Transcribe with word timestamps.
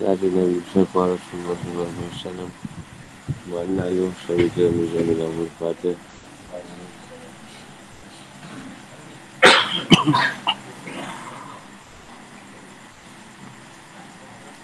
Nabi 0.00 0.32
Nabi 0.32 0.64
Mustafa 0.64 1.12
Rasulullah 1.12 1.60
SAW 1.60 2.48
Wa 3.52 3.60
anna 3.60 3.84
ayuh 3.84 4.08
syarika 4.24 4.64
Muzamil 4.72 5.20
Abu 5.20 5.44
Fatih 5.60 5.92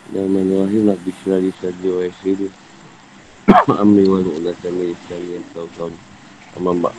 Dan 0.09 0.33
manuahim 0.33 0.89
Nabi 0.89 1.13
Syurali 1.21 1.53
Sadi 1.61 1.85
wa 1.85 2.01
Yasiri 2.01 2.49
Amri 3.77 4.09
wa 4.09 4.25
nu'la 4.25 4.57
Sami 4.65 4.97
Islami 4.97 5.37
yang 5.37 5.45
tahu 5.53 5.69
kawan 5.77 5.93
Aman 6.57 6.81
Bak. 6.81 6.97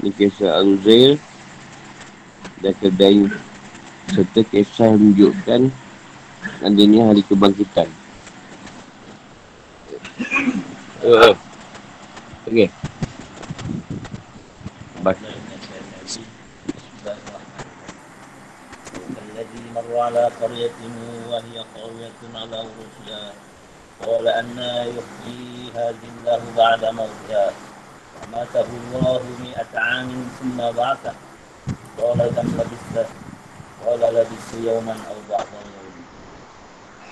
Ini 0.00 0.08
kisah 0.16 0.56
Al-Zair 0.56 1.20
Dan 2.64 2.72
kedai 2.80 3.28
Serta 4.08 4.40
kisah 4.40 4.96
menunjukkan 4.96 5.83
Adanya 6.63 7.11
hari 7.11 7.21
kebangkitan 7.25 7.89
Uh, 10.99 11.31
okay. 12.43 12.67
Baca. 14.99 15.29
الذي 19.39 19.63
مر 19.75 19.91
على 19.99 20.23
قرية 20.41 20.79
وهي 21.31 21.57
قوية 21.75 22.19
على 22.35 22.55
عروشها 22.57 23.23
قال 24.05 24.25
أنا 24.27 24.83
يحيي 24.83 25.71
هذه 25.75 26.07
الله 26.19 26.41
بعد 26.57 26.81
موتها 26.85 27.47
أماته 28.27 28.67
الله 28.67 29.21
مئة 29.43 29.71
عام 29.79 30.09
ثم 30.39 30.57
بعثه 30.77 31.13
قال 32.01 32.19
كم 32.35 32.47
لبثت 32.59 33.09
قال 33.85 34.01
لبثت 34.15 34.51
يوما 34.63 34.95
أو 35.09 35.15
بعض 35.31 35.47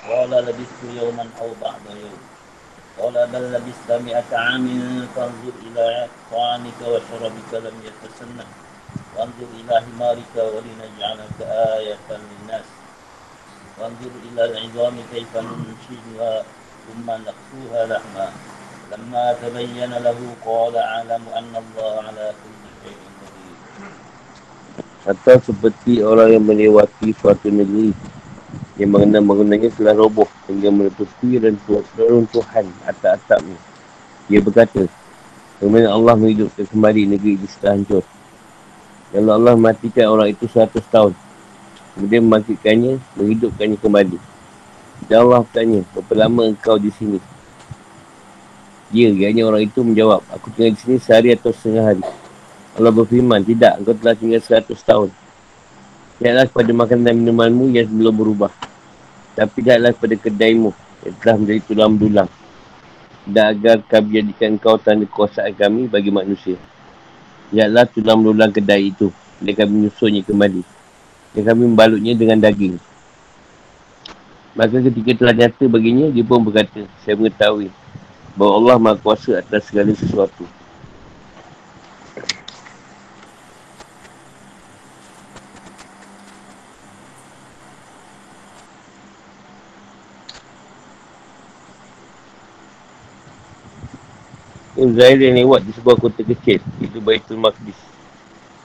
يوم 0.07 0.13
قال 0.13 0.31
لبثت 0.45 0.81
يوما 1.01 1.25
أو 1.41 1.49
بعض 1.61 1.81
يوم 1.89 2.19
قال 2.99 3.27
بل 3.27 3.43
لبثت 3.53 3.89
مئة 3.91 4.37
عام 4.37 4.67
فانظر 5.15 5.53
إلى 5.67 6.07
طعامك 6.31 6.79
وشربك 6.81 7.51
لم 7.53 7.75
يتسنى 7.87 8.45
وانظر 9.17 9.49
إلى 9.59 9.81
حمارك 9.85 10.33
ولنجعلك 10.35 11.37
آية 11.77 12.07
للناس 12.09 12.67
وانظر 13.79 14.11
إلى 14.31 14.45
العظام 14.45 14.95
كيف 15.13 15.31
ننشزها 15.37 16.43
ثم 16.87 17.07
نقصوها 17.11 17.85
لحما 17.85 18.27
لما 18.91 19.33
تبين 19.41 19.93
له 19.93 20.19
قال 20.45 20.77
أعلم 20.77 21.23
أن 21.35 21.53
الله 21.63 21.93
على 22.07 22.33
كل 22.43 22.61
شيء 22.83 23.01
قدير 23.19 23.55
Atau 25.07 25.39
seperti 25.39 26.03
orang 26.03 26.35
yang 26.35 26.43
melewati 26.43 27.15
suatu 27.15 27.47
negeri 27.47 27.95
yang 28.80 28.90
mengenal 28.92 29.20
bangunannya 29.24 29.68
telah 29.76 29.92
roboh 29.92 30.28
hingga 30.48 30.72
meletupi 30.72 31.36
reruntuhan 31.96 32.66
atap-atapnya. 32.88 33.58
Dia 34.32 34.40
berkata, 34.40 34.88
Kemudian 35.62 35.94
Allah 35.94 36.18
menghidupkan 36.18 36.66
kembali 36.66 37.14
negeri 37.14 37.38
itu 37.38 37.46
setelah 37.46 37.78
hancur. 37.78 38.02
Dan 39.14 39.30
Allah 39.30 39.54
matikan 39.54 40.10
orang 40.10 40.34
itu 40.34 40.50
100 40.50 40.74
tahun. 40.90 41.14
Kemudian 41.94 42.26
membangkitkannya, 42.26 42.98
menghidupkannya 43.14 43.78
kembali. 43.78 44.18
Dan 45.06 45.16
Allah 45.22 45.46
bertanya, 45.46 45.86
berapa 45.94 46.12
lama 46.18 46.50
engkau 46.50 46.82
di 46.82 46.90
sini? 46.90 47.22
Dia, 48.90 49.14
ianya 49.14 49.46
orang 49.46 49.62
itu 49.62 49.86
menjawab, 49.86 50.26
aku 50.34 50.50
tinggal 50.50 50.74
di 50.74 50.78
sini 50.82 50.96
sehari 50.98 51.30
atau 51.30 51.54
setengah 51.54 51.94
hari. 51.94 52.04
Allah 52.74 52.90
berfirman, 52.90 53.46
tidak, 53.46 53.78
engkau 53.78 53.94
telah 53.94 54.18
tinggal 54.18 54.42
100 54.42 54.66
tahun. 54.82 55.08
Lihatlah 56.22 56.46
kepada 56.46 56.70
makanan 56.70 57.02
dan 57.02 57.14
minumanmu 57.18 57.74
yang 57.74 57.90
belum 57.90 58.14
berubah. 58.14 58.54
Tapi 59.34 59.58
lihatlah 59.58 59.90
kepada 59.90 60.14
kedaimu 60.22 60.70
yang 61.02 61.14
telah 61.18 61.34
menjadi 61.34 61.60
tulang 61.66 61.98
belulang. 61.98 62.30
Dan 63.26 63.58
agar 63.58 63.82
kami 63.82 64.22
jadikan 64.22 64.54
kau 64.54 64.78
tanda 64.78 65.02
kuasaan 65.10 65.50
kami 65.50 65.90
bagi 65.90 66.14
manusia. 66.14 66.54
Lihatlah 67.50 67.90
tulang 67.90 68.22
belulang 68.22 68.54
kedai 68.54 68.94
itu. 68.94 69.10
Dan 69.42 69.50
kami 69.58 69.70
menyusunnya 69.82 70.22
kembali. 70.22 70.62
Dan 71.34 71.42
kami 71.42 71.60
membalutnya 71.66 72.14
dengan 72.14 72.38
daging. 72.38 72.78
Maka 74.54 74.78
ketika 74.78 75.26
telah 75.26 75.34
nyata 75.34 75.64
baginya, 75.66 76.06
dia 76.06 76.22
pun 76.22 76.38
berkata, 76.38 76.86
saya 77.02 77.18
mengetahui 77.18 77.66
bahawa 78.38 78.52
Allah 78.62 78.76
Maha 78.78 78.96
Kuasa 79.02 79.42
atas 79.42 79.66
segala 79.66 79.90
sesuatu. 79.90 80.46
Zaid 94.72 95.20
yang 95.20 95.36
lewat 95.36 95.68
di 95.68 95.72
sebuah 95.76 96.00
kota 96.00 96.24
kecil. 96.24 96.64
Itu 96.80 97.04
Baitul 97.04 97.36
Maqdis. 97.36 97.76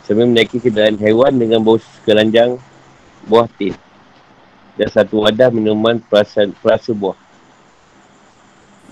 Sambil 0.07 0.23
menaiki 0.31 0.63
kendaraan 0.63 0.95
hewan 0.95 1.35
dengan 1.35 1.59
bau 1.59 1.75
sekelanjang 1.75 2.55
buah 3.27 3.51
tin. 3.59 3.75
Dan 4.79 4.87
satu 4.87 5.27
wadah 5.27 5.51
minuman 5.51 5.99
perasa, 5.99 6.47
perasa 6.63 6.95
buah. 6.95 7.19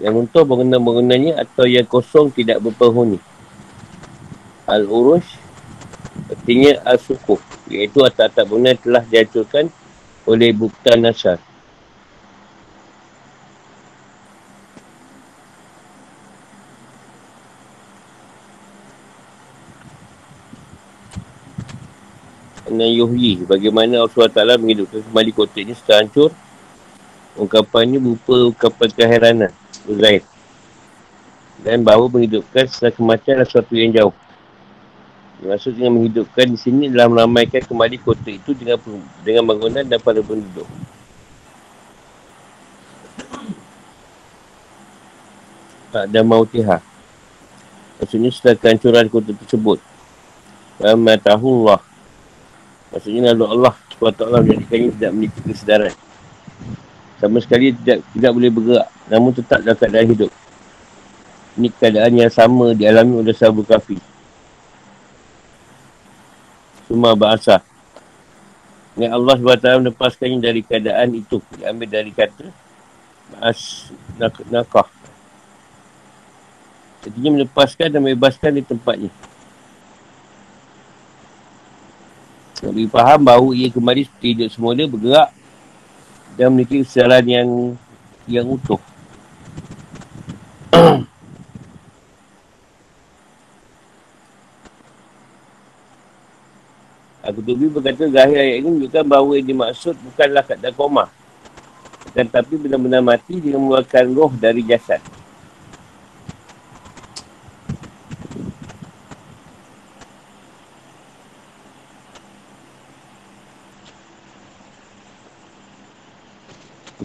Yang 0.03 0.27
untuk 0.27 0.43
bangunan-bangunannya 0.43 1.39
atau 1.39 1.63
yang 1.63 1.87
kosong 1.87 2.35
tidak 2.35 2.59
berpenghuni. 2.59 3.23
Al-Urush 4.67 5.39
Artinya 6.25 6.81
Al-Sukuh 6.83 7.37
Iaitu 7.69 8.01
atap-atap 8.01 8.49
bangunan 8.49 8.75
telah 8.81 9.03
dihancurkan 9.05 9.69
oleh 10.25 10.49
Bukta 10.51 10.97
Nasar 10.97 11.37
dan 22.65 22.89
yuhyi 22.89 23.45
bagaimana 23.45 24.01
Allah 24.01 24.11
SWT 24.11 24.61
menghidupkan 24.61 25.01
kembali 25.05 25.31
kota 25.33 25.57
ini 25.61 25.73
setelah 25.77 26.05
hancur 26.05 26.29
ungkapan 27.37 27.81
ini 27.93 27.97
berupa 28.01 28.35
ungkapan 28.49 28.89
keheranan 28.93 29.51
Uzair 29.85 30.25
dan 31.61 31.85
bahawa 31.85 32.09
menghidupkan 32.09 32.65
setelah 32.65 32.93
kematian 32.93 33.41
adalah 33.41 33.47
sesuatu 33.47 33.73
yang 33.77 33.91
jauh 33.93 34.15
Maksud 35.43 35.75
dengan 35.75 35.99
menghidupkan 35.99 36.47
di 36.47 36.55
sini 36.55 36.87
adalah 36.87 37.11
meramaikan 37.11 37.59
kembali 37.59 37.99
kota 37.99 38.31
itu 38.31 38.55
dengan 38.55 38.79
dengan 39.19 39.43
bangunan 39.43 39.83
dan 39.83 39.99
para 39.99 40.23
penduduk. 40.23 40.63
Tak 45.91 46.07
ada 46.07 46.21
mautiha. 46.23 46.79
Maksudnya 47.99 48.31
setelah 48.31 48.55
kehancuran 48.59 49.07
kota 49.11 49.31
tersebut. 49.35 49.79
Ramatahullah. 50.79 51.79
Maksudnya 52.95 53.35
lalu 53.35 53.45
Allah 53.59 53.73
SWT 53.99 54.23
menjadikannya 54.23 54.89
tidak 54.95 55.11
memiliki 55.11 55.39
kesedaran. 55.43 55.93
Sama 57.19 57.43
sekali 57.43 57.75
tidak 57.75 58.07
tidak 58.15 58.31
boleh 58.31 58.51
bergerak. 58.55 58.87
Namun 59.11 59.31
tetap 59.35 59.59
dalam 59.59 59.75
keadaan 59.75 60.07
hidup. 60.07 60.31
Ini 61.59 61.67
keadaan 61.75 62.13
yang 62.15 62.31
sama 62.31 62.71
dialami 62.71 63.19
oleh 63.19 63.35
sahabat 63.35 63.67
kafir. 63.67 63.99
Semua 66.87 67.11
bahasa. 67.19 67.59
Yang 68.95 69.11
Allah 69.11 69.35
SWT 69.43 69.67
melepaskannya 69.83 70.39
dari 70.39 70.63
keadaan 70.63 71.19
itu. 71.19 71.43
Diambil 71.59 71.91
dari 71.91 72.15
kata 72.15 72.47
As 73.43 73.91
nak 74.15 74.39
nakah. 74.47 74.87
Artinya 77.03 77.29
melepaskan 77.41 77.87
dan 77.91 77.99
membebaskan 78.01 78.51
di 78.55 78.63
tempatnya. 78.63 79.11
Nabi 82.65 82.89
faham 82.89 83.21
bahawa 83.21 83.53
ia 83.53 83.69
kembali 83.69 84.09
seperti 84.09 84.33
hidup 84.33 84.49
semula 84.49 84.89
bergerak 84.89 85.29
dan 86.33 86.49
memiliki 86.49 86.81
kesalahan 86.81 87.21
yang 87.29 87.77
yang 88.25 88.49
utuh. 88.49 88.81
Aku 97.29 97.45
Tubi 97.45 97.69
berkata 97.69 98.09
zahir 98.09 98.33
ayat 98.33 98.65
ini 98.65 98.69
menunjukkan 98.69 99.05
bahawa 99.05 99.37
yang 99.37 99.45
dimaksud 99.45 99.93
bukanlah 100.01 100.41
kata 100.41 100.73
koma. 100.73 101.05
Dan 102.17 102.25
tapi 102.33 102.57
benar-benar 102.57 103.05
mati 103.05 103.37
dengan 103.37 103.61
mengeluarkan 103.61 104.09
roh 104.17 104.33
dari 104.33 104.65
jasad. 104.65 105.01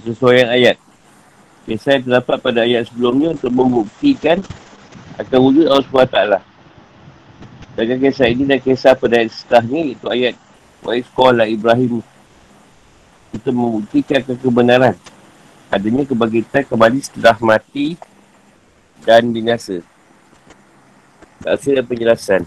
Kesesuaian 0.00 0.48
ayat. 0.48 0.80
Kisah 1.68 2.00
yang 2.00 2.04
terdapat 2.08 2.36
pada 2.40 2.64
ayat 2.64 2.88
sebelumnya 2.88 3.36
untuk 3.36 3.52
membuktikan 3.52 4.40
akan 5.20 5.38
wujud 5.44 5.68
Allah 5.68 5.84
SWT. 5.84 6.18
Dan 7.76 7.96
kisah 8.00 8.28
ini 8.32 8.48
dan 8.48 8.58
kisah 8.58 8.96
pada 8.96 9.20
ayat 9.20 9.30
setelahnya 9.30 9.80
iaitu 9.92 10.06
ayat 10.08 10.34
Wa 10.80 10.96
isqala 10.96 11.44
Ibrahim 11.44 12.00
kita 13.30 13.54
membuktikan 13.54 14.20
kebenaran 14.26 14.96
adanya 15.70 16.02
kebangkitan 16.02 16.66
kembali 16.66 16.98
setelah 16.98 17.38
mati 17.38 17.94
dan 19.06 19.30
binasa. 19.30 19.84
Tak 21.40 21.62
ada 21.62 21.82
penjelasan. 21.86 22.42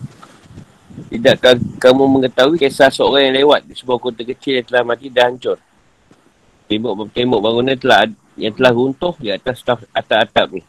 Tidakkah 1.09 1.57
kamu 1.81 2.03
mengetahui 2.05 2.59
kisah 2.59 2.91
seorang 2.91 3.31
yang 3.31 3.47
lewat 3.47 3.65
di 3.65 3.73
sebuah 3.73 3.97
kota 3.97 4.21
kecil 4.21 4.59
yang 4.59 4.67
telah 4.67 4.83
mati 4.85 5.07
dan 5.09 5.33
hancur? 5.33 5.57
Tembok-tembok 6.71 7.39
bangunan 7.43 7.75
telah 7.75 8.07
yang 8.39 8.53
telah 8.55 8.71
runtuh 8.73 9.13
di 9.19 9.29
atas 9.29 9.61
atap-atap 9.93 10.47
ni. 10.57 10.63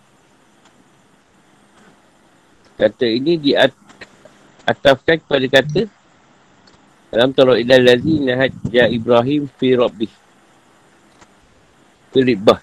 Kata 2.74 3.06
ini 3.06 3.38
di 3.38 3.54
atafkan 4.66 5.22
kepada 5.22 5.46
kata 5.46 5.82
dalam 7.14 7.30
tolok 7.30 7.62
ilah 7.62 7.78
lazi 7.78 8.14
nahat 8.18 8.50
ja 8.66 8.90
Ibrahim 8.90 9.46
fi 9.54 9.78
Rabbih. 9.78 10.12
Filibah. 12.10 12.58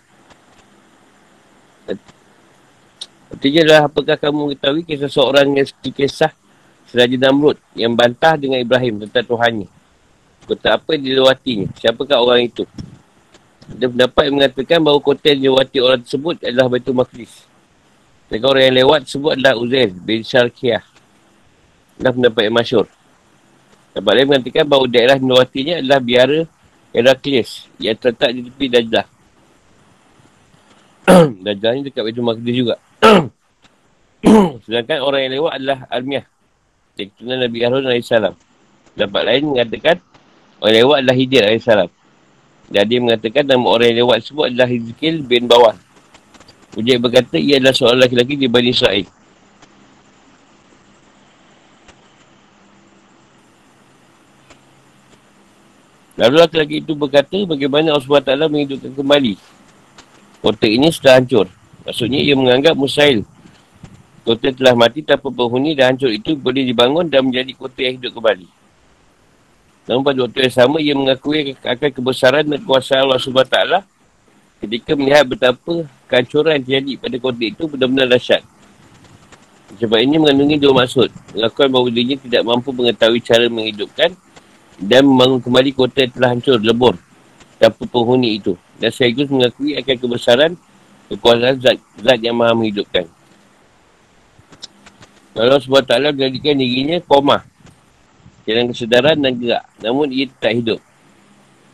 Artinya 3.31 3.59
adalah 3.63 3.83
apakah 3.87 4.15
kamu 4.19 4.39
mengetahui 4.51 4.83
kisah 4.83 5.07
seorang 5.07 5.55
yang 5.55 5.67
kisah 5.79 6.35
Seraja 6.91 7.15
Namrud 7.15 7.55
yang 7.71 7.95
bantah 7.95 8.35
dengan 8.35 8.59
Ibrahim 8.59 9.07
tentang 9.07 9.23
Tuhannya. 9.23 9.71
Kota 10.43 10.75
apa 10.75 10.99
yang 10.99 11.07
dilewatinya? 11.07 11.71
Siapakah 11.79 12.19
orang 12.19 12.51
itu? 12.51 12.67
Ada 13.77 13.85
pendapat 13.87 14.23
yang 14.27 14.35
mengatakan 14.37 14.79
bahawa 14.83 14.99
kota 14.99 15.25
yang 15.31 15.39
dilewati 15.39 15.77
orang 15.79 15.99
tersebut 16.03 16.35
adalah 16.43 16.67
Baitul 16.67 16.97
Maqdis. 16.97 17.33
Dan 18.31 18.39
orang 18.47 18.63
yang 18.71 18.75
lewat 18.83 18.99
tersebut 19.07 19.31
adalah 19.35 19.53
Uzair 19.59 19.89
bin 19.91 20.19
Syarkiyah. 20.23 20.83
Adalah 21.99 22.13
pendapat 22.15 22.41
yang 22.47 22.55
masyur. 22.55 22.85
Dapat 23.91 24.11
lain 24.15 24.27
mengatakan 24.31 24.65
bahawa 24.67 24.85
daerah 24.87 25.15
yang 25.19 25.25
dilewatinya 25.27 25.75
adalah 25.83 25.99
biara 25.99 26.39
Heraklius 26.91 27.51
yang 27.79 27.95
terletak 27.99 28.29
di 28.35 28.41
tepi 28.47 28.65
Dajlah. 28.71 29.05
Dajlah 31.47 31.69
ni 31.75 31.81
dekat 31.87 32.01
Baitul 32.03 32.25
Maqdis 32.27 32.55
juga. 32.55 32.75
Sedangkan 34.67 34.99
orang 35.03 35.21
yang 35.27 35.33
lewat 35.41 35.51
adalah 35.59 35.79
Almiah 35.91 36.25
keturunan 36.95 37.39
Nabi 37.41 37.57
Harun 37.63 37.87
AS. 37.89 38.11
Dapat 38.91 39.21
lain 39.23 39.43
mengatakan 39.55 39.97
orang 40.59 40.75
lewat 40.83 40.95
adalah 41.01 41.15
Hidir 41.17 41.43
AS. 41.47 41.67
Dan 42.71 42.83
dia 42.87 42.99
mengatakan 43.03 43.43
nama 43.43 43.67
orang 43.67 43.91
yang 43.91 44.07
lewat 44.07 44.23
sebut 44.23 44.47
adalah 44.47 44.71
Hizkil 44.71 45.27
bin 45.27 45.45
Bawan. 45.45 45.75
Ujib 46.79 47.03
berkata 47.03 47.35
ia 47.35 47.59
adalah 47.59 47.75
seorang 47.75 47.99
lelaki-lelaki 47.99 48.35
di 48.39 48.47
Bani 48.47 48.71
Israel. 48.71 49.07
Lalu 56.15 56.35
lelaki 56.47 56.75
itu 56.79 56.93
berkata 56.95 57.37
bagaimana 57.43 57.91
Allah 57.91 58.07
SWT 58.07 58.31
menghidupkan 58.47 58.95
kembali. 58.95 59.33
Kota 60.39 60.67
ini 60.69 60.87
sudah 60.95 61.19
hancur. 61.19 61.51
Maksudnya 61.83 62.23
ia 62.23 62.37
menganggap 62.37 62.77
Musail 62.77 63.25
Kota 64.21 64.53
telah 64.53 64.77
mati 64.77 65.01
tanpa 65.01 65.33
penghuni 65.33 65.73
dan 65.73 65.97
hancur 65.97 66.13
itu 66.13 66.37
boleh 66.37 66.61
dibangun 66.61 67.09
dan 67.09 67.25
menjadi 67.25 67.57
kota 67.57 67.79
yang 67.81 67.97
hidup 67.97 68.13
kembali. 68.13 68.60
Namun 69.89 70.01
pada 70.05 70.19
waktu 70.25 70.45
yang 70.45 70.53
sama, 70.53 70.77
ia 70.77 70.93
mengakui 70.93 71.57
akan 71.57 71.89
kebesaran 71.89 72.45
dan 72.45 72.61
kuasa 72.61 73.01
Allah 73.01 73.17
SWT 73.17 73.57
ketika 74.61 74.93
melihat 74.93 75.25
betapa 75.25 75.89
kehancuran 76.05 76.61
yang 76.61 76.63
terjadi 76.63 76.91
pada 77.01 77.15
kota 77.17 77.43
itu 77.43 77.63
benar-benar 77.65 78.07
dahsyat. 78.13 78.45
Sebab 79.81 79.97
ini 79.97 80.21
mengandungi 80.21 80.61
dua 80.61 80.85
maksud. 80.85 81.09
Mengakukan 81.33 81.67
bahawa 81.71 81.87
dirinya 81.89 82.17
tidak 82.21 82.41
mampu 82.45 82.69
mengetahui 82.69 83.19
cara 83.23 83.45
menghidupkan 83.49 84.13
dan 84.77 85.01
membangun 85.07 85.39
kembali 85.41 85.71
kota 85.73 86.05
yang 86.05 86.11
telah 86.13 86.29
hancur, 86.35 86.57
lebur 86.61 86.95
tanpa 87.57 87.83
penghuni 87.89 88.37
itu. 88.37 88.53
Dan 88.77 88.89
sekaligus 88.93 89.29
mengakui 89.33 89.77
akan 89.77 89.95
kebesaran 89.97 90.51
kekuasaan 91.09 91.55
zat, 91.61 91.77
zat 92.01 92.19
yang 92.21 92.37
maha 92.37 92.53
menghidupkan. 92.53 93.05
Allah 95.31 95.63
SWT 95.63 95.91
menjadikan 96.11 96.55
dirinya 96.59 96.97
koma. 97.07 97.47
Dalam 98.43 98.73
kesedaran 98.73 99.17
dan 99.21 99.37
gerak. 99.37 99.63
Namun 99.81 100.09
ia 100.09 100.25
tak 100.41 100.57
hidup. 100.57 100.79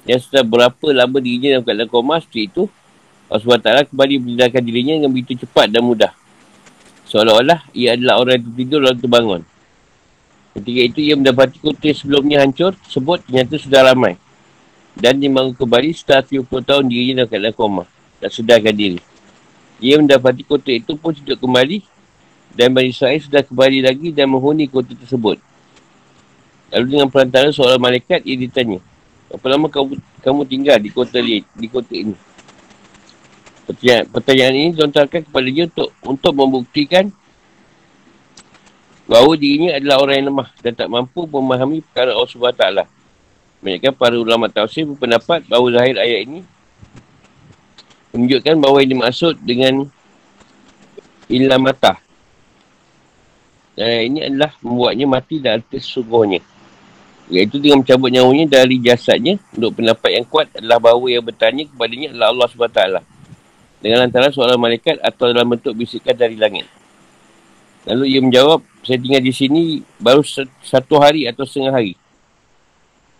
Yang 0.07 0.27
setelah 0.27 0.45
berapa 0.47 0.87
lama 0.95 1.17
dirinya 1.19 1.59
dalam 1.59 1.63
keadaan 1.67 1.89
koma 1.91 2.15
seperti 2.23 2.47
itu, 2.47 2.63
Allah 3.27 3.43
SWT 3.43 3.91
kembali 3.91 4.13
menjadikan 4.23 4.63
dirinya 4.63 4.93
dengan 4.99 5.11
begitu 5.11 5.43
cepat 5.43 5.67
dan 5.67 5.83
mudah. 5.83 6.11
Seolah-olah 7.11 7.67
ia 7.75 7.95
adalah 7.95 8.19
orang 8.23 8.39
yang 8.39 8.45
tertidur 8.51 8.79
lalu 8.83 8.97
terbangun. 9.03 9.41
Ketika 10.55 10.81
itu 10.81 10.99
ia 11.03 11.13
mendapati 11.19 11.57
kota 11.59 11.89
sebelumnya 11.91 12.43
hancur, 12.43 12.73
sebut 12.87 13.19
ternyata 13.27 13.59
sudah 13.59 13.91
ramai. 13.91 14.15
Dan 14.97 15.21
dia 15.21 15.29
kembali 15.29 15.93
setelah 15.93 16.25
30 16.25 16.47
tahun 16.47 16.83
dirinya 16.89 17.13
dalam 17.23 17.29
keadaan 17.29 17.55
koma. 17.55 17.83
Dan 18.17 18.29
sedarkan 18.33 18.73
diri. 18.73 18.99
Ia 19.77 20.01
mendapati 20.01 20.41
kota 20.41 20.73
itu 20.73 20.97
pun 20.97 21.13
hidup 21.13 21.37
kembali 21.37 21.85
dan 22.57 22.73
Bani 22.73 22.89
Israel 22.89 23.21
sudah 23.21 23.45
kembali 23.45 23.85
lagi 23.85 24.09
dan 24.09 24.33
menghuni 24.33 24.65
kota 24.65 24.97
tersebut. 24.97 25.37
Lalu 26.73 26.85
dengan 26.99 27.07
perantara 27.07 27.47
seorang 27.51 27.79
malaikat, 27.79 28.23
ia 28.27 28.35
ditanya, 28.35 28.83
Berapa 29.27 29.47
lama 29.51 29.67
kamu, 29.67 29.99
kamu 30.23 30.41
tinggal 30.47 30.77
di 30.79 30.87
kota 30.87 31.19
li, 31.19 31.43
di 31.51 31.67
kota 31.67 31.91
ini? 31.91 32.15
Pertanyaan, 33.67 34.03
pertanyaan 34.07 34.53
ini 34.55 34.69
dilontarkan 34.71 35.21
kepada 35.27 35.47
dia 35.51 35.67
untuk, 35.67 35.89
untuk 35.99 36.31
membuktikan 36.31 37.11
bahawa 39.03 39.35
dirinya 39.35 39.75
adalah 39.75 39.99
orang 39.99 40.15
yang 40.23 40.27
lemah 40.31 40.49
dan 40.63 40.71
tak 40.71 40.87
mampu 40.87 41.27
memahami 41.27 41.83
perkara 41.83 42.15
Allah 42.15 42.31
SWT. 42.31 42.63
Mereka 43.59 43.91
para 43.91 44.15
ulama 44.15 44.47
tafsir 44.47 44.87
berpendapat 44.87 45.43
bahawa 45.51 45.67
zahir 45.75 45.99
ayat 45.99 46.19
ini 46.23 46.39
menunjukkan 48.15 48.55
bahawa 48.63 48.79
ini 48.87 48.95
maksud 48.95 49.35
dengan 49.43 49.83
ilah 51.27 51.59
matah 51.59 51.99
dan 53.75 54.09
ini 54.09 54.19
adalah 54.23 54.55
membuatnya 54.63 55.05
mati 55.05 55.37
dalam 55.37 55.61
sesungguhnya. 55.69 56.41
Iaitu 57.27 57.59
dengan 57.59 57.83
mencabut 57.83 58.07
nyawanya 58.07 58.63
dari 58.63 58.79
jasadnya. 58.79 59.35
Untuk 59.51 59.75
pendapat 59.75 60.09
yang 60.15 60.25
kuat 60.27 60.47
adalah 60.56 60.79
bahawa 60.79 61.06
yang 61.12 61.24
bertanya 61.24 61.68
kepadanya 61.68 62.07
adalah 62.15 62.27
Allah 62.31 62.47
SWT. 62.47 62.81
Dengan 63.83 64.00
antara 64.07 64.31
seorang 64.31 64.57
malaikat 64.57 64.97
atau 65.03 65.29
dalam 65.29 65.47
bentuk 65.51 65.75
bisikan 65.75 66.15
dari 66.15 66.39
langit. 66.39 66.65
Lalu 67.88 68.03
ia 68.15 68.19
menjawab, 68.19 68.59
saya 68.83 69.00
tinggal 69.00 69.24
di 69.24 69.31
sini 69.31 69.62
baru 70.00 70.19
satu 70.63 71.00
hari 71.00 71.24
atau 71.27 71.47
setengah 71.47 71.71
hari. 71.71 71.94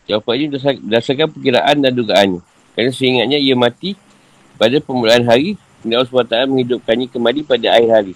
Jawapannya 0.08 0.56
berdasarkan 0.88 1.28
perkiraan 1.32 1.78
dan 1.84 1.92
dugaannya. 1.92 2.40
Kerana 2.76 2.92
seingatnya 2.96 3.40
ia 3.40 3.56
mati 3.56 3.96
pada 4.56 4.80
permulaan 4.80 5.28
hari. 5.28 5.60
Allah 5.88 6.04
SWT 6.04 6.52
menghidupkannya 6.52 7.08
kembali 7.12 7.40
pada 7.48 7.80
akhir 7.80 7.92
hari. 7.92 8.14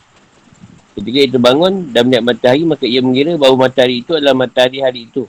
Ketika 0.91 1.17
ia 1.23 1.29
terbangun 1.31 1.91
dan 1.95 2.03
melihat 2.07 2.23
matahari, 2.23 2.63
maka 2.67 2.83
ia 2.83 2.99
mengira 2.99 3.39
bahawa 3.39 3.67
matahari 3.67 4.03
itu 4.03 4.11
adalah 4.11 4.35
matahari 4.35 4.83
hari 4.83 5.07
itu. 5.07 5.23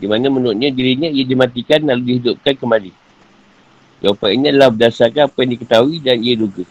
Di 0.00 0.08
mana 0.08 0.32
menurutnya 0.32 0.72
dirinya 0.72 1.12
ia 1.12 1.28
dimatikan 1.28 1.84
lalu 1.84 2.16
dihidupkan 2.16 2.56
kembali. 2.56 2.90
Jawapan 4.00 4.28
ini 4.32 4.46
adalah 4.48 4.72
berdasarkan 4.72 5.28
apa 5.28 5.38
yang 5.44 5.50
diketahui 5.60 5.96
dan 6.00 6.16
ia 6.24 6.34
duga. 6.40 6.64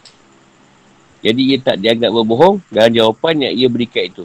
Jadi 1.22 1.40
ia 1.54 1.58
tak 1.62 1.78
dianggap 1.78 2.10
berbohong 2.10 2.58
dalam 2.74 2.90
jawapan 2.90 3.34
yang 3.46 3.52
ia 3.54 3.68
berikan 3.70 4.02
itu. 4.10 4.24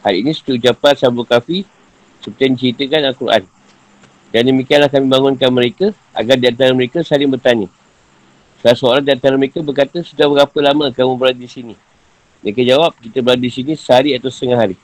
Hal 0.00 0.16
ini 0.16 0.32
seperti 0.32 0.64
ucapan 0.64 0.92
Sabu 0.96 1.22
Kafi 1.28 1.68
seperti 2.24 2.40
yang 2.48 2.54
diceritakan 2.56 3.00
Al-Quran. 3.12 3.42
Dan 4.30 4.42
demikianlah 4.48 4.88
kami 4.88 5.06
bangunkan 5.10 5.50
mereka 5.52 5.86
agar 6.16 6.40
di 6.40 6.46
antara 6.48 6.72
mereka 6.72 7.04
saling 7.04 7.28
bertanya. 7.28 7.68
Salah 8.64 8.76
seorang 8.78 9.04
di 9.04 9.12
antara 9.12 9.34
mereka 9.36 9.60
berkata, 9.60 10.00
sudah 10.00 10.30
berapa 10.30 10.58
lama 10.64 10.88
kamu 10.94 11.12
berada 11.20 11.36
di 11.36 11.50
sini? 11.50 11.74
Mereka 12.40 12.64
jawab, 12.64 12.96
kita 12.96 13.20
berada 13.20 13.42
di 13.42 13.52
sini 13.52 13.76
sehari 13.76 14.16
atau 14.16 14.32
setengah 14.32 14.56
hari. 14.56 14.76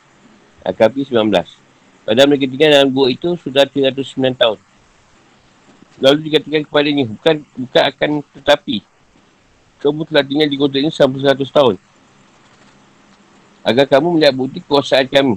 Akapi 0.61 1.09
19. 1.09 1.66
Padahal 2.07 2.31
mereka 2.31 2.47
tinggal 2.47 2.71
dalam 2.71 2.89
gua 2.95 3.11
itu 3.11 3.35
sudah 3.43 3.67
309 3.67 4.39
tahun. 4.39 4.59
Lalu 5.99 6.19
dikatakan 6.31 6.63
kepadanya, 6.71 7.05
bukan 7.11 7.35
bukan 7.59 7.83
akan 7.83 8.11
tetapi. 8.39 8.87
Kamu 9.83 10.07
telah 10.07 10.23
tinggal 10.23 10.49
di 10.49 10.57
kota 10.57 10.77
ini 10.79 10.95
sampai 10.95 11.19
100 11.19 11.51
tahun. 11.51 11.75
Agar 13.67 13.85
kamu 13.91 14.07
melihat 14.15 14.35
bukti 14.39 14.63
kuasaan 14.63 15.11
kami. 15.11 15.37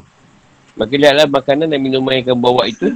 Maka 0.78 0.94
lihatlah 0.94 1.26
makanan 1.26 1.68
dan 1.74 1.82
minuman 1.82 2.22
yang 2.22 2.32
kamu 2.32 2.40
bawa 2.40 2.70
itu. 2.70 2.94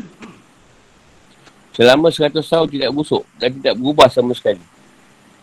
Selama 1.73 2.13
100 2.13 2.37
tahun 2.37 2.67
tidak 2.69 2.91
busuk 2.93 3.25
dan 3.41 3.49
tidak 3.57 3.73
berubah 3.81 4.05
sama 4.13 4.37
sekali. 4.37 4.61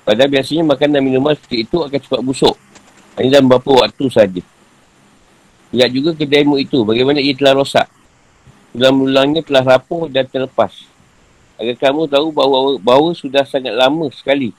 Padahal 0.07 0.31
biasanya 0.31 0.63
makanan 0.63 1.03
dan 1.03 1.03
minuman 1.03 1.35
seperti 1.35 1.67
itu 1.67 1.77
akan 1.83 1.99
cepat 1.99 2.21
busuk 2.23 2.55
hanya 3.19 3.37
dalam 3.37 3.51
beberapa 3.51 3.85
waktu 3.85 4.05
saja. 4.09 4.43
Lihat 5.75 5.91
juga 5.93 6.11
kedaimu 6.15 6.57
itu, 6.57 6.83
bagaimana 6.87 7.19
ia 7.19 7.35
telah 7.35 7.59
rosak. 7.59 8.00
Ulang-ulangnya 8.71 9.43
telah 9.43 9.77
rapuh 9.77 10.07
dan 10.07 10.31
terlepas. 10.31 10.87
Agar 11.61 11.77
kamu 11.77 12.07
tahu 12.07 12.27
bahawa, 12.31 12.59
bahawa 12.81 13.11
sudah 13.12 13.45
sangat 13.45 13.75
lama 13.75 14.09
sekali 14.15 14.55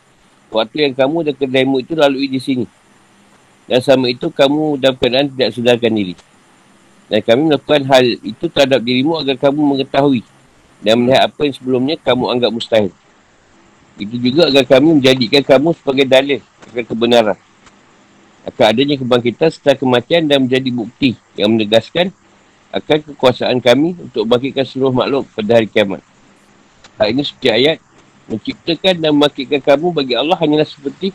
waktu 0.52 0.92
yang 0.92 0.94
kamu 0.94 1.32
dan 1.32 1.36
kedaimu 1.40 1.76
itu 1.80 1.96
lalui 1.96 2.28
di 2.28 2.38
sini. 2.38 2.66
Dan 3.66 3.80
sama 3.80 4.12
itu 4.12 4.28
kamu 4.28 4.78
dalam 4.78 5.00
keadaan 5.00 5.32
tidak 5.32 5.50
sedarkan 5.56 5.96
diri. 5.96 6.16
Dan 7.08 7.20
kami 7.24 7.42
melakukan 7.52 7.84
hal 7.88 8.04
itu 8.04 8.46
terhadap 8.52 8.80
dirimu 8.84 9.20
agar 9.20 9.36
kamu 9.40 9.60
mengetahui 9.76 10.24
dan 10.84 11.00
melihat 11.00 11.32
apa 11.32 11.40
yang 11.48 11.56
sebelumnya 11.56 11.96
kamu 12.00 12.24
anggap 12.36 12.52
mustahil. 12.52 12.92
Itu 13.96 14.16
juga 14.18 14.48
agar 14.52 14.66
kami 14.66 15.00
menjadikan 15.00 15.44
kamu 15.44 15.76
sebagai 15.78 16.06
dalil 16.08 16.40
agar 16.72 16.84
kebenaran. 16.84 17.38
Akan 18.42 18.66
adanya 18.74 18.96
kebangkitan 18.98 19.50
setelah 19.54 19.78
kematian 19.78 20.26
dan 20.26 20.48
menjadi 20.48 20.70
bukti 20.74 21.14
yang 21.38 21.54
menegaskan 21.54 22.10
akan 22.72 22.98
kekuasaan 23.14 23.60
kami 23.60 24.00
untuk 24.00 24.24
bangkitkan 24.24 24.64
seluruh 24.64 24.96
makhluk 24.96 25.28
pada 25.36 25.60
hari 25.60 25.68
kiamat. 25.68 26.00
Hal 26.96 27.12
ini 27.12 27.24
seperti 27.28 27.50
ayat, 27.52 27.78
menciptakan 28.32 28.94
dan 29.00 29.10
membangkitkan 29.12 29.60
kamu 29.60 29.88
bagi 29.92 30.14
Allah 30.16 30.40
hanyalah 30.40 30.68
seperti 30.68 31.12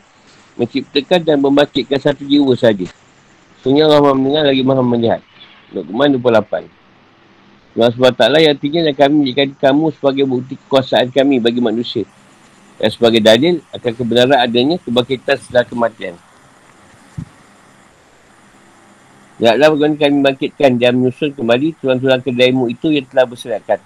menciptakan 0.56 1.20
dan 1.24 1.36
membangkitkan 1.40 2.00
satu 2.00 2.24
jiwa 2.24 2.52
saja. 2.56 2.88
Sehingga 3.64 3.88
Allah 3.88 4.04
maha 4.04 4.14
mendengar 4.16 4.44
lagi 4.48 4.62
maha 4.64 4.82
melihat. 4.84 5.20
Luqman 5.72 6.16
28. 6.16 6.68
Allah 7.76 7.92
SWT 7.92 8.22
yang 8.40 8.52
artinya 8.56 8.80
dan 8.88 8.94
kami 8.96 9.14
menjadikan 9.20 9.50
kamu 9.52 9.92
sebagai 9.92 10.24
bukti 10.24 10.54
kekuasaan 10.56 11.12
kami 11.12 11.36
bagi 11.40 11.60
manusia. 11.60 12.08
Dan 12.80 12.88
sebagai 12.88 13.20
dalil 13.20 13.60
akan 13.72 13.92
kebenaran 13.92 14.38
adanya 14.40 14.76
kebangkitan 14.80 15.36
setelah 15.36 15.64
kematian. 15.68 16.16
Lihatlah 19.36 19.68
bagaimana 19.68 20.00
kami 20.00 20.16
bangkitkan 20.24 20.70
dan 20.80 20.96
menyusun 20.96 21.36
kembali 21.36 21.76
tulang-tulang 21.76 22.24
kedaimu 22.24 22.72
itu 22.72 22.88
yang 22.88 23.04
telah 23.04 23.28
berserakan. 23.28 23.80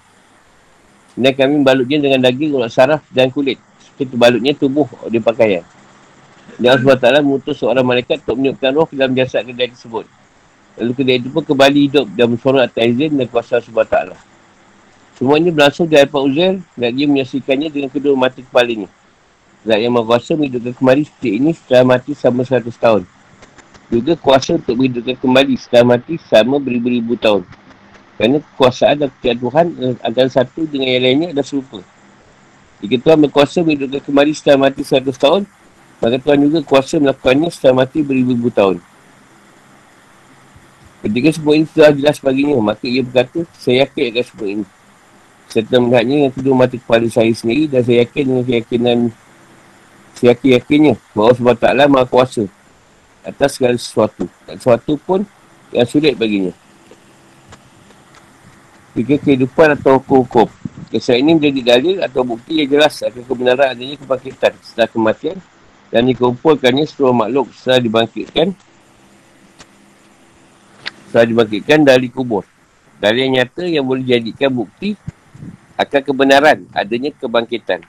Dan 1.11 1.31
kami 1.35 1.51
membalutnya 1.59 1.97
dengan 1.99 2.23
daging, 2.23 2.55
ulat 2.55 2.71
saraf 2.71 3.03
dan 3.11 3.27
kulit. 3.35 3.59
Seperti 3.83 4.15
balutnya 4.15 4.55
tubuh 4.55 4.87
di 5.11 5.19
pakaian. 5.19 5.67
Dan 6.55 6.79
Allah 6.79 6.95
SWT 6.95 7.27
mengutus 7.27 7.59
seorang 7.59 7.83
malaikat 7.83 8.23
untuk 8.23 8.39
menyebutkan 8.39 8.71
roh 8.71 8.87
dalam 8.95 9.11
jasad 9.11 9.43
kedai 9.43 9.75
tersebut. 9.75 10.07
Lalu 10.79 10.91
kedai 10.95 11.19
itu 11.19 11.27
pun 11.27 11.43
kembali 11.43 11.79
hidup 11.91 12.07
dan 12.15 12.31
bersuara 12.31 12.63
atas 12.63 12.87
izin 12.87 13.11
dan 13.19 13.27
kuasa 13.27 13.59
SWT. 13.59 13.95
Semua 15.19 15.35
ini 15.35 15.51
berlangsung 15.51 15.91
dari 15.91 16.07
Pak 16.07 16.21
Uzair 16.23 16.63
dan 16.79 16.89
dia 16.95 17.05
menyaksikannya 17.11 17.67
dengan 17.67 17.91
kedua 17.91 18.15
mata 18.15 18.39
kepalanya. 18.39 18.87
Zat 19.67 19.83
yang 19.83 19.91
mahu 19.91 20.15
kuasa 20.15 20.31
menghidupkan 20.39 20.73
kembali 20.79 21.01
seperti 21.03 21.29
ini 21.43 21.51
setelah 21.51 21.83
mati 21.99 22.15
sama 22.15 22.47
100 22.47 22.71
tahun 22.71 23.03
juga 23.91 24.15
kuasa 24.15 24.55
untuk 24.55 24.79
menghidupkan 24.79 25.19
kembali 25.19 25.53
setelah 25.59 25.99
mati 25.99 26.15
sama 26.31 26.55
beribu-ribu 26.63 27.19
tahun. 27.19 27.43
Kerana 28.15 28.39
kekuasaan 28.39 28.95
dan 29.03 29.09
kekuasaan 29.11 29.39
Tuhan 29.43 29.65
eh, 29.83 29.95
antara 29.99 30.29
satu 30.31 30.63
dengan 30.63 30.87
yang 30.95 31.03
lainnya 31.03 31.27
adalah 31.35 31.47
serupa. 31.47 31.79
Jika 32.79 32.95
Tuhan 33.03 33.17
berkuasa 33.27 33.59
menghidupkan 33.61 34.01
kembali 34.07 34.31
setelah 34.31 34.57
mati 34.71 34.81
100 34.87 35.11
tahun, 35.11 35.43
maka 35.99 36.15
Tuhan 36.23 36.39
juga 36.39 36.59
kuasa 36.63 36.95
melakukannya 37.03 37.49
setelah 37.51 37.75
mati 37.83 37.99
beribu-ribu 37.99 38.49
tahun. 38.49 38.77
Ketika 41.03 41.29
semua 41.35 41.53
ini 41.59 41.65
telah 41.67 41.91
jelas 41.91 42.17
baginya, 42.23 42.55
maka 42.61 42.85
ia 42.87 43.01
berkata, 43.03 43.43
saya 43.57 43.83
yakin 43.83 44.03
akan 44.15 44.23
semua 44.23 44.47
ini. 44.47 44.65
Serta 45.51 45.75
melihatnya 45.83 46.15
dengan 46.15 46.31
kedua 46.31 46.55
mati 46.55 46.79
kepala 46.79 47.05
saya 47.11 47.33
sendiri 47.35 47.67
dan 47.67 47.83
saya 47.83 48.07
yakin 48.07 48.23
dengan 48.23 48.43
keyakinan 48.47 48.97
saya 50.15 50.37
yakin-yakinnya 50.37 50.95
bahawa 51.11 51.33
sebab 51.35 51.55
taklah 51.59 51.87
maha 51.91 52.05
kuasa 52.07 52.45
atas 53.25 53.57
segala 53.57 53.77
sesuatu. 53.77 54.25
Dan 54.45 54.55
sesuatu 54.57 54.97
pun 54.97 55.25
yang 55.71 55.87
sulit 55.87 56.17
baginya. 56.17 56.53
Jika 58.91 59.15
kehidupan 59.23 59.79
atau 59.79 60.01
hukum-hukum. 60.01 60.51
Kisah 60.91 61.15
ini 61.15 61.39
menjadi 61.39 61.79
dalil 61.79 62.03
atau 62.03 62.27
bukti 62.27 62.59
yang 62.59 62.67
jelas 62.67 62.99
akan 62.99 63.23
kebenaran 63.23 63.71
adanya 63.71 63.95
kebangkitan 63.95 64.51
setelah 64.59 64.91
kematian 64.91 65.39
dan 65.87 66.03
dikumpulkannya 66.03 66.83
seluruh 66.83 67.15
makhluk 67.15 67.47
setelah 67.55 67.79
dibangkitkan 67.79 68.51
setelah 71.07 71.27
dibangkitkan 71.31 71.79
dari 71.87 72.11
kubur. 72.11 72.43
Dari 72.99 73.23
yang 73.23 73.39
nyata 73.39 73.63
yang 73.63 73.87
boleh 73.87 74.03
jadikan 74.03 74.51
bukti 74.51 74.99
akan 75.79 76.01
kebenaran 76.03 76.67
adanya 76.75 77.15
kebangkitan. 77.15 77.87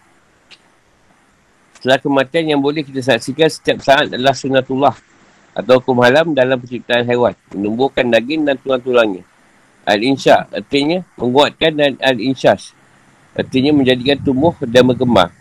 Setelah 1.75 1.99
kematian 1.99 2.55
yang 2.55 2.63
boleh 2.63 2.87
kita 2.87 3.03
saksikan 3.03 3.51
setiap 3.51 3.83
saat 3.83 4.15
adalah 4.15 4.39
sunatullah 4.39 4.95
atau 5.53 5.81
hukum 5.81 6.01
haram 6.01 6.33
dalam 6.33 6.57
penciptaan 6.61 7.05
haiwan. 7.05 7.37
Menumbuhkan 7.53 8.09
daging 8.09 8.49
dan 8.49 8.57
tulang-tulangnya. 8.61 9.25
Al-insya 9.85 10.49
artinya 10.49 11.05
menguatkan 11.19 11.73
dan 11.75 11.91
al-insyas. 12.01 12.73
Artinya 13.33 13.73
menjadikan 13.73 14.21
tumbuh 14.21 14.53
dan 14.65 14.89
berkembang. 14.89 15.33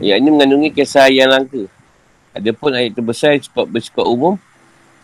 Ayat 0.00 0.16
ini 0.22 0.28
mengandungi 0.32 0.70
kisah 0.72 1.12
yang 1.12 1.28
langka. 1.28 1.68
Ada 2.32 2.50
pun 2.54 2.70
ayat 2.72 2.94
terbesar 2.94 3.34
sebab 3.36 3.66
bersifat 3.66 4.06
umum 4.06 4.38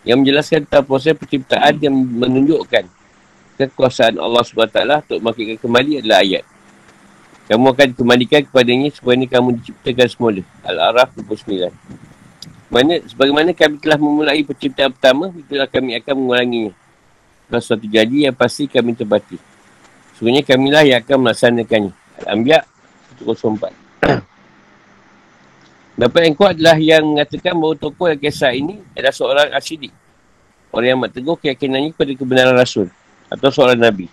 yang 0.07 0.23
menjelaskan 0.23 0.63
tentang 0.63 0.87
proses 0.87 1.13
penciptaan 1.13 1.75
yang 1.83 1.93
menunjukkan 1.93 2.87
kekuasaan 3.59 4.15
Allah 4.21 4.41
SWT 4.45 4.79
untuk 5.09 5.19
membangkitkan 5.19 5.57
kembali 5.59 5.91
adalah 6.01 6.23
ayat. 6.23 6.45
Kamu 7.47 7.71
akan 7.71 7.87
dikembalikan 7.95 8.41
kepadanya 8.43 8.89
supaya 8.91 9.23
kamu 9.23 9.59
diciptakan 9.59 10.07
semula. 10.11 10.41
Al-Araf 10.67 11.15
29. 11.15 11.71
Mana, 12.67 12.99
sebagaimana 13.07 13.55
kami 13.55 13.79
telah 13.79 13.95
memulai 13.95 14.43
penciptaan 14.43 14.91
pertama, 14.91 15.31
itulah 15.31 15.67
kami 15.71 15.95
akan 16.03 16.13
mengulanginya. 16.19 16.73
Kalau 17.47 17.63
suatu 17.63 17.87
jadi 17.87 18.27
yang 18.27 18.35
pasti 18.35 18.67
kami 18.67 18.91
terbati. 18.91 19.39
Sebenarnya 20.19 20.43
kamilah 20.43 20.83
yang 20.83 20.99
akan 20.99 21.17
melaksanakannya. 21.23 21.93
Al-Ambiyak 22.25 22.67
104. 23.23 23.71
Dapat 25.97 26.21
yang 26.27 26.35
kuat 26.35 26.53
adalah 26.59 26.77
yang 26.77 27.07
mengatakan 27.07 27.55
bahawa 27.57 27.73
tokoh 27.79 28.05
yang 28.11 28.19
kisah 28.19 28.51
ini 28.51 28.83
adalah 28.93 29.15
seorang 29.15 29.47
asidik. 29.55 29.95
Orang 30.69 30.87
yang 30.91 30.99
teguh 31.07 31.39
keyakinannya 31.39 31.95
kepada 31.95 32.11
kebenaran 32.13 32.53
Rasul. 32.53 32.91
Atau 33.31 33.47
seorang 33.49 33.79
Nabi. 33.79 34.11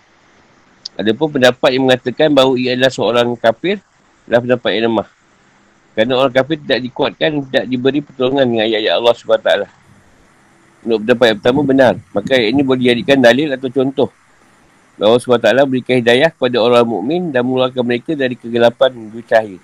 Ada 0.95 1.11
pun 1.11 1.27
pendapat 1.27 1.75
yang 1.75 1.83
mengatakan 1.91 2.31
bahawa 2.31 2.55
ia 2.55 2.71
adalah 2.73 2.93
seorang 2.93 3.27
kafir 3.35 3.83
adalah 4.25 4.41
pendapat 4.47 4.69
yang 4.71 4.83
lemah. 4.89 5.07
Kerana 5.95 6.19
orang 6.19 6.33
kafir 6.35 6.59
tidak 6.59 6.79
dikuatkan, 6.83 7.39
tidak 7.47 7.65
diberi 7.71 8.03
pertolongan 8.03 8.45
dengan 8.51 8.63
ayat-ayat 8.67 8.93
Allah 8.99 9.13
SWT. 9.15 9.49
Menurut 10.83 11.01
pendapat 11.07 11.25
yang 11.25 11.37
pertama 11.39 11.61
benar. 11.63 11.93
Maka 12.11 12.31
ayat 12.35 12.49
ini 12.51 12.61
boleh 12.61 12.79
dijadikan 12.83 13.17
dalil 13.23 13.47
atau 13.55 13.69
contoh. 13.71 14.09
Bahawa 14.99 15.15
SWT 15.15 15.47
berikan 15.71 15.95
hidayah 16.03 16.29
kepada 16.35 16.59
orang 16.59 16.83
mukmin 16.83 17.31
dan 17.31 17.47
mengeluarkan 17.47 17.83
mereka 17.83 18.11
dari 18.11 18.35
kegelapan 18.35 18.91
menuju 18.91 19.23
cahaya. 19.23 19.59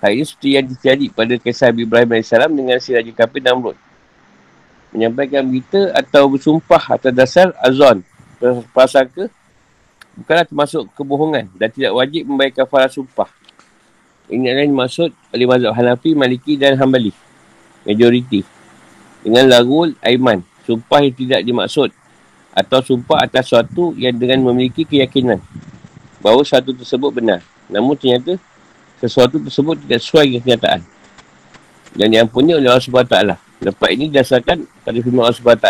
Hal 0.00 0.12
ini 0.12 0.24
seperti 0.24 0.48
yang 0.56 0.66
terjadi 0.72 1.06
pada 1.12 1.34
kisah 1.40 1.72
Ibrahim 1.72 2.10
AS 2.16 2.32
dengan 2.32 2.76
si 2.80 2.92
Raja 2.92 3.12
Kafir 3.16 3.40
Namrud. 3.44 3.76
Menyampaikan 4.92 5.44
berita 5.44 5.92
atau 5.92 6.32
bersumpah 6.32 6.96
atas 6.96 7.12
dasar 7.12 7.52
azon. 7.60 8.00
Prasangka 8.72 9.28
bukanlah 10.16 10.44
termasuk 10.48 10.88
kebohongan 10.96 11.48
dan 11.56 11.68
tidak 11.72 11.92
wajib 11.96 12.28
membayar 12.28 12.64
kafarah 12.64 12.88
sumpah. 12.88 13.28
Ini 14.26 14.50
adalah 14.50 14.86
maksud 14.86 15.14
oleh 15.30 15.46
mazhab 15.46 15.72
Hanafi, 15.74 16.10
Maliki 16.18 16.58
dan 16.58 16.74
Hanbali. 16.74 17.14
Majoriti. 17.86 18.42
Dengan 19.22 19.46
larul 19.46 19.94
aiman. 20.02 20.42
Sumpah 20.66 20.98
yang 21.06 21.14
tidak 21.14 21.40
dimaksud. 21.46 21.94
Atau 22.50 22.82
sumpah 22.82 23.22
atas 23.22 23.46
sesuatu 23.46 23.94
yang 23.94 24.18
dengan 24.18 24.42
memiliki 24.50 24.82
keyakinan. 24.82 25.38
Bahawa 26.18 26.42
sesuatu 26.42 26.74
tersebut 26.74 27.10
benar. 27.14 27.38
Namun 27.70 27.94
ternyata 27.94 28.34
sesuatu 28.98 29.38
tersebut 29.38 29.78
tidak 29.86 30.02
sesuai 30.02 30.26
dengan 30.26 30.42
kenyataan. 30.42 30.80
Dan 31.94 32.06
diampuni 32.10 32.50
oleh 32.58 32.66
Allah 32.66 32.82
SWT. 32.82 33.16
Lepas 33.62 33.88
ini 33.94 34.10
dasarkan 34.10 34.66
pada 34.82 34.98
firman 34.98 35.22
Allah 35.22 35.38
SWT. 35.38 35.68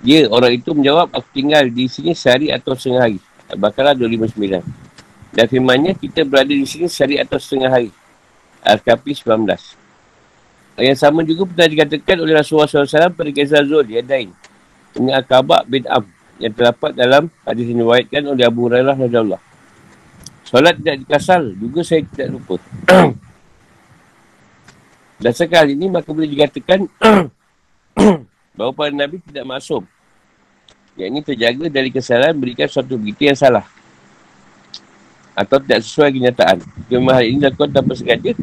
Dia 0.00 0.24
orang 0.32 0.56
itu 0.56 0.72
menjawab 0.72 1.12
aku 1.12 1.28
tinggal 1.36 1.68
di 1.68 1.84
sini 1.92 2.16
sehari 2.16 2.48
atau 2.48 2.72
setengah 2.72 3.04
hari. 3.04 3.18
Al-Baqarah 3.52 3.92
259. 3.92 4.89
Dan 5.30 5.46
firmannya, 5.46 5.94
kita 5.94 6.26
berada 6.26 6.50
di 6.50 6.66
sini 6.66 6.90
sehari 6.90 7.22
atau 7.22 7.38
setengah 7.38 7.70
hari. 7.70 7.90
Al-Kapi 8.66 9.14
19. 9.14 9.46
Yang 10.80 10.98
sama 10.98 11.22
juga 11.22 11.46
pernah 11.48 11.68
dikatakan 11.70 12.16
oleh 12.18 12.34
Rasulullah 12.34 12.68
SAW 12.68 13.14
pada 13.14 13.30
kisah 13.30 13.62
Zul, 13.62 13.86
Yadain. 13.94 14.32
Ini 14.98 15.10
Al-Kabak 15.14 15.70
bin 15.70 15.86
Am. 15.86 16.04
Yang 16.40 16.52
terdapat 16.56 16.90
dalam 16.96 17.28
hadis 17.44 17.64
yang 17.68 17.84
diwayatkan 17.84 18.22
oleh 18.26 18.44
Abu 18.48 18.60
Hurairah 18.66 18.96
Rasulullah. 18.96 19.40
Solat 20.50 20.74
tidak 20.82 21.06
dikasal, 21.06 21.42
juga 21.54 21.80
saya 21.86 22.02
tidak 22.10 22.28
lupa. 22.34 22.56
Dan 25.22 25.32
sekali 25.36 25.76
ini 25.76 25.86
maka 25.92 26.10
boleh 26.10 26.26
dikatakan 26.26 26.88
bahawa 28.56 28.72
para 28.72 28.90
Nabi 28.90 29.20
tidak 29.20 29.46
masuk. 29.46 29.84
Yang 30.96 31.08
ini 31.12 31.20
terjaga 31.22 31.66
dari 31.70 31.92
kesalahan 31.92 32.34
berikan 32.34 32.66
suatu 32.66 32.96
berita 32.98 33.30
yang 33.30 33.38
salah 33.38 33.62
atau 35.40 35.56
tidak 35.56 35.80
sesuai 35.80 36.12
kenyataan. 36.12 36.60
Firman 36.84 37.16
hal 37.16 37.24
ini 37.24 37.36
dilakukan 37.40 37.70
tanpa 37.72 37.92
sengaja. 37.96 38.36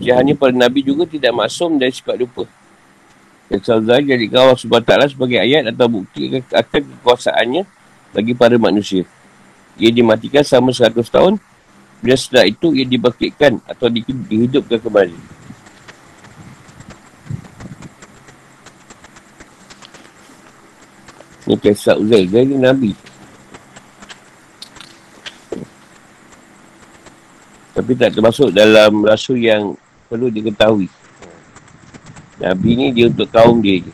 Jahannya 0.00 0.34
para 0.34 0.56
Nabi 0.56 0.80
juga 0.80 1.04
tidak 1.04 1.36
maksum 1.36 1.76
dari 1.76 1.92
sifat 1.92 2.16
lupa. 2.16 2.48
Dan 3.52 3.60
Salzai 3.60 4.00
jadi 4.00 4.32
Allah 4.32 4.56
SWT 4.56 5.12
sebagai 5.12 5.36
ayat 5.36 5.68
atau 5.68 6.00
bukti 6.00 6.40
akan 6.40 6.80
kekuasaannya 6.96 7.62
bagi 8.16 8.32
para 8.32 8.56
manusia. 8.56 9.04
Ia 9.76 9.92
dimatikan 9.92 10.40
selama 10.40 10.72
100 10.72 11.04
tahun. 11.04 11.34
Dan 12.02 12.18
setelah 12.18 12.50
itu 12.50 12.74
ia 12.74 12.82
dibangkitkan 12.82 13.62
atau 13.62 13.86
di, 13.86 14.02
dihidupkan 14.02 14.80
kembali. 14.82 15.14
Ini 21.46 21.54
kisah 21.60 21.94
Uzair. 22.00 22.26
Dia 22.26 22.42
Nabi. 22.42 23.11
Tapi 27.72 27.96
tak 27.96 28.12
termasuk 28.12 28.52
dalam 28.52 29.00
rasul 29.00 29.40
yang 29.40 29.72
perlu 30.12 30.28
diketahui. 30.28 30.92
Nabi 32.36 32.70
ni 32.76 32.86
dia 32.92 33.08
untuk 33.08 33.28
kaum 33.32 33.64
dia 33.64 33.80
je. 33.80 33.92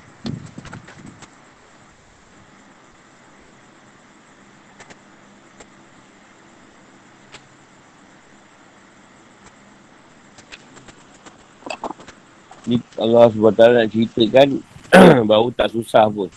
Ni 12.68 12.76
Allah 12.98 13.30
SWT 13.30 13.62
nak 13.62 13.88
ceritakan 13.94 14.48
bahawa 15.30 15.48
tak 15.54 15.70
susah 15.70 16.10
pun. 16.10 16.28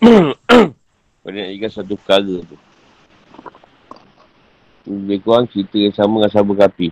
Pada 1.22 1.36
nak 1.36 1.52
ikan 1.60 1.70
satu 1.70 1.94
perkara 2.00 2.40
tu. 2.40 2.69
Lebih 4.88 5.20
kurang 5.20 5.44
cerita 5.50 5.76
yang 5.76 5.92
sama 5.92 6.24
dengan 6.24 6.32
sahabat 6.32 6.56
kapi. 6.68 6.88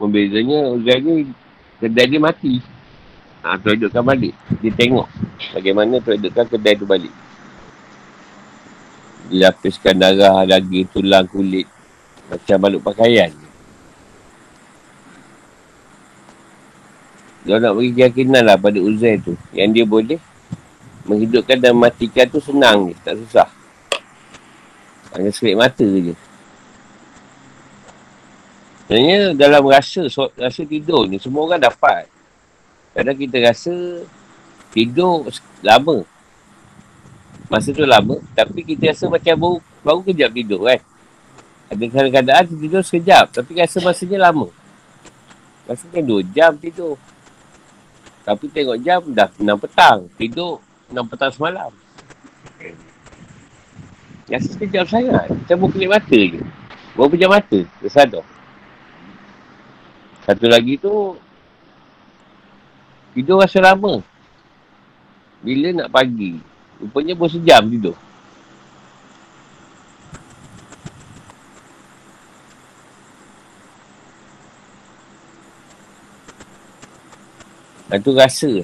Pembezanya 0.00 0.72
Uzai 0.72 1.00
ni 1.04 1.28
kedai 1.80 2.08
dia 2.08 2.20
mati. 2.20 2.60
Ha, 3.40 3.56
tu 3.56 3.72
hidupkan 3.72 4.04
balik. 4.04 4.36
Dia 4.60 4.72
tengok 4.72 5.08
bagaimana 5.56 6.00
tu 6.00 6.12
hidupkan 6.12 6.44
kedai 6.48 6.76
tu 6.76 6.84
balik. 6.84 7.12
Dilapiskan 9.32 9.96
darah, 9.96 10.44
daging, 10.44 10.88
tulang, 10.92 11.28
kulit. 11.28 11.68
Macam 12.28 12.56
baluk 12.60 12.82
pakaian. 12.84 13.32
Dia 17.44 17.56
nak 17.56 17.72
bagi 17.76 17.96
keyakinan 17.96 18.44
lah 18.44 18.56
pada 18.60 18.76
Uzair 18.80 19.20
tu. 19.24 19.32
Yang 19.56 19.68
dia 19.72 19.84
boleh 19.88 20.20
menghidupkan 21.04 21.56
dan 21.56 21.76
matikan 21.76 22.26
tu 22.28 22.40
senang 22.40 22.90
je. 22.90 22.94
Tak 23.04 23.14
susah. 23.24 23.48
Hanya 25.16 25.30
serik 25.34 25.58
mata 25.58 25.86
je. 25.86 26.14
Sebenarnya 28.90 29.38
dalam 29.38 29.62
rasa, 29.70 30.10
rasa 30.34 30.62
tidur 30.66 31.06
ni 31.06 31.22
semua 31.22 31.46
orang 31.46 31.62
dapat. 31.62 32.10
Kadang 32.90 33.14
kita 33.14 33.38
rasa 33.38 34.02
tidur 34.74 35.30
lama. 35.62 36.02
Masa 37.46 37.70
tu 37.70 37.86
lama. 37.86 38.18
Tapi 38.34 38.66
kita 38.66 38.90
rasa 38.90 39.06
macam 39.06 39.34
baru, 39.38 39.56
baru 39.86 40.00
kejap 40.10 40.30
tidur 40.34 40.66
kan. 40.66 40.80
Ada 41.70 41.84
kadang-kadang 41.86 42.50
tidur 42.50 42.82
sekejap. 42.82 43.30
Tapi 43.30 43.62
rasa 43.62 43.78
masanya 43.78 44.30
lama. 44.30 44.50
Rasa 45.70 45.86
kan 45.86 46.02
dua 46.02 46.26
jam 46.26 46.58
tidur. 46.58 46.98
Tapi 48.26 48.46
tengok 48.50 48.78
jam 48.82 49.00
dah 49.14 49.30
6 49.38 49.62
petang. 49.62 49.98
Tidur 50.18 50.58
6 50.90 51.06
petang 51.06 51.30
semalam. 51.30 51.70
Rasa 54.30 54.48
sekejap 54.54 54.86
sangat. 54.86 55.26
Macam 55.30 55.56
buka 55.62 55.74
kelip 55.78 55.90
mata 55.90 56.18
je. 56.18 56.42
Baru 56.94 57.10
pejam 57.10 57.30
mata. 57.30 57.58
Tersadar. 57.82 58.26
Satu 60.26 60.46
lagi 60.50 60.78
tu. 60.78 61.18
Tidur 63.14 63.42
rasa 63.42 63.58
lama. 63.62 64.02
Bila 65.42 65.74
nak 65.74 65.90
pagi. 65.90 66.38
Rupanya 66.78 67.14
pun 67.18 67.26
sejam 67.30 67.66
tidur. 67.66 67.98
Itu 77.90 78.14
rasa 78.14 78.62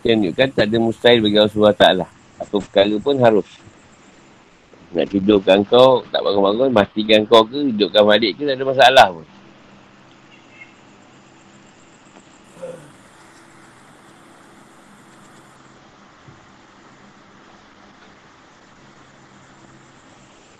Yang 0.00 0.32
kan 0.32 0.48
tak 0.48 0.64
ada 0.72 0.76
mustahil 0.80 1.20
bagi 1.20 1.36
Allah 1.36 1.52
SWT 1.52 1.86
Apa 2.40 2.56
perkara 2.56 2.96
pun 2.96 3.20
harus. 3.20 3.48
Nak 4.96 5.06
tidurkan 5.12 5.60
kau 5.68 6.02
Tak 6.08 6.24
bangun-bangun 6.24 6.72
Matikan 6.72 7.22
kau 7.28 7.44
ke 7.44 7.68
Hidupkan 7.68 8.02
balik 8.08 8.40
ke 8.40 8.48
Tak 8.48 8.56
ada 8.56 8.64
masalah 8.64 9.08
pun. 9.12 9.26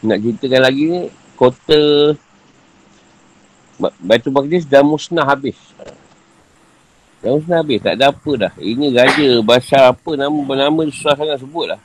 Nak 0.01 0.17
ceritakan 0.17 0.61
lagi 0.65 0.83
ni 0.89 1.01
Kota 1.37 2.13
Batu 3.81 4.29
Maqdis 4.29 4.69
dah 4.69 4.85
musnah 4.85 5.25
habis 5.25 5.57
Dah 7.21 7.37
musnah 7.37 7.61
habis. 7.61 7.81
Tak 7.85 7.95
ada 8.01 8.09
apa 8.09 8.33
dah. 8.37 8.53
Ini 8.57 8.97
raja 8.97 9.29
Bashar 9.45 9.93
apa 9.93 10.11
nama 10.17 10.41
nama 10.57 10.81
susah 10.89 11.15
sangat 11.17 11.39
sebut 11.41 11.67
lah. 11.69 11.81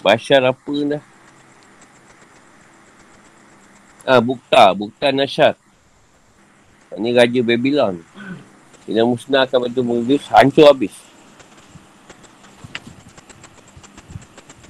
Bashar 0.00 0.40
apa 0.44 0.74
dah. 0.96 1.02
Ah, 4.06 4.20
Bukta. 4.22 4.72
Bukta 4.72 5.12
Nasyar. 5.12 5.58
Ini 6.96 7.12
raja 7.12 7.40
Babylon. 7.44 8.00
Dia 8.86 9.02
musnahkan 9.02 9.58
batu 9.58 9.82
Maqdis 9.82 10.30
hancur 10.30 10.70
habis. 10.70 10.94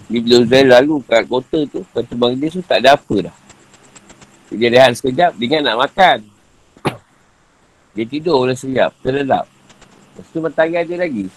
Bila 0.08 0.40
Zain 0.48 0.66
lalu 0.70 1.02
kat 1.04 1.28
kota 1.28 1.68
tu, 1.68 1.84
batu 1.92 2.16
Maqdis 2.16 2.56
tu 2.56 2.62
tak 2.64 2.80
ada 2.80 2.96
apa 2.96 3.30
dah. 3.30 3.36
Dia 4.48 4.72
rehat 4.72 4.96
sekejap, 4.96 5.36
dia 5.36 5.58
nak 5.60 5.84
makan. 5.84 6.18
Dia 7.92 8.04
tidur 8.08 8.48
oleh 8.48 8.56
sekejap, 8.56 8.94
terlelap. 9.04 9.44
Lepas 10.16 10.32
tu 10.32 10.40
matahari 10.40 10.80
ada 10.80 10.94
lagi. 10.96 11.28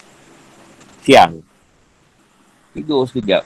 Siang. 1.03 1.43
Tidur 2.71 3.03
sekejap. 3.03 3.43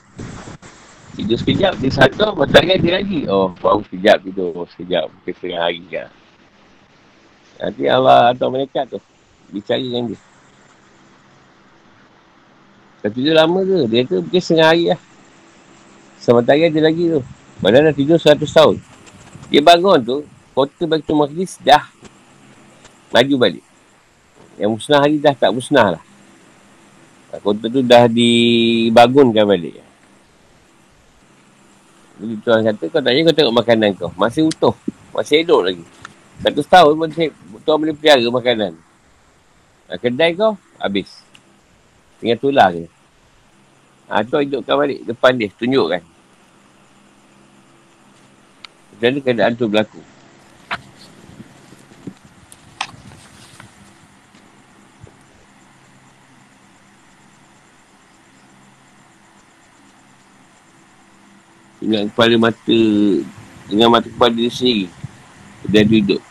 Tidur 1.18 1.38
sekejap, 1.42 1.74
dia 1.82 1.90
satu, 1.90 2.38
matahari 2.38 2.78
ada 2.78 3.02
lagi. 3.02 3.26
Oh, 3.26 3.50
baru 3.58 3.82
sekejap 3.90 4.30
tidur. 4.30 4.70
Sekejap, 4.78 5.10
mungkin 5.10 5.34
setengah 5.34 5.62
hari 5.66 5.82
kan. 5.90 6.14
Nanti 7.58 7.90
Allah 7.90 8.30
atau 8.30 8.54
mereka 8.54 8.86
tu. 8.86 9.02
Bicara 9.50 9.82
dengan 9.82 10.14
dia. 10.14 10.22
Lepas 13.02 13.12
tidur 13.18 13.34
lama 13.34 13.60
ke? 13.66 13.80
Dia 13.90 14.02
tu 14.06 14.22
mungkin 14.22 14.42
setengah 14.46 14.68
hari 14.70 14.84
lah. 14.94 15.02
Sama 16.22 16.46
matahari 16.46 16.70
ada 16.70 16.82
lagi 16.86 17.10
tu. 17.10 17.26
Padahal 17.58 17.90
dah 17.90 17.96
tidur 17.98 18.22
100 18.22 18.38
tahun. 18.46 18.76
Dia 19.50 19.66
bangun 19.66 20.00
tu, 20.06 20.18
kota 20.54 20.86
Baitul 20.86 21.18
Maqdis 21.18 21.58
dah 21.66 21.90
maju 23.10 23.36
balik. 23.42 23.73
Yang 24.58 24.70
musnah 24.78 25.00
hari 25.02 25.18
dah 25.18 25.34
tak 25.34 25.50
musnah 25.50 25.98
lah. 25.98 26.04
Kota 27.42 27.66
tu 27.66 27.82
dah 27.82 28.06
dibangunkan 28.06 29.42
balik. 29.42 29.82
Jadi 32.22 32.34
tuan 32.46 32.62
kata, 32.62 32.84
kau 32.94 33.02
tanya 33.02 33.26
kau 33.26 33.34
tengok 33.34 33.58
makanan 33.58 33.90
kau. 33.98 34.14
Masih 34.14 34.46
utuh. 34.46 34.78
Masih 35.10 35.42
hidup 35.42 35.66
lagi. 35.66 35.82
Satu 36.46 36.62
tahun 36.62 36.94
pun 36.94 37.10
tuan 37.66 37.78
boleh 37.82 37.98
pelihara 37.98 38.30
makanan. 38.30 38.78
Kedai 39.98 40.38
kau, 40.38 40.54
habis. 40.78 41.10
Tinggal 42.22 42.38
tular 42.38 42.70
je. 42.70 42.86
Ha, 44.14 44.22
tuan 44.22 44.46
hidupkan 44.46 44.78
balik 44.78 45.02
depan 45.02 45.34
dia. 45.34 45.50
Tunjukkan. 45.58 46.02
Mana 49.02 49.20
keadaan 49.20 49.58
tu 49.58 49.68
berlaku? 49.68 50.00
Dengan 61.84 62.08
kepala 62.08 62.36
mata 62.40 62.80
dengan 63.68 63.88
mata 63.92 64.08
kepala 64.08 64.32
dia 64.32 64.48
sendiri. 64.48 64.88
Dan 65.68 65.88
duduk. 65.88 66.22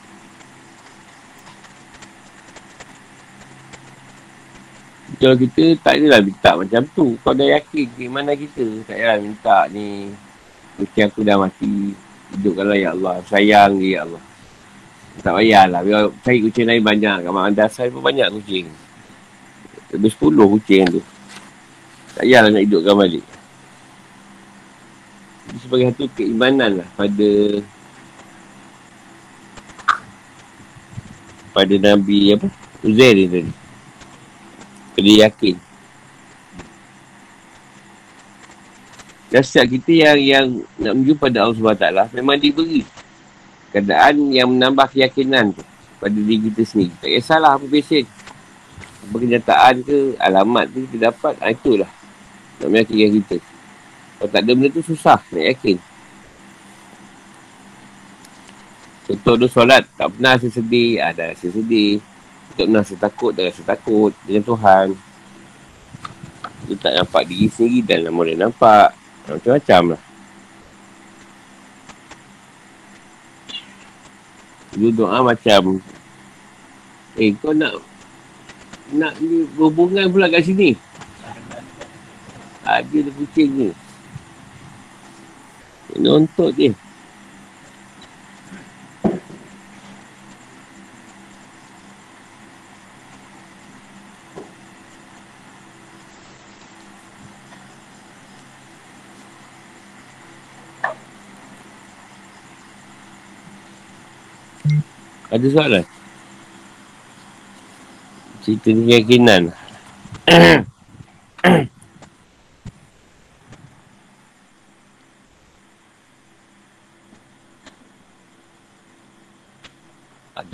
Kalau 5.21 5.37
kita 5.39 5.63
tak 5.79 6.03
adalah 6.03 6.21
minta 6.25 6.51
macam 6.59 6.83
tu. 6.93 7.07
Kau 7.23 7.37
dah 7.37 7.47
yakin 7.47 7.87
ke 7.95 8.05
mana 8.11 8.35
kita? 8.35 8.65
Tak 8.89 8.97
adalah 8.97 9.19
minta 9.23 9.57
ni. 9.71 10.11
Kucing 10.81 11.05
aku 11.07 11.21
dah 11.23 11.37
mati. 11.39 11.95
Hidupkanlah 12.35 12.79
ya 12.81 12.91
Allah. 12.97 13.21
Sayang 13.29 13.79
dia 13.79 13.89
ya 13.89 13.99
Allah. 14.09 14.23
Tak 15.21 15.33
payahlah. 15.37 15.81
Biar 15.85 16.03
cari 16.25 16.39
kucing 16.41 16.67
lain 16.67 16.83
banyak 16.83 17.17
kat 17.23 17.31
mak 17.31 17.53
dasar 17.53 17.87
pun 17.93 18.03
banyak 18.03 18.29
kucing. 18.41 18.67
Lebih 19.93 20.11
sepuluh 20.11 20.49
kucing 20.59 20.89
tu. 20.89 21.01
Tak 22.17 22.25
payahlah 22.25 22.51
nak 22.53 22.65
hidupkan 22.65 22.97
balik 22.97 23.25
sebagai 25.61 25.93
satu 25.93 26.09
keimanan 26.17 26.81
lah 26.81 26.89
pada 26.97 27.29
pada 31.53 31.75
Nabi 31.77 32.33
apa? 32.33 32.49
Uzair 32.81 33.13
ni 33.15 33.27
tadi. 33.29 33.53
Dia 35.03 35.29
yakin. 35.29 35.57
Dan 39.33 39.41
setiap 39.41 39.67
kita 39.73 39.93
yang 39.93 40.19
yang 40.21 40.47
nak 40.77 40.93
menuju 40.93 41.15
pada 41.17 41.49
Allah 41.49 41.57
SWT 41.57 42.13
memang 42.17 42.37
diberi 42.37 42.85
keadaan 43.73 44.29
yang 44.29 44.49
menambah 44.53 44.93
keyakinan 44.93 45.57
tu 45.57 45.65
pada 45.97 46.13
diri 46.13 46.53
kita 46.53 46.63
sendiri. 46.69 46.93
Tak 47.01 47.09
kisahlah 47.09 47.57
apa 47.57 47.65
pesen 47.69 48.05
apa 49.03 49.17
kenyataan 49.17 49.75
ke 49.85 49.97
alamat 50.21 50.65
tu 50.69 50.85
kita 50.89 51.13
dapat 51.13 51.35
ha, 51.41 51.49
itulah. 51.49 51.91
Nak 52.61 52.69
meyakinkan 52.69 53.11
kita 53.21 53.37
Kalau 54.23 54.39
tak 54.39 54.47
ada 54.47 54.55
benda 54.55 54.71
tu 54.71 54.87
susah 54.87 55.19
nak 55.35 55.45
yakin. 55.51 55.83
Contoh 59.03 59.35
tu 59.35 59.51
solat, 59.51 59.83
tak 59.99 60.15
pernah 60.15 60.39
rasa 60.39 60.47
sedih, 60.47 61.03
ada 61.03 61.27
ah, 61.27 61.29
rasa 61.35 61.51
sedih. 61.51 61.99
Tak 62.55 62.71
pernah 62.71 62.87
rasa 62.87 62.95
takut, 63.03 63.35
dah 63.35 63.51
rasa 63.51 63.67
takut 63.67 64.15
dengan 64.23 64.47
Tuhan. 64.47 64.95
Dia 66.71 66.75
tak 66.79 66.93
nampak 67.03 67.27
diri 67.27 67.51
sendiri 67.51 67.83
dan 67.83 68.07
nama 68.07 68.21
dia 68.23 68.39
nampak. 68.39 68.95
Macam-macam 69.27 69.83
lah. 69.91 70.03
Dia 74.79 74.89
doa 74.95 75.19
macam 75.19 75.83
Eh 77.19 77.35
kau 77.43 77.53
nak 77.53 77.77
Nak 78.95 79.21
berhubungan 79.53 80.09
pula 80.09 80.33
kat 80.33 80.49
sini 80.49 80.73
Ada 82.65 82.89
dia 82.89 83.13
kucing 83.13 83.51
ni 83.53 83.69
Nontok 86.01 86.57
dia 86.57 86.73
Ada 105.33 105.49
soalan? 105.49 105.85
Cerita 108.45 108.69
keyakinan. 108.69 109.49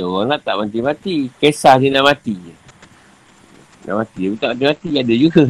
orang 0.06 0.30
nak 0.30 0.46
tak 0.46 0.54
mati-mati. 0.54 1.32
Kisah 1.42 1.74
dia 1.82 1.90
nak 1.90 2.06
mati. 2.06 2.38
Nak 3.82 3.94
mati. 4.04 4.20
Dia 4.30 4.38
tak 4.38 4.50
ada 4.54 4.64
mati. 4.70 4.90
Ada 4.94 5.14
juga. 5.18 5.44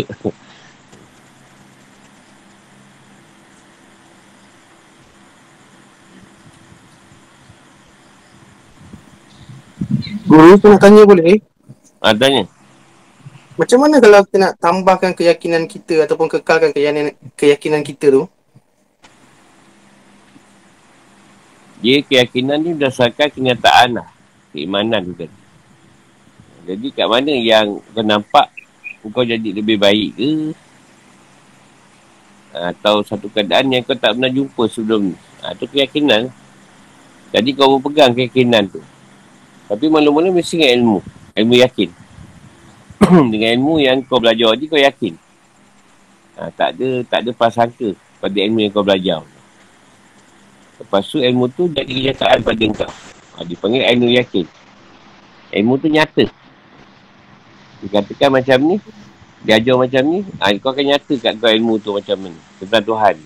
Guru 10.29 10.61
tu 10.61 10.69
nak 10.69 10.81
tanya 10.81 11.09
boleh? 11.09 11.41
Ha, 12.05 12.13
tanya. 12.13 12.45
Macam 13.57 13.79
mana 13.81 13.97
kalau 13.99 14.21
kita 14.29 14.37
nak 14.39 14.53
tambahkan 14.61 15.13
keyakinan 15.17 15.65
kita 15.65 16.05
ataupun 16.05 16.29
kekalkan 16.29 16.71
keyakinan, 16.71 17.17
keyakinan 17.35 17.83
kita 17.83 18.13
tu? 18.13 18.25
Dia 21.81 22.05
keyakinan 22.05 22.61
ni 22.61 22.77
berdasarkan 22.77 23.33
kenyataan 23.33 23.99
lah. 23.99 24.18
Keimanan 24.53 25.03
tu 25.05 25.15
kan. 25.15 25.31
Jadi 26.69 26.87
kat 26.93 27.09
mana 27.09 27.33
yang 27.33 27.81
kau 27.97 28.05
nampak 28.05 28.53
kau 29.09 29.25
jadi 29.25 29.51
lebih 29.57 29.81
baik 29.81 30.11
ke? 30.21 30.31
Atau 32.53 33.01
satu 33.05 33.33
keadaan 33.33 33.73
yang 33.73 33.81
kau 33.85 33.97
tak 33.97 34.17
pernah 34.17 34.29
jumpa 34.29 34.63
sebelum 34.69 35.13
ni. 35.13 35.17
Ha, 35.41 35.57
tu 35.57 35.65
keyakinan. 35.65 36.29
Jadi 37.33 37.51
kau 37.57 37.77
berpegang 37.77 38.13
keyakinan 38.13 38.69
tu. 38.69 38.81
Tapi 39.69 39.85
mula-mula 39.89 40.33
mesti 40.33 40.61
dengan 40.61 40.73
ilmu. 40.81 40.99
Ilmu 41.37 41.55
yakin. 41.61 41.91
dengan 43.33 43.51
ilmu 43.57 43.75
yang 43.81 44.01
kau 44.05 44.21
belajar 44.21 44.57
je 44.57 44.65
kau 44.69 44.81
yakin. 44.81 45.15
Ha, 46.37 46.53
tak 46.53 46.77
ada 46.77 46.89
tak 47.07 47.19
ada 47.25 47.31
prasangka 47.33 47.97
pada 48.21 48.37
ilmu 48.37 48.65
yang 48.65 48.73
kau 48.73 48.85
belajar. 48.85 49.23
Lepas 50.79 51.05
tu 51.11 51.19
ilmu 51.19 51.51
tu 51.53 51.67
jadi 51.73 51.89
kenyataan 51.89 52.45
pada 52.45 52.67
kau. 52.85 52.93
Ha, 53.39 53.47
dipanggil 53.47 53.87
ilmu 53.87 54.11
yakin. 54.19 54.47
Ilmu 55.55 55.79
tu 55.79 55.87
nyata. 55.87 56.27
Dikatakan 57.87 58.35
macam 58.35 58.59
ni, 58.67 58.77
dia 59.47 59.63
ajar 59.63 59.79
macam 59.79 60.03
ni, 60.03 60.27
ha, 60.43 60.51
kau 60.59 60.75
akan 60.75 60.85
nyata 60.91 61.15
kat 61.23 61.39
kau 61.39 61.47
ilmu 61.47 61.79
tu 61.79 61.95
macam 61.95 62.19
ni. 62.19 62.35
Tentang 62.59 62.83
Tuhan. 62.83 63.17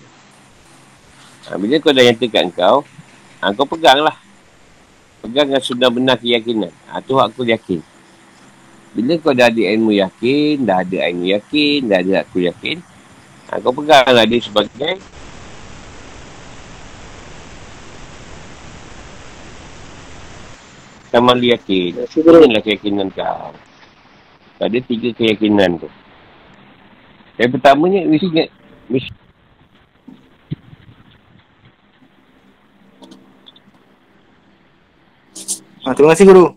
Ha, 1.49 1.57
bila 1.57 1.81
kau 1.81 1.89
dah 1.89 2.03
nyata 2.05 2.25
kat 2.29 2.45
kau, 2.53 2.85
ha, 3.41 3.49
kau 3.57 3.65
peganglah 3.65 4.13
pegang 5.25 5.49
dengan 5.49 5.63
sudah 5.65 5.89
benar 5.89 6.21
keyakinan. 6.21 6.69
Ha, 6.93 7.01
tu 7.01 7.17
aku 7.17 7.41
yakin. 7.49 7.81
Bila 8.93 9.17
kau 9.17 9.33
dah 9.33 9.49
ada 9.49 9.63
ilmu 9.73 9.97
yakin, 9.97 10.61
dah 10.69 10.85
ada 10.85 11.09
ilmu 11.09 11.33
yakin, 11.33 11.89
dah 11.89 11.97
ada 12.05 12.13
aku 12.21 12.45
yakin, 12.45 12.77
ha, 13.49 13.57
kau 13.57 13.73
peganglah 13.73 14.29
dia 14.29 14.37
sebagai 14.37 15.01
Kamal 21.13 21.37
yakin. 21.37 22.09
Inilah 22.09 22.63
keyakinan 22.65 23.13
kau. 23.13 23.53
Ada 24.57 24.81
tiga 24.81 25.13
keyakinan 25.13 25.77
tu. 25.77 25.89
Yang 27.37 27.61
pertamanya, 27.61 28.01
mesti 28.09 28.27
ingat, 28.33 28.49
mesti 28.89 29.13
Ha, 35.83 35.91
terima 35.91 36.15
kasih 36.15 36.31
guru. 36.31 36.55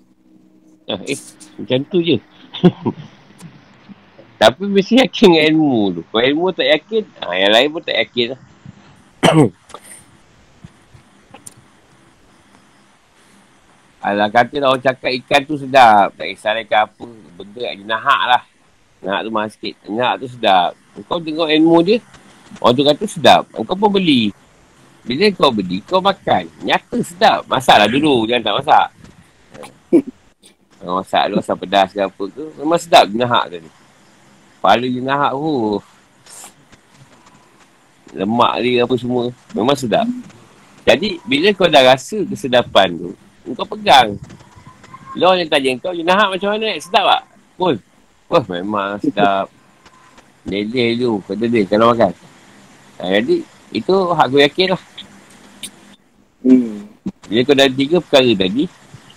Ah, 0.87 1.03
eh, 1.03 1.19
macam 1.59 1.83
tu 1.91 1.99
je. 1.99 2.23
Tapi 4.41 4.63
mesti 4.71 5.03
yakin 5.03 5.35
dengan 5.35 5.45
ilmu 5.51 5.75
tu. 5.99 6.01
Kalau 6.07 6.23
ilmu 6.23 6.55
tak 6.55 6.71
yakin, 6.71 7.03
ha, 7.27 7.35
yang 7.35 7.51
lain 7.51 7.69
pun 7.75 7.83
tak 7.83 7.99
yakin 8.07 8.39
lah. 8.39 8.41
Alah 14.07 14.31
kata 14.31 14.63
lah 14.63 14.71
orang 14.71 14.87
cakap 14.87 15.11
ikan 15.19 15.43
tu 15.43 15.59
sedap. 15.59 16.15
Tak 16.15 16.31
kisah 16.31 16.55
lah 16.55 16.63
ikan 16.63 16.81
apa. 16.87 17.07
Benda 17.35 17.63
ada 17.67 17.83
nahak 17.83 18.23
lah. 18.31 18.43
Nahak 19.03 19.21
tu 19.27 19.31
mahal 19.35 19.51
sikit. 19.51 19.75
Nahak 19.91 20.23
tu 20.23 20.27
sedap. 20.31 20.79
Kau 21.11 21.19
tengok 21.19 21.51
ilmu 21.51 21.83
dia. 21.83 21.99
Orang 22.63 22.79
tu 22.79 22.87
kata 22.87 23.05
sedap. 23.11 23.51
Kau 23.51 23.75
pun 23.75 23.91
beli. 23.91 24.31
Bila 25.03 25.27
kau 25.35 25.51
beli, 25.51 25.83
kau 25.83 25.99
makan. 25.99 26.47
Nyata 26.63 27.03
sedap. 27.03 27.51
Masaklah 27.51 27.91
dulu. 27.91 28.31
Jangan 28.31 28.47
tak 28.47 28.55
masak. 28.63 28.87
Orang 30.87 30.97
masak 31.03 31.23
tu 31.27 31.35
asam 31.43 31.57
pedas 31.59 31.91
ke 31.91 31.99
apa 31.99 32.25
ke. 32.31 32.45
Memang 32.63 32.79
sedap 32.79 33.05
jenahak 33.11 33.45
tu 33.51 33.59
ni. 33.59 33.71
Kepala 34.55 34.87
jenahak 34.87 35.33
tu. 35.35 35.43
Oh. 35.43 35.79
Lemak 38.15 38.55
dia 38.63 38.87
apa 38.87 38.95
semua. 38.95 39.35
Memang 39.51 39.75
sedap. 39.75 40.07
Jadi 40.87 41.19
bila 41.27 41.51
kau 41.59 41.67
dah 41.67 41.83
rasa 41.83 42.23
kesedapan 42.23 42.95
tu. 42.95 43.11
Kau 43.55 43.69
pegang. 43.77 44.19
Orang 45.17 45.39
yang 45.41 45.49
tanya 45.49 45.71
kau 45.81 45.95
jenahak 45.95 46.29
macam 46.35 46.49
mana? 46.57 46.77
Sedap 46.83 47.05
tak? 47.07 47.23
Pun. 47.57 47.75
Wah 48.27 48.45
memang 48.51 48.99
sedap. 48.99 49.47
Lele 50.45 50.99
tu. 50.99 51.23
Kata 51.25 51.45
dia 51.47 51.63
kalau 51.65 51.95
makan. 51.95 52.13
Ha, 52.99 53.03
jadi 53.21 53.37
itu 53.73 53.95
hak 54.13 54.27
aku 54.29 54.39
yakin 54.43 54.67
lah. 54.75 54.83
Hmm. 56.43 56.87
Bila 57.27 57.41
kau 57.47 57.57
dah 57.57 57.67
tiga 57.71 57.97
perkara 58.03 58.33
tadi. 58.35 58.65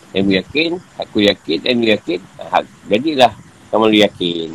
Ilmu 0.09 0.31
yakin, 0.41 0.69
aku 0.97 1.21
yakin, 1.21 1.57
ilmu 1.69 1.85
yakin. 1.93 2.19
Ha, 2.41 2.65
jadilah 2.89 3.33
kamu 3.69 3.93
yakin. 4.01 4.49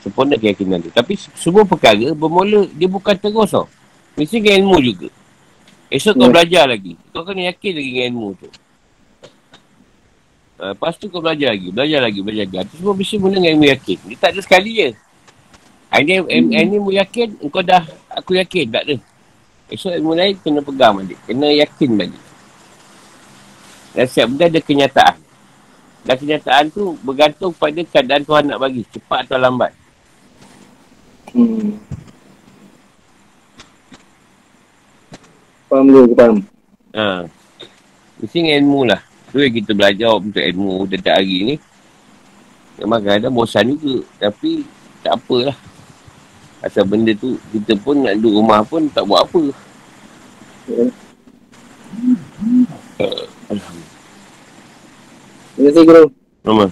Sempurna 0.00 0.40
keyakinan 0.40 0.80
tu. 0.80 0.88
Tapi 0.88 1.20
semua 1.36 1.68
perkara 1.68 2.16
bermula, 2.16 2.64
dia 2.72 2.88
bukan 2.88 3.12
terus 3.12 3.52
tau. 3.52 3.68
Mesti 4.16 4.40
dengan 4.40 4.64
ilmu 4.64 4.76
juga. 4.80 5.08
Esok 5.92 6.16
kau 6.16 6.24
hmm. 6.30 6.32
belajar 6.32 6.64
lagi. 6.70 6.96
Kau 7.12 7.26
kena 7.26 7.52
yakin 7.52 7.72
lagi 7.76 7.90
dengan 7.92 8.06
ilmu 8.14 8.28
tu. 8.40 8.48
Ha, 10.60 10.76
lepas 10.76 10.92
tu 11.00 11.08
kau 11.08 11.24
belajar 11.24 11.56
lagi, 11.56 11.72
belajar 11.72 12.04
lagi, 12.04 12.20
belajar 12.20 12.44
lagi. 12.44 12.68
Itu 12.68 12.84
semua 12.84 12.92
mesti 12.92 13.16
mula 13.16 13.32
dengan 13.40 13.50
ilmu 13.56 13.66
yakin. 13.72 13.98
Dia 14.12 14.16
tak 14.20 14.30
ada 14.36 14.40
sekali 14.44 14.70
je. 14.76 14.88
Ini 15.90 16.14
hmm. 16.20 16.76
ilmu 16.76 16.92
yakin, 17.00 17.28
kau 17.48 17.64
dah, 17.64 17.80
aku 18.12 18.36
yakin, 18.36 18.68
tak 18.68 18.84
ada. 18.84 18.96
Esok 19.72 19.96
ilmu 19.96 20.12
lain 20.12 20.36
kena 20.36 20.60
pegang 20.60 21.00
balik. 21.00 21.16
Kena 21.24 21.48
yakin 21.48 21.90
balik. 21.96 22.22
Dan 23.96 24.04
setiap 24.04 24.26
benda 24.30 24.44
ada 24.52 24.60
kenyataan. 24.60 25.16
Dan 26.04 26.16
kenyataan 26.20 26.64
tu 26.68 26.92
bergantung 27.00 27.52
pada 27.56 27.80
keadaan 27.80 28.22
Tuhan 28.22 28.44
nak 28.52 28.60
bagi. 28.60 28.84
Cepat 28.92 29.26
atau 29.26 29.40
lambat. 29.40 29.72
Hmm. 31.32 31.80
Faham 35.72 35.86
dulu, 35.88 36.12
faham. 36.18 36.36
Ha. 36.92 37.24
Mesti 38.20 38.36
dengan 38.42 38.54
ilmu 38.60 38.80
lah. 38.90 39.00
Tu 39.30 39.38
yang 39.46 39.54
kita 39.54 39.70
belajar 39.72 40.10
untuk 40.18 40.42
ilmu 40.42 40.90
dekat 40.90 41.22
hari 41.22 41.38
ni. 41.42 41.54
Memang 42.82 42.98
kadang-kadang 43.00 43.34
bosan 43.34 43.72
juga. 43.74 44.02
Tapi 44.18 44.66
tak 45.06 45.16
apalah. 45.16 45.56
Asal 46.60 46.84
benda 46.84 47.16
tu 47.16 47.40
kita 47.54 47.72
pun 47.80 48.04
nak 48.04 48.20
duduk 48.20 48.36
rumah 48.36 48.60
pun 48.66 48.84
tak 48.92 49.06
buat 49.08 49.24
apa. 49.24 49.42
Alhamdulillah. 53.48 53.98
Terima 55.56 55.68
kasih 55.72 55.84
guru. 55.88 56.04
Nama. 56.44 56.66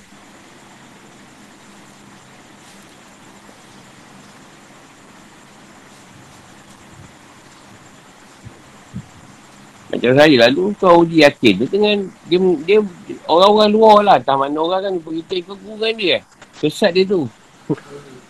Macam 9.88 10.12
saya 10.12 10.35
lalu 10.48 10.77
kau 10.77 11.01
uji 11.01 11.24
yakin 11.24 11.64
tu 11.64 11.66
dengan 11.72 11.96
dia, 12.29 12.38
dia 12.68 12.79
orang-orang 13.24 13.70
luar 13.72 13.96
lah. 14.05 14.16
Tak 14.20 14.37
mana 14.37 14.61
orang 14.61 14.81
kan 14.85 14.92
kita 15.01 15.35
ikut 15.40 15.57
kan 15.57 15.92
dia. 15.96 16.20
Kesat 16.61 16.92
dia 16.96 17.05
tu. 17.09 17.24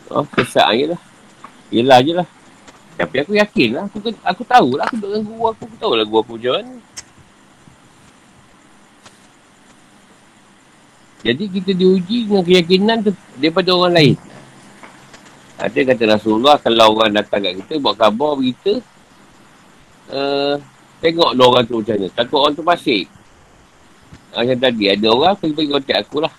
Oh, 0.09 0.25
kesat 0.25 0.65
je 0.73 0.89
lah. 0.89 1.01
Yelah 1.69 2.01
je 2.01 2.17
lah. 2.17 2.25
Tapi 2.97 3.21
aku 3.21 3.37
yakin 3.37 3.77
lah. 3.77 3.85
Aku, 3.93 4.01
aku 4.25 4.43
tahu 4.49 4.81
lah. 4.81 4.89
Aku 4.89 4.97
dengan 5.05 5.21
guru 5.21 5.53
aku. 5.53 5.69
Aku 5.69 5.77
tahu 5.77 5.93
lah 6.01 6.05
guru 6.09 6.25
aku 6.25 6.33
macam 6.41 6.53
mana. 6.57 6.75
Jadi 11.29 11.45
kita 11.51 11.71
diuji 11.77 12.25
dengan 12.25 12.41
keyakinan 12.41 12.97
tu 13.05 13.13
daripada 13.37 13.69
orang 13.77 13.93
lain. 14.01 14.17
Ada 15.59 15.81
kata 15.93 16.03
Rasulullah 16.15 16.57
kalau 16.63 16.95
orang 16.95 17.11
datang 17.11 17.43
kat 17.43 17.59
kita 17.61 17.83
buat 17.83 17.99
khabar 17.99 18.39
berita 18.39 18.79
uh, 20.15 20.57
tengok 21.01 21.31
lah 21.35 21.45
orang 21.49 21.65
tu 21.65 21.81
macam 21.81 21.95
mana. 21.99 22.09
Takut 22.13 22.39
orang 22.39 22.55
tu 22.55 22.65
pasik. 22.67 23.05
Macam 24.35 24.57
tadi 24.61 24.85
ada 24.87 25.07
orang 25.11 25.35
pergi-pergi 25.39 25.73
kontak 25.73 25.99
aku 26.05 26.19
lah. 26.23 26.35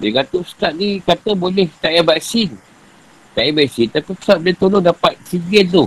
Dia 0.00 0.08
kata 0.16 0.36
ustaz 0.40 0.72
ni 0.72 1.04
kata 1.04 1.36
boleh 1.36 1.68
tak 1.80 1.92
payah 1.92 2.04
vaksin. 2.04 2.50
Tak 3.36 3.42
payah 3.44 3.54
vaksin 3.56 3.86
tapi 3.92 4.10
ustaz 4.16 4.36
boleh 4.40 4.56
tolong 4.56 4.84
dapat 4.84 5.12
sigil 5.28 5.66
tu. 5.68 5.84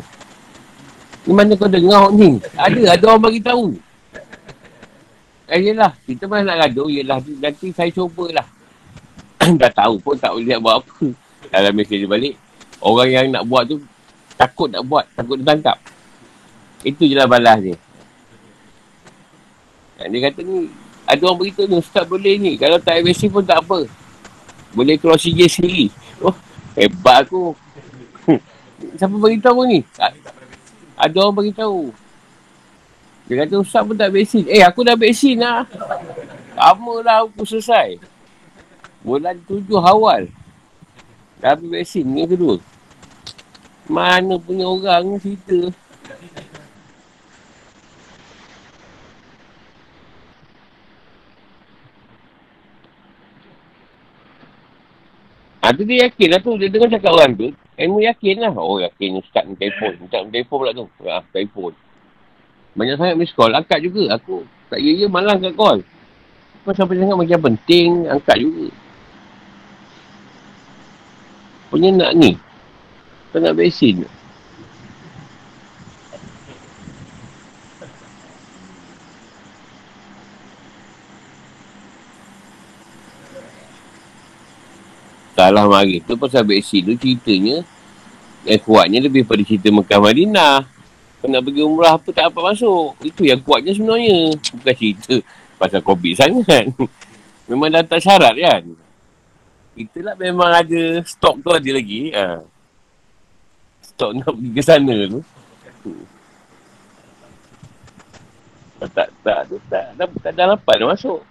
Di 1.24 1.32
mana 1.32 1.56
kau 1.56 1.72
dengar 1.72 2.12
ni? 2.12 2.38
Ada, 2.54 3.00
ada 3.00 3.04
orang 3.10 3.24
bagi 3.32 3.40
tahu. 3.40 3.74
Eh 5.48 5.60
yelah, 5.70 5.92
kita 6.04 6.28
mana 6.28 6.56
nak 6.56 6.72
gaduh, 6.72 6.88
yelah 6.92 7.20
nanti 7.40 7.72
saya 7.72 7.92
cubalah. 7.92 8.48
Dah 9.60 9.72
tahu 9.72 10.00
pun 10.00 10.16
tak 10.20 10.36
boleh 10.36 10.60
buat 10.60 10.84
apa. 10.84 11.08
Dalam 11.52 11.74
mesej 11.76 12.08
balik, 12.08 12.36
orang 12.80 13.10
yang 13.12 13.26
nak 13.32 13.44
buat 13.48 13.68
tu 13.68 13.80
takut 14.36 14.68
nak 14.72 14.84
buat, 14.88 15.06
takut 15.16 15.40
ditangkap. 15.40 15.78
Itu 16.84 17.08
je 17.08 17.16
lah 17.16 17.28
balas 17.28 17.60
dia. 17.64 17.76
Dan 20.04 20.12
dia 20.12 20.28
kata 20.28 20.44
ni, 20.44 20.68
ada 21.08 21.22
orang 21.32 21.40
beritahu 21.40 21.64
ni, 21.72 21.80
Ustaz 21.80 22.04
boleh 22.04 22.36
ni. 22.36 22.60
Kalau 22.60 22.76
tak 22.76 23.00
MSC 23.00 23.32
pun 23.32 23.40
tak 23.40 23.64
apa. 23.64 23.88
Boleh 24.76 25.00
keluar 25.00 25.16
CJ 25.16 25.48
sendiri. 25.48 25.88
Oh, 26.20 26.36
hebat 26.76 27.24
aku. 27.24 27.56
Siapa 29.00 29.16
beritahu 29.16 29.64
ni? 29.64 29.80
Ada 31.00 31.16
orang 31.24 31.40
beritahu. 31.40 31.96
Dia 33.32 33.48
kata 33.48 33.64
Ustaz 33.64 33.88
pun 33.88 33.96
tak 33.96 34.12
vaksin. 34.12 34.44
Eh 34.52 34.60
aku 34.60 34.84
dah 34.84 35.00
vaksin 35.00 35.40
lah. 35.40 35.64
Lama 36.52 37.00
lah 37.00 37.24
aku 37.24 37.48
selesai. 37.48 37.96
Bulan 39.00 39.40
tujuh 39.48 39.80
awal. 39.80 40.28
Dah 41.40 41.56
habis 41.56 41.72
vaksin 41.72 42.04
ni 42.04 42.28
kedua. 42.28 42.60
Mana 43.88 44.36
punya 44.36 44.68
orang 44.68 45.16
cerita. 45.24 45.72
Ha, 55.64 55.72
tu 55.72 55.88
dia 55.88 56.12
yakin 56.12 56.28
lah 56.28 56.40
tu. 56.44 56.60
Dia 56.60 56.68
dengar 56.68 56.92
cakap 56.92 57.16
orang 57.16 57.40
tu. 57.40 57.48
Ilmu 57.80 58.04
yakin 58.04 58.36
lah. 58.44 58.52
Oh 58.60 58.84
yakin 58.84 59.24
Ustaz 59.24 59.48
ni 59.48 59.56
telefon. 59.56 59.96
Ustaz 60.04 60.28
ni 60.28 60.36
telefon 60.36 60.58
pula 60.60 60.76
tu. 60.76 60.86
Ha, 61.08 61.24
telefon. 61.32 61.72
Banyak 62.76 63.00
sangat 63.00 63.16
miss 63.16 63.32
call. 63.32 63.56
Angkat 63.56 63.80
juga. 63.80 64.20
Aku 64.20 64.44
tak 64.68 64.84
ya-ya 64.84 65.08
malah 65.08 65.40
angkat 65.40 65.56
call. 65.56 65.80
Kau 66.68 66.76
sampai 66.76 67.00
sangat 67.00 67.16
macam 67.16 67.40
penting. 67.48 68.12
Angkat 68.12 68.38
juga. 68.44 68.68
Punya 71.72 71.90
nak 71.96 72.12
ni. 72.20 72.36
Kau 73.32 73.40
nak 73.40 73.56
vaksin. 73.56 74.04
Salah 85.34 85.66
mari 85.66 85.98
tu 86.06 86.14
pasal 86.14 86.46
vaksin 86.46 86.86
tu 86.86 86.94
ceritanya 86.94 87.66
yang 88.46 88.62
kuatnya 88.62 89.00
lebih 89.02 89.26
pada 89.26 89.42
cerita 89.42 89.74
Mekah 89.74 90.00
Madinah. 90.00 90.56
Kau 91.24 91.32
nak 91.32 91.42
pergi 91.48 91.62
umrah 91.64 91.96
apa 91.96 92.10
tak 92.12 92.30
apa 92.30 92.54
masuk. 92.54 93.00
Itu 93.02 93.26
yang 93.26 93.40
kuatnya 93.42 93.72
sebenarnya. 93.74 94.36
Bukan 94.36 94.76
cerita 94.76 95.16
pasal 95.58 95.82
COVID 95.82 96.14
sangat. 96.14 96.70
memang 97.50 97.72
dah 97.72 97.82
tak 97.82 98.04
syarat 98.04 98.36
kan. 98.36 98.64
Kita 99.74 100.00
lah 100.06 100.16
memang 100.20 100.54
ada 100.54 101.02
stok 101.02 101.42
tu 101.42 101.50
ada 101.50 101.70
lagi. 101.74 102.14
Ha. 102.14 102.44
Stok 103.82 104.12
nak 104.22 104.32
pergi 104.38 104.50
ke 104.54 104.62
sana 104.62 104.96
tu. 105.10 105.20
Tak, 108.84 108.90
tak, 108.92 109.10
tak, 109.24 109.40
tak, 109.48 109.62
tak, 109.72 109.86
tak, 109.96 110.08
tak 110.20 110.32
dah 110.36 110.46
dapat 110.54 110.76
dah 110.78 110.88
masuk. 110.92 111.24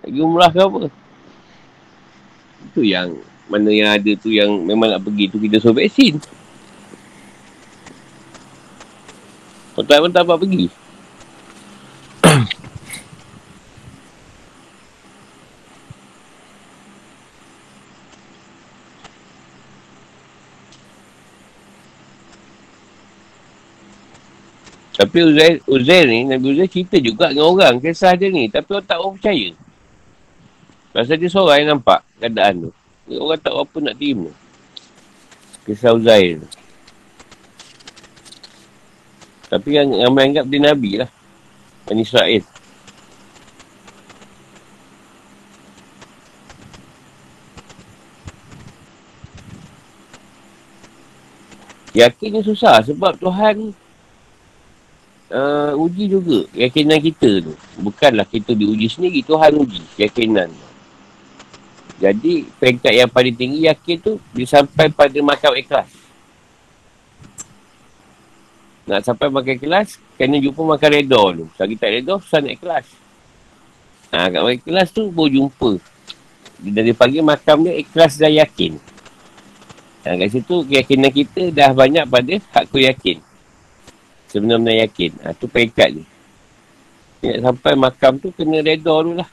Lagi 0.00 0.18
umrah 0.18 0.50
ke 0.50 0.58
apa. 0.64 0.82
Itu 2.68 2.84
yang 2.84 3.16
mana 3.48 3.72
yang 3.72 3.88
ada 3.96 4.12
tu 4.20 4.28
yang 4.28 4.52
memang 4.62 4.92
nak 4.92 5.02
pergi 5.02 5.32
tu 5.32 5.40
kita 5.40 5.56
suruh 5.56 5.78
vaksin. 5.80 6.20
Kau 9.74 9.86
pun 9.86 10.12
tak 10.12 10.28
dapat 10.28 10.38
pergi. 10.44 10.66
Tapi 25.00 25.16
Uzair, 25.24 25.64
Uzair 25.64 26.04
ni, 26.04 26.28
Nabi 26.28 26.52
Uzair 26.52 26.68
cerita 26.68 27.00
juga 27.00 27.32
dengan 27.32 27.48
orang 27.48 27.80
kisah 27.80 28.12
dia 28.20 28.28
ni. 28.28 28.52
Tapi 28.52 28.68
orang 28.68 28.84
tak 28.84 29.00
orang 29.00 29.16
percaya. 29.16 29.48
Pasal 30.90 31.22
dia 31.22 31.30
seorang 31.30 31.62
yang 31.62 31.78
nampak 31.78 32.02
keadaan 32.18 32.66
tu. 32.66 32.70
Orang 33.14 33.38
tak 33.38 33.54
apa 33.54 33.76
nak 33.78 33.94
terima. 33.94 34.30
Kisah 35.62 35.94
Uzair 35.94 36.42
tu. 36.42 36.48
Tapi 39.50 39.68
yang 39.74 39.90
ramai 39.90 40.30
anggap 40.30 40.46
dia 40.46 40.60
Nabi 40.62 40.90
lah. 40.98 41.10
Bani 41.86 42.02
Israel. 42.02 42.42
Yakinnya 51.90 52.42
susah 52.46 52.78
sebab 52.86 53.18
Tuhan 53.18 53.74
uh, 55.34 55.72
uji 55.74 56.06
juga 56.06 56.46
keyakinan 56.54 57.02
kita 57.02 57.30
tu. 57.42 57.54
Bukanlah 57.82 58.22
kita 58.26 58.54
diuji 58.54 58.86
sendiri, 58.86 59.26
Tuhan 59.26 59.58
uji 59.58 59.82
keyakinan. 59.98 60.69
Jadi 62.00 62.48
peringkat 62.56 62.92
yang 62.96 63.10
paling 63.12 63.36
tinggi 63.36 63.68
yakin 63.68 63.96
tu 64.00 64.16
dia 64.32 64.48
sampai 64.48 64.88
pada 64.88 65.20
makam 65.20 65.52
ikhlas. 65.52 66.00
Nak 68.88 69.06
sampai 69.06 69.30
makan 69.30 69.54
kelas, 69.54 70.02
kena 70.18 70.42
jumpa 70.42 70.66
makan 70.66 70.90
redor 70.90 71.26
dulu. 71.30 71.46
Selagi 71.54 71.78
tak 71.78 71.90
redor, 71.94 72.18
susah 72.24 72.42
nak 72.42 72.58
kelas. 72.58 72.86
Ha, 74.10 74.26
kat 74.26 74.40
makan 74.42 74.60
kelas 74.66 74.88
tu, 74.90 75.06
baru 75.14 75.30
jumpa. 75.30 75.70
Dari 76.58 76.90
pagi 76.90 77.22
makam 77.22 77.62
dia, 77.62 77.78
ikhlas 77.78 78.18
dah 78.18 78.26
yakin. 78.26 78.82
Ha, 80.02 80.18
kat 80.18 80.28
situ, 80.34 80.66
keyakinan 80.66 81.12
kita 81.14 81.54
dah 81.54 81.70
banyak 81.70 82.02
pada 82.02 82.34
aku 82.50 82.82
yakin. 82.82 83.22
Sebenarnya 84.26 84.88
yakin. 84.90 85.10
Ha, 85.22 85.38
tu 85.38 85.46
peringkat 85.46 85.88
dia. 85.94 86.06
Nak 87.20 87.38
sampai 87.46 87.72
makam 87.78 88.18
tu, 88.18 88.34
kena 88.34 88.58
redor 88.58 89.06
dulu 89.06 89.22
lah. 89.22 89.30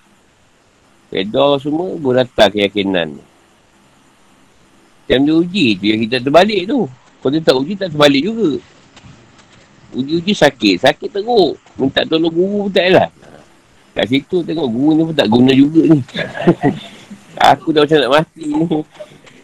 Redor 1.08 1.64
semua, 1.64 1.96
baru 1.96 2.24
datang 2.24 2.52
keyakinan. 2.52 3.16
Yang 5.08 5.22
dia 5.24 5.36
uji 5.40 5.66
tu, 5.80 5.86
yang 5.88 6.00
kita 6.04 6.18
terbalik 6.20 6.68
tu. 6.68 6.84
Kalau 7.24 7.32
dia 7.32 7.42
tak 7.42 7.56
uji, 7.56 7.74
tak 7.80 7.90
terbalik 7.96 8.24
juga. 8.28 8.60
Uji-uji 9.96 10.34
sakit. 10.36 10.84
Sakit 10.84 11.10
teruk. 11.16 11.56
Minta 11.80 12.04
tolong 12.04 12.32
guru 12.32 12.68
pun 12.68 12.72
tak 12.76 12.92
lah. 12.92 13.10
Kat 13.96 14.06
situ 14.12 14.44
tengok 14.44 14.68
guru 14.68 14.90
ni 14.94 15.02
pun 15.08 15.16
tak 15.16 15.28
guna 15.32 15.52
juga 15.56 15.82
ni. 15.88 16.00
Aku 17.56 17.72
dah 17.72 17.88
macam 17.88 17.98
nak 18.04 18.12
mati 18.20 18.46
ni. 18.52 18.68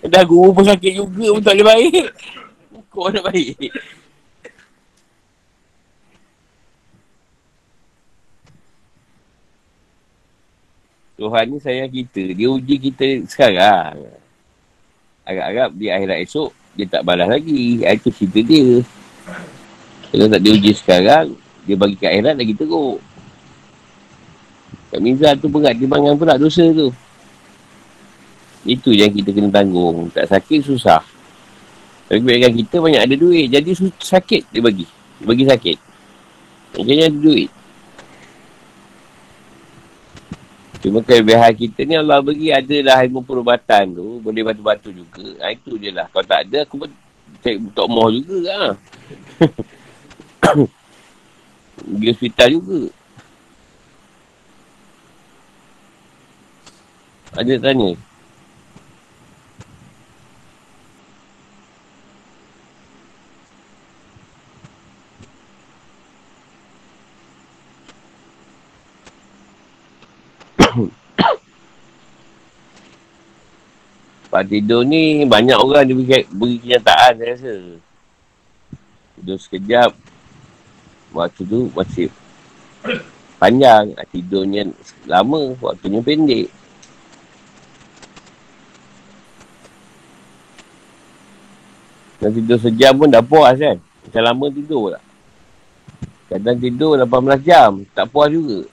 Dah 0.04 0.24
guru 0.28 0.52
pun 0.52 0.68
sakit 0.68 0.94
juga 1.00 1.26
pun 1.32 1.42
tak 1.42 1.56
boleh 1.56 1.68
baik. 1.72 2.06
Kau 2.92 3.08
nak 3.08 3.24
baik. 3.32 3.72
Tuhan 11.24 11.46
ni 11.48 11.58
sayang 11.64 11.88
kita. 11.88 12.36
Dia 12.36 12.48
uji 12.52 12.76
kita 12.76 13.24
sekarang. 13.32 14.12
Agak-agak 15.24 15.68
di 15.80 15.88
akhirat 15.88 16.18
esok, 16.28 16.52
dia 16.76 16.86
tak 16.92 17.08
balas 17.08 17.32
lagi. 17.32 17.80
Itu 17.80 18.12
cerita 18.12 18.44
dia. 18.44 18.84
Kalau 20.12 20.28
tak 20.28 20.42
diuji 20.44 20.76
sekarang, 20.76 21.32
dia 21.64 21.80
bagi 21.80 21.96
ke 21.96 22.12
akhirat 22.12 22.36
lagi 22.36 22.54
teruk. 22.60 23.00
Kat 24.92 25.00
Mizal 25.00 25.40
tu 25.40 25.48
berat 25.48 25.80
timbangan 25.80 26.20
pula 26.20 26.36
dosa 26.36 26.68
tu. 26.76 26.92
Itu 28.68 28.92
yang 28.92 29.16
kita 29.16 29.32
kena 29.32 29.50
tanggung. 29.50 30.12
Tak 30.12 30.28
sakit, 30.28 30.60
susah. 30.60 31.02
Tapi 32.12 32.20
kebaikan 32.20 32.52
kita 32.52 32.84
banyak 32.84 33.02
ada 33.02 33.16
duit. 33.16 33.48
Jadi 33.48 33.74
sakit 33.96 34.52
dia 34.52 34.62
bagi. 34.62 34.86
Dia 35.18 35.26
bagi 35.26 35.46
sakit. 35.48 35.78
Macam 36.76 36.94
ada 36.94 37.10
duit. 37.10 37.50
Cuma 40.84 41.00
kelebihan 41.00 41.56
kita 41.56 41.88
ni 41.88 41.96
Allah 41.96 42.20
bagi 42.20 42.52
ada 42.52 42.78
lah 42.84 43.08
ilmu 43.08 43.24
perubatan 43.24 43.96
tu. 43.96 44.20
Boleh 44.20 44.44
batu-batu 44.44 44.92
juga. 44.92 45.24
Ha, 45.40 45.56
itu 45.56 45.80
je 45.80 45.96
lah. 45.96 46.12
Kalau 46.12 46.28
tak 46.28 46.44
ada, 46.44 46.68
aku 46.68 46.84
pun 46.84 46.92
cek 47.40 47.56
Tok 47.72 47.88
Moh 47.88 48.12
juga 48.12 48.52
lah. 48.52 48.76
Pergi 51.88 52.08
hospital 52.12 52.48
juga. 52.60 52.80
Ada 57.34 57.54
tanya? 57.64 57.96
Pak 74.34 74.50
tidur 74.50 74.82
ni 74.82 75.30
banyak 75.30 75.54
orang 75.54 75.86
dia 75.86 75.94
beri, 75.94 76.26
beri 76.34 76.56
kenyataan 76.58 77.22
saya 77.22 77.38
rasa. 77.38 77.54
Tidur 79.14 79.38
sekejap. 79.38 79.94
Waktu 81.14 81.42
tu 81.46 81.70
masih 81.70 82.10
panjang. 83.38 83.94
Tidurnya 84.10 84.74
lama. 85.06 85.54
Waktunya 85.62 86.02
pendek. 86.02 86.50
Dan 92.18 92.34
tidur 92.34 92.58
sejam 92.58 92.94
pun 92.98 93.14
dah 93.14 93.22
puas 93.22 93.54
kan. 93.54 93.78
Macam 93.78 94.22
lama 94.26 94.46
tidur 94.50 94.98
tak. 94.98 95.04
Kadang 96.34 96.58
tidur 96.58 96.98
18 96.98 97.38
jam. 97.46 97.72
Tak 97.94 98.10
puas 98.10 98.34
juga. 98.34 98.66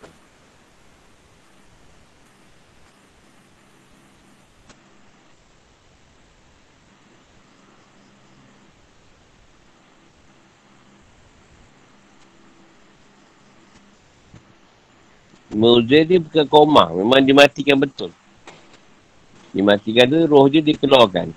Muzir 15.51 16.07
dia 16.07 16.19
bukan 16.23 16.47
koma. 16.47 16.95
Memang 16.95 17.23
dimatikan 17.27 17.75
betul. 17.75 18.15
Dimatikan 19.51 20.07
tu, 20.07 20.19
roh 20.31 20.47
dia 20.47 20.63
dikeluarkan. 20.63 21.35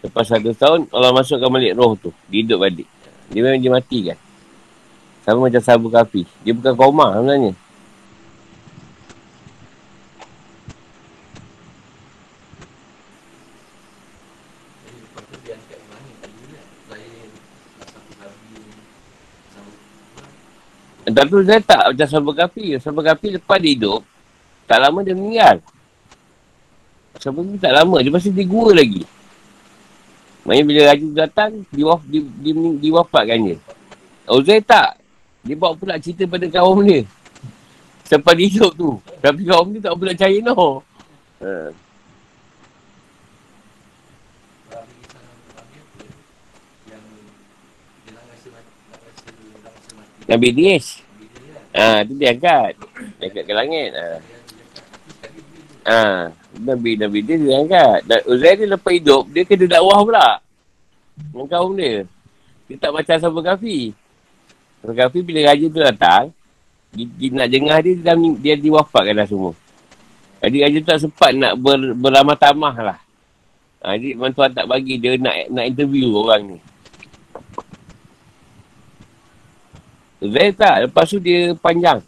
Lepas 0.00 0.24
satu 0.32 0.54
tahun, 0.56 0.88
Allah 0.88 1.12
masukkan 1.12 1.52
balik 1.52 1.76
roh 1.76 1.92
tu. 1.98 2.10
Dia 2.32 2.40
hidup 2.40 2.64
balik. 2.64 2.88
Dia 3.28 3.40
memang 3.44 3.60
dimatikan. 3.60 4.16
Sama 5.28 5.52
macam 5.52 5.60
sabu 5.60 5.92
kapi. 5.92 6.24
Dia 6.40 6.56
bukan 6.56 6.72
koma 6.72 7.20
sebenarnya. 7.20 7.52
Tapi 21.08 21.30
saya 21.48 21.60
tak 21.64 21.82
macam 21.92 22.06
sahabat 22.08 22.34
kapi. 22.46 22.66
Sahabat 22.80 23.04
kapi 23.14 23.26
lepas 23.40 23.58
dia 23.60 23.72
hidup, 23.72 24.00
tak 24.68 24.78
lama 24.82 24.98
dia 25.00 25.16
meninggal. 25.16 25.56
Sahabat 27.16 27.42
kapi 27.48 27.58
tak 27.60 27.72
lama, 27.72 27.96
dia 28.04 28.12
pasti 28.12 28.30
di 28.34 28.44
gua 28.44 28.76
lagi. 28.76 29.02
Maksudnya 30.48 30.64
bila 30.64 30.80
raja 30.88 31.06
datang, 31.12 31.50
diwaf, 31.68 32.00
di, 32.08 32.24
di, 32.24 32.50
di, 32.56 32.88
diwafatkan 32.88 33.38
dia. 33.52 33.56
Uzair 34.28 34.64
tak. 34.64 34.96
Dia 35.44 35.56
bawa 35.56 35.76
pula 35.76 36.00
cerita 36.00 36.24
pada 36.28 36.48
kaum 36.48 36.84
dia. 36.84 37.04
Sampai 38.04 38.36
dia 38.36 38.48
hidup 38.48 38.72
tu. 38.76 38.96
Tapi 39.20 39.44
kaum 39.44 39.68
dia 39.72 39.80
tak 39.84 39.92
pula 39.96 40.12
percaya 40.16 40.38
no. 40.40 40.80
Ha. 41.44 41.72
Nabi 50.28 50.46
Idris. 50.52 51.00
Ha, 51.72 52.04
tu 52.04 52.12
dia 52.20 52.36
angkat. 52.36 52.76
Dia 53.16 53.24
angkat 53.32 53.42
ke 53.48 53.52
langit. 53.56 53.90
Ha. 53.96 54.06
Ha. 55.88 56.00
Nabi 56.60 57.00
Nabi 57.00 57.18
dia 57.24 57.40
dia 57.40 57.56
angkat. 57.64 57.98
Dan 58.04 58.20
Uzair 58.28 58.60
dia 58.60 58.68
lepas 58.68 58.92
hidup, 58.92 59.24
dia 59.32 59.42
kena 59.48 59.64
dakwah 59.64 60.04
pula. 60.04 60.28
Dengan 61.32 61.46
kaum 61.48 61.72
dia. 61.74 62.04
Dia 62.68 62.76
tak 62.76 62.92
macam 62.92 63.16
sama 63.16 63.40
kafi. 63.40 63.96
Sama 64.84 64.92
kafi 64.92 65.18
bila 65.24 65.48
raja 65.48 65.66
tu 65.66 65.80
datang, 65.80 66.24
dia, 66.92 67.28
nak 67.32 67.48
jengah 67.48 67.78
dia, 67.80 67.92
dia, 67.96 68.14
dia 68.40 68.54
diwafatkan 68.60 69.16
dah 69.16 69.26
semua. 69.28 69.52
Jadi 70.44 70.56
raja 70.62 70.78
tak 70.84 70.98
sempat 71.02 71.32
nak 71.34 71.56
ber, 71.58 71.96
beramah 71.96 72.36
tamah 72.38 72.76
lah. 72.76 72.98
Ha, 73.78 73.94
jadi 73.94 74.18
tuan 74.34 74.50
tak 74.50 74.66
bagi 74.66 74.98
dia 74.98 75.14
nak 75.16 75.54
nak 75.54 75.64
interview 75.66 76.10
orang 76.14 76.54
ni. 76.54 76.58
Zaid 80.18 80.54
tak. 80.58 80.90
Lepas 80.90 81.06
tu 81.06 81.18
dia 81.22 81.54
panjang. 81.58 82.02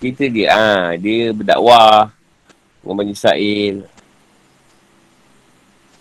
Cerita 0.00 0.24
dia. 0.26 0.48
Ha, 0.52 0.96
dia 0.96 1.30
berdakwah. 1.30 2.10
Bani 2.82 3.14
Sa'il. 3.14 3.86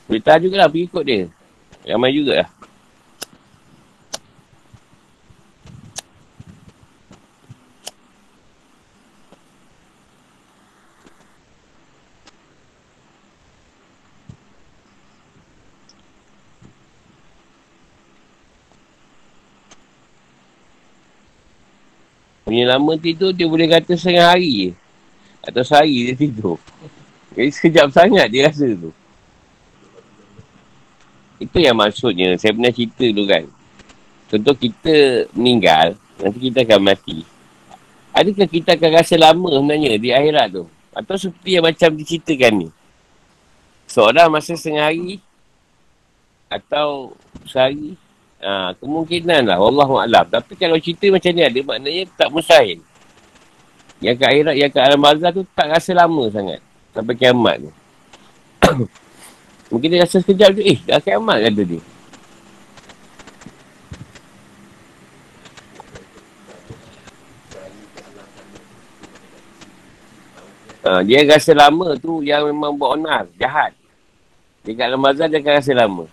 Beritahu 0.09 0.49
juga 0.49 0.55
lah 0.65 0.67
pergi 0.67 0.85
ikut 0.89 1.03
dia. 1.05 1.21
Ramai 1.85 2.11
juga 2.11 2.47
Punya 22.51 22.67
lama 22.67 22.99
tidur 22.99 23.31
dia 23.31 23.47
boleh 23.47 23.63
kata 23.63 23.95
setengah 23.95 24.35
hari 24.35 24.51
je. 24.51 24.69
Atau 25.39 25.63
sehari 25.63 26.11
dia 26.11 26.19
tidur. 26.19 26.59
Jadi 27.31 27.47
sekejap 27.47 27.95
sangat 27.95 28.27
dia 28.27 28.51
rasa 28.51 28.67
tu. 28.75 28.91
Itu 31.39 31.57
yang 31.63 31.79
maksudnya. 31.79 32.35
Saya 32.35 32.51
pernah 32.51 32.75
cerita 32.75 33.07
tu 33.07 33.23
kan. 33.23 33.47
Contoh 34.27 34.51
kita 34.51 34.95
meninggal. 35.31 35.95
Nanti 36.19 36.51
kita 36.51 36.67
akan 36.67 36.91
mati. 36.91 37.23
Adakah 38.11 38.47
kita 38.51 38.75
akan 38.75 38.91
rasa 38.99 39.15
lama 39.15 39.47
sebenarnya 39.47 39.95
di 39.95 40.11
akhirat 40.11 40.47
tu? 40.51 40.67
Atau 40.91 41.15
seperti 41.15 41.55
yang 41.55 41.63
macam 41.63 41.89
diceritakan 41.95 42.67
ni. 42.67 42.69
Seorang 43.87 44.27
masa 44.27 44.59
setengah 44.59 44.91
hari. 44.91 45.23
Atau 46.51 47.15
sehari. 47.47 47.95
Ha, 48.41 48.73
kemungkinan 48.81 49.45
lah. 49.45 49.57
Wallahualam. 49.61 50.25
Tapi 50.33 50.57
kalau 50.57 50.81
cerita 50.81 51.05
macam 51.13 51.29
ni 51.29 51.45
ada, 51.45 51.59
maknanya 51.61 52.03
tak 52.17 52.33
mustahil. 52.33 52.81
Yang 54.01 54.17
ke 54.17 54.25
akhirat, 54.25 54.55
yang 54.57 54.71
ke 54.73 54.79
alam 54.81 54.97
barzah 54.97 55.29
tu 55.29 55.45
tak 55.53 55.69
rasa 55.69 55.93
lama 55.93 56.25
sangat. 56.33 56.57
Sampai 56.89 57.13
kiamat 57.13 57.61
tu. 57.61 57.69
Mungkin 59.71 59.87
dia 59.93 60.01
rasa 60.01 60.17
sekejap 60.25 60.57
tu, 60.57 60.61
eh, 60.65 60.81
dah 60.89 60.97
kiamat 60.97 61.37
kata 61.37 61.61
dia. 61.61 61.81
Ha, 70.81 71.05
dia 71.05 71.21
rasa 71.29 71.53
lama 71.53 71.93
tu 72.01 72.25
yang 72.25 72.49
memang 72.49 72.73
buat 72.73 72.97
onar, 72.97 73.29
jahat. 73.37 73.77
Dia 74.65 74.73
kat 74.73 74.85
alam 74.89 74.97
barzah, 74.97 75.29
dia 75.29 75.37
akan 75.37 75.53
rasa 75.61 75.73
lama. 75.77 76.09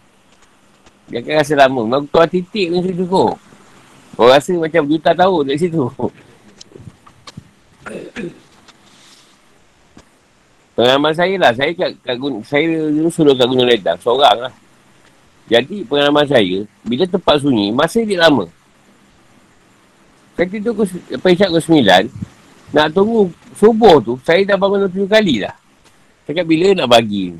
Dia 1.08 1.24
akan 1.24 1.34
rasa 1.40 1.54
lama. 1.56 1.80
Memang 1.84 2.04
tuan 2.12 2.28
titik 2.28 2.68
pun 2.72 2.84
situ 2.84 3.04
kok. 3.08 3.40
Orang 4.18 4.32
rasa 4.36 4.52
macam 4.56 4.82
juta 4.88 5.10
tahun 5.16 5.42
kat 5.48 5.56
situ. 5.60 5.84
Pengalaman 10.76 11.12
saya 11.16 11.34
lah. 11.40 11.52
Saya 11.56 11.72
kat, 11.74 11.96
kat 12.04 12.16
gun, 12.20 12.44
saya 12.44 12.64
dulu 12.92 13.10
suruh 13.10 13.34
kat 13.34 13.48
Gunung 13.48 13.66
Ledang. 13.66 13.98
Seorang 13.98 14.46
lah. 14.46 14.54
Jadi 15.48 15.80
pengalaman 15.88 16.28
saya, 16.28 16.68
bila 16.84 17.08
tempat 17.08 17.40
sunyi, 17.40 17.72
masa 17.72 18.04
dia 18.04 18.20
lama. 18.20 18.44
Tidur 20.36 20.76
ke, 20.76 20.84
lepas 21.16 21.34
isyak 21.34 21.50
ke 21.50 21.58
sembilan, 21.58 22.02
nak 22.70 22.94
tunggu 22.94 23.32
subuh 23.56 23.98
tu, 23.98 24.20
saya 24.22 24.44
dah 24.44 24.60
bangun 24.60 24.86
tujuh 24.86 25.08
kali 25.08 25.42
dah. 25.42 25.56
Cakap 26.28 26.44
bila 26.44 26.76
nak 26.76 26.92
bagi. 26.92 27.32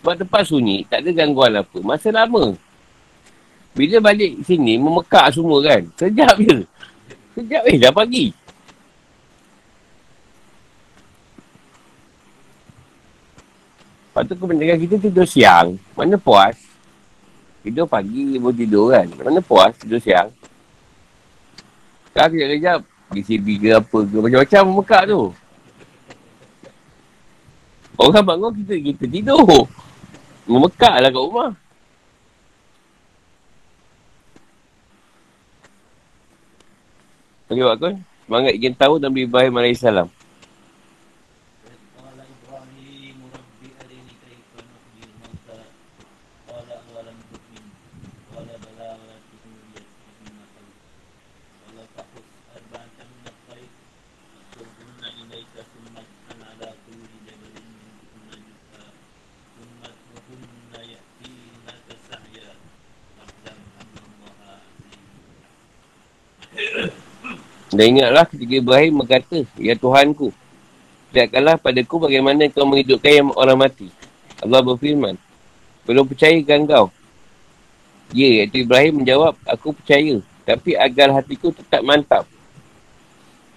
Sebab 0.00 0.14
tempat 0.22 0.42
sunyi, 0.46 0.86
tak 0.86 1.02
ada 1.02 1.10
gangguan 1.12 1.58
apa. 1.58 1.78
Masa 1.82 2.14
lama. 2.14 2.54
Bila 3.72 4.04
balik 4.04 4.44
sini, 4.44 4.76
memekak 4.76 5.32
semua 5.32 5.64
kan. 5.64 5.82
Sejap 5.96 6.36
je. 6.36 6.60
Sejap 7.32 7.62
eh, 7.64 7.76
dah 7.80 7.92
pagi. 7.92 8.28
Lepas 14.12 14.28
tu 14.28 14.36
kebanyakan 14.36 14.76
kita 14.76 14.96
tidur 15.00 15.24
siang. 15.24 15.80
Mana 15.96 16.20
puas? 16.20 16.52
Tidur 17.64 17.88
pagi, 17.88 18.36
baru 18.36 18.52
tidur 18.52 18.92
kan. 18.92 19.08
Mana 19.08 19.40
puas 19.40 19.72
tidur 19.80 19.96
siang? 20.04 20.28
Sekarang 22.12 22.36
kejap-kejap. 22.36 22.80
DCB 23.12 23.46
ke 23.56 23.68
apa 23.72 23.98
ke. 24.04 24.16
Macam-macam 24.20 24.62
memekak 24.68 25.02
tu. 25.08 25.22
Orang 27.96 28.24
bangun 28.24 28.52
kita, 28.60 28.74
kita 28.76 29.04
tidur. 29.08 29.64
Memekak 30.44 30.94
lah 31.00 31.08
kat 31.08 31.22
rumah. 31.24 31.50
Okey, 37.52 37.68
Pak 37.68 37.76
Kun. 37.76 37.94
Semangat 38.24 38.52
ingin 38.56 38.72
tahu 38.72 38.96
Nabi 38.96 39.28
Ibrahim 39.28 39.60
AS. 39.60 39.84
Dan 67.72 67.96
ingatlah 67.96 68.28
ketika 68.28 68.54
Ibrahim 68.60 69.00
berkata, 69.00 69.48
Ya 69.56 69.72
Tuhanku, 69.72 70.28
lihatkanlah 71.16 71.56
padaku 71.56 72.04
bagaimana 72.04 72.44
kau 72.52 72.68
menghidupkan 72.68 73.12
yang 73.12 73.28
orang 73.32 73.64
mati. 73.64 73.88
Allah 74.44 74.60
berfirman, 74.60 75.16
belum 75.88 76.04
percayakan 76.04 76.68
kau. 76.68 76.86
Ya, 78.12 78.28
iaitu 78.28 78.68
Ibrahim 78.68 79.00
menjawab, 79.00 79.40
aku 79.48 79.72
percaya. 79.72 80.20
Tapi 80.44 80.76
agar 80.76 81.16
hatiku 81.16 81.48
tetap 81.48 81.80
mantap. 81.80 82.28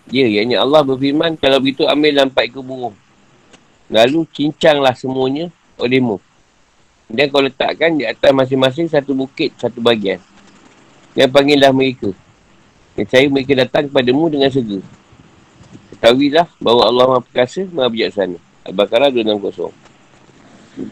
Ya, 0.07 0.23
iaitu 0.23 0.55
Allah 0.55 0.79
berfirman, 0.87 1.35
kalau 1.35 1.59
begitu 1.59 1.83
ambil 1.83 2.23
empat 2.23 2.47
ekor 2.47 2.63
burung. 2.63 2.95
Lalu 3.91 4.23
cincanglah 4.31 4.95
semuanya 4.95 5.51
olehmu. 5.75 6.23
Dan 7.11 7.27
kau 7.29 7.43
letakkan 7.43 7.99
di 7.99 8.07
atas 8.07 8.31
masing-masing 8.31 8.87
satu 8.87 9.11
bukit, 9.11 9.51
satu 9.59 9.83
bahagian. 9.83 10.23
Dan 11.11 11.27
panggillah 11.29 11.75
mereka. 11.75 12.15
Saya 12.95 13.27
mereka 13.27 13.51
datang 13.59 13.91
kepadamu 13.91 14.31
dengan 14.31 14.47
segera. 14.47 14.79
Ketahuilah 15.91 16.47
bahawa 16.63 16.81
Allah 16.87 17.05
Maha 17.11 17.21
Perkasa, 17.27 17.67
Maha 17.67 17.91
Bijaksana. 17.91 18.39
Al-Baqarah 18.63 19.11
260. 19.11 19.71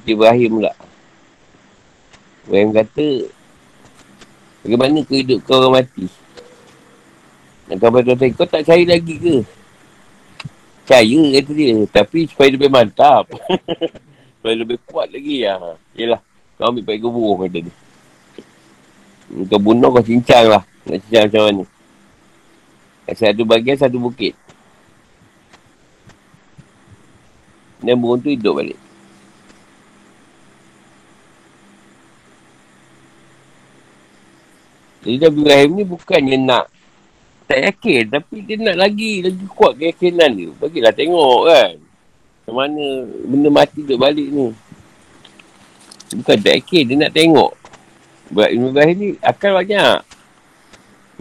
Ibrahim 0.04 0.60
pula. 0.60 0.72
Ibrahim 2.43 2.70
kata, 2.76 3.08
bagaimana 4.68 4.99
kau 5.08 5.16
hidup 5.16 5.39
kau 5.47 5.64
orang 5.64 5.80
mati? 5.80 6.06
Dan 7.72 7.76
kau 7.80 7.91
berkata, 7.91 8.28
kau 8.36 8.47
tak 8.47 8.68
cari 8.68 8.84
lagi 8.84 9.16
ke? 9.16 9.38
Percaya 10.84 11.20
kata 11.39 11.51
dia. 11.56 11.76
Tapi 11.88 12.20
supaya 12.28 12.49
lebih 12.51 12.68
mantap. 12.68 13.32
supaya 14.36 14.56
lebih 14.60 14.78
kuat 14.84 15.08
lagi. 15.08 15.47
Ya. 15.47 15.56
Yelah. 15.95 16.20
Kau 16.60 16.68
ambil 16.68 16.84
pakai 16.84 17.08
burung 17.08 17.39
kata 17.47 17.60
dia. 17.64 17.74
Kau 19.47 19.60
bunuh 19.64 19.89
kau 19.95 20.04
cincang 20.04 20.51
lah. 20.51 20.64
Nak 20.84 20.99
cincang 21.08 21.24
macam 21.32 21.43
mana. 21.47 21.64
Satu 23.12 23.43
bagian 23.43 23.76
satu 23.76 23.99
bukit. 23.99 24.32
Dan 27.84 27.99
burung 27.99 28.24
tu 28.24 28.32
hidup 28.32 28.64
balik. 28.64 28.80
Jadi 35.04 35.20
Nabi 35.20 35.39
Ibrahim 35.43 35.72
ni 35.76 35.84
bukannya 35.84 36.38
nak 36.39 36.66
tak 37.43 37.60
yakin 37.60 38.08
tapi 38.08 38.39
dia 38.47 38.56
nak 38.56 38.80
lagi 38.80 39.20
lagi 39.20 39.45
kuat 39.51 39.76
keyakinan 39.76 40.32
dia. 40.32 40.49
Bagilah 40.56 40.95
tengok 40.95 41.39
kan. 41.51 41.76
Macam 41.76 42.56
mana 42.56 42.86
benda 43.28 43.49
mati 43.51 43.84
duduk 43.84 43.99
balik 43.99 44.32
ni. 44.32 44.56
Bukan 46.24 46.38
tak 46.39 46.56
yakin 46.56 46.84
dia 46.88 46.95
nak 47.04 47.12
tengok. 47.12 47.51
Nabi 48.32 48.56
Ibrahim 48.56 48.95
ni 48.95 49.08
akal 49.20 49.51
banyak. 49.60 50.12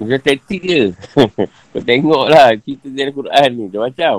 Macam 0.01 0.21
taktik 0.25 0.63
je. 0.65 0.83
Kau 1.73 1.83
tengok 1.85 2.25
lah 2.33 2.57
cerita 2.57 2.89
dari 2.89 3.09
Al-Quran 3.13 3.49
ni. 3.53 3.63
Macam-macam. 3.69 4.17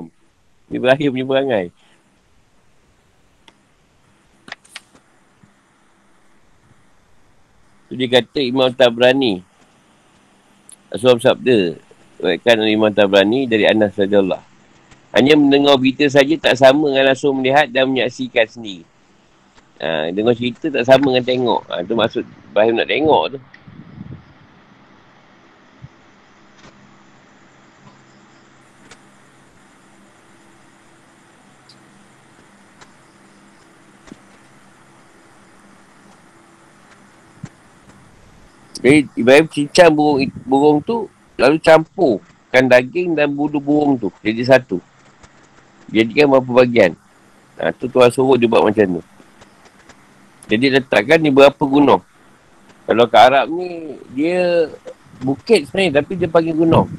Ibrahim 0.74 1.10
punya 1.14 1.26
perangai. 1.26 1.66
Tu 7.90 7.94
dia 7.98 8.08
kata 8.10 8.40
Imam 8.42 8.70
Tabrani. 8.74 9.42
Asal 10.94 11.18
sabda. 11.22 11.78
Buatkan 12.22 12.66
Imam 12.70 12.94
Tabrani 12.94 13.46
dari 13.50 13.70
Anas 13.70 13.98
Radiyallah. 13.98 14.42
Hanya 15.14 15.38
mendengar 15.38 15.78
berita 15.78 16.10
saja 16.10 16.34
tak 16.42 16.58
sama 16.58 16.90
dengan 16.90 17.14
langsung 17.14 17.38
melihat 17.38 17.70
dan 17.70 17.86
menyaksikan 17.86 18.50
sendiri. 18.50 18.82
Ha, 19.78 20.10
dengar 20.10 20.34
cerita 20.34 20.74
tak 20.74 20.90
sama 20.90 21.14
dengan 21.14 21.26
tengok. 21.28 21.62
Ha, 21.70 21.86
tu 21.86 21.94
maksud 21.94 22.26
Ibrahim 22.26 22.82
nak 22.82 22.90
tengok 22.90 23.24
tu. 23.36 23.40
Jadi 38.84 39.08
Ibrahim 39.16 39.48
cincang 39.48 39.92
burung, 39.96 40.28
burung 40.44 40.78
tu 40.84 41.08
lalu 41.40 41.56
campurkan 41.64 42.68
daging 42.68 43.16
dan 43.16 43.32
bulu 43.32 43.64
burung 43.64 43.96
tu 43.96 44.12
jadi 44.20 44.44
satu. 44.44 44.84
Jadikan 45.88 46.28
berapa 46.28 46.50
bahagian. 46.52 46.92
Ha, 47.56 47.72
tu 47.72 47.88
Tuhan 47.88 48.12
suruh 48.12 48.36
dia 48.36 48.50
buat 48.52 48.66
macam 48.66 49.00
tu. 49.00 49.02
Jadi 50.52 50.76
letakkan 50.76 51.24
di 51.24 51.32
berapa 51.32 51.64
gunung. 51.64 52.04
Kalau 52.84 53.06
ke 53.08 53.16
Arab 53.16 53.48
ni, 53.48 53.96
dia 54.12 54.68
bukit 55.24 55.72
sebenarnya 55.72 56.04
tapi 56.04 56.20
dia 56.20 56.28
panggil 56.28 56.52
gunung. 56.52 56.92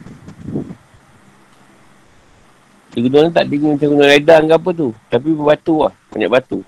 Di 2.94 3.02
gunung 3.02 3.34
tak 3.34 3.50
tinggi 3.50 3.66
macam 3.68 3.88
gunung 3.92 4.08
redang 4.08 4.48
ke 4.48 4.54
apa 4.54 4.70
tu. 4.72 4.88
Tapi 5.10 5.28
berbatu 5.34 5.84
lah. 5.84 5.92
Banyak 6.14 6.30
batu. 6.30 6.62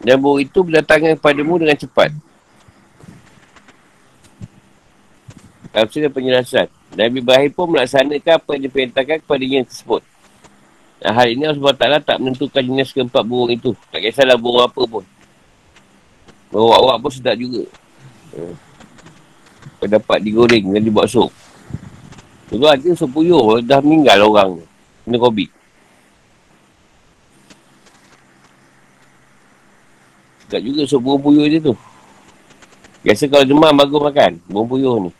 Dan 0.00 0.16
burung 0.16 0.40
itu 0.40 0.58
berdatangan 0.64 1.16
kepadamu 1.20 1.60
dengan 1.60 1.76
cepat. 1.76 2.10
Tafsir 5.70 6.08
dan 6.08 6.12
penjelasan. 6.12 6.66
Nabi 6.96 7.22
Ibrahim 7.22 7.50
pun 7.54 7.66
melaksanakan 7.70 8.32
apa 8.42 8.50
yang 8.58 8.64
diperintahkan 8.66 9.16
kepada 9.22 9.44
yang 9.44 9.62
tersebut. 9.68 10.02
Nah, 11.00 11.12
hal 11.16 11.32
ini 11.32 11.48
Allah 11.48 11.62
SWT 11.62 12.04
tak 12.04 12.18
menentukan 12.18 12.60
jenis 12.60 12.92
keempat 12.92 13.22
burung 13.24 13.48
itu. 13.52 13.72
Tak 13.88 14.02
kisahlah 14.02 14.36
burung 14.36 14.66
apa 14.66 14.82
pun. 14.84 15.04
Burung 16.50 16.74
awak 16.74 16.96
pun 17.00 17.10
sedap 17.14 17.38
juga. 17.38 17.64
Hmm. 18.34 18.56
Dapat 19.80 20.18
digoreng 20.20 20.76
dan 20.76 20.82
dibuat 20.84 21.08
sup. 21.08 21.32
Dulu 22.52 22.66
ada 22.68 22.90
sup 22.92 23.08
puyuh, 23.14 23.62
dah 23.62 23.80
meninggal 23.80 24.18
orang. 24.26 24.60
Kena 25.06 25.16
COVID. 25.16 25.59
Sedap 30.50 30.66
juga 30.66 30.82
sup 30.82 30.98
burung 30.98 31.22
puyuh 31.22 31.46
dia 31.46 31.62
tu. 31.62 31.78
Biasa 33.06 33.30
kalau 33.30 33.46
demam 33.46 33.70
bagus 33.70 34.02
makan. 34.02 34.32
Burung 34.50 34.66
puyuh 34.66 34.96
ni. 35.06 35.10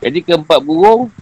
Jadi 0.00 0.24
keempat 0.24 0.64
burung 0.64 1.12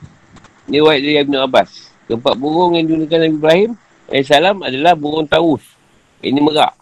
ni 0.71 0.79
riwayat 0.79 1.03
dari 1.03 1.19
Ibn 1.19 1.51
Abbas. 1.51 1.91
Keempat 2.07 2.39
burung 2.39 2.79
yang 2.79 2.87
digunakan 2.87 3.27
Nabi 3.27 3.35
Ibrahim 3.35 3.71
AS 4.07 4.31
adalah 4.39 4.95
burung 4.95 5.27
taus. 5.27 5.67
Ini 6.23 6.39
merak. 6.39 6.79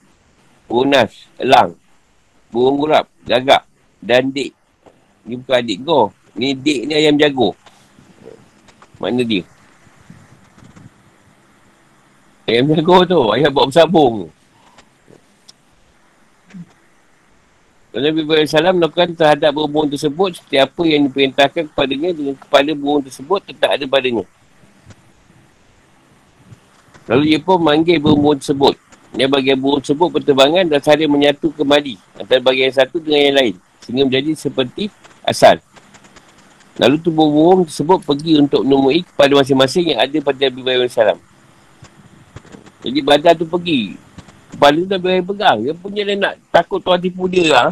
Burung 0.69 0.93
nas, 0.93 1.25
elang. 1.41 1.73
Burung 2.53 2.77
gurap, 2.77 3.09
gagak 3.25 3.65
dan 4.05 4.29
dik. 4.29 4.53
Ni 5.25 5.41
bukan 5.41 5.57
adik 5.57 5.79
kau. 5.89 6.13
Ni 6.37 6.53
dik 6.53 6.85
ni 6.85 6.93
ayam 7.01 7.17
jago. 7.17 7.57
Mana 9.01 9.25
dia? 9.25 9.41
Ayam 12.47 12.67
jago 12.75 13.07
tu. 13.07 13.21
Ayam 13.31 13.51
buat 13.55 13.71
bersabung 13.71 14.27
tu. 14.27 14.29
Nabi 17.93 18.25
Salam 18.49 18.81
melakukan 18.81 19.13
terhadap 19.13 19.53
burung 19.53 19.93
tersebut 19.93 20.41
setiap 20.41 20.73
apa 20.73 20.83
yang 20.89 21.13
diperintahkan 21.13 21.69
kepadanya 21.69 22.17
dengan 22.17 22.35
kepala 22.41 22.73
burung 22.73 23.05
tersebut 23.05 23.41
tetap 23.53 23.69
ada 23.69 23.85
padanya. 23.85 24.25
Lalu 27.05 27.37
ia 27.37 27.39
pun 27.43 27.61
memanggil 27.61 28.01
burung-burung 28.01 28.41
tersebut. 28.41 28.81
Dia 29.13 29.29
bagian 29.29 29.61
burung 29.61 29.85
tersebut 29.85 30.09
berterbangan 30.09 30.65
dan 30.73 30.81
saling 30.81 31.11
menyatu 31.13 31.53
kembali 31.53 32.01
antara 32.17 32.41
bagian 32.41 32.73
satu 32.73 32.97
dengan 32.97 33.21
yang 33.29 33.37
lain. 33.37 33.55
Sehingga 33.85 34.03
menjadi 34.09 34.31
seperti 34.41 34.89
asal. 35.29 35.61
Lalu 36.81 36.97
tu 36.97 37.13
burung-burung 37.13 37.69
tersebut 37.69 38.01
pergi 38.09 38.41
untuk 38.41 38.65
menemui 38.65 39.05
kepada 39.05 39.37
masing-masing 39.37 39.93
yang 39.93 40.01
ada 40.01 40.17
pada 40.25 40.49
Nabi 40.49 40.89
Salam. 40.89 41.21
Jadi 42.83 42.99
badan 43.01 43.35
tu 43.39 43.47
pergi 43.47 43.95
Kepala 44.53 44.77
tu 44.85 44.89
Nabi 44.93 45.01
Ibrahim 45.01 45.25
pegang. 45.33 45.59
Dia 45.65 45.73
punya 45.73 46.03
dia 46.05 46.15
nak 46.21 46.35
takut 46.53 46.79
tuan 46.85 47.01
tipu 47.01 47.25
dia 47.25 47.49
lah. 47.49 47.69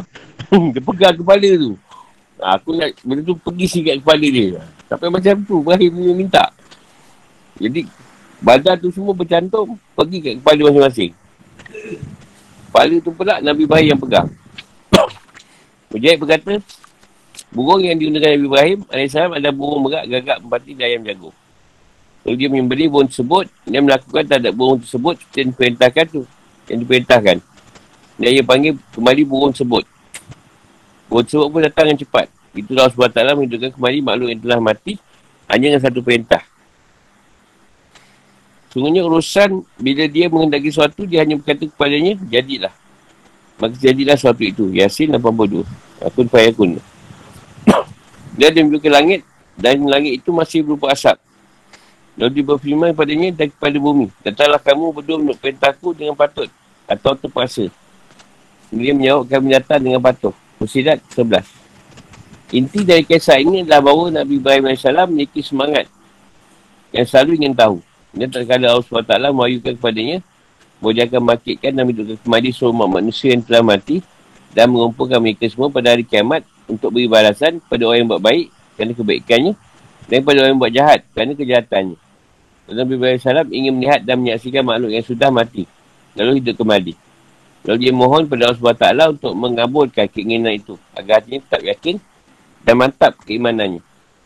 dia 0.73 0.81
pegang 0.81 1.13
kepala 1.13 1.49
tu. 1.53 1.77
Ha, 2.41 2.57
aku 2.57 2.73
nak 2.73 2.89
benda 3.05 3.21
tu 3.21 3.37
pergi 3.37 3.65
sikit 3.69 4.01
kepala 4.01 4.25
dia. 4.25 4.57
Sampai 4.89 5.13
macam 5.13 5.33
tu, 5.45 5.61
Ibrahim 5.61 5.89
punya 5.93 6.13
minta. 6.17 6.45
Jadi, 7.61 7.85
badan 8.41 8.75
tu 8.81 8.89
semua 8.89 9.13
bercantum, 9.13 9.77
pergi 9.93 10.17
ke 10.17 10.29
kepala 10.41 10.61
masing-masing. 10.73 11.11
Kepala 12.67 12.95
tu 12.97 13.11
pula 13.13 13.33
Nabi 13.45 13.61
Ibrahim 13.69 13.87
yang 13.93 14.01
pegang. 14.01 14.27
Mujahid 15.93 16.17
berkata, 16.17 16.53
burung 17.53 17.85
yang 17.85 17.93
digunakan 17.93 18.33
Nabi 18.33 18.45
Ibrahim 18.49 18.79
AS 18.89 19.13
ada 19.13 19.49
burung 19.53 19.85
merak, 19.85 20.09
gagak, 20.09 20.41
empati 20.41 20.73
dan 20.73 20.85
ayam 20.89 21.01
jagung. 21.05 21.35
Lalu 22.21 22.35
dia 22.37 22.49
membeli 22.53 22.85
burung 22.85 23.09
tersebut, 23.09 23.49
dia 23.65 23.81
melakukan 23.81 24.23
terhadap 24.29 24.53
burung 24.53 24.77
tersebut 24.77 25.17
seperti 25.17 25.37
yang 25.41 25.49
diperintahkan 25.53 26.05
tu. 26.09 26.21
Yang 26.69 26.79
diperintahkan. 26.85 27.37
Dan 28.21 28.29
dia 28.29 28.43
panggil 28.45 28.73
kembali 28.93 29.21
burung 29.25 29.51
tersebut. 29.51 29.83
Burung 31.09 31.25
tersebut 31.25 31.47
pun 31.49 31.61
datang 31.65 31.85
dengan 31.89 31.99
cepat. 32.05 32.25
Itulah 32.51 32.91
Allah 32.91 33.09
SWT 33.09 33.37
menghidupkan 33.39 33.71
kembali 33.73 33.97
makhluk 34.03 34.27
yang 34.29 34.41
telah 34.43 34.59
mati 34.61 34.93
hanya 35.49 35.65
dengan 35.73 35.81
satu 35.81 35.99
perintah. 36.03 36.43
Sungguhnya 38.71 39.03
urusan 39.03 39.67
bila 39.75 40.07
dia 40.07 40.31
mengendaki 40.31 40.71
sesuatu, 40.71 41.03
dia 41.03 41.27
hanya 41.27 41.35
berkata 41.35 41.67
kepadanya, 41.67 42.15
jadilah. 42.31 42.71
Maka 43.59 43.75
jadilah 43.75 44.15
sesuatu 44.15 44.43
itu. 44.47 44.71
Yasin 44.71 45.11
82. 45.11 45.67
Akun 45.99 46.27
Fayakun. 46.31 46.79
dia 48.39 48.47
ada 48.47 48.61
langit 48.95 49.27
dan 49.59 49.83
langit 49.83 50.23
itu 50.23 50.31
masih 50.31 50.63
berupa 50.63 50.95
asap. 50.95 51.19
Lalu 52.19 52.31
dia 52.35 52.43
berfirman 52.43 52.91
padanya 52.91 53.29
dan 53.31 53.47
kepada 53.47 53.77
bumi. 53.79 54.11
Datanglah 54.19 54.59
kamu 54.59 54.91
berdua 54.91 55.17
menurut 55.19 55.39
perintahku 55.39 55.95
dengan 55.95 56.15
patut 56.15 56.51
atau 56.87 57.15
terpaksa. 57.15 57.71
Dia 58.71 58.91
menjawab 58.95 59.27
kami 59.27 59.47
datang 59.55 59.79
dengan 59.79 59.99
patuh. 60.03 60.35
Musidat 60.59 60.99
11. 61.15 61.43
Inti 62.51 62.83
dari 62.83 63.07
kisah 63.07 63.39
ini 63.39 63.63
adalah 63.63 63.79
bahawa 63.79 64.21
Nabi 64.21 64.37
Ibrahim 64.37 64.69
AS 64.69 64.83
memiliki 64.83 65.39
semangat 65.39 65.87
yang 66.91 67.07
selalu 67.07 67.39
ingin 67.39 67.55
tahu. 67.55 67.79
Dan 68.11 68.27
terkala 68.27 68.75
Allah 68.75 68.83
SWT 68.83 69.31
mewayukan 69.31 69.73
kepadanya 69.79 70.19
bahawa 70.83 70.91
dia 70.91 71.03
akan 71.07 71.21
makitkan 71.23 71.71
dan 71.71 71.83
hidupkan 71.87 72.19
kembali 72.27 72.49
semua 72.51 72.87
manusia 72.91 73.31
yang 73.31 73.43
telah 73.45 73.63
mati 73.63 74.03
dan 74.51 74.67
mengumpulkan 74.67 75.23
mereka 75.23 75.47
semua 75.47 75.71
pada 75.71 75.95
hari 75.95 76.03
kiamat 76.03 76.43
untuk 76.67 76.91
beri 76.91 77.07
balasan 77.07 77.63
kepada 77.63 77.87
orang 77.87 77.99
yang 78.03 78.09
buat 78.11 78.23
baik 78.23 78.45
kerana 78.75 78.93
kebaikannya 78.99 79.53
dan 80.11 80.27
kepada 80.27 80.43
orang 80.43 80.51
yang 80.51 80.59
buat 80.59 80.73
jahat 80.75 80.99
kerana 81.15 81.31
kejahatannya. 81.39 81.97
Nabi 82.71 82.91
Ibrahim 82.99 83.19
SAW 83.19 83.47
ingin 83.51 83.73
melihat 83.79 83.99
dan 84.03 84.19
menyaksikan 84.19 84.63
makhluk 84.67 84.91
yang 84.91 85.05
sudah 85.07 85.31
mati 85.31 85.63
lalu 86.19 86.43
hidup 86.43 86.59
kembali. 86.59 86.93
Lalu 87.63 87.77
dia 87.77 87.93
mohon 87.95 88.27
kepada 88.27 88.51
Allah 88.51 88.59
SWT 88.59 88.87
untuk 89.15 89.33
mengabulkan 89.37 90.05
keinginan 90.11 90.57
itu 90.57 90.75
agar 90.97 91.23
hatinya 91.23 91.39
tetap 91.47 91.61
yakin 91.63 91.95
dan 92.67 92.73
mantap 92.75 93.13
keimanannya. 93.23 93.79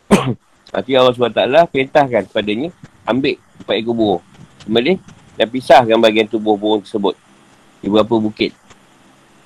Hati 0.74 0.90
Allah 0.96 1.14
SWT 1.14 1.70
perintahkan 1.70 2.26
kepadanya 2.32 2.72
ambil 3.06 3.36
empat 3.62 3.74
ekor 3.76 3.94
burung. 3.94 4.24
Kemudian, 4.66 4.98
dan 5.36 5.46
pisahkan 5.46 5.94
bahagian 6.00 6.26
tubuh 6.26 6.58
burung 6.58 6.82
tersebut 6.82 7.14
di 7.78 7.86
beberapa 7.86 8.18
bukit. 8.18 8.50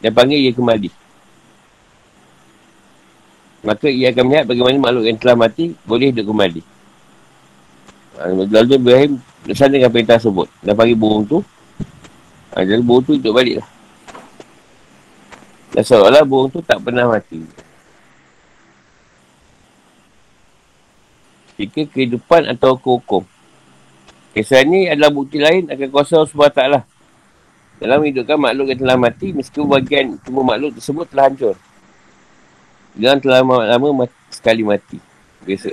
Dan 0.01 0.17
panggil 0.17 0.39
ia 0.39 0.53
kembali. 0.55 0.89
Maka 3.61 3.93
ia 3.93 4.09
akan 4.09 4.25
melihat 4.25 4.45
bagaimana 4.49 4.77
makhluk 4.81 5.05
yang 5.05 5.19
telah 5.21 5.37
mati 5.37 5.77
boleh 5.85 6.09
hidup 6.09 6.25
kembali. 6.33 6.63
Ha, 8.17 8.33
lalu 8.33 8.73
Ibrahim 8.81 9.13
bersama 9.45 9.77
dengan 9.77 9.93
perintah 9.93 10.17
tersebut. 10.17 10.49
Dan 10.65 10.73
panggil 10.73 10.97
burung 10.97 11.25
tu. 11.29 11.39
Ha, 12.57 12.65
jadi 12.65 12.81
burung 12.81 13.05
tu 13.05 13.13
hidup 13.17 13.33
balik 13.37 13.61
lah. 13.61 13.69
Dan 15.77 15.83
seolah 15.85 16.25
burung 16.25 16.49
tu 16.49 16.65
tak 16.65 16.81
pernah 16.81 17.05
mati. 17.05 17.45
Jika 21.61 21.85
kehidupan 21.93 22.49
atau 22.49 22.73
hukum. 22.81 23.21
Kisah 24.33 24.65
ini 24.65 24.89
adalah 24.89 25.13
bukti 25.13 25.37
lain 25.37 25.69
akan 25.69 25.89
kuasa 25.93 26.17
Allah 26.17 26.31
SWT 26.31 26.63
dalam 27.81 28.05
hidupkan 28.05 28.37
makhluk 28.37 28.69
yang 28.71 28.81
telah 28.85 28.97
mati 29.01 29.33
meskipun 29.33 29.65
bagian 29.65 30.07
semua 30.21 30.45
makhluk 30.45 30.77
tersebut 30.77 31.07
telah 31.09 31.33
hancur. 31.33 31.57
Jangan 32.99 33.19
telah 33.23 33.41
lama 33.45 33.89
mati, 34.05 34.17
sekali 34.31 34.63
mati. 34.67 34.99
Biasa. 35.47 35.71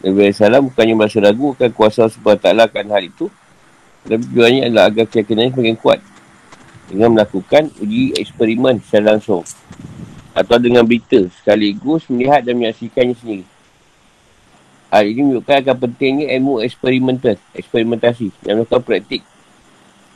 Nabi 0.00 0.32
SAW 0.32 0.64
bukannya 0.72 0.94
merasa 0.96 1.20
ragu 1.20 1.52
akan 1.52 1.70
kuasa 1.76 2.08
Allah 2.08 2.16
SWT 2.16 2.46
akan 2.72 2.86
hal 2.88 3.02
itu. 3.04 3.26
Tapi 4.00 4.22
tujuannya 4.32 4.62
adalah 4.72 4.88
agar 4.88 5.04
keyakinannya 5.08 5.52
semakin 5.52 5.76
kuat. 5.76 6.00
Dengan 6.88 7.12
melakukan 7.12 7.68
uji 7.78 8.16
eksperimen 8.16 8.80
secara 8.80 9.16
langsung. 9.16 9.44
Atau 10.32 10.56
dengan 10.56 10.88
berita 10.88 11.28
sekaligus 11.40 12.08
melihat 12.08 12.40
dan 12.40 12.56
menyaksikannya 12.56 13.14
sendiri. 13.16 13.44
Hal 14.90 15.06
ini 15.06 15.20
menunjukkan 15.22 15.56
akan 15.62 15.76
pentingnya 15.86 16.34
ilmu 16.34 16.66
eksperimental, 16.66 17.38
eksperimentasi 17.54 18.34
yang 18.42 18.58
melakukan 18.58 18.82
praktik 18.82 19.22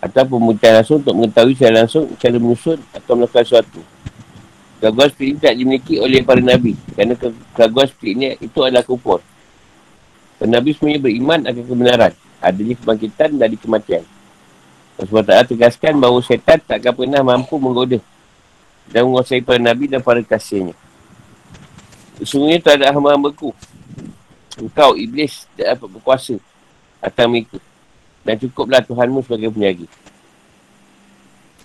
atau 0.04 0.20
pembuktian 0.28 0.76
langsung 0.76 1.00
untuk 1.00 1.16
mengetahui 1.16 1.56
secara 1.56 1.74
langsung 1.80 2.04
cara 2.20 2.36
menyusun 2.36 2.78
atau 2.92 3.12
melakukan 3.16 3.44
sesuatu. 3.48 3.80
Keraguan 4.84 5.08
seperti 5.08 5.32
ini 5.32 5.40
tak 5.40 5.54
dimiliki 5.56 5.94
oleh 5.96 6.20
para 6.20 6.44
Nabi 6.44 6.76
kerana 6.92 7.16
keraguan 7.56 7.88
seperti 7.88 8.10
ini 8.12 8.36
itu 8.36 8.58
adalah 8.60 8.84
kufur. 8.84 9.24
Para 10.36 10.48
Nabi 10.52 10.76
semuanya 10.76 11.00
beriman 11.00 11.40
akan 11.40 11.64
kebenaran, 11.64 12.12
adanya 12.44 12.74
kebangkitan 12.76 13.30
dari 13.40 13.56
kematian. 13.56 14.04
Sebab 15.00 15.24
tak 15.24 15.56
tegaskan 15.56 15.96
bahawa 15.96 16.20
syaitan 16.20 16.60
takkan 16.60 16.92
pernah 16.92 17.24
mampu 17.24 17.56
menggoda 17.56 17.96
dan 18.92 19.08
menguasai 19.08 19.40
para 19.40 19.56
Nabi 19.56 19.88
dan 19.88 20.04
para 20.04 20.20
kasihnya. 20.20 20.76
Sesungguhnya 22.20 22.60
tak 22.60 22.84
ada 22.84 22.92
hamba-hambaku 22.92 23.56
engkau 24.60 25.00
iblis 25.00 25.48
tak 25.56 25.80
dapat 25.80 25.88
berkuasa 25.96 26.36
atas 27.00 27.24
mereka 27.24 27.56
dan 28.20 28.36
cukuplah 28.36 28.84
Tuhanmu 28.84 29.24
sebagai 29.24 29.48
penjaga 29.48 29.88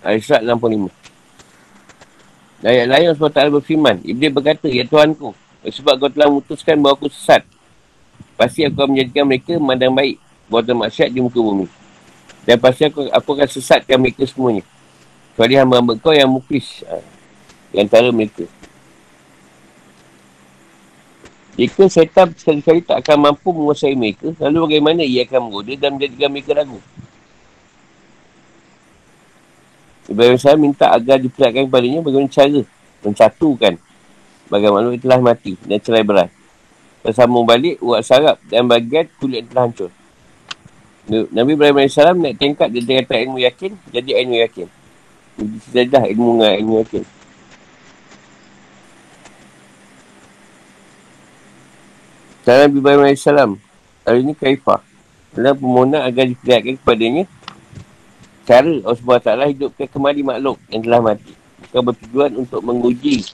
Al-Isra' 0.07 0.39
65 0.39 0.88
dan 0.88 1.09
ayat 2.64 2.88
lain 2.91 3.16
SWT 3.16 3.39
berfirman. 3.55 3.95
Iblis 4.03 4.32
berkata, 4.32 4.68
Ya 4.68 4.84
Tuhanku 4.84 5.32
Sebab 5.64 5.93
kau 5.99 6.12
telah 6.12 6.28
memutuskan 6.32 6.80
bahawa 6.80 6.95
aku 6.99 7.07
sesat 7.12 7.43
Pasti 8.39 8.64
aku 8.64 8.80
akan 8.80 8.95
menjadikan 8.95 9.24
mereka 9.28 9.55
memandang 9.60 9.93
baik 9.95 10.16
Buatan 10.49 10.82
maksiat 10.82 11.14
di 11.14 11.20
muka 11.22 11.38
bumi. 11.38 11.68
Dan 12.47 12.57
pasti 12.57 12.88
aku, 12.88 13.05
aku 13.12 13.30
akan 13.38 13.49
sesatkan 13.51 13.97
mereka 13.99 14.24
semuanya 14.26 14.64
Kecuali 15.36 15.55
hamba-hamba 15.55 15.93
kau 15.99 16.16
yang 16.16 16.32
muklis 16.32 16.84
ha, 16.88 16.99
Di 17.72 17.80
antara 17.80 18.10
mereka. 18.10 18.47
Jika 21.60 21.91
setan 21.91 22.32
sekali-kali 22.39 22.80
tak 22.88 23.03
akan 23.03 23.18
mampu 23.20 23.51
menguasai 23.51 23.91
mereka, 23.91 24.32
lalu 24.39 24.57
bagaimana 24.64 25.03
ia 25.03 25.28
akan 25.28 25.51
menggoda 25.51 25.76
dan 25.76 25.99
menjadikan 25.99 26.32
mereka 26.32 26.55
ragu? 26.55 26.80
Ibrahim 30.10 30.41
saya 30.41 30.57
minta 30.57 30.89
agar 30.89 31.22
diperlihatkan 31.22 31.70
kepadanya 31.70 32.01
bagaimana 32.01 32.34
cara 32.34 32.62
mencatukan 33.05 33.74
bagaimana 34.49 34.89
yang 34.89 35.01
telah 35.05 35.20
mati 35.22 35.53
dan 35.62 35.78
cerai 35.78 36.01
berat. 36.01 36.30
Bersambung 37.05 37.45
balik 37.45 37.78
uat 37.80 38.01
sarap 38.01 38.41
dan 38.49 38.66
bagian 38.66 39.05
kulit 39.22 39.45
telah 39.47 39.70
hancur. 39.70 39.93
Nabi 41.10 41.57
Ibrahim 41.57 41.78
AS 41.86 41.97
naik 41.97 42.38
tingkat 42.38 42.70
dari 42.74 42.86
kata 43.05 43.22
ilmu 43.22 43.38
yakin 43.41 43.72
jadi 43.93 44.10
ilmu 44.26 44.36
yakin. 44.49 44.68
Jadi 45.72 45.88
dah 45.88 46.03
ilmu 46.10 46.41
dengan 46.41 46.53
ilmu 46.57 46.74
yakin. 46.84 47.03
Salam 52.43 52.62
Nabi 52.66 52.78
Ibrahim 52.82 53.03
AS. 53.05 53.26
Hari 54.10 54.20
ini 54.26 54.34
kaifah. 54.34 54.82
Dalam 55.38 55.53
permohonan 55.53 56.01
agar 56.01 56.26
diperlihatkan 56.26 56.82
kepadanya 56.82 57.24
cara 58.50 58.66
Allah 58.82 58.97
SWT 58.97 59.54
hidupkan 59.54 59.86
kembali 59.86 60.22
makhluk 60.26 60.58
yang 60.74 60.82
telah 60.82 61.02
mati. 61.06 61.38
Bukan 61.70 61.82
bertujuan 61.93 62.32
untuk 62.34 62.62
menguji 62.66 63.30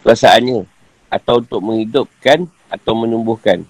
perasaannya 0.00 0.64
atau 1.12 1.44
untuk 1.44 1.60
menghidupkan 1.60 2.48
atau 2.72 2.92
menumbuhkan. 2.96 3.68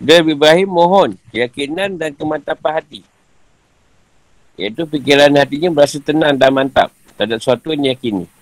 Dan 0.00 0.24
Ibrahim 0.28 0.68
mohon 0.68 1.10
keyakinan 1.32 1.96
dan 1.96 2.12
kemantapan 2.12 2.80
hati. 2.80 3.00
Iaitu 4.60 4.84
fikiran 4.84 5.32
hatinya 5.36 5.72
berasa 5.72 5.96
tenang 5.96 6.36
dan 6.36 6.52
mantap 6.52 6.92
terhadap 7.16 7.40
sesuatu 7.40 7.72
yang 7.72 7.88
diyakini. 7.88 8.39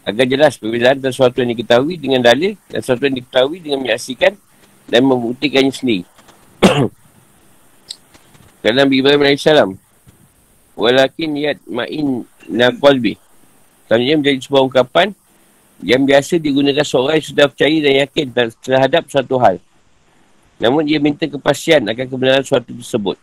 Agar 0.00 0.24
jelas 0.24 0.56
perbezaan 0.56 0.96
antara 0.96 1.12
sesuatu 1.12 1.44
yang 1.44 1.52
diketahui 1.52 2.00
dengan 2.00 2.24
dalil 2.24 2.56
dan 2.72 2.80
sesuatu 2.80 3.04
yang 3.04 3.16
diketahui 3.20 3.58
dengan 3.60 3.78
menyaksikan 3.84 4.32
dan 4.88 5.00
membuktikannya 5.04 5.72
sendiri. 5.72 6.04
Dalam 8.64 8.76
Nabi 8.84 8.94
Ibrahim 9.00 9.22
AS, 9.28 9.46
Walakin 10.80 11.30
yad 11.36 11.60
ma'in 11.68 12.24
na 12.48 12.72
qalbi. 12.72 13.20
Selanjutnya 13.84 14.16
menjadi 14.16 14.38
sebuah 14.40 14.62
ungkapan 14.64 15.12
yang 15.84 16.08
biasa 16.08 16.40
digunakan 16.40 16.84
seorang 16.84 17.20
yang 17.20 17.28
sudah 17.28 17.46
percaya 17.52 17.76
dan 17.84 17.94
yakin 18.06 18.26
terhadap 18.64 19.04
satu 19.12 19.36
hal. 19.36 19.60
Namun 20.60 20.84
ia 20.88 21.00
minta 21.00 21.24
kepastian 21.24 21.84
akan 21.88 22.06
kebenaran 22.08 22.44
suatu 22.44 22.72
tersebut. 22.72 23.16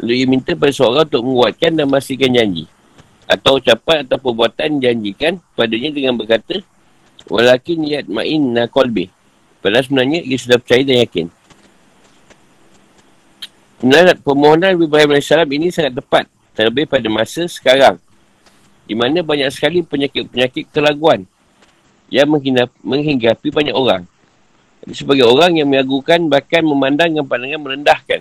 Lalu 0.00 0.12
ia 0.24 0.26
minta 0.28 0.52
pada 0.56 0.72
seorang 0.72 1.08
untuk 1.08 1.24
menguatkan 1.24 1.70
dan 1.76 1.84
memastikan 1.88 2.32
janji. 2.32 2.64
Atau 3.28 3.60
ucapan 3.60 4.08
atau 4.08 4.16
perbuatan 4.16 4.80
janjikan 4.80 5.36
padanya 5.52 5.92
dengan 5.92 6.16
berkata, 6.16 6.64
Walakin 7.28 7.84
niat 7.84 8.08
ma'in 8.08 8.40
na 8.56 8.64
kolbi. 8.64 9.12
Padahal 9.60 9.84
sebenarnya 9.84 10.24
ia 10.24 10.38
sudah 10.40 10.56
percaya 10.56 10.80
dan 10.80 11.04
yakin. 11.04 11.26
Sebenarnya 13.78 14.14
permohonan 14.18 14.80
Ibrahim 14.80 15.12
AS 15.18 15.28
ini 15.28 15.68
sangat 15.68 15.98
tepat. 16.00 16.24
Terlebih 16.56 16.88
pada 16.88 17.06
masa 17.12 17.44
sekarang. 17.46 18.00
Di 18.88 18.96
mana 18.96 19.20
banyak 19.20 19.52
sekali 19.52 19.84
penyakit-penyakit 19.84 20.72
keraguan 20.72 21.28
yang 22.08 22.26
menghinggapi 22.80 23.52
banyak 23.52 23.76
orang. 23.76 24.08
Sebagai 24.88 25.28
orang 25.28 25.60
yang 25.60 25.68
mengagukan 25.68 26.24
bahkan 26.32 26.64
memandang 26.64 27.12
dengan 27.12 27.28
pandangan 27.28 27.60
merendahkan. 27.60 28.20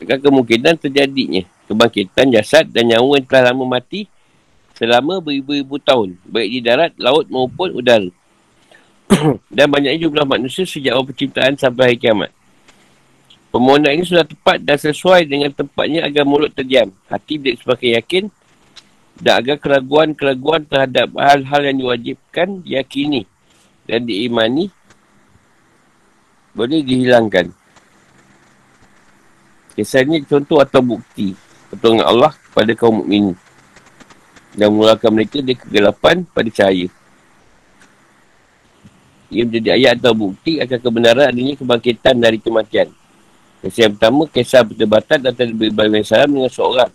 Akan 0.00 0.18
kemungkinan 0.18 0.80
terjadinya 0.80 1.44
kebangkitan 1.68 2.32
jasad 2.32 2.64
dan 2.72 2.88
nyawa 2.88 3.20
yang 3.20 3.26
telah 3.28 3.52
lama 3.52 3.78
mati 3.78 4.08
selama 4.74 5.20
beribu-ribu 5.20 5.76
tahun. 5.76 6.16
Baik 6.24 6.48
di 6.48 6.60
darat, 6.64 6.92
laut 6.96 7.28
maupun 7.28 7.76
udara. 7.76 8.08
dan 9.56 9.66
banyaknya 9.68 10.06
jumlah 10.06 10.24
manusia 10.24 10.64
sejak 10.64 10.94
awal 10.94 11.04
penciptaan 11.04 11.58
sampai 11.58 11.92
hari 11.92 11.98
kiamat. 11.98 12.30
Permohonan 13.50 13.98
ini 13.98 14.06
sudah 14.06 14.22
tepat 14.22 14.62
dan 14.62 14.78
sesuai 14.78 15.26
dengan 15.26 15.50
tempatnya 15.50 16.06
agar 16.06 16.22
mulut 16.22 16.54
terdiam. 16.54 16.94
Hati 17.10 17.34
bila 17.34 17.58
semakin 17.58 17.90
yakin 17.98 18.24
dan 19.18 19.42
agar 19.42 19.56
keraguan-keraguan 19.58 20.62
terhadap 20.64 21.10
hal-hal 21.18 21.60
yang 21.66 21.76
diwajibkan 21.82 22.62
diyakini 22.62 23.26
dan 23.90 24.06
diimani 24.06 24.70
boleh 26.54 26.82
dihilangkan. 26.86 27.50
Kisah 29.80 30.04
ini 30.04 30.20
contoh 30.28 30.60
atau 30.60 30.84
bukti 30.84 31.32
pertolongan 31.72 32.04
Allah 32.04 32.36
kepada 32.36 32.76
kaum 32.76 33.00
mukminin 33.00 33.32
dan 34.52 34.68
mengeluarkan 34.76 35.08
mereka 35.08 35.40
dari 35.40 35.56
kegelapan 35.56 36.20
pada 36.36 36.52
cahaya. 36.52 36.92
Ia 39.32 39.48
menjadi 39.48 39.80
ayat 39.80 40.04
atau 40.04 40.12
bukti 40.12 40.60
akan 40.60 40.78
kebenaran 40.84 41.32
adanya 41.32 41.56
kebangkitan 41.56 42.12
dari 42.20 42.36
kematian. 42.36 42.92
Kisah 43.64 43.88
yang 43.88 43.96
pertama, 43.96 44.28
kisah 44.28 44.68
perdebatan 44.68 45.18
antara 45.24 45.48
Ibrahim 45.48 45.96
AS 45.96 46.12
dengan 46.12 46.52
seorang 46.52 46.92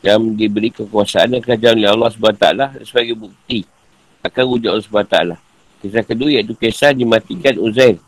yang 0.00 0.20
diberi 0.40 0.72
kekuasaan 0.72 1.36
dan 1.36 1.44
kerajaan 1.44 1.76
oleh 1.76 1.92
Allah 1.92 2.10
SWT 2.16 2.46
sebagai 2.88 3.12
bukti 3.12 3.68
akan 4.24 4.44
wujud 4.56 4.72
Allah 4.72 4.88
SWT. 4.88 5.16
Kisah 5.84 6.00
kedua 6.00 6.32
iaitu 6.32 6.56
kisah 6.56 6.96
dimatikan 6.96 7.60
Uzair 7.60 8.00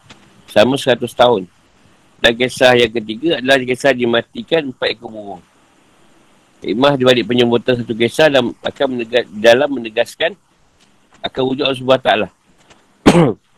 sama 0.48 0.80
100 0.80 1.04
tahun. 1.12 1.57
Dan 2.18 2.32
kisah 2.34 2.74
yang 2.74 2.90
ketiga 2.90 3.38
adalah 3.38 3.62
kisah 3.62 3.94
dimatikan 3.94 4.74
empat 4.74 4.88
ekor 4.90 5.10
burung. 5.10 5.42
Hikmah 6.58 6.98
di 6.98 7.04
balik 7.06 7.24
penyebutan 7.30 7.78
satu 7.78 7.94
kisah 7.94 8.26
dalam, 8.26 8.50
akan 8.66 8.86
menegas, 8.90 9.24
dalam 9.30 9.68
menegaskan 9.70 10.34
akan 11.22 11.42
wujud 11.46 11.62
Allah 11.62 11.78
SWT. 11.78 12.10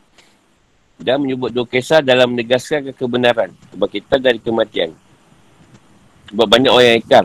dan 1.00 1.16
menyebut 1.16 1.48
dua 1.48 1.64
kisah 1.64 2.04
dalam 2.04 2.36
menegaskan 2.36 2.92
kebenaran 2.92 3.50
kebangkitan 3.72 4.20
dari 4.20 4.36
kematian. 4.36 4.92
Sebab 6.28 6.46
banyak 6.46 6.70
orang 6.70 6.86
yang 6.86 7.00
ikar 7.00 7.24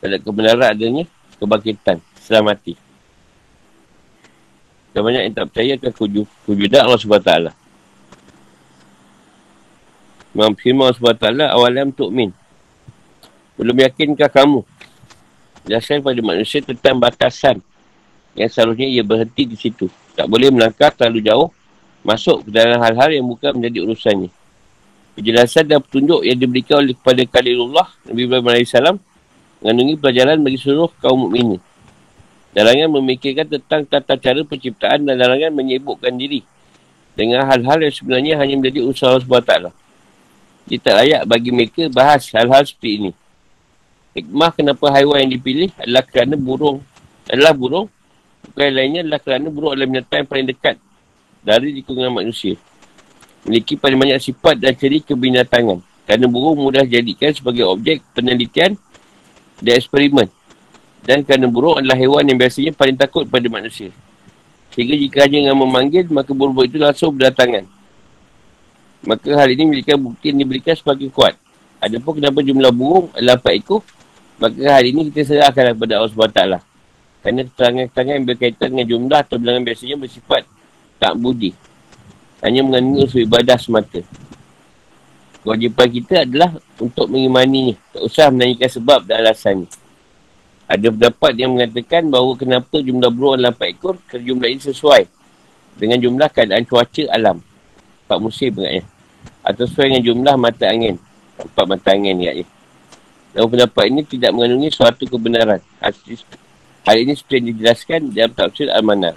terhadap 0.00 0.20
kebenaran 0.24 0.68
adanya 0.72 1.04
kebangkitan 1.36 2.00
setelah 2.16 2.56
mati. 2.56 2.74
Dan 4.96 5.04
banyak 5.04 5.22
yang 5.28 5.34
tak 5.36 5.46
percaya 5.52 5.72
akan 5.76 5.92
kujudan 6.48 6.80
Allah 6.88 7.00
SWT. 7.00 7.32
Imam 10.36 10.52
Firman 10.52 10.92
Allah 10.92 11.00
SWT 11.00 11.26
awalam 11.56 11.88
tu'min. 11.96 12.28
Belum 13.56 13.72
yakinkah 13.72 14.28
kamu? 14.28 14.60
Jelaskan 15.64 16.04
pada 16.04 16.20
manusia 16.20 16.60
tentang 16.60 17.00
batasan 17.00 17.64
yang 18.36 18.52
seharusnya 18.52 18.84
ia 18.84 19.00
berhenti 19.00 19.48
di 19.48 19.56
situ. 19.56 19.88
Tak 20.12 20.28
boleh 20.28 20.52
melangkah 20.52 20.92
terlalu 20.92 21.24
jauh 21.24 21.48
masuk 22.04 22.44
ke 22.44 22.52
dalam 22.52 22.76
hal-hal 22.84 23.16
yang 23.16 23.24
bukan 23.24 23.56
menjadi 23.56 23.88
urusannya. 23.88 24.28
Penjelasan 25.16 25.64
dan 25.64 25.80
petunjuk 25.80 26.20
yang 26.28 26.36
diberikan 26.36 26.84
oleh 26.84 26.92
kepada 26.92 27.24
Khalilullah 27.24 27.88
Nabi 28.04 28.20
Ibrahim 28.28 28.48
AS 28.52 28.76
mengandungi 29.64 29.94
pelajaran 29.96 30.36
bagi 30.44 30.58
seluruh 30.60 30.92
kaum 31.00 31.16
mukminin. 31.26 31.64
Dalangan 32.52 32.92
memikirkan 33.00 33.48
tentang 33.48 33.88
tata 33.88 34.20
cara 34.20 34.44
penciptaan 34.44 35.08
dan 35.08 35.16
dalangan 35.16 35.56
menyebutkan 35.56 36.12
diri 36.20 36.44
dengan 37.16 37.48
hal-hal 37.48 37.80
yang 37.80 37.94
sebenarnya 37.96 38.36
hanya 38.36 38.54
menjadi 38.60 38.84
usaha 38.84 39.16
SWT. 39.16 39.85
Dia 40.66 40.78
tak 40.82 40.94
layak 40.98 41.22
bagi 41.30 41.50
mereka 41.54 41.86
bahas 41.86 42.26
hal-hal 42.34 42.66
seperti 42.66 42.90
ini. 42.98 43.10
Hikmah 44.18 44.50
kenapa 44.50 44.90
haiwan 44.90 45.22
yang 45.22 45.32
dipilih 45.38 45.70
adalah 45.78 46.02
kerana 46.02 46.34
burung 46.34 46.82
adalah 47.30 47.52
burung 47.54 47.86
bukan 48.50 48.70
lainnya 48.74 49.00
adalah 49.06 49.20
kerana 49.22 49.46
burung 49.46 49.76
adalah 49.76 49.88
binatang 49.90 50.18
yang 50.24 50.28
paling 50.30 50.46
dekat 50.50 50.76
dari 51.46 51.68
lingkungan 51.78 52.10
manusia. 52.10 52.58
Memiliki 53.46 53.78
paling 53.78 53.94
banyak 53.94 54.18
sifat 54.18 54.58
dan 54.58 54.74
ciri 54.74 54.98
kebinatangan. 55.06 55.78
Kerana 56.06 56.26
burung 56.26 56.58
mudah 56.58 56.82
jadikan 56.82 57.30
sebagai 57.30 57.62
objek 57.66 58.02
penelitian 58.10 58.74
dan 59.62 59.74
eksperimen. 59.78 60.26
Dan 61.06 61.22
kerana 61.22 61.46
burung 61.46 61.78
adalah 61.78 61.94
hewan 61.94 62.26
yang 62.26 62.38
biasanya 62.42 62.74
paling 62.74 62.98
takut 62.98 63.22
pada 63.30 63.46
manusia. 63.46 63.94
Sehingga 64.74 64.98
jika 64.98 65.22
hanya 65.28 65.46
dengan 65.46 65.62
memanggil, 65.62 66.10
maka 66.10 66.34
burung 66.34 66.58
itu 66.66 66.80
langsung 66.80 67.14
berdatangan. 67.14 67.75
Maka 69.06 69.38
hal 69.38 69.48
ini 69.54 69.62
memberikan 69.70 69.96
bukti 70.02 70.34
yang 70.34 70.42
diberikan 70.42 70.74
sebagai 70.74 71.08
kuat. 71.14 71.38
Adapun 71.78 72.18
kenapa 72.18 72.42
jumlah 72.42 72.72
burung 72.74 73.06
adalah 73.14 73.38
4 73.38 73.58
ekor, 73.62 73.80
maka 74.42 74.58
hal 74.58 74.84
ini 74.84 75.08
kita 75.08 75.22
serahkan 75.22 75.78
kepada 75.78 76.02
Allah 76.02 76.10
SWT. 76.10 76.42
Kerana 77.22 77.40
keterangan-keterangan 77.46 78.14
yang 78.18 78.26
berkaitan 78.26 78.68
dengan 78.74 78.86
jumlah 78.86 79.20
atau 79.22 79.36
bilangan 79.38 79.62
biasanya 79.62 79.96
bersifat 79.98 80.42
tak 80.98 81.14
budi. 81.14 81.54
Hanya 82.42 82.66
mengandungi 82.66 83.06
usul 83.06 83.22
ibadah 83.24 83.56
semata. 83.56 84.02
Kewajipan 85.46 85.86
kita 85.94 86.26
adalah 86.26 86.58
untuk 86.82 87.06
mengimani 87.06 87.78
Tak 87.94 88.02
usah 88.02 88.34
menanyakan 88.34 88.66
sebab 88.66 89.06
dan 89.06 89.22
alasan 89.22 89.62
Ada 90.66 90.90
pendapat 90.90 91.32
yang 91.38 91.54
mengatakan 91.54 92.10
bahawa 92.10 92.34
kenapa 92.34 92.82
jumlah 92.82 93.06
burung 93.14 93.38
adalah 93.38 93.54
4 93.54 93.70
ekor, 93.70 93.94
kerana 94.10 94.26
jumlah 94.26 94.48
ini 94.50 94.62
sesuai 94.66 95.02
dengan 95.78 96.02
jumlah 96.02 96.28
keadaan 96.34 96.66
cuaca 96.66 97.04
alam. 97.14 97.38
Empat 98.08 98.18
musim 98.18 98.50
agaknya. 98.58 98.95
Atau 99.46 99.70
sesuai 99.70 99.94
dengan 99.94 100.02
jumlah 100.02 100.34
mata 100.34 100.66
angin. 100.66 100.98
Empat 101.38 101.64
mata 101.70 101.94
angin 101.94 102.18
agaknya. 102.18 102.46
Dalam 103.30 103.46
pendapat 103.52 103.84
ini 103.86 104.02
tidak 104.02 104.34
mengandungi 104.34 104.74
suatu 104.74 105.06
kebenaran. 105.06 105.62
Hal 106.82 106.96
ini 106.98 107.14
seperti 107.14 107.34
yang 107.38 107.46
dijelaskan 107.54 108.00
dalam 108.10 108.32
tafsir 108.34 108.66
Al-Manar. 108.72 109.14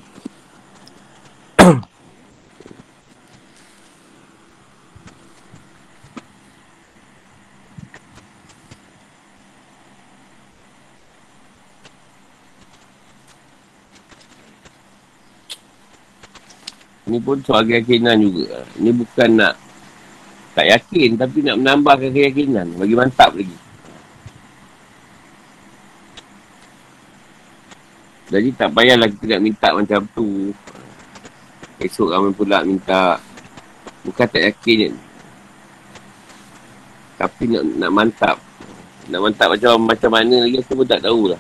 Ini 17.09 17.17
pun 17.25 17.41
soal 17.41 17.65
keyakinan 17.65 18.21
juga. 18.21 18.61
Ini 18.77 18.93
bukan 18.93 19.29
nak 19.41 19.57
tak 20.59 20.75
yakin 20.75 21.15
tapi 21.15 21.39
nak 21.39 21.55
menambahkan 21.63 22.11
keyakinan. 22.11 22.67
Bagi 22.75 22.91
mantap 22.91 23.31
lagi. 23.31 23.55
Jadi 28.27 28.49
tak 28.59 28.69
payahlah 28.75 29.07
kita 29.07 29.39
nak 29.39 29.41
minta 29.47 29.67
macam 29.71 30.03
tu. 30.11 30.51
Esok 31.79 32.11
ramai 32.11 32.35
pula 32.35 32.67
minta. 32.67 33.23
Bukan 34.03 34.27
tak 34.27 34.51
yakin. 34.51 34.91
Tapi 37.15 37.43
nak, 37.55 37.63
nak 37.79 37.91
mantap. 37.95 38.37
Nak 39.07 39.19
mantap 39.23 39.47
macam 39.55 39.87
macam 39.87 40.11
mana 40.11 40.43
lagi 40.43 40.59
aku 40.59 40.75
pun 40.75 40.87
tak 40.91 40.99
tahulah. 41.07 41.39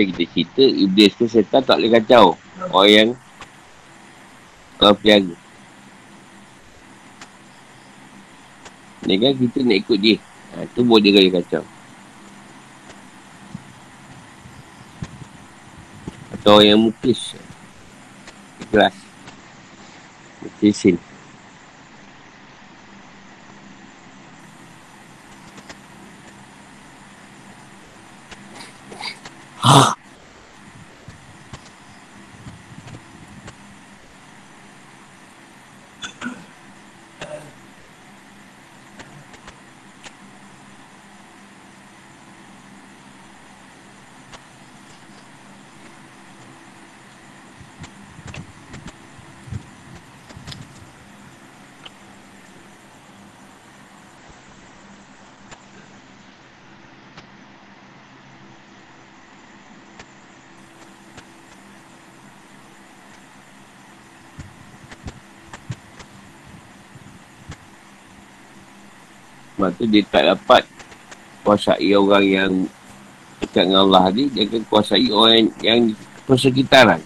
Macam 0.00 0.16
kita 0.16 0.32
cerita, 0.32 0.64
Iblis 0.64 1.12
tu 1.12 1.28
setan 1.28 1.60
tak 1.60 1.76
boleh 1.76 1.92
kacau. 1.92 2.32
Orang 2.72 2.88
yang 2.88 3.08
orang 4.80 4.96
piaga. 4.96 5.36
Ni 9.04 9.20
kan 9.20 9.36
kita 9.36 9.60
nak 9.60 9.76
ikut 9.76 9.98
dia. 10.00 10.16
Ha, 10.56 10.64
tu 10.72 10.88
boleh 10.88 11.04
dia 11.04 11.12
kaya 11.20 11.28
kacau. 11.36 11.64
Atau 16.32 16.50
orang 16.56 16.68
yang 16.72 16.80
mukis. 16.80 17.36
Ikhlas. 18.64 18.96
Mukisin. 20.40 20.96
Ha. 29.62 29.99
Sebab 69.60 69.76
tu 69.76 69.84
dia 69.92 70.00
tak 70.08 70.24
dapat 70.24 70.64
kuasai 71.44 71.92
orang 71.92 72.24
yang 72.24 72.52
dekat 73.44 73.68
dengan 73.68 73.84
Allah 73.84 74.08
ni. 74.08 74.32
Dia 74.32 74.48
akan 74.48 74.64
kuasai 74.72 75.12
orang 75.12 75.32
yang, 75.36 75.48
yang 75.60 75.80
persekitaran. 76.24 76.96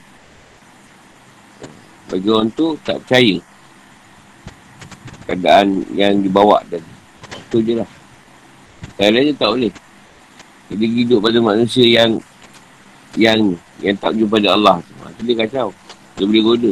Bagi 2.14 2.30
orang 2.30 2.54
tu 2.54 2.78
tak 2.86 3.02
percaya. 3.02 3.42
Keadaan 5.26 5.82
yang 5.98 6.22
dibawa 6.22 6.62
tadi. 6.70 6.86
Itu 7.50 7.58
je 7.58 7.82
lah. 7.82 7.90
Lain 9.02 9.34
tak 9.34 9.50
boleh. 9.50 9.74
Jadi 10.70 10.86
hidup 10.94 11.26
pada 11.26 11.42
manusia 11.42 11.82
yang 11.82 12.22
yang 13.18 13.58
yang 13.82 13.98
tak 13.98 14.14
jumpa 14.14 14.38
pada 14.38 14.54
Allah. 14.54 14.78
Itu 15.10 15.26
dia 15.26 15.42
kacau. 15.42 15.74
Dia 16.14 16.22
boleh 16.22 16.42
goda. 16.46 16.70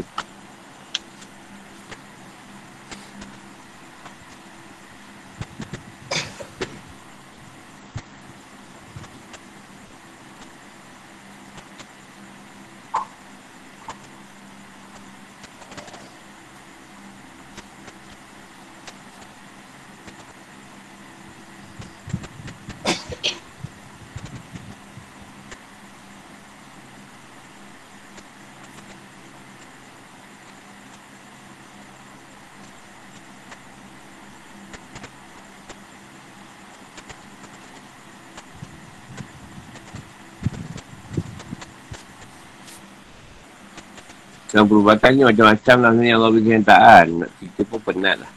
Dan 44.62 44.70
perubatannya 44.70 45.26
macam-macam 45.26 45.76
lah 45.82 45.90
sebenarnya 45.90 46.14
Allah 46.14 46.30
beri 46.30 46.44
kenyataan. 46.46 47.06
Cerita 47.34 47.62
pun 47.66 47.80
penat 47.82 48.14
lah. 48.22 48.30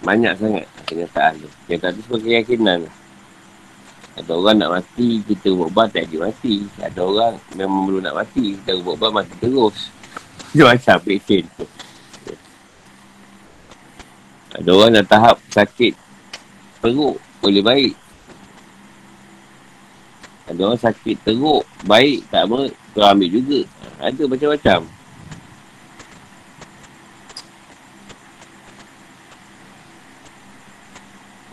Banyak 0.00 0.32
sangat 0.40 0.64
kenyataan 0.88 1.32
tu. 1.36 1.48
Kenyataan 1.68 1.92
tu 1.92 2.00
sebagai 2.08 2.28
keyakinan 2.32 2.78
lah. 2.88 2.94
Ada 4.16 4.32
orang 4.32 4.56
nak 4.56 4.72
mati, 4.80 5.20
kita 5.20 5.52
buat 5.52 5.92
tak 5.92 6.08
dia 6.08 6.24
mati. 6.24 6.64
Ada 6.80 7.00
orang 7.04 7.36
memang 7.60 7.84
belum 7.84 8.08
nak 8.08 8.16
mati, 8.24 8.56
kita 8.56 8.72
buat 8.80 8.96
mati 9.12 9.36
terus. 9.36 9.92
Macam-macam 10.56 10.96
peksin 11.04 11.44
tu. 11.60 11.66
Ada 14.56 14.70
orang 14.72 14.90
dah 14.96 15.04
tahap 15.04 15.36
sakit 15.52 15.92
perut, 16.80 17.20
boleh 17.44 17.60
baik. 17.60 17.92
Ada 20.48 20.60
orang 20.72 20.80
sakit 20.80 21.16
teruk, 21.20 21.68
baik, 21.84 22.32
tak 22.32 22.48
apa, 22.48 22.72
tu 22.96 23.04
ambil 23.04 23.28
juga. 23.28 23.60
Ada 24.00 24.24
macam-macam. 24.24 24.93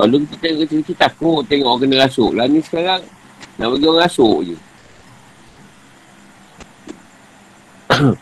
Kalau 0.01 0.17
kita 0.17 0.35
tengok 0.41 0.59
kecil 0.65 0.81
kita 0.81 1.05
takut 1.05 1.45
tengok 1.45 1.77
orang 1.77 1.81
kena 1.85 1.95
rasuk. 2.09 2.33
Lah 2.33 2.49
ni 2.49 2.57
sekarang 2.65 3.05
nak 3.61 3.69
bagi 3.69 3.85
orang 3.85 4.01
rasuk 4.01 4.37
je. 4.49 4.57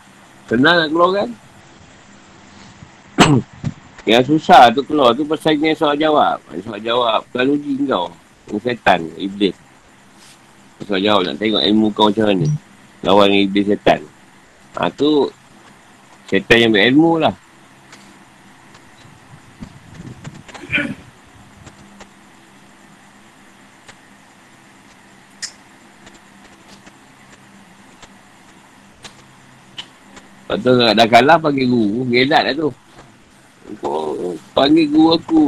Senang 0.51 0.75
nak 0.75 0.91
keluar 0.91 1.09
kan? 1.15 1.30
yang 4.11 4.19
susah 4.27 4.67
tu 4.75 4.84
keluar 4.84 5.15
tu 5.15 5.23
pasal 5.23 5.55
ni 5.55 5.71
soal 5.71 5.95
jawab. 5.95 6.43
Soal 6.67 6.84
jawab. 6.84 7.23
Tuan 7.32 7.47
uji 7.47 7.80
kau. 7.88 8.11
Yang 8.51 8.59
setan, 8.59 9.07
iblis. 9.15 9.55
Soal 10.84 10.99
jawab 10.99 11.32
nak 11.32 11.39
tengok 11.39 11.63
ilmu 11.63 11.88
kau 11.95 12.11
macam 12.11 12.27
mana. 12.27 12.47
Lawan 13.07 13.32
iblis 13.32 13.71
setan. 13.71 14.03
Ha 14.75 14.91
tu 14.91 15.32
setan 16.27 16.59
yang 16.59 16.75
berilmu 16.75 17.23
lah. 17.23 17.32
Lepas 30.60 30.76
tu 30.76 30.91
dah 30.91 31.07
kalah 31.07 31.38
panggil 31.39 31.72
guru. 31.72 32.03
Gelat 32.12 32.51
lah 32.51 32.53
tu. 32.53 32.70
Kau 33.80 34.36
panggil 34.51 34.91
guru 34.91 35.16
aku. 35.16 35.43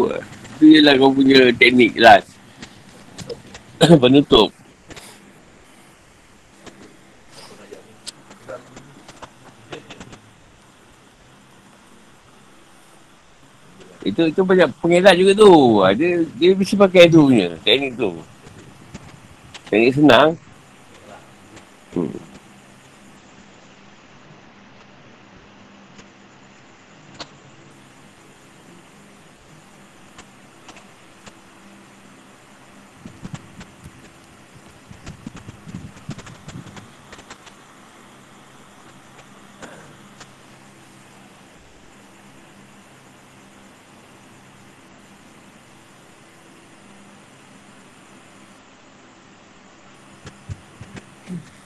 Itu 0.56 0.64
je 0.72 0.80
lah 0.80 0.96
kau 0.96 1.12
punya 1.12 1.52
teknik 1.60 2.00
lah. 2.00 2.24
Penutup. 4.02 4.56
Itu 14.08 14.32
itu 14.32 14.42
banyak 14.48 14.72
pengelat 14.80 15.20
juga 15.20 15.32
tu. 15.36 15.52
Dia 16.00 16.24
dia 16.40 16.50
mesti 16.56 16.76
pakai 16.80 17.12
tu 17.12 17.28
punya 17.28 17.52
teknik 17.68 18.00
tu. 18.00 18.16
Teknik 19.68 19.92
senang. 19.92 20.40
Hmm. 21.92 22.31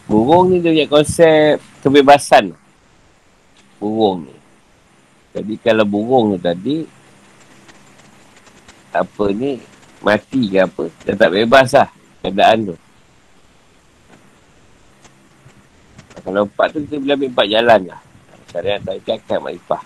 Burung 0.05 0.53
ni 0.53 0.61
dia 0.61 0.69
punya 0.69 0.85
konsep 0.85 1.57
kebebasan. 1.81 2.53
Burung 3.81 4.29
ni. 4.29 4.35
Jadi 5.33 5.53
kalau 5.59 5.83
burung 5.83 6.37
tu 6.37 6.39
tadi, 6.39 6.85
apa 8.95 9.25
ni, 9.33 9.59
mati 9.99 10.41
ke 10.47 10.63
apa, 10.63 10.87
dia 11.03 11.13
tak 11.17 11.33
bebas 11.33 11.73
lah 11.75 11.89
keadaan 12.23 12.71
tu. 12.71 12.75
Kalau 16.25 16.41
empat 16.47 16.67
tu 16.73 16.81
kita 16.87 16.97
boleh 16.97 17.15
ambil 17.19 17.29
empat 17.35 17.47
jalan 17.51 17.81
lah. 17.85 18.01
Syariat 18.49 18.79
tak 18.81 18.97
cakap 19.05 19.39
makrifah. 19.45 19.83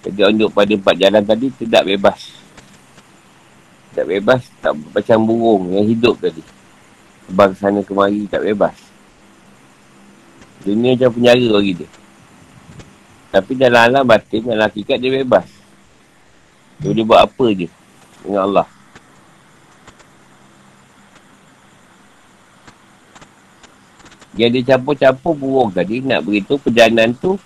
Jadi 0.00 0.18
duduk 0.34 0.50
pada 0.56 0.72
empat 0.72 0.96
jalan 0.96 1.22
tadi 1.22 1.46
tidak 1.60 1.82
bebas. 1.84 2.20
Tak 3.94 4.06
bebas, 4.06 4.42
tak 4.62 4.72
macam 4.74 5.18
burung 5.26 5.62
yang 5.74 5.86
hidup 5.86 6.18
tadi. 6.18 6.42
Sebab 7.28 7.54
sana 7.54 7.82
kemari 7.86 8.26
tak 8.26 8.42
bebas. 8.42 8.89
Dunia 10.60 10.92
macam 10.92 11.10
penjara 11.16 11.46
bagi 11.56 11.72
dia. 11.80 11.88
Tapi 13.30 13.52
dalam 13.54 13.82
alam 13.86 14.04
batin, 14.04 14.42
dalam 14.42 14.66
hakikat 14.66 14.98
dia 14.98 15.10
bebas. 15.22 15.46
Dia 16.80 16.90
boleh 16.90 17.04
buat 17.06 17.20
apa 17.24 17.46
je 17.54 17.68
dengan 18.24 18.42
Allah. 18.48 18.68
Dia 24.34 24.46
ada 24.46 24.60
campur-campur 24.62 25.34
burung 25.36 25.70
tadi 25.74 26.00
nak 26.00 26.24
beritahu 26.24 26.56
perjalanan 26.56 27.12
tu 27.18 27.36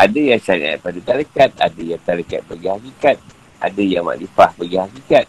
ada 0.00 0.16
yang 0.16 0.40
syariat 0.40 0.80
pada 0.80 0.96
tarikat, 1.02 1.50
ada 1.60 1.82
yang 1.82 2.00
tarikat 2.00 2.40
bagi 2.48 2.72
hakikat, 2.72 3.16
ada 3.60 3.82
yang 3.84 4.08
makrifah 4.08 4.50
bagi 4.56 4.76
hakikat, 4.80 5.26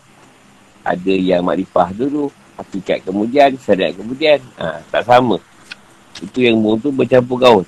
ada 0.87 1.13
yang 1.13 1.43
makrifah 1.43 1.91
dulu, 1.91 2.31
hakikat 2.55 3.03
kemudian, 3.03 3.51
syariat 3.59 3.91
kemudian. 3.91 4.39
Ha, 4.55 4.79
tak 4.87 5.03
sama. 5.03 5.43
Itu 6.19 6.43
yang 6.43 6.59
burung 6.59 6.83
tu 6.83 6.91
bercampur 6.91 7.39
gaul. 7.39 7.65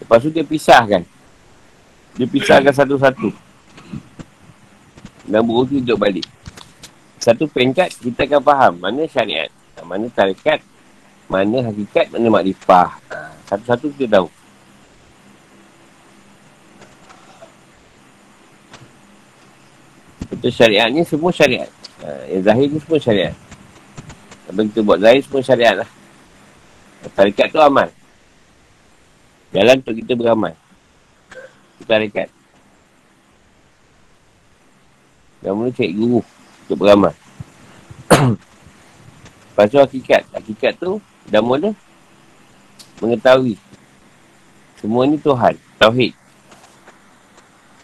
Lepas 0.00 0.24
tu 0.24 0.32
dia 0.32 0.46
pisahkan. 0.46 1.04
Dia 2.16 2.26
pisahkan 2.30 2.72
satu-satu. 2.72 3.28
Dan 5.28 5.44
burung 5.44 5.68
tu 5.68 5.76
hidup 5.76 6.00
balik. 6.00 6.24
Satu 7.20 7.48
peringkat, 7.48 8.04
kita 8.04 8.28
akan 8.28 8.40
faham 8.44 8.72
mana 8.84 9.08
syariat, 9.08 9.48
mana 9.80 10.04
tarikat, 10.12 10.60
mana 11.24 11.64
hakikat, 11.64 12.12
mana 12.12 12.28
makrifah. 12.28 13.00
Ha, 13.08 13.32
satu-satu 13.48 13.88
kita 13.96 14.20
tahu. 14.20 14.28
Itu 20.36 20.48
syariat 20.52 20.92
ni 20.92 21.00
semua 21.08 21.32
syariat. 21.32 21.72
Ha, 22.04 22.28
yang 22.28 22.44
zahir 22.44 22.68
ni 22.68 22.78
semua 22.84 23.00
syariat. 23.00 23.34
Apa 24.44 24.60
kita 24.68 24.80
buat 24.84 25.00
zahir 25.00 25.20
semua 25.24 25.40
syariat 25.40 25.74
lah. 25.80 25.88
Tarikat 27.12 27.52
tu 27.52 27.60
amal. 27.60 27.92
Jalan 29.52 29.84
untuk 29.84 29.94
kita 30.00 30.12
beramal. 30.16 30.56
Tarikat. 31.84 32.32
Dan 35.44 35.52
mula 35.60 35.68
cari 35.76 35.92
guru 35.92 36.24
untuk 36.64 36.78
beramal. 36.80 37.12
Lepas 39.52 39.66
tu 39.68 39.76
hakikat. 39.76 40.24
Hakikat 40.32 40.72
tu 40.80 40.96
dah 41.28 41.44
mula 41.44 41.76
mengetahui. 43.04 43.60
Semua 44.80 45.04
ni 45.04 45.20
Tuhan. 45.20 45.60
Tauhid. 45.76 46.16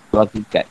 Itu 0.09 0.17
hakikat. 0.17 0.67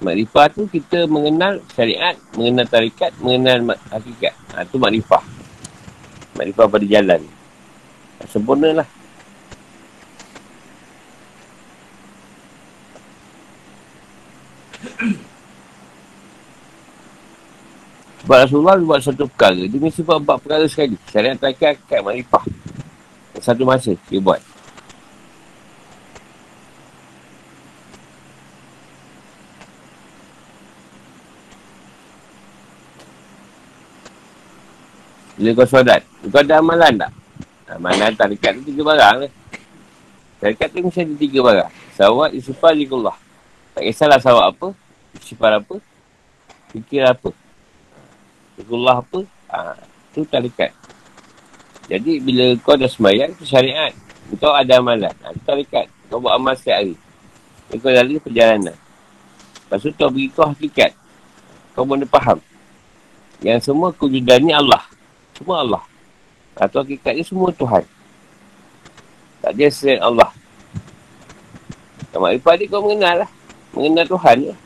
Makrifah 0.00 0.48
tu 0.48 0.64
kita 0.64 1.04
mengenal 1.04 1.60
syariat, 1.76 2.16
mengenal 2.32 2.64
tarikat, 2.64 3.12
mengenal 3.20 3.76
hakikat. 3.92 4.32
Ha, 4.56 4.64
tu 4.64 4.80
makrifah. 4.80 5.20
Makrifah 6.40 6.72
pada 6.72 6.88
jalan. 6.88 7.20
Sempurna 8.32 8.80
lah. 8.80 8.88
Sebab 18.24 18.48
Rasulullah 18.48 18.80
buat 18.80 19.04
satu 19.04 19.28
perkara. 19.28 19.68
Dia 19.68 19.76
mesti 19.76 20.00
buat 20.00 20.24
empat 20.24 20.40
perkara 20.40 20.64
sekali. 20.64 20.96
Syariat 21.12 21.36
tarikat, 21.36 21.76
hakikat, 21.76 22.00
makrifah. 22.00 22.48
Satu 23.44 23.68
masa 23.68 23.92
dia 24.08 24.24
buat. 24.24 24.40
Bila 35.40 35.56
kau 35.56 35.64
solat, 35.64 36.04
kau 36.28 36.44
ada 36.44 36.60
amalan 36.60 37.00
tak? 37.00 37.12
Amalan 37.72 38.12
tarikat 38.12 38.60
tu 38.60 38.68
tiga 38.68 38.92
barang 38.92 39.24
lah. 39.24 39.32
Tarikat 40.36 40.68
tu 40.68 40.84
mesti 40.84 41.00
ada 41.00 41.14
tiga 41.16 41.40
barang. 41.40 41.72
Sawat, 41.96 42.36
isufar, 42.36 42.76
likullah. 42.76 43.16
Tak 43.72 43.88
kisahlah 43.88 44.20
sawat 44.20 44.52
apa, 44.52 44.76
isufar 45.16 45.56
apa, 45.56 45.80
fikir 46.76 47.08
apa. 47.08 47.32
Likullah 48.60 49.00
apa, 49.00 49.24
ha, 49.48 49.80
tu 50.12 50.28
tarikat. 50.28 50.76
Jadi 51.88 52.20
bila 52.20 52.52
kau 52.60 52.76
dah 52.76 52.90
sembahyang, 52.92 53.32
tu 53.40 53.48
syariat. 53.48 53.96
Kau 54.36 54.52
ada 54.52 54.76
amalan. 54.76 55.16
Ha, 55.24 55.32
tu 55.32 55.40
tarikat. 55.48 55.88
Kau 56.12 56.20
buat 56.20 56.36
amal 56.36 56.52
setiap 56.52 56.84
hari. 56.84 57.00
Kau 57.80 57.88
lari 57.88 58.20
perjalanan. 58.20 58.76
Lepas 58.76 59.80
tu 59.80 59.88
kau 59.96 60.12
beri 60.12 60.28
kau 60.28 60.44
hakikat. 60.52 60.92
Kau 61.72 61.88
boleh 61.88 62.04
faham. 62.04 62.36
Yang 63.40 63.72
semua 63.72 63.88
kewujudan 63.96 64.44
ni 64.44 64.52
Allah. 64.52 64.84
Semua 65.40 65.64
Allah. 65.64 65.82
Atau 66.60 66.84
hakikatnya 66.84 67.24
semua 67.24 67.48
Tuhan. 67.56 67.80
Tak 69.40 69.56
ada 69.56 69.66
selain 69.72 70.04
Allah. 70.04 70.28
Kamu 72.12 72.28
Arifah 72.28 72.54
ni 72.60 72.68
kau 72.68 72.84
mengenal 72.84 73.24
lah. 73.24 73.30
Mengenal 73.72 74.04
Tuhan 74.04 74.36
lah. 74.52 74.58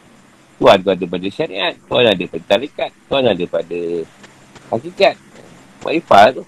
Tuhan 0.58 0.76
tu 0.82 0.90
ada 0.90 1.04
pada 1.06 1.28
syariat. 1.30 1.74
Tuhan 1.86 2.04
ada 2.10 2.24
pada 2.26 2.44
tarikat. 2.50 2.90
Tuhan 3.06 3.22
ada 3.22 3.44
pada 3.46 3.80
hakikat. 4.74 5.14
Makrifah 5.86 6.24
tu. 6.34 6.42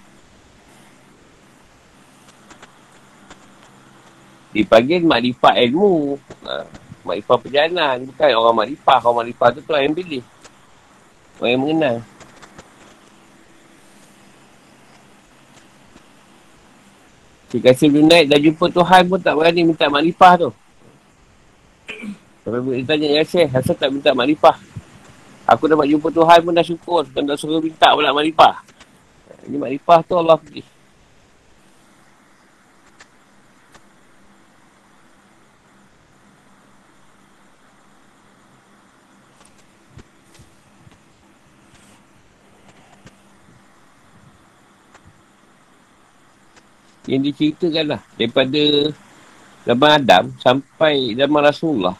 Dipanggil 4.51 5.07
makrifah 5.07 5.53
ilmu. 5.71 6.19
Ha, 6.43 6.67
makrifah 7.07 7.37
perjalanan. 7.39 7.95
Bukan 8.11 8.29
orang 8.35 8.55
makrifah. 8.59 8.99
Orang 9.07 9.17
makrifah 9.23 9.47
tu 9.55 9.61
Tuhan 9.63 9.81
yang 9.87 9.95
pilih. 9.95 10.23
Orang 11.39 11.51
yang 11.55 11.61
mengenal. 11.63 11.95
Si 17.47 17.63
Kasim 17.63 17.95
tu 17.95 18.03
naik 18.03 18.27
dah 18.27 18.39
jumpa 18.39 18.65
Tuhan 18.67 19.07
pun 19.07 19.19
tak 19.23 19.33
berani 19.39 19.63
minta 19.63 19.87
makrifah 19.87 20.33
tu. 20.35 20.49
Sampai 22.43 22.79
dia 22.79 22.83
tanya 22.83 23.07
ya 23.19 23.23
Syekh, 23.23 23.49
asal 23.55 23.75
tak 23.75 23.91
minta 23.91 24.11
makrifah? 24.11 24.55
Aku 25.47 25.63
dapat 25.67 25.87
jumpa 25.87 26.11
Tuhan 26.11 26.39
pun 26.43 26.51
dah 26.51 26.65
syukur. 26.65 27.07
Bukan 27.07 27.23
tak 27.23 27.39
suruh 27.39 27.63
minta 27.63 27.95
pula 27.95 28.11
makrifah. 28.11 28.59
Ini 29.47 29.55
makrifah 29.55 29.99
tu 30.03 30.19
Allah 30.19 30.35
pergi. 30.35 30.76
Yang 47.07 47.23
diceritakan 47.23 47.95
lah 47.95 48.01
daripada 48.19 48.91
zaman 49.63 49.89
Adam 50.03 50.23
sampai 50.43 51.15
zaman 51.15 51.41
Rasulullah. 51.41 51.95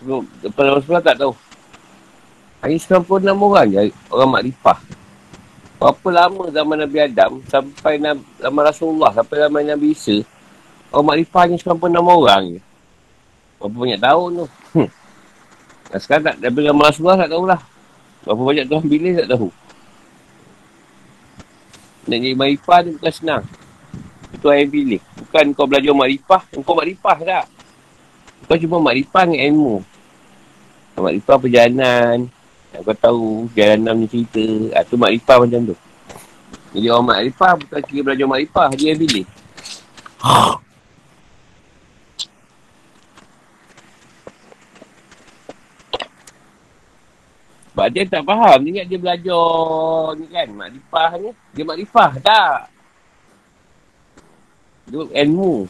Sebelum 0.00 0.72
Rasulullah 0.76 1.04
tak 1.04 1.16
tahu. 1.20 1.34
Hanya 2.62 2.76
96 2.78 3.26
orang 3.32 3.66
je 3.72 3.80
orang 4.12 4.30
makrifah. 4.38 4.78
Berapa 5.82 6.08
lama 6.14 6.46
zaman 6.46 6.76
Nabi 6.86 6.98
Adam 7.02 7.42
sampai 7.50 7.98
zaman 8.38 8.62
Rasulullah, 8.62 9.10
sampai 9.10 9.36
zaman 9.42 9.66
Nabi 9.66 9.90
Isa, 9.90 10.22
orang 10.94 11.06
makrifah 11.16 11.42
hanya 11.48 11.58
96 11.58 12.06
orang 12.06 12.42
je. 12.54 12.60
Berapa 13.58 13.76
banyak 13.78 14.00
tahun 14.00 14.28
tu. 14.38 14.46
Hmm. 14.78 14.88
Sekarang 15.98 16.24
tak, 16.24 16.36
daripada 16.38 16.64
zaman 16.70 16.84
Rasulullah 16.86 17.18
tak 17.18 17.30
tahulah. 17.34 17.60
Berapa 18.22 18.42
banyak 18.46 18.66
Tuhan 18.70 18.84
pilih 18.86 19.12
tak 19.18 19.28
tahu. 19.34 19.48
Nak 22.02 22.18
jadi 22.18 22.34
makrifah 22.34 22.78
tu 22.82 22.90
bukan 22.98 23.12
senang. 23.14 23.44
Tuhan 24.40 24.64
yang 24.64 24.72
pilih. 24.72 25.00
Bukan 25.28 25.44
kau 25.52 25.68
belajar 25.68 25.92
makrifah, 25.92 26.42
kau 26.64 26.74
makrifah 26.76 27.18
tak. 27.20 27.44
Kau 28.48 28.56
cuma 28.56 28.80
makrifah 28.80 29.28
dengan 29.28 29.40
ilmu. 29.52 29.84
Makrifah 30.96 31.36
perjalanan. 31.36 32.28
Kau 32.72 32.96
tahu 32.96 33.52
jalanan 33.52 34.00
ni 34.00 34.08
cerita. 34.08 34.40
Ha, 34.72 34.88
tu 34.88 34.96
makrifah 34.96 35.44
macam 35.44 35.60
tu. 35.72 35.76
Jadi 36.72 36.88
orang 36.88 37.06
makrifah 37.12 37.52
bukan 37.60 37.80
kira 37.84 38.02
belajar 38.08 38.26
makrifah. 38.28 38.68
Dia 38.72 38.88
yang 38.96 39.00
pilih. 39.04 39.26
Sebab 47.72 47.88
dia 47.88 48.04
tak 48.08 48.24
faham. 48.24 48.58
Dia 48.64 48.70
ingat 48.72 48.86
dia 48.88 48.98
belajar 49.00 49.48
ni 50.16 50.26
kan. 50.32 50.48
Makrifah 50.48 51.10
ni. 51.20 51.30
Dia 51.52 51.64
makrifah. 51.68 52.10
Tak. 52.24 52.71
Itu 54.92 55.08
ilmu. 55.08 55.64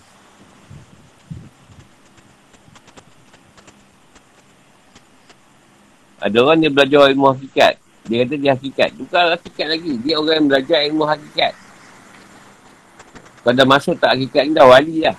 Ada 6.18 6.42
orang 6.42 6.58
dia 6.58 6.74
belajar 6.74 7.06
ilmu 7.14 7.30
hakikat. 7.30 7.78
Dia 8.10 8.26
kata 8.26 8.34
dia 8.34 8.50
hakikat. 8.58 8.90
Bukan 8.98 9.22
hakikat 9.38 9.66
lagi. 9.70 9.94
Dia 10.02 10.18
orang 10.18 10.42
yang 10.42 10.48
belajar 10.50 10.78
ilmu 10.90 11.06
hakikat. 11.06 11.54
Kalau 13.46 13.54
dah 13.54 13.66
masuk 13.70 13.94
tak 13.94 14.18
hakikat 14.18 14.42
ni 14.50 14.58
dah 14.58 14.66
wali 14.66 15.06
lah. 15.06 15.14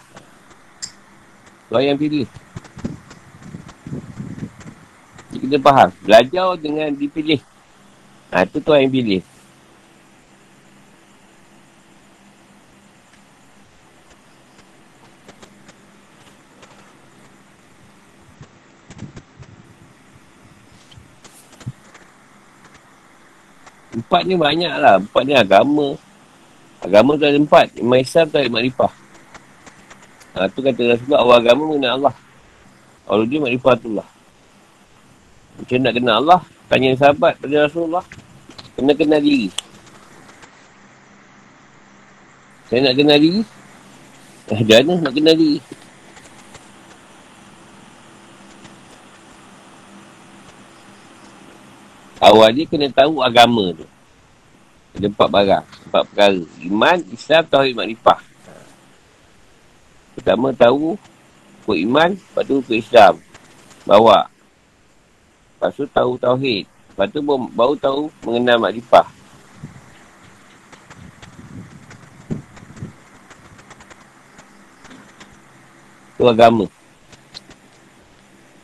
Tuan 1.72 1.88
yang 1.88 1.96
pilih. 1.96 2.28
Jadi 5.32 5.38
kita 5.48 5.58
faham. 5.64 5.96
Belajar 6.04 6.60
dengan 6.60 6.92
dipilih. 6.92 7.40
Ha, 8.36 8.44
itu 8.44 8.60
tuan 8.60 8.84
yang 8.84 8.92
pilih. 8.92 9.24
Empat 23.94 24.22
ni 24.26 24.34
banyak 24.34 24.74
lah. 24.82 24.98
Empat 24.98 25.24
ni 25.24 25.34
agama. 25.38 25.94
Agama 26.82 27.16
tu 27.16 27.26
ada 27.30 27.38
empat. 27.38 27.68
Imam 27.78 28.02
Islam 28.02 28.26
tu 28.28 28.38
ada 28.42 28.50
makrifah. 28.50 28.94
Ha, 30.34 30.50
tu 30.50 30.66
kata 30.66 30.82
Rasulullah 30.98 31.22
awal 31.22 31.38
agama 31.46 31.62
mengenal 31.70 31.92
Allah. 32.02 32.16
Awal 33.06 33.30
dia 33.30 33.38
makrifah 33.38 33.76
tu 33.78 33.90
lah. 33.94 34.08
Macam 35.54 35.78
nak 35.86 35.94
kenal 35.94 36.16
Allah, 36.18 36.42
tanya 36.66 36.98
sahabat 36.98 37.38
pada 37.38 37.70
Rasulullah. 37.70 38.06
Kena 38.74 38.98
kenal 38.98 39.22
diri. 39.22 39.54
Saya 42.74 42.90
nak 42.90 42.98
kenal 42.98 43.22
diri. 43.22 43.42
Eh, 44.50 44.60
mana 44.66 44.94
nak 44.98 45.14
kenal 45.14 45.36
diri? 45.38 45.62
Awal 52.24 52.56
dia 52.56 52.64
kena 52.64 52.88
tahu 52.88 53.20
agama 53.20 53.76
tu. 53.76 53.84
Ada 54.96 55.12
empat 55.12 55.28
barang. 55.28 55.66
Empat 55.92 56.04
perkara. 56.08 56.40
Iman, 56.64 56.98
Islam, 57.12 57.44
Tauhid, 57.52 57.76
Makrifah. 57.76 58.20
Pertama 60.16 60.56
tahu 60.56 60.96
ikut 61.64 61.78
iman, 61.84 62.16
lepas 62.16 62.44
tu 62.48 62.64
ikut 62.64 62.78
Islam. 62.80 63.20
Bawa. 63.84 64.32
Lepas 65.60 65.76
tu 65.76 65.84
tahu 65.92 66.16
Tauhid. 66.16 66.64
Lepas 66.64 67.08
tu 67.12 67.20
baru 67.28 67.76
tahu 67.76 68.08
mengenal 68.24 68.56
Makrifah. 68.62 69.08
Itu 76.16 76.24
agama. 76.30 76.72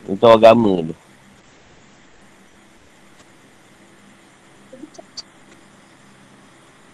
Itu 0.08 0.26
agama 0.32 0.72
tu. 0.88 0.96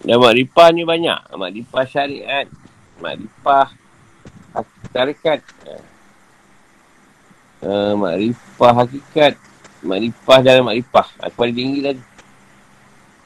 Dan 0.07 0.23
makrifah 0.23 0.71
ni 0.71 0.87
banyak. 0.87 1.19
Makrifah 1.35 1.83
syariat. 1.83 2.47
Makrifah 3.03 3.75
tarikat. 4.95 5.43
Uh, 7.59 7.91
makrifah 7.99 8.71
hakikat. 8.87 9.33
Makrifah 9.83 10.39
dalam 10.39 10.63
makrifah. 10.71 11.11
Aku 11.27 11.35
paling 11.35 11.57
tinggi 11.59 11.79
tadi. 11.83 12.03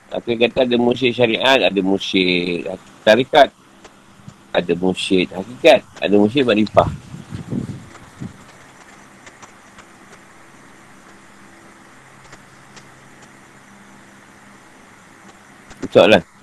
Aku 0.09 0.33
kata 0.33 0.65
ada 0.65 0.75
musyid 0.75 1.13
syariat, 1.13 1.69
ada 1.69 1.81
musyid 1.85 2.65
tarikat. 3.05 3.53
Ada 4.49 4.73
musyid 4.73 5.29
hakikat. 5.29 5.85
Ada 6.01 6.17
musyid 6.17 6.49
makrifah. 6.49 6.89
Soalan. 15.93 16.40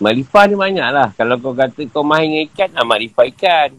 Marifah 0.00 0.48
ni 0.48 0.56
banyak 0.56 0.88
lah. 0.96 1.12
Kalau 1.12 1.36
kau 1.36 1.52
kata 1.52 1.84
kau 1.92 2.00
mahir 2.00 2.24
dengan 2.32 2.48
ikan, 2.48 2.70
ah, 2.72 2.88
marifah 2.88 3.28
ikan. 3.36 3.70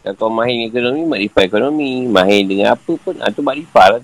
Kalau 0.00 0.16
kau 0.16 0.32
mahir 0.32 0.56
dengan 0.56 0.72
ekonomi, 0.72 1.02
marifah 1.04 1.42
ekonomi. 1.44 1.92
Mahir 2.08 2.42
dengan 2.48 2.66
apa 2.72 2.92
pun, 2.96 3.14
ah, 3.20 3.28
tu 3.28 3.44
marifah 3.44 3.86
lah. 3.92 4.02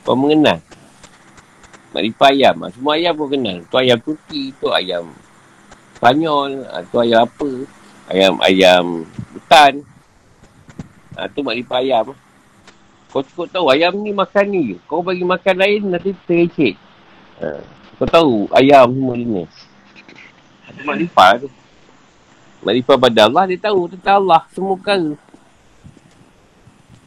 Kau 0.00 0.16
mengenal. 0.16 0.64
Marifah 1.92 2.32
ayam. 2.32 2.56
Ah, 2.64 2.70
semua 2.72 2.96
ayam 2.96 3.12
kau 3.20 3.28
kenal. 3.28 3.60
Tu 3.68 3.76
ayam 3.76 3.98
Turki, 4.00 4.56
tu 4.56 4.72
ayam 4.72 5.12
Spanyol, 6.00 6.64
ah, 6.72 6.80
tu 6.88 6.96
ayam 6.96 7.28
apa. 7.28 7.50
Ayam 8.08 8.34
ayam 8.40 8.84
hutan. 9.36 9.84
Ah, 11.20 11.28
tu 11.28 11.44
marifah 11.44 11.84
ayam. 11.84 12.16
Kau 13.12 13.20
cukup 13.20 13.44
tahu 13.52 13.68
ayam 13.68 13.92
ni 14.00 14.08
makan 14.08 14.46
ni. 14.48 14.80
Kau 14.88 15.04
bagi 15.04 15.20
makan 15.20 15.52
lain, 15.60 15.92
nanti 15.92 16.16
terecek. 16.24 16.80
Ah, 17.44 17.60
kau 18.00 18.08
tahu 18.08 18.32
ayam 18.56 18.88
semua 18.88 19.20
ni. 19.20 19.44
Makrifah 20.80 21.44
tu. 21.44 21.48
Makrifah 22.64 22.96
pada 22.96 23.20
Allah, 23.28 23.44
dia 23.44 23.60
tahu 23.60 23.92
tentang 23.92 24.24
Allah. 24.24 24.40
Semua 24.56 24.74
perkara. 24.80 25.12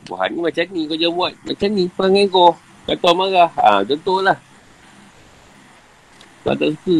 Wah, 0.05 0.29
ni 0.29 0.37
macam 0.37 0.65
ni 0.69 0.85
kau 0.85 0.93
jangan 0.93 1.15
buat. 1.17 1.33
Macam 1.49 1.69
ni 1.73 1.83
perangai 1.89 2.29
kau. 2.29 2.53
Kata 2.85 3.09
marah. 3.17 3.49
Ha, 3.57 3.81
contoh 3.81 4.21
lah. 4.21 4.37
Kau 6.45 6.53
tak 6.53 6.69
suka. 6.77 6.97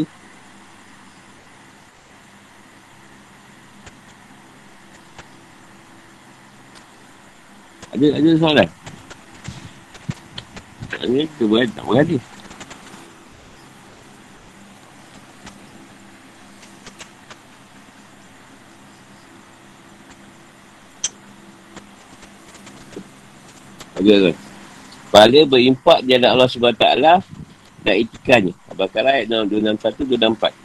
Ada, 7.93 8.07
ada 8.18 8.30
soalan? 8.36 8.70
Ini 11.05 11.30
tu 11.38 11.45
buat, 11.45 11.70
tak 11.72 11.86
berhati. 11.86 12.18
Kan? 23.96 24.36
Pahala 25.14 25.41
berimpak 25.48 26.04
di 26.04 26.12
Allah 26.20 26.50
SWT 26.52 26.86
dan 27.86 27.96
itikannya. 27.96 28.54
Al-Baqarah 28.74 29.24
ayat 29.24 29.28
261-264. 29.48 30.64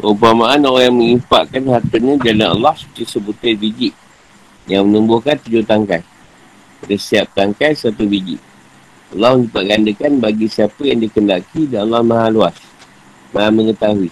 Perumpamaan 0.00 0.64
orang 0.64 0.84
yang 0.88 0.96
mengimpakkan 0.96 1.60
hartanya 1.68 2.16
jalan 2.24 2.48
Allah 2.56 2.72
seperti 2.72 3.04
sebutir 3.04 3.52
biji 3.52 3.92
yang 4.64 4.88
menumbuhkan 4.88 5.36
tujuh 5.44 5.60
tangkai. 5.60 6.00
Pada 6.80 6.96
setiap 6.96 7.28
tangkai 7.36 7.76
satu 7.76 8.08
biji. 8.08 8.40
Allah 9.12 9.36
menyipat 9.36 9.60
gandakan 9.68 10.12
bagi 10.24 10.48
siapa 10.48 10.88
yang 10.88 11.04
dikendaki 11.04 11.68
dan 11.68 11.84
Allah 11.84 12.00
maha 12.00 12.32
luas. 12.32 12.56
Maha 13.36 13.52
mengetahui. 13.52 14.08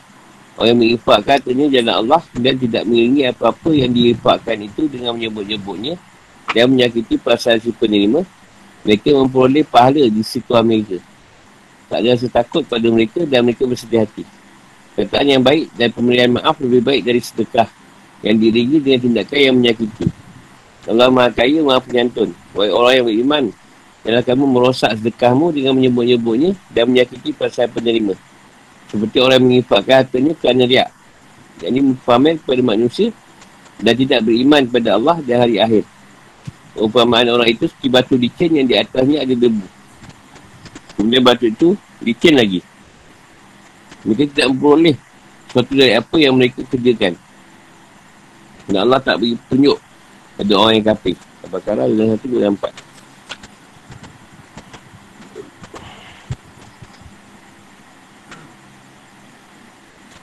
Orang 0.61 0.77
yang 0.77 0.79
mengimpakkan 0.85 1.41
hartanya 1.41 1.67
jalan 1.73 1.95
Allah 2.05 2.23
dan 2.37 2.55
tidak 2.61 2.83
mengiringi 2.85 3.23
apa-apa 3.33 3.71
yang 3.73 3.89
diimpakkan 3.89 4.57
itu 4.61 4.93
dengan 4.93 5.17
menyebut-nyebutnya 5.17 5.97
dan 6.53 6.69
menyakiti 6.69 7.17
perasaan 7.17 7.65
si 7.65 7.73
penerima. 7.73 8.29
Mereka 8.85 9.09
memperoleh 9.17 9.65
pahala 9.65 10.05
di 10.05 10.21
situ 10.21 10.53
mereka. 10.61 11.01
Tak 11.89 12.05
ada 12.05 12.13
rasa 12.13 12.29
takut 12.29 12.69
pada 12.69 12.85
mereka 12.93 13.25
dan 13.25 13.49
mereka 13.49 13.65
bersedih 13.65 14.05
hati. 14.05 14.37
Perkataan 14.99 15.31
yang 15.31 15.43
baik 15.47 15.71
dan 15.79 15.95
pemberian 15.95 16.35
maaf 16.35 16.59
lebih 16.59 16.83
baik 16.83 17.07
dari 17.07 17.23
sedekah 17.23 17.71
yang 18.27 18.35
diringi 18.35 18.83
dengan 18.83 18.99
tindakan 18.99 19.39
yang 19.39 19.55
menyakiti. 19.55 20.11
Allah 20.91 21.07
Maha 21.07 21.31
Kaya, 21.31 21.63
Maha 21.63 21.79
Penyantun. 21.79 22.35
Wahai 22.51 22.75
orang 22.75 22.93
yang 22.99 23.07
beriman, 23.07 23.45
Janganlah 24.09 24.25
kamu 24.25 24.45
merosak 24.47 24.91
sedekahmu 24.97 25.53
dengan 25.53 25.77
menyebut-nyebutnya 25.77 26.57
dan 26.71 26.89
menyakiti 26.89 27.35
perasaan 27.35 27.69
penerima. 27.69 28.15
Seperti 28.89 29.21
orang 29.21 29.43
mengifakkan 29.43 30.01
hartanya 30.01 30.33
kerana 30.39 30.65
riak. 30.65 30.89
Yang 31.61 31.73
ini 31.77 31.81
pamer 32.07 32.41
kepada 32.41 32.63
manusia 32.63 33.13
dan 33.83 33.95
tidak 33.99 34.25
beriman 34.25 34.65
kepada 34.65 34.97
Allah 34.97 35.21
dan 35.21 35.37
hari 35.45 35.61
akhir. 35.61 35.85
Umpamaan 36.79 37.27
orang 37.27 37.51
itu 37.51 37.67
seperti 37.67 37.89
batu 37.91 38.15
licin 38.15 38.51
yang 38.55 38.67
di 38.71 38.79
atasnya 38.79 39.27
ada 39.27 39.35
debu. 39.35 39.67
Kemudian 40.95 41.23
batu 41.27 41.45
itu 41.51 41.75
licin 42.01 42.39
lagi. 42.39 42.65
Mereka 44.09 44.33
tidak 44.33 44.57
memperoleh 44.57 44.97
sesuatu 45.45 45.73
dari 45.77 45.93
apa 45.93 46.17
yang 46.17 46.33
mereka 46.41 46.65
kerjakan. 46.65 47.13
Dan 48.65 48.89
Allah 48.89 49.01
tak 49.05 49.21
beri 49.21 49.37
tunjuk 49.53 49.77
pada 50.41 50.53
orang 50.57 50.81
yang 50.81 50.87
kafir. 50.89 51.17
Al-Baqarah 51.45 51.85
1, 51.93 52.25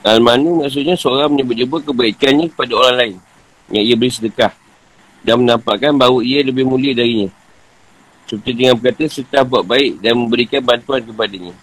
Al-Manu 0.05 0.61
maksudnya 0.61 0.93
seorang 0.93 1.33
menyebut-nyebut 1.33 1.85
kebaikannya 1.85 2.49
kepada 2.53 2.73
orang 2.77 2.95
lain. 2.97 3.15
Yang 3.69 3.83
ia 3.85 3.95
beri 3.97 4.11
sedekah. 4.13 4.53
Dan 5.25 5.45
menampakkan 5.45 5.93
bahawa 5.93 6.25
ia 6.25 6.41
lebih 6.41 6.65
mulia 6.65 6.93
darinya. 6.93 7.29
Seperti 8.25 8.51
dengan 8.53 8.77
berkata, 8.77 9.05
serta 9.09 9.45
buat 9.45 9.61
baik 9.61 10.01
dan 10.01 10.17
memberikan 10.17 10.61
bantuan 10.61 11.01
kepadanya. 11.01 11.53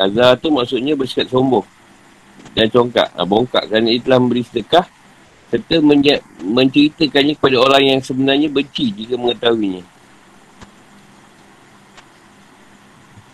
Azhar 0.00 0.40
tu 0.40 0.48
maksudnya 0.48 0.96
bersikap 0.96 1.28
sombong. 1.28 1.66
Dan 2.56 2.72
congkak. 2.72 3.12
Ha, 3.12 3.22
bongkak 3.28 3.68
kerana 3.68 3.92
ia 3.92 4.00
telah 4.00 4.18
memberi 4.18 4.40
sedekah. 4.40 4.88
Serta 5.52 5.82
menceritakannya 6.40 7.34
kepada 7.36 7.56
orang 7.58 7.82
yang 7.82 8.00
sebenarnya 8.00 8.48
benci 8.48 8.94
jika 8.94 9.18
mengetahuinya. 9.18 9.82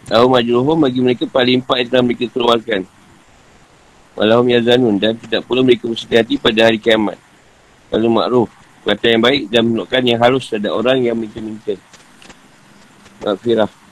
Tahu 0.07 0.27
majruhum 0.31 0.79
bagi 0.81 1.01
mereka 1.03 1.27
paling 1.27 1.61
empat 1.61 1.77
yang 1.83 1.89
telah 1.93 2.05
mereka 2.07 2.27
keluarkan. 2.31 2.81
Walahum 4.17 4.49
yazanun 4.49 4.97
dan 4.97 5.13
tidak 5.19 5.45
perlu 5.45 5.61
mereka 5.61 5.93
bersedih 5.93 6.25
hati 6.25 6.41
pada 6.41 6.73
hari 6.73 6.81
kiamat. 6.81 7.21
Lalu 7.93 8.09
makruf. 8.09 8.51
Kata 8.87 9.07
yang 9.13 9.21
baik 9.21 9.51
dan 9.51 9.67
menunjukkan 9.67 10.03
yang 10.07 10.19
halus 10.23 10.47
terhadap 10.47 10.73
orang 10.79 11.03
yang 11.03 11.19
minta-minta. 11.19 11.75
Maafirah. 13.21 13.86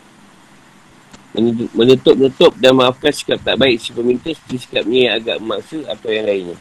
Menutup-nutup 1.74 2.54
dan 2.62 2.78
maafkan 2.78 3.10
sikap 3.10 3.42
tak 3.42 3.58
baik 3.58 3.82
si 3.82 3.90
peminta 3.90 4.30
seperti 4.30 4.56
sikapnya 4.62 5.00
yang 5.10 5.14
agak 5.18 5.36
memaksa 5.42 5.82
atau 5.90 6.14
yang 6.14 6.30
lainnya. 6.30 6.58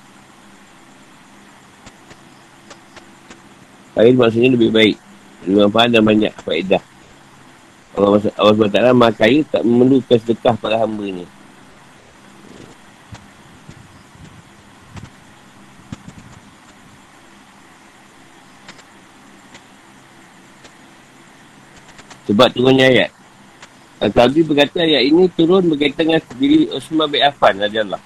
Lain 3.93 4.17
maksudnya 4.17 4.49
lebih 4.57 4.73
baik. 4.73 4.97
Lebih 5.45 5.57
manfaat 5.69 5.89
dan 5.93 6.01
banyak 6.01 6.33
faedah. 6.41 6.81
Allah, 7.93 8.33
Allah 8.41 8.53
SWT 8.57 8.97
maha 8.97 9.13
kaya 9.13 9.45
tak 9.45 9.61
memerlukan 9.61 10.17
sedekah 10.17 10.57
para 10.57 10.81
hamba 10.81 11.05
ni. 11.05 11.25
Sebab 22.25 22.49
turunnya 22.49 22.89
ayat. 22.89 23.22
Al-Qalbi 24.03 24.43
berkata 24.43 24.83
ayat 24.83 25.07
ini 25.07 25.31
turun 25.31 25.63
berkaitan 25.71 26.11
dengan 26.11 26.21
diri 26.35 26.67
Osman 26.75 27.07
bin 27.07 27.23
Affan 27.23 27.55
radiyallahu 27.55 28.03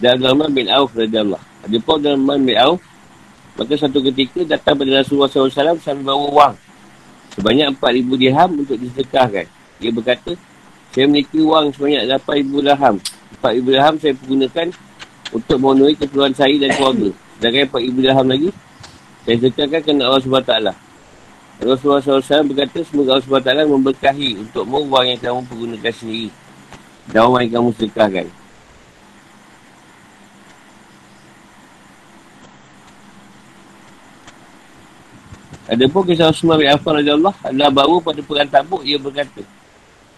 dan 0.00 0.16
Rahman 0.16 0.50
bin 0.56 0.66
Auf 0.72 0.96
radiyallahu 0.96 1.44
Ada 1.68 1.76
pun 1.84 2.00
Rahman 2.00 2.40
bin 2.48 2.56
Auf 2.56 2.80
maka 3.60 3.76
satu 3.76 4.00
ketika 4.00 4.40
datang 4.48 4.80
pada 4.80 5.04
Rasulullah 5.04 5.28
SAW 5.28 5.76
sambil 5.76 6.16
bawa 6.16 6.28
wang 6.32 6.54
sebanyak 7.34 7.66
4,000 7.78 8.20
dirham 8.20 8.50
untuk 8.58 8.76
disedekahkan. 8.76 9.46
Dia 9.80 9.90
berkata, 9.94 10.32
saya 10.90 11.04
memiliki 11.06 11.40
wang 11.40 11.70
sebanyak 11.70 12.02
8,000 12.08 12.66
dirham. 12.66 12.96
4,000 13.40 13.64
dirham 13.70 13.94
saya 13.96 14.12
pergunakan 14.18 14.66
untuk 15.30 15.56
memenuhi 15.62 15.94
keperluan 15.96 16.34
saya 16.34 16.54
dan 16.58 16.70
keluarga. 16.74 17.10
Sedangkan 17.38 17.64
4,000 17.70 18.04
dirham 18.04 18.26
lagi, 18.26 18.48
saya 19.24 19.36
sedekahkan 19.40 19.80
kerana 19.86 20.02
Allah 20.10 20.22
SWT. 20.24 20.52
Rasulullah 21.60 22.00
SAW 22.00 22.48
berkata, 22.48 22.80
semoga 22.88 23.20
Allah 23.20 23.26
SWT 23.28 23.68
memberkahi 23.68 24.30
untuk 24.40 24.64
wang 24.64 25.06
yang 25.12 25.20
kamu 25.20 25.40
pergunakan 25.44 25.92
sendiri. 25.92 26.32
Dan 27.12 27.28
wang 27.28 27.44
yang 27.44 27.54
kamu 27.60 27.68
sedekahkan. 27.76 28.26
Ada 35.70 35.84
pun 35.86 36.02
kisah 36.02 36.32
Osman 36.32 36.58
bin 36.58 36.66
Affan 36.66 36.98
Allah 36.98 37.36
adalah 37.46 37.70
baru 37.70 38.02
pada 38.02 38.18
perang 38.26 38.50
tabuk 38.50 38.82
ia 38.82 38.98
berkata 38.98 39.46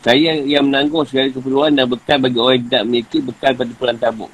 saya 0.02 0.34
yang 0.42 0.66
menanggung 0.66 1.06
segala 1.06 1.30
keperluan 1.30 1.70
dan 1.78 1.86
bekal 1.86 2.18
bagi 2.18 2.38
orang 2.42 2.58
yang 2.58 2.66
tidak 2.66 2.82
memiliki 2.90 3.18
bekal 3.22 3.52
pada 3.54 3.72
perang 3.78 3.98
tabuk. 4.02 4.30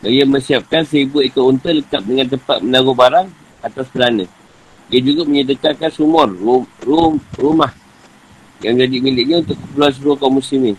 Dan 0.00 0.08
ia 0.08 0.24
menyiapkan 0.24 0.82
seribu 0.88 1.20
ekor 1.20 1.52
unta 1.52 1.68
lekat 1.68 2.00
dengan 2.00 2.26
tempat 2.32 2.64
menaruh 2.64 2.96
barang 2.96 3.28
atau 3.60 3.82
selana. 3.92 4.24
Ia 4.86 5.00
juga 5.02 5.26
menyedekahkan 5.26 5.90
sumur, 5.90 6.30
rum, 6.30 6.62
rum, 6.86 7.18
rumah 7.34 7.74
yang 8.62 8.78
jadi 8.78 8.96
miliknya 9.02 9.42
untuk 9.42 9.58
keperluan 9.58 9.92
seluruh 9.92 10.16
kaum 10.16 10.38
muslimin. 10.38 10.76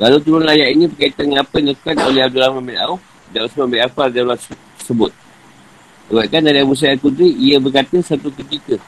Lalu 0.00 0.16
turun 0.24 0.48
ayat 0.48 0.72
ini 0.72 0.84
berkaitan 0.88 1.28
dengan 1.28 1.44
apa 1.44 1.54
yang 1.60 1.66
dilakukan 1.72 1.96
oleh 2.08 2.20
Abdul 2.24 2.40
Rahman 2.40 2.64
bin 2.64 2.76
Auf 2.80 3.00
dan 3.32 3.40
Osman 3.44 3.66
bin 3.68 3.80
Affan 3.84 4.08
dan 4.12 4.24
sebut. 4.80 5.12
Sebabkan 6.10 6.40
dari 6.42 6.58
Abu 6.64 6.74
Sa'id 6.74 6.98
Qudri, 6.98 7.30
ia 7.36 7.62
berkata 7.62 8.00
satu 8.02 8.32
ketika. 8.34 8.80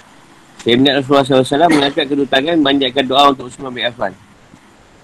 Saya 0.62 0.74
melihat 0.78 1.02
Rasulullah 1.02 1.46
SAW 1.46 1.70
mengangkat 1.70 2.04
kedua 2.06 2.26
tangan 2.26 2.54
memanjatkan 2.58 3.04
doa 3.06 3.30
untuk 3.30 3.46
Usman 3.46 3.70
bin 3.70 3.84
Affan. 3.86 4.12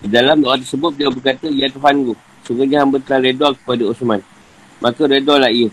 Di 0.02 0.08
dalam 0.10 0.42
doa 0.42 0.54
tersebut, 0.58 0.94
dia 0.98 1.10
berkata, 1.10 1.46
Ya 1.50 1.66
Tuhan 1.70 2.06
ku, 2.06 2.14
sungguhnya 2.46 2.82
hamba 2.82 2.98
telah 3.02 3.28
redor 3.28 3.52
kepada 3.58 3.82
Usman. 3.90 4.20
Maka 4.78 5.02
redorlah 5.06 5.50
ia. 5.50 5.70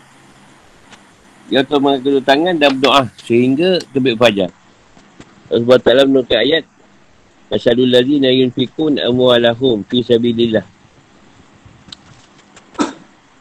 Dia 1.46 1.62
telah 1.62 1.82
mengangkat 1.82 2.26
tangan 2.26 2.56
dan 2.58 2.70
berdoa 2.78 3.06
sehingga 3.22 3.78
terbit 3.94 4.18
fajar. 4.18 4.50
Rasulullah 5.46 5.82
SAW 5.82 6.10
menukar 6.10 6.42
ayat, 6.42 6.66
Masyadul 7.46 7.94
lazina 7.94 8.34
yunfikun 8.34 8.98
amualahum 8.98 9.86
fi 9.86 10.02
sabidillah. 10.02 10.66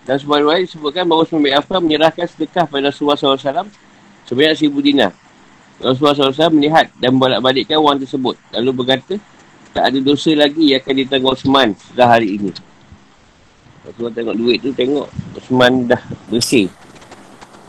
Dan 0.04 0.20
sebuah 0.20 0.44
riwayat 0.44 0.68
disebutkan 0.68 1.08
bahawa 1.08 1.24
bin 1.24 1.56
Affan 1.56 1.80
menyerahkan 1.80 2.28
sedekah 2.28 2.68
pada 2.68 2.92
Rasulullah 2.92 3.16
SAW 3.16 3.72
sebanyak 4.28 4.60
seribu 4.60 4.84
dinar. 4.84 5.16
Rasulullah 5.80 6.28
SAW 6.28 6.52
melihat 6.52 6.92
dan 7.00 7.16
bolak-balikkan 7.16 7.80
wang 7.80 7.96
tersebut. 7.96 8.36
Lalu 8.52 8.70
berkata, 8.84 9.16
tak 9.72 9.90
ada 9.90 9.98
dosa 10.04 10.30
lagi 10.36 10.76
yang 10.76 10.84
akan 10.84 10.94
ditanggung 11.00 11.32
Osman 11.32 11.68
setelah 11.80 12.20
hari 12.20 12.36
ini. 12.36 12.52
Rasulullah 13.88 14.12
tengok 14.12 14.36
duit 14.36 14.58
tu, 14.60 14.70
tengok 14.76 15.08
Osman 15.40 15.88
dah 15.88 16.02
bersih. 16.28 16.68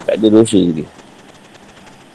Tak 0.06 0.22
ada 0.22 0.28
dosa 0.30 0.62
lagi. 0.62 0.86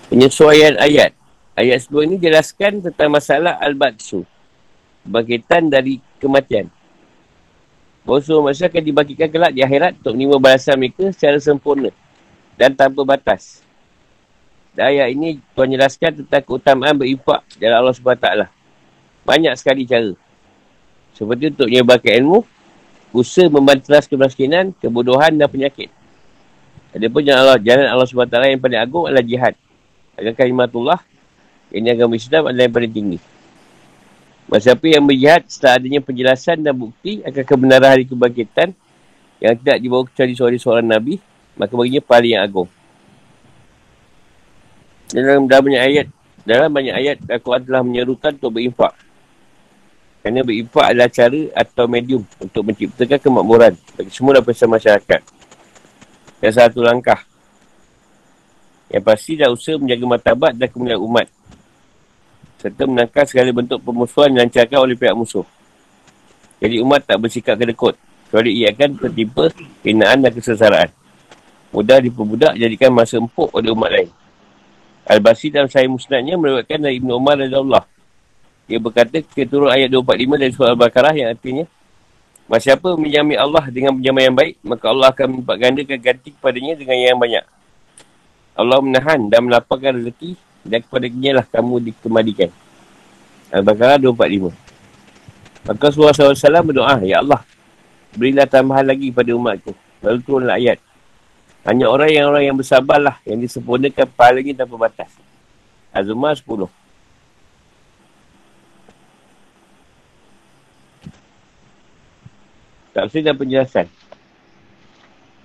Penyesuaian 0.07 0.79
ayat. 0.79 1.11
Ayat 1.59 1.83
sebelum 1.83 2.15
ini 2.15 2.17
jelaskan 2.23 2.79
tentang 2.79 3.11
masalah 3.11 3.59
Al-Batsu. 3.59 4.23
Bangkitan 5.03 5.67
dari 5.67 5.99
kematian. 6.23 6.71
Semua 8.07 8.51
manusia 8.51 8.67
akan 8.67 8.83
dibangkitkan 8.83 9.29
kelak 9.31 9.53
di 9.55 9.63
akhirat 9.63 9.99
untuk 10.03 10.19
menerima 10.19 10.39
balasan 10.43 10.79
mereka 10.79 11.15
secara 11.15 11.39
sempurna 11.39 11.91
dan 12.59 12.75
tanpa 12.75 13.07
batas. 13.07 13.63
Dan 14.75 14.95
ayat 14.95 15.15
ini 15.15 15.39
Tuhan 15.55 15.71
jelaskan 15.75 16.11
tentang 16.25 16.43
keutamaan 16.43 16.95
berimpak 16.95 17.43
dalam 17.59 17.87
Allah 17.87 17.95
SWT. 17.95 18.29
Banyak 19.27 19.55
sekali 19.59 19.87
cara. 19.87 20.15
Seperti 21.15 21.55
untuk 21.55 21.67
menyebarkan 21.71 22.13
ilmu, 22.23 22.39
usaha 23.15 23.47
membanteras 23.51 24.07
kemiskinan, 24.11 24.75
kebodohan 24.79 25.35
dan 25.37 25.47
penyakit. 25.51 26.00
Ada 26.91 27.07
pun 27.07 27.23
jalan 27.23 27.41
Allah, 27.47 27.59
jalan 27.63 27.87
Allah 27.87 28.07
SWT 28.07 28.35
yang 28.51 28.61
paling 28.63 28.81
agung 28.83 29.05
adalah 29.07 29.23
jihad. 29.23 29.55
Agar 30.19 30.33
kalimatullah, 30.35 30.99
ini 31.71 31.87
agama 31.87 32.19
Islam 32.19 32.51
adalah 32.51 32.67
yang 32.67 32.75
paling 32.75 32.93
tinggi. 32.93 33.19
Siapa 34.51 34.83
yang 34.91 35.07
berjihad 35.07 35.47
setelah 35.47 35.79
adanya 35.79 36.03
penjelasan 36.03 36.59
dan 36.59 36.75
bukti 36.75 37.23
akan 37.23 37.43
kebenaran 37.47 37.89
hari 37.95 38.03
kebangkitan 38.03 38.75
yang 39.39 39.55
tidak 39.63 39.79
dibawa 39.79 40.03
kecuali 40.11 40.33
suara 40.35 40.57
seorang 40.59 40.91
Nabi, 40.91 41.23
maka 41.55 41.73
baginya 41.79 42.03
paling 42.03 42.33
yang 42.35 42.43
agung. 42.43 42.69
Dalam, 45.15 45.47
dalam 45.47 45.63
banyak 45.71 45.83
ayat, 45.83 46.07
dalam 46.43 46.71
banyak 46.75 46.95
ayat, 46.95 47.17
Al-Quran 47.31 47.63
telah 47.63 47.83
menyerukan 47.87 48.33
untuk 48.35 48.51
berinfak. 48.59 48.93
Kerana 50.21 50.43
berinfak 50.43 50.87
adalah 50.91 51.09
cara 51.09 51.41
atau 51.55 51.85
medium 51.87 52.23
untuk 52.43 52.63
menciptakan 52.67 53.19
kemakmuran 53.23 53.73
bagi 53.95 54.11
semua 54.11 54.43
lapisan 54.43 54.67
masyarakat. 54.67 55.40
Dan 56.41 56.51
satu 56.57 56.81
langkah. 56.81 57.21
Yang 58.91 59.05
pasti 59.07 59.33
dah 59.39 59.53
usaha 59.53 59.79
menjaga 59.79 60.05
matabat 60.09 60.53
dan 60.57 60.67
kemuliaan 60.67 61.05
umat 61.05 61.29
serta 62.61 62.85
menangkap 62.85 63.25
segala 63.25 63.49
bentuk 63.57 63.81
pemusuhan 63.81 64.37
yang 64.37 64.45
dilancarkan 64.45 64.79
oleh 64.85 64.93
pihak 64.93 65.17
musuh. 65.17 65.49
Jadi 66.61 66.77
umat 66.85 67.01
tak 67.09 67.17
bersikap 67.17 67.57
kedekut 67.57 67.97
Kecuali 68.31 68.63
ia 68.63 68.71
akan 68.71 68.95
tertimpa 68.95 69.51
hinaan 69.83 70.23
dan 70.23 70.31
kesesaraan. 70.31 70.87
Mudah 71.75 71.99
diperbudak 71.99 72.55
jadikan 72.55 72.95
masa 72.95 73.19
empuk 73.19 73.51
oleh 73.51 73.75
umat 73.75 73.91
lain. 73.91 74.07
Al-Basi 75.03 75.51
dalam 75.51 75.67
sahih 75.67 75.91
musnadnya 75.91 76.39
meriwayatkan 76.39 76.79
dari 76.79 77.03
Ibn 77.03 77.11
Umar 77.11 77.43
dan 77.43 77.51
Allah. 77.59 77.83
Dia 78.71 78.79
berkata, 78.79 79.19
kita 79.19 79.51
turun 79.51 79.67
ayat 79.67 79.91
245 79.91 80.39
dari 80.47 80.53
surah 80.55 80.71
Al-Baqarah 80.79 81.15
yang 81.19 81.35
artinya, 81.35 81.67
Masa 82.51 82.75
siapa 82.75 82.99
menjami 82.99 83.39
Allah 83.39 83.63
dengan 83.71 83.95
penjaman 83.95 84.23
yang 84.27 84.35
baik, 84.35 84.59
maka 84.67 84.91
Allah 84.91 85.15
akan 85.15 85.27
melipat 85.39 85.57
gandakan 85.63 85.99
ganti 86.03 86.29
kepadanya 86.35 86.75
dengan 86.75 86.99
yang 86.99 87.15
banyak. 87.15 87.45
Allah 88.59 88.79
menahan 88.83 89.21
dan 89.31 89.47
melapangkan 89.47 89.95
rezeki 90.03 90.35
dan 90.67 90.83
kepada 90.83 91.07
lah 91.39 91.47
kamu 91.47 91.75
dikemadikan. 91.79 92.51
Al-Baqarah 93.55 94.03
245. 94.03 94.51
Maka 95.63 95.83
Rasulullah 95.95 96.35
SAW 96.35 96.67
berdoa, 96.67 96.99
Ya 97.07 97.23
Allah, 97.23 97.47
berilah 98.19 98.51
tambahan 98.51 98.83
lagi 98.83 99.15
pada 99.15 99.31
umatku. 99.31 99.71
Lalu 100.03 100.19
turunlah 100.27 100.59
ayat. 100.59 100.83
Hanya 101.63 101.87
orang 101.87 102.11
yang 102.11 102.35
orang 102.35 102.43
yang 102.51 102.57
bersabarlah 102.59 103.23
yang 103.31 103.39
disempurnakan 103.39 104.11
pahalanya 104.11 104.67
tanpa 104.67 104.91
batas. 104.91 105.15
Azumah 105.95 106.35
10. 106.35 106.67
Tafsir 112.91 113.23
dan 113.23 113.39
penjelasan. 113.39 113.87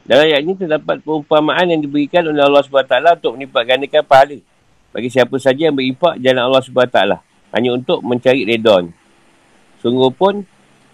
Dalam 0.06 0.30
ayat 0.30 0.46
ini 0.46 0.54
terdapat 0.54 1.02
perumpamaan 1.02 1.66
yang 1.66 1.82
diberikan 1.82 2.22
oleh 2.30 2.46
Allah 2.46 2.62
SWT 2.62 3.22
untuk 3.22 3.42
menipak 3.42 3.64
gandakan 3.66 4.04
pahala. 4.06 4.38
Bagi 4.94 5.10
siapa 5.10 5.34
saja 5.42 5.70
yang 5.70 5.74
berimpak 5.74 6.22
jalan 6.22 6.42
Allah 6.46 6.62
SWT. 6.62 7.00
Hanya 7.54 7.70
untuk 7.74 8.06
mencari 8.06 8.46
redon. 8.46 8.94
Sungguh 9.82 10.14
pun, 10.14 10.46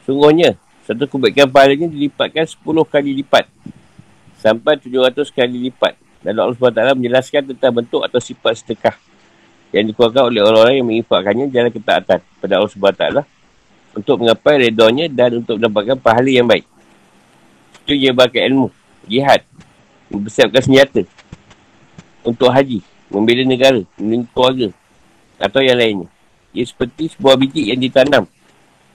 sungguhnya, 0.07 0.55
satu 0.87 1.07
kebaikan 1.07 1.51
pahalanya 1.51 1.91
dilipatkan 1.91 2.47
10 2.47 2.63
kali 2.87 3.11
lipat 3.19 3.47
sampai 4.39 4.79
700 4.79 5.27
kali 5.31 5.71
lipat. 5.71 5.99
Dan 6.23 6.39
Allah 6.39 6.55
SWT 6.55 6.99
menjelaskan 6.99 7.51
tentang 7.51 7.71
bentuk 7.83 8.03
atau 8.05 8.19
sifat 8.21 8.63
sedekah 8.63 8.95
yang 9.71 9.87
dikeluarkan 9.87 10.23
oleh 10.27 10.39
orang-orang 10.43 10.75
yang 10.79 10.87
menginfakkannya 10.87 11.45
jalan 11.51 11.71
ketaatan 11.71 12.19
pada 12.43 12.53
Allah 12.59 12.71
SWT 12.71 13.03
untuk 13.91 14.23
menggapai 14.23 14.69
redonnya 14.69 15.11
dan 15.11 15.43
untuk 15.43 15.59
mendapatkan 15.59 15.97
pahala 15.99 16.29
yang 16.31 16.47
baik. 16.47 16.63
Itu 17.83 17.97
dia 17.97 18.11
pakai 18.15 18.47
ilmu, 18.47 18.71
jihad, 19.09 19.43
mempersiapkan 20.07 20.61
senjata 20.63 21.01
untuk 22.23 22.49
haji, 22.53 22.79
membela 23.11 23.43
negara, 23.43 23.81
membela 23.97 24.25
keluarga 24.31 24.67
atau 25.41 25.59
yang 25.59 25.77
lainnya. 25.79 26.07
Ia 26.51 26.67
seperti 26.67 27.15
sebuah 27.15 27.35
biji 27.39 27.71
yang 27.71 27.79
ditanam 27.79 28.27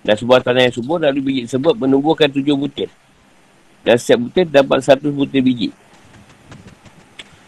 dan 0.06 0.14
sebuah 0.14 0.44
tanah 0.44 0.70
yang 0.70 0.74
subur 0.76 1.02
lalu 1.02 1.18
biji 1.24 1.40
tersebut 1.50 1.74
menumbuhkan 1.74 2.30
tujuh 2.30 2.54
butir. 2.54 2.92
Dan 3.82 3.98
setiap 3.98 4.28
butir 4.28 4.46
dapat 4.46 4.78
satu 4.84 5.10
butir 5.10 5.42
biji. 5.42 5.74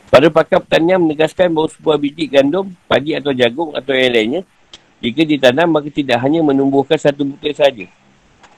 Pada 0.08 0.32
pakar 0.32 0.64
pertanian 0.64 0.98
menegaskan 0.98 1.52
bahawa 1.52 1.68
sebuah 1.70 1.96
biji 2.00 2.26
gandum, 2.26 2.72
padi 2.88 3.12
atau 3.12 3.30
jagung 3.30 3.76
atau 3.76 3.92
yang 3.92 4.10
lainnya, 4.10 4.42
jika 4.98 5.22
ditanam 5.22 5.70
maka 5.70 5.88
tidak 5.94 6.18
hanya 6.18 6.42
menumbuhkan 6.42 6.98
satu 6.98 7.22
butir 7.22 7.54
saja. 7.54 7.86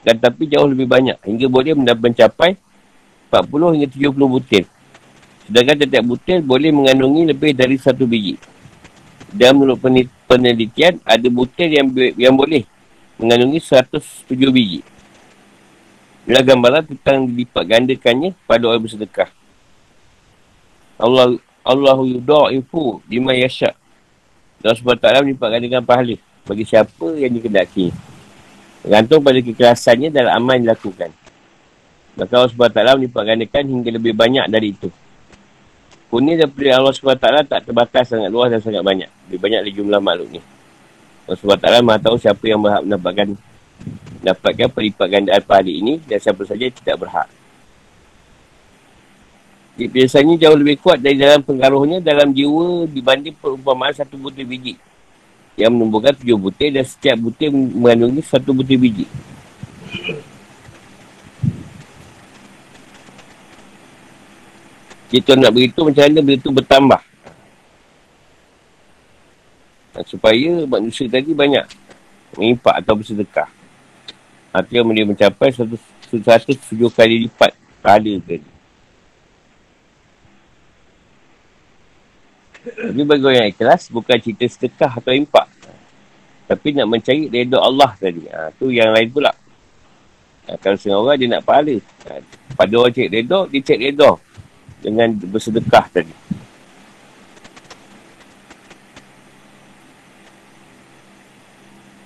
Dan 0.01 0.17
tapi 0.17 0.49
jauh 0.49 0.65
lebih 0.65 0.89
banyak, 0.89 1.21
hingga 1.21 1.45
boleh 1.45 1.77
mencapai 1.77 2.57
40 3.29 3.73
hingga 3.77 3.87
70 3.93 4.33
butir. 4.33 4.63
Sedangkan 5.45 5.77
setiap 5.77 6.03
butir 6.09 6.41
boleh 6.41 6.73
mengandungi 6.73 7.29
lebih 7.29 7.53
dari 7.53 7.77
satu 7.77 8.09
biji. 8.09 8.41
Dan 9.29 9.61
menurut 9.61 9.77
penelitian, 10.25 10.97
ada 11.05 11.27
butir 11.29 11.69
yang 11.69 11.93
yang 12.17 12.33
boleh 12.33 12.65
mengandungi 13.21 13.61
107 13.61 14.33
biji. 14.49 14.81
Inilah 16.25 16.43
gambaran 16.45 16.83
tentang 16.89 17.29
dilipat 17.29 17.63
gandakannya 17.69 18.33
pada 18.49 18.63
orang 18.73 18.81
bersedekah. 18.81 19.29
Allah 20.97 21.37
Allahu 21.61 22.09
yudha'ifu 22.09 23.05
lima 23.05 23.37
yasha. 23.37 23.77
Allah 24.61 24.77
SWT 24.77 25.25
melipat 25.25 25.49
gandakan 25.57 25.85
pahala 25.85 26.17
bagi 26.45 26.65
siapa 26.65 27.07
yang 27.17 27.31
dikendaki. 27.31 27.93
Tergantung 28.81 29.21
pada 29.21 29.37
kekerasannya 29.37 30.09
dalam 30.09 30.33
amal 30.41 30.57
yang 30.57 30.73
dilakukan. 30.73 31.09
Maka 32.17 32.33
Allah 32.33 32.51
SWT 32.51 32.79
melipat 32.97 33.23
gandakan 33.23 33.63
hingga 33.69 33.89
lebih 33.93 34.13
banyak 34.17 34.45
dari 34.49 34.73
itu. 34.73 34.89
Kurnia 36.11 36.43
daripada 36.43 36.81
Allah 36.81 36.93
SWT 36.97 37.27
tak 37.47 37.59
terbatas 37.63 38.05
sangat 38.09 38.29
luas 38.33 38.51
dan 38.51 38.59
sangat 38.59 38.83
banyak. 38.83 39.09
Lebih 39.29 39.39
banyak 39.39 39.59
dari 39.63 39.73
jumlah 39.77 40.01
makhluk 40.01 40.27
ni. 40.33 40.41
Allah 41.29 41.39
SWT 41.39 41.67
maha 41.85 41.99
tahu 42.01 42.15
siapa 42.19 42.43
yang 42.43 42.59
berhak 42.59 42.81
mendapatkan 42.83 43.27
dapatkan 44.21 44.69
pelipat 44.69 45.07
gandaan 45.07 45.41
pahala 45.45 45.71
ini 45.71 46.01
dan 46.03 46.17
siapa 46.19 46.41
saja 46.43 46.65
tidak 46.67 46.95
berhak. 46.99 47.29
Biasanya 49.81 50.35
jauh 50.35 50.57
lebih 50.59 50.83
kuat 50.83 50.99
dari 50.99 51.15
dalam 51.15 51.41
pengaruhnya 51.41 52.03
dalam 52.03 52.35
jiwa 52.35 52.85
dibanding 52.91 53.33
perumpamaan 53.39 53.95
satu 53.95 54.19
butir 54.19 54.45
biji 54.45 54.75
yang 55.59 55.71
menumbuhkan 55.75 56.15
tujuh 56.15 56.39
butir 56.39 56.71
dan 56.71 56.85
setiap 56.87 57.19
butir 57.19 57.51
mengandungi 57.51 58.23
satu 58.23 58.55
butir 58.55 58.79
biji. 58.79 59.05
Kita 65.11 65.35
nak 65.35 65.51
beritahu 65.51 65.91
macam 65.91 66.07
mana 66.07 66.21
beritahu 66.23 66.55
bertambah. 66.55 67.01
supaya 70.07 70.65
manusia 70.65 71.05
tadi 71.07 71.35
banyak 71.35 71.67
mengimpak 72.35 72.79
atau 72.79 72.93
bersedekah. 72.95 73.49
Artinya 74.51 74.91
dia 74.91 75.07
mencapai 75.07 75.51
satu, 75.51 75.75
satu 76.11 76.51
tujuh 76.71 76.91
kali 76.91 77.27
lipat 77.27 77.55
pahala 77.79 78.19
tadi. 78.23 78.50
Jadi 82.61 83.01
bagi 83.01 83.25
orang 83.25 83.37
yang 83.41 83.49
ikhlas, 83.49 83.89
bukan 83.89 84.17
cerita 84.21 84.45
sedekah 84.45 85.01
atau 85.01 85.09
impak. 85.17 85.49
Tapi 86.45 86.67
nak 86.77 86.87
mencari 86.93 87.25
redha 87.25 87.57
Allah 87.57 87.91
tadi. 87.97 88.29
Ha, 88.29 88.53
tu 88.53 88.69
yang 88.69 88.93
lain 88.93 89.09
pula. 89.09 89.33
Ha, 90.45 90.61
kalau 90.61 90.77
setengah 90.77 90.99
orang 91.01 91.17
dia 91.17 91.27
nak 91.33 91.41
pahala. 91.41 91.75
Ha, 92.05 92.11
pada 92.53 92.73
orang 92.77 92.93
cari 92.93 93.09
redha, 93.09 93.39
dia 93.49 93.61
cari 93.65 93.81
redha. 93.89 94.11
Dengan 94.81 95.09
bersedekah 95.17 95.85
tadi. 95.89 96.13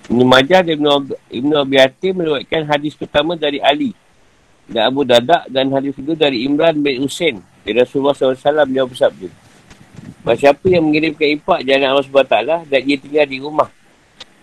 Ibn 0.06 0.22
Majah 0.23 0.61
dan 0.64 0.80
Ibn 1.27 1.52
Abi 1.60 1.76
Hatim 1.82 2.23
meluatkan 2.23 2.64
hadis 2.64 2.95
pertama 2.95 3.36
dari 3.36 3.60
Ali 3.60 3.91
dan 4.69 4.88
Abu 4.94 5.03
Dadak 5.03 5.49
dan 5.52 5.68
hadis 5.73 5.91
kedua 5.98 6.15
dari 6.15 6.48
Imran 6.48 6.80
bin 6.80 7.03
Hussein 7.03 7.41
dari 7.65 7.82
Rasulullah 7.82 8.15
SAW 8.15 8.69
dia 8.69 8.86
bersabda 8.86 9.45
Masa 10.26 10.50
siapa 10.50 10.66
yang 10.66 10.90
mengirimkan 10.90 11.38
impak 11.38 11.60
jalan 11.62 11.86
Allah 11.86 12.06
SWT 12.06 12.38
dan 12.66 12.80
dia 12.82 12.98
tinggal 12.98 13.26
di 13.30 13.38
rumah. 13.38 13.70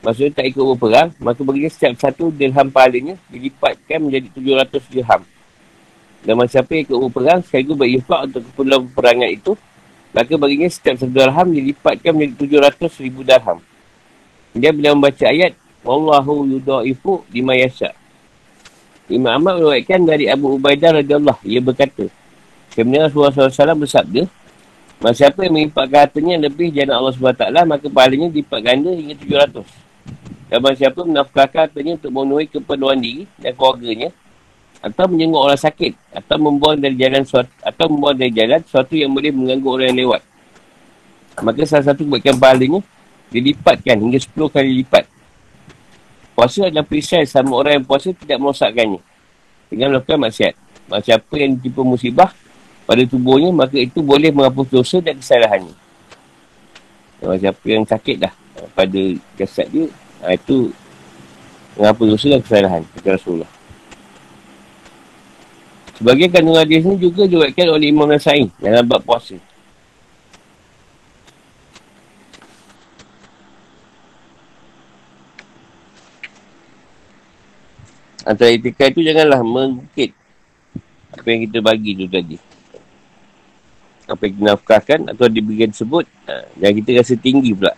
Maksudnya 0.03 0.43
tak 0.43 0.47
ikut 0.51 0.65
berperang 0.75 1.15
maka 1.23 1.41
baginya 1.47 1.71
setiap 1.71 1.95
satu 1.99 2.35
dirham 2.35 2.67
pahalanya 2.71 3.15
dilipatkan 3.31 3.99
menjadi 4.03 4.29
700 4.67 4.95
dirham. 4.95 5.23
Dan 6.23 6.35
masa 6.39 6.59
siapa 6.59 6.71
yang 6.75 6.83
ikut 6.87 6.99
berperang 7.11 7.41
sekaligus 7.47 7.77
berimpak 7.79 8.21
untuk 8.31 8.43
keperluan 8.51 8.83
perangan 8.95 9.31
itu 9.31 9.53
maka 10.13 10.33
baginya 10.39 10.69
setiap 10.71 10.97
satu 10.99 11.13
dirham 11.15 11.49
dilipatkan 11.51 12.13
menjadi 12.15 12.71
700 12.73 13.05
ribu 13.05 13.21
dirham. 13.23 13.59
Dia 14.53 14.71
bila 14.71 14.95
membaca 14.95 15.27
ayat 15.27 15.55
Wallahu 15.83 16.47
yudha'ifu 16.47 17.27
lima 17.35 17.59
yasha. 17.59 17.91
Imam 19.11 19.35
Ahmad 19.35 19.59
meruatkan 19.59 20.07
dari 20.07 20.31
Abu 20.31 20.57
Ubaidah 20.57 21.03
radhiyallahu 21.03 21.43
ia 21.43 21.59
berkata, 21.59 22.07
Sebenarnya 22.71 23.11
Rasulullah 23.11 23.51
SAW 23.53 23.83
bersabda, 23.85 24.23
Masa 25.03 25.27
siapa 25.27 25.43
yang 25.43 25.59
mengimpakkan 25.59 26.07
hartanya 26.07 26.47
lebih 26.47 26.71
jalan 26.71 26.95
Allah 26.95 27.11
SWT, 27.11 27.43
maka 27.67 27.87
pahalanya 27.91 28.31
dipat 28.31 28.61
ganda 28.63 28.95
hingga 28.95 29.19
700. 29.51 29.67
Dan 30.47 30.59
masa 30.63 30.77
siapa 30.79 31.01
menafkahkan 31.03 31.59
hartanya 31.67 31.99
untuk 31.99 32.11
memenuhi 32.15 32.47
keperluan 32.47 33.03
diri 33.03 33.27
dan 33.43 33.51
keluarganya, 33.59 34.15
atau 34.79 35.05
menjenguk 35.11 35.43
orang 35.43 35.59
sakit, 35.59 35.93
atau 36.15 36.37
membuang 36.39 36.79
dari 36.79 36.95
jalan 36.95 37.27
suatu, 37.27 37.51
atau 37.67 37.85
membuang 37.91 38.15
dari 38.15 38.31
jalan 38.31 38.63
sesuatu 38.63 38.95
yang 38.95 39.11
boleh 39.11 39.35
mengganggu 39.35 39.69
orang 39.75 39.87
yang 39.91 39.99
lewat. 40.07 40.23
Maka 41.43 41.61
salah 41.67 41.87
satu 41.91 42.07
kebaikan 42.07 42.39
pahalanya, 42.39 42.79
dilipatkan 43.35 43.97
hingga 43.99 44.19
10 44.23 44.55
kali 44.55 44.71
lipat. 44.87 45.11
Puasa 46.39 46.71
adalah 46.71 46.87
perisai 46.87 47.27
sama 47.27 47.59
orang 47.59 47.83
yang 47.83 47.87
puasa 47.91 48.15
tidak 48.15 48.39
merosakkannya. 48.39 49.03
Dengan 49.67 49.99
melakukan 49.99 50.31
maksiat. 50.31 50.55
Maka 50.87 51.03
siapa 51.03 51.35
yang 51.43 51.59
tipu 51.59 51.83
musibah 51.83 52.31
pada 52.93 53.09
tubuhnya, 53.09 53.49
maka 53.49 53.81
itu 53.81 54.05
boleh 54.05 54.29
menghapus 54.29 54.69
dosa 54.69 55.01
dan 55.01 55.17
kesalahannya. 55.17 55.73
Maka 57.25 57.41
siapa 57.41 57.65
yang 57.65 57.89
sakit 57.89 58.17
dah 58.21 58.33
pada 58.77 59.01
jasad 59.41 59.65
dia, 59.73 59.89
ha, 60.21 60.37
itu 60.37 60.69
menghapus 61.81 62.07
dosa 62.13 62.27
dan 62.37 62.41
kesalahan. 62.45 62.83
Kata 62.93 63.17
Rasulullah. 63.17 63.49
Sebagai 65.97 66.29
kandungan 66.29 66.69
hadis 66.69 66.85
ini 66.85 66.97
juga 67.01 67.25
diwakilkan 67.25 67.73
oleh 67.73 67.89
Imam 67.89 68.05
Nasai 68.13 68.53
dalam 68.61 68.85
bab 68.85 69.01
puasa. 69.01 69.41
Antara 78.29 78.53
etika 78.53 78.85
itu 78.93 79.01
janganlah 79.01 79.41
mengukit 79.41 80.13
apa 81.09 81.25
yang 81.25 81.49
kita 81.49 81.59
bagi 81.65 81.97
tu 81.97 82.05
tadi. 82.05 82.52
Apa 84.13 84.29
yang 84.29 84.37
dinafkahkan 84.45 85.01
atau 85.17 85.25
diberikan 85.33 85.73
tersebut, 85.73 86.05
ha, 86.29 86.45
dan 86.53 86.71
kita 86.77 87.01
rasa 87.01 87.17
tinggi 87.17 87.57
pula. 87.57 87.73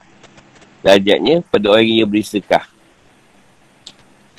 Darjatnya 0.83 1.47
pada 1.47 1.67
orang 1.71 1.87
yang 1.87 2.11
beri 2.11 2.27
sedekah. 2.27 2.67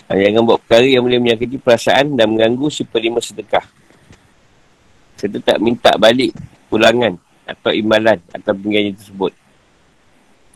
Ha, 0.05 0.19
jangan 0.19 0.43
buat 0.43 0.59
perkara 0.61 0.85
yang 0.85 1.07
boleh 1.07 1.23
menyakiti 1.23 1.57
perasaan 1.57 2.19
dan 2.19 2.35
mengganggu 2.35 2.67
si 2.67 2.84
penerima 2.84 3.23
sedekah. 3.23 3.65
Serta 5.15 5.39
tak 5.39 5.57
minta 5.63 5.95
balik 5.95 6.35
pulangan 6.67 7.15
atau 7.47 7.72
imbalan 7.72 8.19
atau 8.35 8.51
pengganti 8.51 8.99
tersebut. 8.99 9.31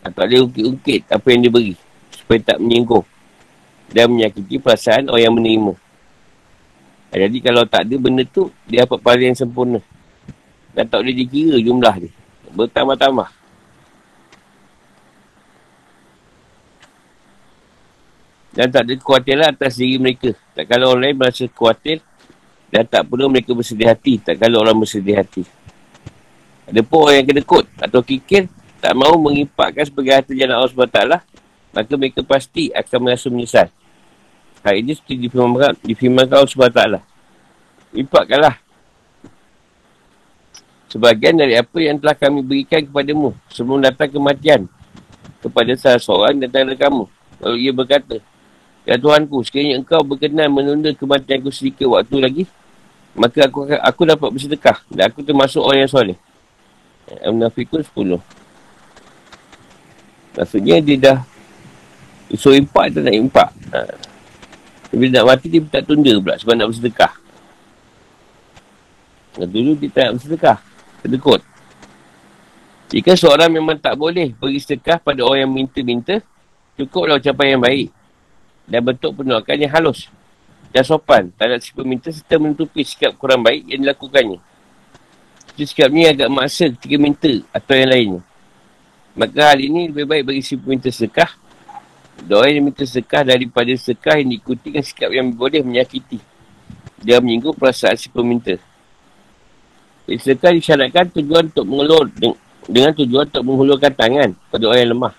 Atau 0.03 0.21
boleh 0.27 0.39
ungkit-ungkit 0.43 1.01
apa 1.07 1.27
yang 1.31 1.41
diberi 1.47 1.73
supaya 2.11 2.39
tak 2.43 2.57
menyinggung 2.59 3.07
dan 3.89 4.05
menyakiti 4.11 4.61
perasaan 4.61 5.09
orang 5.09 5.23
yang 5.23 5.35
menerima. 5.35 5.73
Jadi 7.09 7.37
kalau 7.41 7.65
tak 7.65 7.89
ada 7.89 7.95
benda 7.97 8.21
tu, 8.21 8.53
dia 8.69 8.85
dapat 8.85 9.01
pahala 9.01 9.23
yang 9.33 9.37
sempurna. 9.37 9.81
Dan 10.73 10.85
tak 10.85 11.01
boleh 11.01 11.15
dikira 11.17 11.57
jumlah 11.57 11.95
dia. 12.01 12.11
Bertambah-tambah. 12.53 13.29
Dan 18.49 18.67
tak 18.73 18.81
ada 18.89 18.93
kekuatiran 18.97 19.53
atas 19.53 19.77
diri 19.77 20.01
mereka. 20.01 20.33
Tak 20.57 20.65
kalau 20.67 20.91
orang 20.93 21.13
lain 21.13 21.17
merasa 21.21 21.45
khawatir 21.47 22.01
dan 22.73 22.83
tak 22.85 23.05
perlu 23.05 23.29
mereka 23.29 23.53
bersedih 23.53 23.87
hati. 23.87 24.17
Tak 24.19 24.35
kalau 24.41 24.65
orang 24.65 24.77
bersedih 24.77 25.15
hati. 25.15 25.43
Ada 26.69 26.81
pun 26.85 27.09
orang 27.09 27.21
yang 27.21 27.27
kedekut 27.33 27.65
atau 27.81 28.01
kikir 28.05 28.45
tak 28.77 28.93
mahu 28.93 29.15
mengimpakkan 29.17 29.83
sebagai 29.85 30.13
harta 30.15 30.31
jalan 30.33 30.55
Allah 30.55 30.71
SWT 30.71 31.01
maka 31.69 31.91
mereka 31.97 32.21
pasti 32.25 32.73
akan 32.73 32.99
merasa 33.01 33.27
menyesal. 33.29 33.67
Hal 34.65 34.75
ini 34.75 34.91
seperti 34.91 35.29
difirmankan 35.87 36.35
Allah 36.35 36.51
SWT. 36.51 36.81
Impakkanlah. 37.95 38.55
Sebagian 40.89 41.37
dari 41.37 41.53
apa 41.53 41.77
yang 41.77 42.01
telah 42.01 42.17
kami 42.17 42.41
berikan 42.41 42.81
kepadamu 42.81 43.37
sebelum 43.53 43.85
datang 43.85 44.09
kematian 44.09 44.65
kepada 45.39 45.71
salah 45.77 46.01
seorang 46.01 46.41
dan 46.41 46.49
antara 46.49 46.73
kamu. 46.73 47.05
Lalu 47.45 47.57
ia 47.61 47.71
berkata, 47.71 48.17
Ya 48.89 48.97
Tuhanku, 48.97 49.45
sekiranya 49.45 49.77
engkau 49.77 50.01
berkenan 50.01 50.49
menunda 50.49 50.89
kematianku 50.97 51.53
sedikit 51.53 51.93
waktu 51.93 52.17
lagi, 52.17 52.43
maka 53.13 53.45
aku 53.45 53.69
aku 53.69 54.01
dapat 54.01 54.29
bersedekah 54.33 54.81
dan 54.89 55.13
aku 55.13 55.21
termasuk 55.21 55.61
orang 55.61 55.85
yang 55.85 55.91
soleh. 55.91 56.17
Al-Nafiqun 57.21 57.85
10. 57.85 58.17
Maksudnya 60.37 60.77
dia 60.81 60.97
dah 60.97 61.17
Isu 62.29 62.53
impak 62.53 62.93
tu 62.93 63.01
nak 63.01 63.13
impak. 63.13 63.49
Ha. 63.73 63.89
Bila 64.93 65.21
nak 65.21 65.25
mati 65.33 65.49
dia 65.49 65.65
tak 65.65 65.89
tunda 65.89 66.13
pula 66.21 66.37
sebab 66.37 66.53
nak 66.53 66.69
bersedekah. 66.69 67.13
Dan 69.37 69.47
dulu 69.49 69.73
dia 69.81 69.89
tak 69.89 70.03
nak 70.05 70.13
bersedekah. 70.21 70.57
Kedekut. 70.99 71.41
Jika 72.89 73.13
seorang 73.13 73.53
memang 73.53 73.77
tak 73.77 73.93
boleh 73.95 74.33
beri 74.33 74.57
sedekah 74.57 74.97
pada 74.97 75.21
orang 75.21 75.45
yang 75.45 75.53
minta-minta, 75.53 76.19
cukuplah 76.75 77.21
ucapan 77.21 77.57
yang 77.57 77.61
baik. 77.61 77.87
Dan 78.69 78.81
bentuk 78.85 79.11
penolakan 79.17 79.57
yang 79.57 79.73
halus. 79.73 80.09
Dan 80.69 80.85
sopan. 80.85 81.33
Tak 81.33 81.45
nak 81.49 81.59
si 81.61 81.73
peminta 81.73 82.09
serta 82.13 82.37
menutupi 82.37 82.85
sikap 82.85 83.17
kurang 83.17 83.41
baik 83.41 83.65
yang 83.65 83.81
dilakukannya. 83.85 84.37
Jadi 85.57 85.65
sikap 85.65 85.89
ni 85.89 86.05
agak 86.05 86.29
maksa 86.29 86.69
ketika 86.69 86.97
minta 86.97 87.33
atau 87.53 87.73
yang 87.73 87.89
lainnya. 87.89 88.21
Maka 89.17 89.53
hal 89.53 89.59
ini 89.59 89.89
lebih 89.89 90.05
baik 90.05 90.23
bagi 90.29 90.41
si 90.45 90.53
peminta 90.55 90.87
sedekah 90.93 91.33
Doa 92.25 92.51
yang 92.51 92.67
minta 92.67 92.83
sekah 92.83 93.23
daripada 93.23 93.71
sekah 93.79 94.19
yang 94.19 94.35
diikuti 94.35 94.71
dengan 94.71 94.83
sikap 94.83 95.09
yang 95.13 95.31
boleh 95.31 95.63
menyakiti. 95.63 96.19
Dia 96.99 97.23
menyinggung 97.23 97.55
perasaan 97.55 97.95
si 97.95 98.11
peminta. 98.11 98.59
Sedekah 100.17 100.55
disyaratkan 100.57 101.13
tujuan 101.13 101.53
untuk 101.53 101.65
mengelur 101.69 102.09
dengan 102.65 102.91
tujuan 102.97 103.29
untuk 103.29 103.43
menghulurkan 103.45 103.93
tangan 103.93 104.29
pada 104.49 104.63
orang 104.65 104.81
yang 104.81 104.91
lemah. 104.97 105.13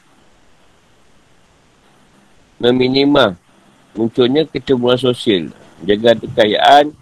Meminima 2.60 3.24
munculnya 3.94 4.42
kecemburuan 4.50 4.98
sosial. 4.98 5.54
Jaga 5.86 6.18
kekayaan 6.18 6.92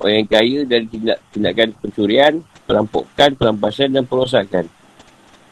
orang 0.00 0.14
yang 0.22 0.28
kaya 0.28 0.58
dari 0.64 0.86
tindak, 0.88 1.18
tindakan 1.34 1.68
pencurian, 1.78 2.32
perampokan, 2.64 3.30
perampasan 3.36 3.92
dan 3.92 4.04
perosakan. 4.08 4.66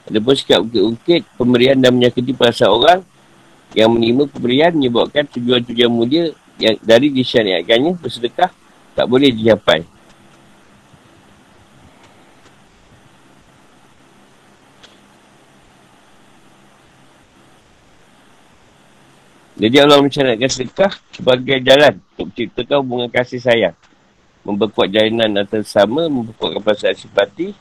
Ada 0.02 0.18
pun 0.18 0.34
sikap 0.34 0.66
ukit-ukit, 0.66 1.22
pemberian 1.38 1.78
dan 1.78 1.94
menyakiti 1.94 2.34
perasaan 2.34 2.72
orang 2.74 3.00
yang 3.72 3.92
menerima 3.92 4.28
pemberian 4.28 4.72
menyebabkan 4.74 5.24
tujuan-tujuan 5.30 5.92
mulia 5.92 6.34
yang 6.58 6.76
dari 6.82 7.08
disyariatkannya 7.08 7.96
bersedekah 8.02 8.50
tak 8.92 9.06
boleh 9.08 9.32
dicapai. 9.32 9.91
Jadi 19.62 19.78
Allah 19.78 20.02
mencaratkan 20.02 20.50
sedekah 20.50 20.90
sebagai 21.14 21.62
jalan 21.62 22.02
untuk 22.18 22.34
menciptakan 22.34 22.82
hubungan 22.82 23.06
kasih 23.14 23.38
sayang. 23.38 23.76
Memperkuat 24.42 24.90
jalinan 24.90 25.30
antara 25.38 25.62
sesama, 25.62 26.10
memperkuatkan 26.10 26.66
perasaan 26.66 26.98
simpati 26.98 27.54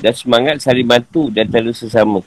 dan 0.00 0.16
semangat 0.16 0.64
saling 0.64 0.88
bantu 0.88 1.28
dan 1.28 1.44
terus 1.44 1.84
sesama. 1.84 2.24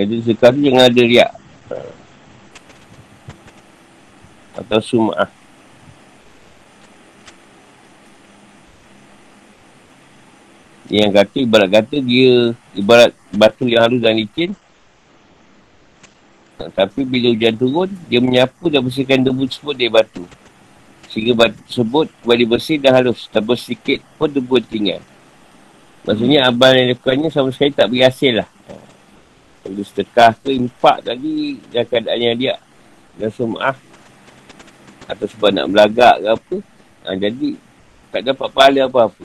Jadi 0.00 0.14
sekarang 0.24 0.64
jangan 0.64 0.84
ada 0.88 1.02
riak. 1.04 1.30
Atau 4.56 4.80
sum'ah. 4.80 5.28
Yang 10.90 11.10
kata 11.22 11.36
ibarat 11.44 11.68
kata 11.70 11.96
dia 12.02 12.56
ibarat 12.74 13.12
batu 13.30 13.68
yang 13.68 13.84
halus 13.86 14.00
dan 14.00 14.16
licin. 14.16 14.50
Tapi 16.60 17.04
bila 17.08 17.32
hujan 17.32 17.56
turun, 17.56 17.88
dia 18.08 18.20
menyapu 18.20 18.68
dan 18.68 18.84
bersihkan 18.84 19.20
debu 19.20 19.48
tersebut 19.48 19.74
dari 19.76 19.92
batu. 19.92 20.24
Sehingga 21.12 21.32
batu 21.46 21.56
tersebut 21.68 22.08
kembali 22.24 22.44
bersih 22.48 22.76
dan 22.80 22.96
halus. 22.96 23.28
Tanpa 23.28 23.54
sedikit 23.54 24.00
pun 24.16 24.32
debu 24.32 24.64
tinggal. 24.64 25.04
Maksudnya 26.08 26.48
abang 26.48 26.72
yang 26.72 26.96
lakukannya 26.96 27.28
sama 27.28 27.52
sekali 27.52 27.76
tak 27.76 27.86
beri 27.92 28.02
hasil 28.02 28.40
lah. 28.40 28.48
Kalau 29.60 29.84
sedekah 29.84 30.32
ke 30.40 30.56
impak 30.56 31.04
tadi 31.04 31.60
dan 31.68 31.84
keadaannya 31.84 32.30
dia 32.40 32.56
dan 33.20 33.28
sum'ah 33.28 33.76
atau 35.04 35.26
sebab 35.28 35.50
nak 35.52 35.68
belagak 35.68 36.16
ke 36.16 36.28
apa. 36.32 36.56
Ha, 37.04 37.16
jadi 37.16 37.48
tak 38.08 38.22
dapat 38.24 38.48
pahala 38.56 38.80
apa-apa. 38.88 39.24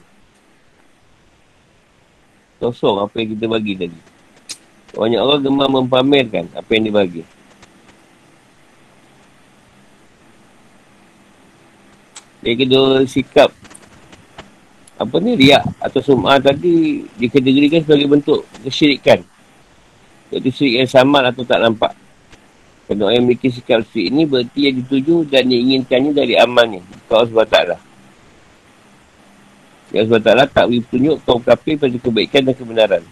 Kosong 2.60 3.00
apa 3.00 3.16
yang 3.20 3.30
kita 3.36 3.46
bagi 3.48 3.74
tadi. 3.80 4.00
Banyak 4.96 5.22
orang 5.24 5.42
gemar 5.44 5.68
mempamerkan 5.72 6.46
apa 6.56 6.70
yang 6.76 6.84
dia 6.88 6.96
bagi. 6.96 7.24
Dia 12.44 12.54
kedua 12.60 13.02
sikap 13.08 13.50
apa 14.96 15.16
ni 15.20 15.36
riak 15.36 15.64
atau 15.80 16.00
sum'ah 16.00 16.40
tadi 16.40 17.04
dikategorikan 17.20 17.84
sebagai 17.84 18.08
bentuk 18.08 18.48
kesyirikan 18.64 19.20
Iaitu 20.36 20.52
syirik 20.52 20.84
yang 20.84 20.92
sama 20.92 21.24
atau 21.24 21.48
tak 21.48 21.64
nampak. 21.64 21.96
Kalau 22.92 23.08
orang 23.08 23.16
yang 23.16 23.24
memiliki 23.24 23.48
sikap 23.48 23.88
syirik 23.88 24.12
ini 24.12 24.28
berarti 24.28 24.60
yang 24.68 24.76
dituju 24.84 25.16
dan 25.32 25.48
diinginkannya 25.48 26.12
dari 26.12 26.36
amalnya. 26.36 26.84
Kau 27.08 27.24
SWT 27.24 27.56
lah. 27.72 27.80
Ya 29.96 30.04
SWT 30.04 30.52
tak 30.52 30.66
beri 30.68 30.84
petunjuk 30.84 31.24
kaum 31.24 31.40
kafir 31.40 31.80
pada 31.80 31.96
kebaikan 31.96 32.42
dan 32.52 32.52
kebenaran. 32.52 33.04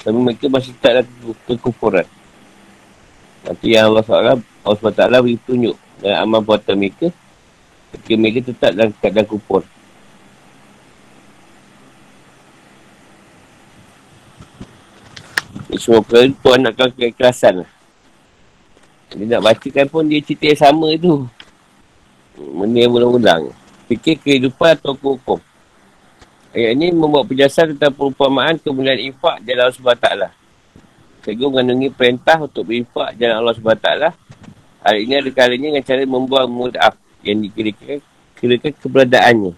Tapi 0.00 0.16
mereka 0.16 0.48
masih 0.48 0.72
tak 0.80 0.92
ada 0.96 1.02
kekufuran. 1.44 2.08
Nanti 3.44 3.76
yang 3.76 3.92
Allah 3.92 4.02
SWT, 4.08 4.40
Allah 4.64 4.78
SWT 4.80 5.02
beri 5.20 5.36
petunjuk 5.36 5.76
dalam 6.00 6.18
amal 6.24 6.40
buatan 6.40 6.74
mereka. 6.80 7.12
Mereka 8.08 8.48
tetap 8.48 8.72
dalam 8.72 8.96
keadaan 8.96 9.28
kufur. 9.28 9.60
Semua 15.80 16.04
perkara 16.04 16.28
tu 16.28 16.36
Tuhan 16.44 16.60
nakkan 16.64 16.88
keikhlasan 16.92 17.52
lah. 17.64 17.70
Dia 19.12 19.24
nak 19.36 19.42
bacakan 19.44 19.86
pun 19.92 20.04
dia 20.08 20.20
cerita 20.24 20.44
yang 20.48 20.60
sama 20.60 20.88
tu. 20.96 21.28
Benda 22.36 22.78
yang 22.80 22.92
ulang-ulang. 22.96 23.52
Fikir 23.88 24.16
kehidupan 24.20 24.80
atau 24.80 24.96
hukum. 24.96 25.40
Ayat 26.52 26.76
ini 26.76 26.92
membuat 26.92 27.28
penjelasan 27.28 27.76
tentang 27.76 27.92
perumpamaan 27.96 28.60
kemuliaan 28.60 29.00
infak 29.00 29.40
jalan 29.44 29.68
Allah 29.68 29.76
SWT. 29.76 30.08
Cikgu 31.24 31.46
mengandungi 31.48 31.88
perintah 31.92 32.36
untuk 32.40 32.68
berinfak 32.68 33.16
jalan 33.16 33.36
Allah 33.40 33.54
SWT. 33.56 33.88
Hal 34.82 34.94
ini 34.98 35.14
ada 35.16 35.30
kalanya 35.32 35.66
dengan 35.72 35.84
cara 35.84 36.02
membuang 36.04 36.48
mud'af 36.50 36.94
yang 37.24 37.40
dikirakan 37.40 38.02
kirakan 38.36 38.72
keberadaannya. 38.82 39.52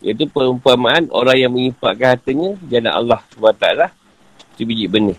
Iaitu 0.00 0.24
perumpamaan 0.32 1.12
orang 1.12 1.36
yang 1.36 1.52
menginfakkan 1.52 2.16
hartanya 2.16 2.56
jalan 2.72 2.92
Allah 2.92 3.20
SWT 3.36 3.64
itu 4.56 4.64
biji 4.64 4.88
benih. 4.88 5.18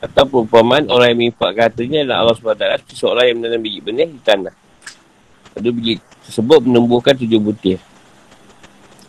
Atau 0.00 0.24
perumpamaan 0.24 0.88
orang 0.88 1.12
yang 1.12 1.18
menginfakkan 1.28 1.68
hartanya 1.68 2.08
jalan 2.08 2.16
Allah 2.16 2.36
SWT 2.40 2.96
seorang 2.96 3.24
yang 3.28 3.36
menanam 3.44 3.60
biji 3.60 3.80
benih 3.84 4.08
di 4.08 4.20
tanah. 4.24 4.54
Lalu 5.60 5.70
biji 5.76 5.94
tersebut 6.24 6.64
menumbuhkan 6.64 7.12
tujuh 7.20 7.40
butir. 7.40 7.78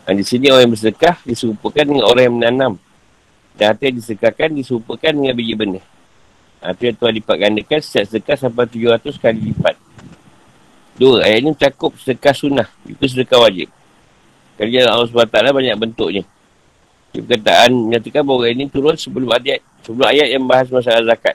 Dan 0.04 0.20
di 0.20 0.26
sini 0.28 0.52
orang 0.52 0.68
yang 0.68 0.74
bersedekah 0.76 1.16
diserupakan 1.24 1.84
dengan 1.88 2.04
orang 2.04 2.24
yang 2.28 2.36
menanam. 2.36 2.74
Dan 3.56 3.72
hati 3.72 3.92
yang 3.92 3.98
disedekahkan 4.04 4.50
diserupakan 4.52 5.12
dengan 5.16 5.32
biji 5.32 5.56
benih. 5.56 5.84
Itu 6.62 6.82
yang 6.84 6.98
Tuhan 7.00 7.14
lipat 7.16 7.36
gandakan 7.42 7.80
setiap 7.80 8.06
sedekah 8.12 8.38
sampai 8.38 8.64
tujuh 8.70 8.90
ratus 8.92 9.16
kali 9.18 9.40
lipat. 9.50 9.76
Dua, 11.00 11.26
ayat 11.26 11.42
ini 11.42 11.58
cakup 11.58 11.98
sedekah 11.98 12.36
sunnah. 12.36 12.68
Itu 12.86 13.08
sedekah 13.08 13.42
wajib. 13.42 13.81
Kerja 14.62 14.94
Allah 14.94 15.10
SWT 15.10 15.34
banyak 15.34 15.74
bentuknya. 15.74 16.22
Di 17.10 17.18
perkataan 17.18 17.74
menyatakan 17.74 18.22
bahawa 18.22 18.46
ini 18.54 18.70
turun 18.70 18.94
sebelum 18.94 19.34
ayat 19.34 19.58
sebelum 19.82 20.06
ayat 20.06 20.38
yang 20.38 20.46
bahas 20.46 20.70
masalah 20.70 21.02
zakat. 21.02 21.34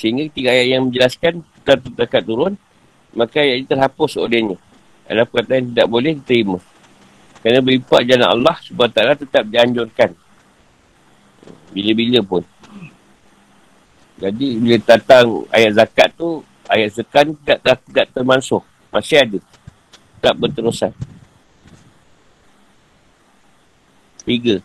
Sehingga 0.00 0.32
tiga 0.32 0.48
ayat 0.48 0.80
yang 0.80 0.88
menjelaskan 0.88 1.44
tentang 1.60 1.92
zakat 2.00 2.24
turun, 2.24 2.56
maka 3.12 3.44
ayat 3.44 3.60
ini 3.60 3.66
terhapus 3.68 4.16
olehnya. 4.16 4.56
Adalah 5.04 5.28
perkataan 5.28 5.60
yang 5.60 5.68
tidak 5.76 5.88
boleh 5.92 6.12
diterima. 6.16 6.58
Kerana 7.44 7.60
beripak 7.60 8.00
jalan 8.08 8.28
Allah 8.32 8.56
SWT 8.56 9.00
tetap 9.20 9.44
dianjurkan. 9.44 10.10
Bila-bila 11.76 12.20
pun. 12.24 12.42
Jadi 14.16 14.56
bila 14.56 14.76
datang 14.80 15.44
ayat 15.52 15.76
zakat 15.76 16.16
tu, 16.16 16.40
ayat 16.64 16.96
zakat 16.96 17.28
tidak, 17.44 17.58
tidak, 17.60 17.78
tidak 17.84 18.06
termansuh. 18.16 18.64
Masih 18.88 19.20
ada. 19.20 19.38
Tak 20.24 20.32
berterusan. 20.40 20.96
Tiga. 24.24 24.62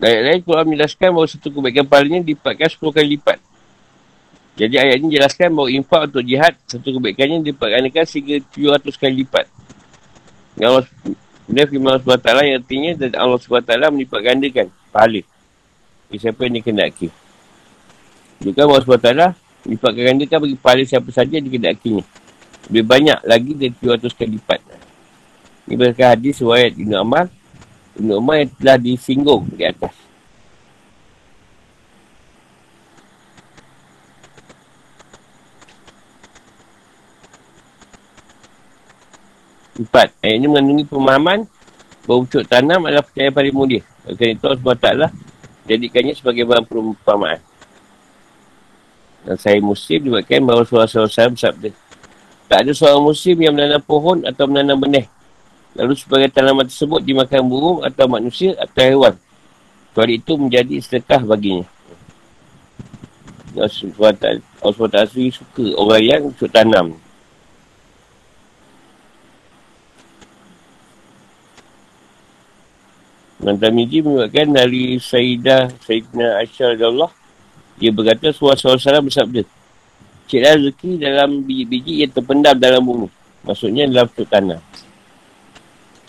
Ayat 0.00 0.22
lain 0.24 0.40
Quran 0.40 0.64
menjelaskan 0.72 1.08
bahawa 1.12 1.28
satu 1.28 1.48
kebaikan 1.52 1.84
pahalanya 1.84 2.20
dipatkan 2.24 2.68
10 2.72 2.80
kali 2.96 3.08
lipat. 3.20 3.38
Jadi 4.56 4.74
ayat 4.76 4.96
ini 5.00 5.08
jelaskan 5.16 5.52
bahawa 5.52 5.68
infak 5.72 6.00
untuk 6.12 6.24
jihad, 6.24 6.56
satu 6.68 6.88
kebaikannya 6.96 7.44
dipatkan 7.44 8.04
sehingga 8.08 8.40
700 8.52 8.96
kali 8.96 9.24
lipat. 9.24 9.44
Yang 10.56 10.68
Allah, 10.68 10.84
Kemudian 11.50 11.66
firman 11.66 11.98
Allah 11.98 12.04
SWT 12.06 12.30
yang 12.46 12.58
artinya 12.62 12.90
dan 12.94 13.10
Allah 13.18 13.38
SWT 13.42 13.72
melipat 13.90 14.20
gandakan 14.22 14.66
pahala. 14.94 15.18
Siapa 16.14 16.46
yang 16.46 16.62
dikendaki. 16.62 17.10
Juga 18.38 18.70
Allah 18.70 18.78
SWT 18.86 19.10
melipat 19.66 19.92
gandakan 19.98 20.38
bagi 20.46 20.56
pahala 20.62 20.82
siapa 20.86 21.10
saja 21.10 21.42
yang 21.42 21.50
dikendakinya. 21.50 22.06
Lebih 22.70 22.84
banyak 22.86 23.18
lagi 23.26 23.50
dari 23.58 23.74
700 23.82 24.14
kali 24.14 24.38
lipat. 24.38 24.60
Ini 25.66 25.74
berdasarkan 25.74 26.08
hadis 26.14 26.38
riwayat 26.38 26.72
Ibn 26.78 26.92
Ammar. 27.02 27.26
Ibn 28.00 28.16
Umar 28.16 28.40
yang 28.40 28.50
telah 28.56 28.76
disinggung 28.80 29.44
di 29.52 29.60
atas. 29.68 29.92
Empat. 39.76 40.16
Ayat 40.24 40.36
ini 40.40 40.48
mengandungi 40.48 40.84
pemahaman 40.88 41.44
bahawa 42.08 42.24
ucuk 42.24 42.44
tanam 42.48 42.88
adalah 42.88 43.04
percaya 43.04 43.28
paling 43.28 43.52
mulia. 43.52 43.84
Kerana 44.08 44.32
itu 44.32 44.44
Allah 44.48 44.60
SWT 44.64 44.88
jadikannya 45.68 46.14
sebagai 46.16 46.48
bahan 46.48 46.64
perumpamaan. 46.64 47.40
Dan 49.28 49.36
saya 49.36 49.60
muslim 49.60 50.08
dibuatkan 50.08 50.40
bahawa 50.40 50.64
suara 50.64 50.88
SAW 50.88 51.36
bersabda. 51.36 51.70
Tak 52.48 52.58
ada 52.64 52.72
seorang 52.72 53.04
muslim 53.04 53.36
yang 53.44 53.52
menanam 53.52 53.84
pohon 53.84 54.24
atau 54.24 54.48
menanam 54.48 54.80
benih. 54.80 55.19
Lalu 55.78 55.94
sebagai 55.94 56.28
tanaman 56.34 56.66
tersebut 56.66 57.00
dimakan 57.02 57.42
burung 57.46 57.78
atau 57.86 58.10
manusia 58.10 58.58
atau 58.58 58.82
hewan. 58.82 59.14
Kecuali 59.90 60.18
itu 60.18 60.32
menjadi 60.34 60.74
sedekah 60.82 61.22
baginya. 61.22 61.66
Allah 63.50 63.70
SWT 63.70 65.06
suka 65.34 65.64
orang 65.74 66.02
yang 66.02 66.22
ucuk 66.30 66.50
tanam. 66.50 66.94
Dan 73.40 73.56
Tamiji 73.56 74.04
menyebutkan 74.04 74.52
dari 74.52 75.00
Sayyidah 75.00 75.72
Sayyidina 75.80 76.44
Aisyah 76.44 76.76
Allah 76.76 77.08
dia 77.80 77.88
berkata 77.88 78.28
suara 78.36 78.60
salam 78.60 79.08
bersabda 79.08 79.48
Ciklah 80.28 80.60
rezeki 80.60 81.00
dalam 81.00 81.40
biji-biji 81.48 82.04
yang 82.04 82.12
terpendam 82.12 82.52
dalam 82.60 82.84
bumi 82.84 83.08
maksudnya 83.40 83.88
dalam 83.88 84.12
tanah 84.12 84.60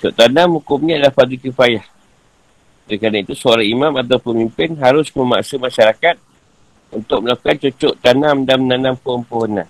sudut 0.02 0.18
tanam 0.18 0.58
hukumnya 0.58 0.98
adalah 0.98 1.14
fadil 1.14 1.38
kifayah 1.38 1.86
oleh 2.92 3.00
kerana 3.00 3.24
itu 3.24 3.32
seorang 3.38 3.68
imam 3.72 3.94
atau 4.04 4.20
pemimpin 4.20 4.76
harus 4.76 5.08
memaksa 5.16 5.56
masyarakat 5.56 6.20
untuk 6.92 7.24
melakukan 7.24 7.56
cocok 7.56 7.94
tanam 8.04 8.44
dan 8.44 8.60
menanam 8.60 9.00
pohon-pohonan. 9.00 9.64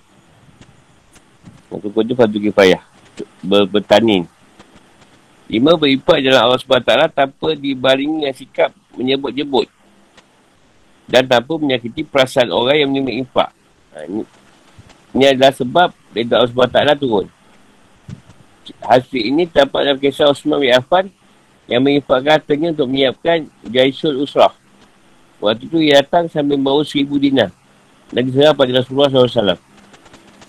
Itu 1.70 1.86
pun 1.86 2.02
itu 2.02 2.18
fadil 2.18 2.42
kifayah. 2.50 2.82
Ber 3.46 3.62
bertani. 3.70 4.26
Lima 5.46 5.78
beripak 5.78 6.18
jalan 6.18 6.40
Allah 6.40 6.58
SWT 6.58 7.14
tanpa 7.14 7.54
dibaringi 7.54 8.26
dengan 8.26 8.34
sikap 8.34 8.74
menyebut-jebut. 8.98 9.70
Dan 11.06 11.22
tanpa 11.30 11.54
menyakiti 11.62 12.02
perasaan 12.02 12.50
orang 12.50 12.74
yang 12.74 12.90
menerima 12.90 13.22
impak. 13.22 13.48
Ha, 13.94 14.02
ini, 14.08 14.26
ini 15.14 15.24
adalah 15.30 15.54
sebab 15.54 15.94
dari 16.10 16.26
Allah 16.26 16.50
SWT 16.50 16.98
turun. 16.98 17.30
Hasil 18.78 19.18
ini 19.18 19.50
tampak 19.50 19.82
dalam 19.82 19.98
kisah 19.98 20.30
Osman 20.30 20.62
bin 20.62 20.70
Affan 20.70 21.10
yang 21.66 21.82
mengimpakkan 21.82 22.38
hartanya 22.38 22.70
untuk 22.70 22.86
menyiapkan 22.86 23.50
Jaisul 23.66 24.22
Usrah. 24.22 24.54
Waktu 25.42 25.66
itu 25.66 25.78
ia 25.82 25.98
datang 26.02 26.30
sambil 26.30 26.54
membawa 26.54 26.86
seribu 26.86 27.18
dinar. 27.18 27.50
Dan 28.12 28.28
diserah 28.28 28.54
pada 28.54 28.70
Rasulullah 28.70 29.10
SAW. 29.10 29.58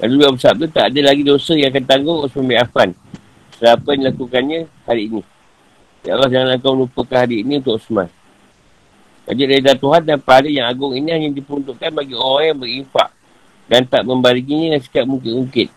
Lalu 0.04 0.14
dia 0.20 0.30
bersabda 0.30 0.66
tak 0.70 0.86
ada 0.94 1.00
lagi 1.10 1.24
dosa 1.26 1.58
yang 1.58 1.74
akan 1.74 1.86
tanggung 1.90 2.20
Osman 2.22 2.46
bin 2.46 2.58
Affan 2.60 2.92
apa 3.64 3.96
yang 3.96 4.00
dilakukannya 4.04 4.60
hari 4.84 5.08
ini. 5.08 5.22
Ya 6.04 6.20
Allah 6.20 6.28
janganlah 6.28 6.60
kau 6.60 6.76
lupakan 6.76 7.16
hari 7.16 7.48
ini 7.48 7.64
untuk 7.64 7.80
Osman. 7.80 8.12
Jadi 9.24 9.44
reda 9.48 9.72
Tuhan 9.80 10.04
dan 10.04 10.20
pahala 10.20 10.52
yang 10.52 10.68
agung 10.68 10.92
ini 10.92 11.16
hanya 11.16 11.32
diperuntukkan 11.32 11.96
bagi 11.96 12.12
orang 12.12 12.52
yang 12.52 12.60
berinfak 12.60 13.10
dan 13.72 13.88
tak 13.88 14.04
membariginya 14.04 14.76
dengan 14.76 14.82
sikap 14.84 15.08
mungkit-mungkit 15.08 15.72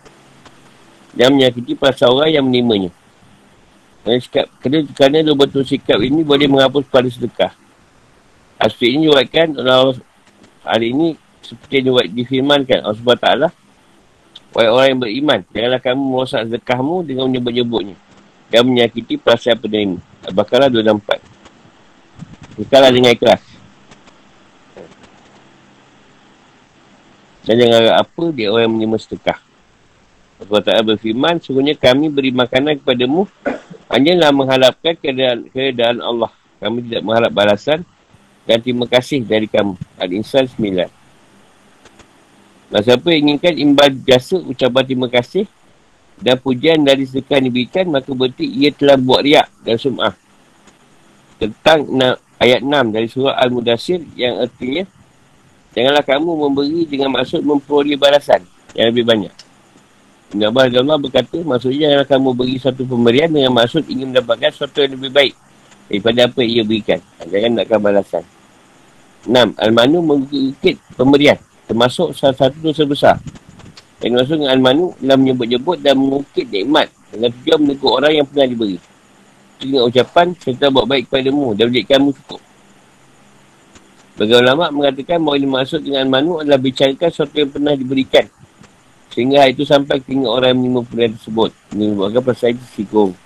dan 1.17 1.33
menyakiti 1.33 1.73
perasaan 1.73 2.13
orang 2.13 2.31
yang 2.31 2.45
menerimanya. 2.45 2.93
Kerana, 4.05 4.21
sikap, 4.23 4.47
kerana, 4.63 4.79
kerana 4.95 5.17
dua 5.27 5.37
betul 5.37 5.65
sikap 5.67 5.99
ini 5.99 6.23
boleh 6.23 6.47
menghapus 6.47 6.87
pahala 6.87 7.11
sedekah. 7.11 7.53
Aspek 8.61 8.95
ini 8.95 9.11
oleh 9.11 9.27
hari 10.63 10.93
ini 10.93 11.19
seperti 11.43 11.83
yang 11.83 11.97
difirmankan 12.15 12.85
Allah 12.87 12.97
SWT 12.97 13.29
Wahai 14.57 14.73
orang 14.73 14.89
yang 14.89 15.01
beriman, 15.05 15.39
janganlah 15.53 15.81
kamu 15.85 16.01
merosak 16.01 16.49
zakahmu 16.49 17.05
dengan 17.05 17.29
menyebut-nyebutnya 17.29 17.93
dan 18.49 18.65
menyakiti 18.65 19.21
perasaan 19.21 19.61
penerima. 19.61 20.01
Al-Baqarah 20.25 20.73
264. 20.73 21.21
Bukanlah 22.57 22.89
dengan 22.89 23.13
ikhlas. 23.13 23.45
Dan 27.45 27.55
jangan 27.61 27.77
harap 27.85 27.97
apa 28.09 28.25
dia 28.33 28.49
orang 28.49 28.65
yang 28.65 28.75
menerima 28.81 28.97
sedekah. 28.97 29.39
Allah 30.37 30.61
Ta'ala 30.61 30.83
berfirman, 30.85 31.41
sungguhnya 31.41 31.73
kami 31.73 32.13
beri 32.13 32.29
makanan 32.29 32.77
kepadamu 32.85 33.25
hanyalah 33.89 34.31
mengharapkan 34.37 34.93
keadaan, 35.01 35.49
keadaan 35.49 36.05
Allah. 36.05 36.29
Kami 36.61 36.85
tidak 36.85 37.03
mengharap 37.05 37.33
balasan 37.33 37.81
dan 38.45 38.61
terima 38.61 38.85
kasih 38.85 39.25
dari 39.25 39.49
kamu. 39.49 39.77
Al-Insan 39.97 40.45
9. 40.45 40.89
Dan 42.67 42.81
siapa 42.83 43.09
inginkan 43.15 43.55
imbal 43.57 43.95
jasa 44.05 44.37
ucapan 44.43 44.83
terima 44.85 45.09
kasih 45.09 45.49
dan 46.21 46.37
pujian 46.41 46.85
dari 46.85 47.09
sedekah 47.09 47.41
diberikan, 47.41 47.89
maka 47.89 48.13
berarti 48.13 48.45
ia 48.45 48.73
telah 48.73 48.97
buat 49.01 49.25
riak 49.25 49.49
dan 49.65 49.77
sum'ah. 49.81 50.15
Tentang 51.37 51.85
ayat 52.41 52.61
6 52.61 52.93
dari 52.93 53.09
surah 53.09 53.37
Al-Mudasir 53.41 54.05
yang 54.17 54.41
artinya, 54.41 54.85
janganlah 55.73 56.05
kamu 56.05 56.31
memberi 56.49 56.83
dengan 56.89 57.13
maksud 57.13 57.45
memperoleh 57.45 57.97
balasan 58.01 58.45
yang 58.73 58.93
lebih 58.93 59.05
banyak. 59.05 59.46
Nabi 60.37 60.77
Allah 60.77 61.01
berkata, 61.01 61.41
maksudnya 61.41 61.89
janganlah 61.89 62.09
kamu 62.09 62.29
beri 62.37 62.57
satu 62.61 62.83
pemberian 62.85 63.33
dengan 63.33 63.53
maksud 63.57 63.89
ingin 63.89 64.13
mendapatkan 64.13 64.53
sesuatu 64.53 64.85
yang 64.85 64.93
lebih 65.01 65.11
baik 65.13 65.35
daripada 65.89 66.21
apa 66.29 66.39
yang 66.45 66.53
ia 66.53 66.63
berikan. 66.67 67.01
Jangan 67.25 67.51
nakkan 67.57 67.81
balasan. 67.81 68.25
6. 69.27 69.59
Al-Manu 69.59 69.99
mengukit 70.05 70.77
pemberian 70.95 71.39
termasuk 71.67 72.15
salah 72.15 72.37
satu 72.37 72.57
dosa 72.63 72.83
besar. 72.87 73.17
Yang 74.05 74.13
maksud 74.13 74.37
dengan 74.39 74.53
Al-Manu 74.61 74.85
dalam 75.01 75.19
menyebut-nyebut 75.25 75.77
dan 75.81 75.97
mengukit 75.97 76.47
nikmat 76.53 76.93
Dengan 77.09 77.33
tujuan 77.33 77.59
menegur 77.65 77.91
orang 77.97 78.13
yang 78.13 78.27
pernah 78.29 78.47
diberi. 78.47 78.77
Ingat 79.57 79.83
ucapan, 79.89 80.27
serta 80.37 80.69
buat 80.69 80.85
baik 80.85 81.09
kepada 81.09 81.33
mu 81.33 81.57
dan 81.57 81.73
menjadikanmu 81.73 82.13
cukup. 82.13 82.41
Bagi 84.17 84.33
ulama 84.37 84.73
mengatakan 84.73 85.21
bahawa 85.21 85.37
ini 85.37 85.49
maksud 85.49 85.81
dengan 85.85 86.09
manu 86.09 86.41
adalah 86.41 86.61
bicarakan 86.61 87.09
sesuatu 87.09 87.37
yang 87.37 87.53
pernah 87.53 87.73
diberikan. 87.73 88.25
Sehingga 89.17 89.49
hari 89.49 89.57
itu 89.57 89.65
sampai 89.65 89.97
ke 89.97 90.13
orang 90.29 90.53
yang 90.53 90.61
menerima 90.61 90.81
pemberian 90.85 91.13
tersebut. 91.17 91.51
Merupakan 91.73 92.21
pasal 92.21 92.53
itu 92.53 92.65
sikung. 92.77 93.17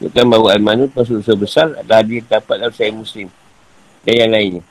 Bukan 0.00 0.24
bahawa 0.24 0.56
al-manu 0.56 0.88
termasuk 0.88 1.20
dosa 1.20 1.34
besar 1.36 1.66
adalah 1.76 2.00
dia 2.00 2.24
dapat 2.24 2.56
dalam 2.56 2.72
saya 2.72 2.96
muslim. 2.96 3.28
Dan 4.08 4.14
yang 4.16 4.32
lainnya. 4.32 4.62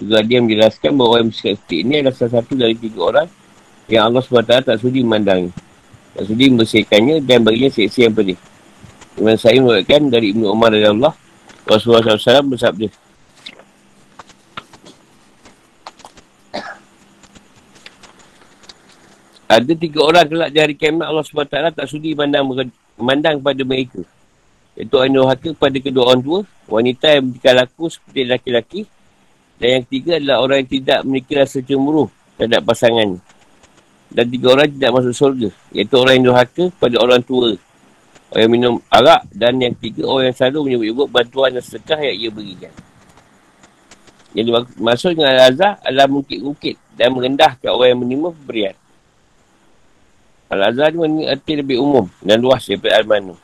Juga 0.00 0.24
dia 0.24 0.40
menjelaskan 0.40 0.96
bahawa 0.96 1.20
orang 1.20 1.28
bersikap 1.28 1.60
seperti 1.60 1.76
ini 1.84 1.94
adalah 2.00 2.16
salah 2.16 2.32
satu 2.40 2.52
dari 2.56 2.72
tiga 2.72 3.00
orang 3.04 3.28
yang 3.92 4.02
Allah 4.08 4.22
SWT 4.24 4.54
tak 4.64 4.76
sudi 4.80 5.04
memandangi. 5.04 5.52
Tak 6.16 6.24
sudi 6.24 6.44
membersihkannya 6.48 7.20
dan 7.20 7.44
baginya 7.44 7.68
seksi 7.68 8.08
yang 8.08 8.16
pedih. 8.16 8.40
Imam 9.20 9.36
saya 9.36 9.60
menurutkan 9.60 10.08
dari 10.08 10.32
Ibn 10.32 10.42
Umar 10.48 10.72
dari 10.72 10.88
Allah, 10.88 11.12
Rasulullah 11.68 12.16
SAW 12.16 12.56
bersabda, 12.56 12.88
Ada 19.50 19.74
tiga 19.74 20.06
orang 20.06 20.30
kelak 20.30 20.54
di 20.54 20.58
hari 20.62 20.74
kiamat 20.78 21.10
Allah 21.10 21.26
SWT 21.26 21.74
tak 21.74 21.86
sudi 21.90 22.14
memandang, 22.14 22.70
memandang 22.94 23.42
kepada 23.42 23.62
mereka. 23.66 24.00
Iaitu 24.78 24.94
orang 24.94 25.10
durhaka 25.10 25.50
kepada 25.50 25.76
kedua 25.82 26.02
orang 26.06 26.22
tua, 26.22 26.40
wanita 26.70 27.18
yang 27.18 27.34
bertikah 27.34 27.54
laku 27.58 27.90
seperti 27.90 28.20
laki-laki, 28.30 28.80
dan 29.58 29.68
yang 29.74 29.82
ketiga 29.90 30.22
adalah 30.22 30.36
orang 30.46 30.56
yang 30.62 30.70
tidak 30.70 30.98
memiliki 31.02 31.32
rasa 31.34 31.58
cemburu 31.66 32.06
terhadap 32.38 32.62
pasangan. 32.62 33.18
Dan 34.14 34.24
tiga 34.30 34.46
orang 34.54 34.70
tidak 34.70 34.90
masuk 34.94 35.14
surga, 35.18 35.48
iaitu 35.74 35.94
orang 35.98 36.14
yang 36.14 36.26
durhaka 36.30 36.64
kepada 36.70 36.96
orang 37.02 37.20
tua, 37.26 37.50
orang 38.30 38.42
yang 38.46 38.52
minum 38.54 38.74
arak, 38.86 39.26
dan 39.34 39.58
yang 39.58 39.74
ketiga 39.74 40.06
orang 40.06 40.30
yang 40.30 40.36
selalu 40.38 40.58
menyebut-nyebut 40.70 41.08
bantuan 41.10 41.50
dan 41.58 41.62
sedekah 41.66 41.98
yang 41.98 42.16
ia 42.22 42.30
berikan. 42.30 42.72
Yang 44.30 44.62
dimaksud 44.78 45.18
dengan 45.18 45.34
Al-Azhar 45.34 45.82
adalah 45.82 46.06
mungkit-mungkit 46.06 46.94
dan 46.94 47.10
merendahkan 47.18 47.66
orang 47.66 47.88
yang 47.90 47.98
menerima 47.98 48.30
pemberian. 48.38 48.76
Al-Azhar 50.50 50.90
ni 50.98 51.30
arti 51.30 51.54
lebih 51.54 51.78
umum 51.78 52.10
dan 52.18 52.42
luas 52.42 52.66
daripada 52.66 52.98
Al-Manu. 52.98 53.38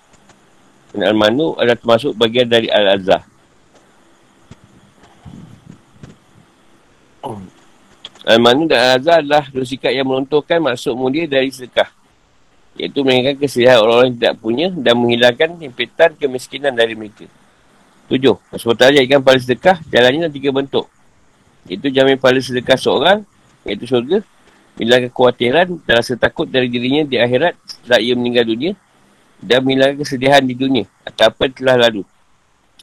Dan 0.91 1.15
Al-Manu 1.15 1.55
adalah 1.55 1.79
termasuk 1.79 2.19
bagian 2.19 2.51
dari 2.51 2.67
Al-Azhar. 2.67 3.23
Al-Manu 8.27 8.67
dan 8.67 8.79
Al-Azhar 8.83 9.23
adalah 9.23 9.47
dua 9.55 9.63
sikap 9.63 9.95
yang 9.95 10.03
melontohkan 10.03 10.59
maksud 10.59 10.99
mulia 10.99 11.31
dari 11.31 11.47
sedekah. 11.55 11.87
Iaitu 12.75 13.07
mengingatkan 13.07 13.39
kesedihan 13.39 13.81
orang-orang 13.81 14.11
yang 14.11 14.19
tidak 14.19 14.35
punya 14.43 14.69
dan 14.75 14.95
menghilangkan 14.99 15.51
impitan 15.63 16.11
kemiskinan 16.19 16.75
dari 16.75 16.99
mereka. 16.99 17.31
Tujuh. 18.11 18.35
Sebab 18.51 18.75
jadikan 18.93 19.23
pahala 19.23 19.41
sedekah, 19.41 19.79
jalannya 19.89 20.27
tiga 20.29 20.51
bentuk. 20.51 20.91
Iaitu 21.71 21.87
jamin 21.95 22.19
pahala 22.19 22.43
sedekah 22.43 22.75
seorang, 22.75 23.23
iaitu 23.63 23.87
syurga. 23.87 24.27
Menghilangkan 24.77 25.09
kekhawatiran 25.09 25.69
dan 25.89 25.93
rasa 25.97 26.13
takut 26.21 26.45
dari 26.45 26.69
dirinya 26.69 27.09
di 27.09 27.17
akhirat 27.17 27.57
setelah 27.65 27.97
ia 27.97 28.13
meninggal 28.13 28.45
dunia 28.45 28.73
dan 29.41 29.65
menghilangkan 29.65 30.05
kesedihan 30.05 30.45
di 30.45 30.53
dunia 30.53 30.85
atau 31.01 31.33
apa 31.33 31.49
telah 31.49 31.77
lalu. 31.89 32.05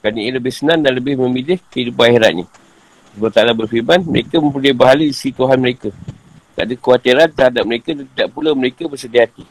Kerana 0.02 0.20
ia 0.20 0.34
lebih 0.34 0.50
senang 0.50 0.82
dan 0.82 0.98
lebih 0.98 1.16
memilih 1.22 1.62
kehidupan 1.70 2.10
akhiratnya. 2.10 2.46
Allah 3.14 3.30
Ta'ala 3.30 3.54
berfirman, 3.54 4.02
mereka 4.10 4.42
mempunyai 4.42 4.74
bahala 4.74 5.06
di 5.06 5.14
sisi 5.14 5.30
Tuhan 5.30 5.62
mereka. 5.62 5.94
Tak 6.58 6.66
ada 6.66 6.74
kekhawatiran 6.74 7.30
terhadap 7.30 7.64
mereka 7.66 7.90
dan 7.94 8.06
tidak 8.10 8.28
pula 8.34 8.50
mereka 8.58 8.90
bersedia 8.90 9.30
hati. 9.30 9.46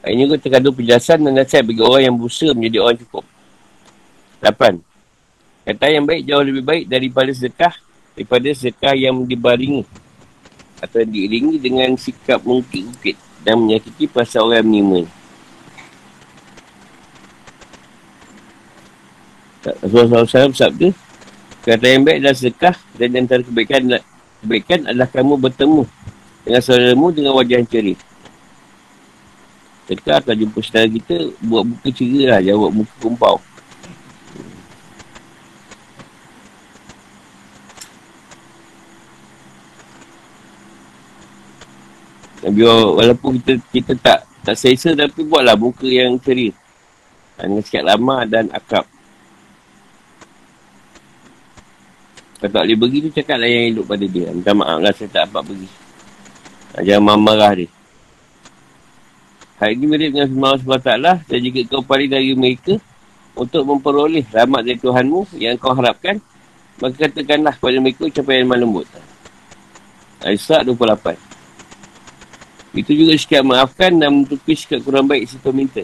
Ini 0.00 0.24
juga 0.24 0.40
terkandung 0.40 0.72
penjelasan 0.72 1.20
dan 1.28 1.32
nasihat 1.36 1.60
bagi 1.60 1.84
orang 1.84 2.02
yang 2.08 2.16
berusaha 2.16 2.56
menjadi 2.56 2.78
orang 2.80 2.96
cukup. 3.04 3.24
8. 4.40 4.80
Kata 5.68 5.84
yang 5.92 6.04
baik 6.08 6.24
jauh 6.24 6.40
lebih 6.40 6.64
baik 6.64 6.84
daripada 6.88 7.28
sedekah 7.36 7.76
daripada 8.20 8.52
sedekah 8.52 8.92
yang 8.92 9.24
dibaringi 9.24 9.88
atau 10.76 11.00
diiringi 11.00 11.56
dengan 11.56 11.96
sikap 11.96 12.44
mungkit-mungkit 12.44 13.16
dan 13.40 13.56
menyakiti 13.56 14.04
pasal 14.04 14.52
orang 14.52 14.60
menerima. 14.60 15.08
Rasulullah 19.80 20.28
SAW 20.28 20.52
bersabda, 20.52 20.88
kata 21.64 21.84
yang 21.88 22.04
baik 22.04 22.20
adalah 22.20 22.36
sedekah 22.36 22.76
dan 23.00 23.08
antara 23.16 23.40
kebaikan, 23.40 23.82
kebaikan 24.44 24.80
adalah 24.84 25.08
kamu 25.08 25.40
bertemu 25.40 25.82
dengan 26.44 26.60
saudaramu 26.60 27.08
dengan 27.16 27.32
wajah 27.40 27.56
yang 27.56 27.68
ceria. 27.72 27.96
Sedekah 29.88 30.20
atau 30.20 30.36
jumpa 30.36 30.60
saudara 30.60 30.92
kita, 30.92 31.16
buat 31.40 31.64
muka 31.64 31.88
ceria 31.88 32.36
lah, 32.36 32.40
jangan 32.44 32.60
buat 32.68 32.74
muka 32.84 32.94
kumpau. 33.00 33.36
Biar 42.40 42.96
walaupun 42.96 43.36
kita 43.40 43.60
kita 43.68 43.92
tak 44.00 44.18
tak 44.40 44.56
selesa 44.56 44.96
tapi 44.96 45.20
buatlah 45.28 45.56
muka 45.60 45.84
yang 45.84 46.16
ceria. 46.16 46.56
Dengan 47.36 47.60
sikap 47.60 47.84
lama 47.84 48.24
dan 48.24 48.48
akrab. 48.52 48.84
Kalau 52.40 52.52
tak 52.56 52.62
boleh 52.64 52.78
pergi 52.80 52.98
tu 53.04 53.10
cakaplah 53.12 53.48
yang 53.48 53.64
elok 53.76 53.84
pada 53.84 54.06
dia. 54.08 54.26
Minta 54.32 54.52
maaf 54.56 54.80
lah 54.80 54.92
saya 54.96 55.08
tak 55.12 55.28
dapat 55.28 55.42
pergi. 55.52 55.68
Ha, 56.72 56.76
jangan 56.80 57.20
marah 57.20 57.52
dia. 57.52 57.68
Hari 59.60 59.76
ini 59.76 59.84
mirip 59.84 60.08
dengan 60.16 60.26
firman 60.32 60.48
Allah 60.56 60.60
SWT 60.64 61.28
dan 61.28 61.38
jika 61.44 61.60
kau 61.68 61.84
paling 61.84 62.08
dari 62.08 62.32
mereka 62.32 62.80
untuk 63.36 63.60
memperoleh 63.68 64.24
rahmat 64.32 64.64
dari 64.64 64.80
Tuhanmu 64.80 65.36
yang 65.36 65.60
kau 65.60 65.76
harapkan 65.76 66.16
maka 66.80 66.96
katakanlah 66.96 67.52
kepada 67.60 67.76
mereka 67.76 68.08
ucapan 68.08 68.48
yang 68.48 68.64
lembut. 68.64 68.88
Aisyah 70.24 70.64
28. 70.64 71.29
Itu 72.70 72.94
juga 72.94 73.18
sikap 73.18 73.42
maafkan 73.42 73.98
dan 73.98 74.14
menutupi 74.14 74.54
sikap 74.54 74.78
kurang 74.86 75.10
baik 75.10 75.26
si 75.26 75.36
minta. 75.50 75.82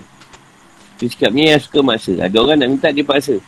Itu 0.96 1.10
sikapnya 1.10 1.58
yang 1.58 1.62
suka 1.62 1.82
maksa. 1.82 2.14
Ada 2.14 2.36
orang 2.38 2.56
nak 2.62 2.70
minta, 2.72 2.88
dia 2.94 3.02
paksa. 3.02 3.42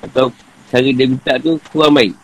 Atau 0.00 0.30
cara 0.70 0.88
dia 0.88 1.06
minta 1.10 1.34
tu 1.42 1.58
kurang 1.74 1.98
baik. 1.98 2.14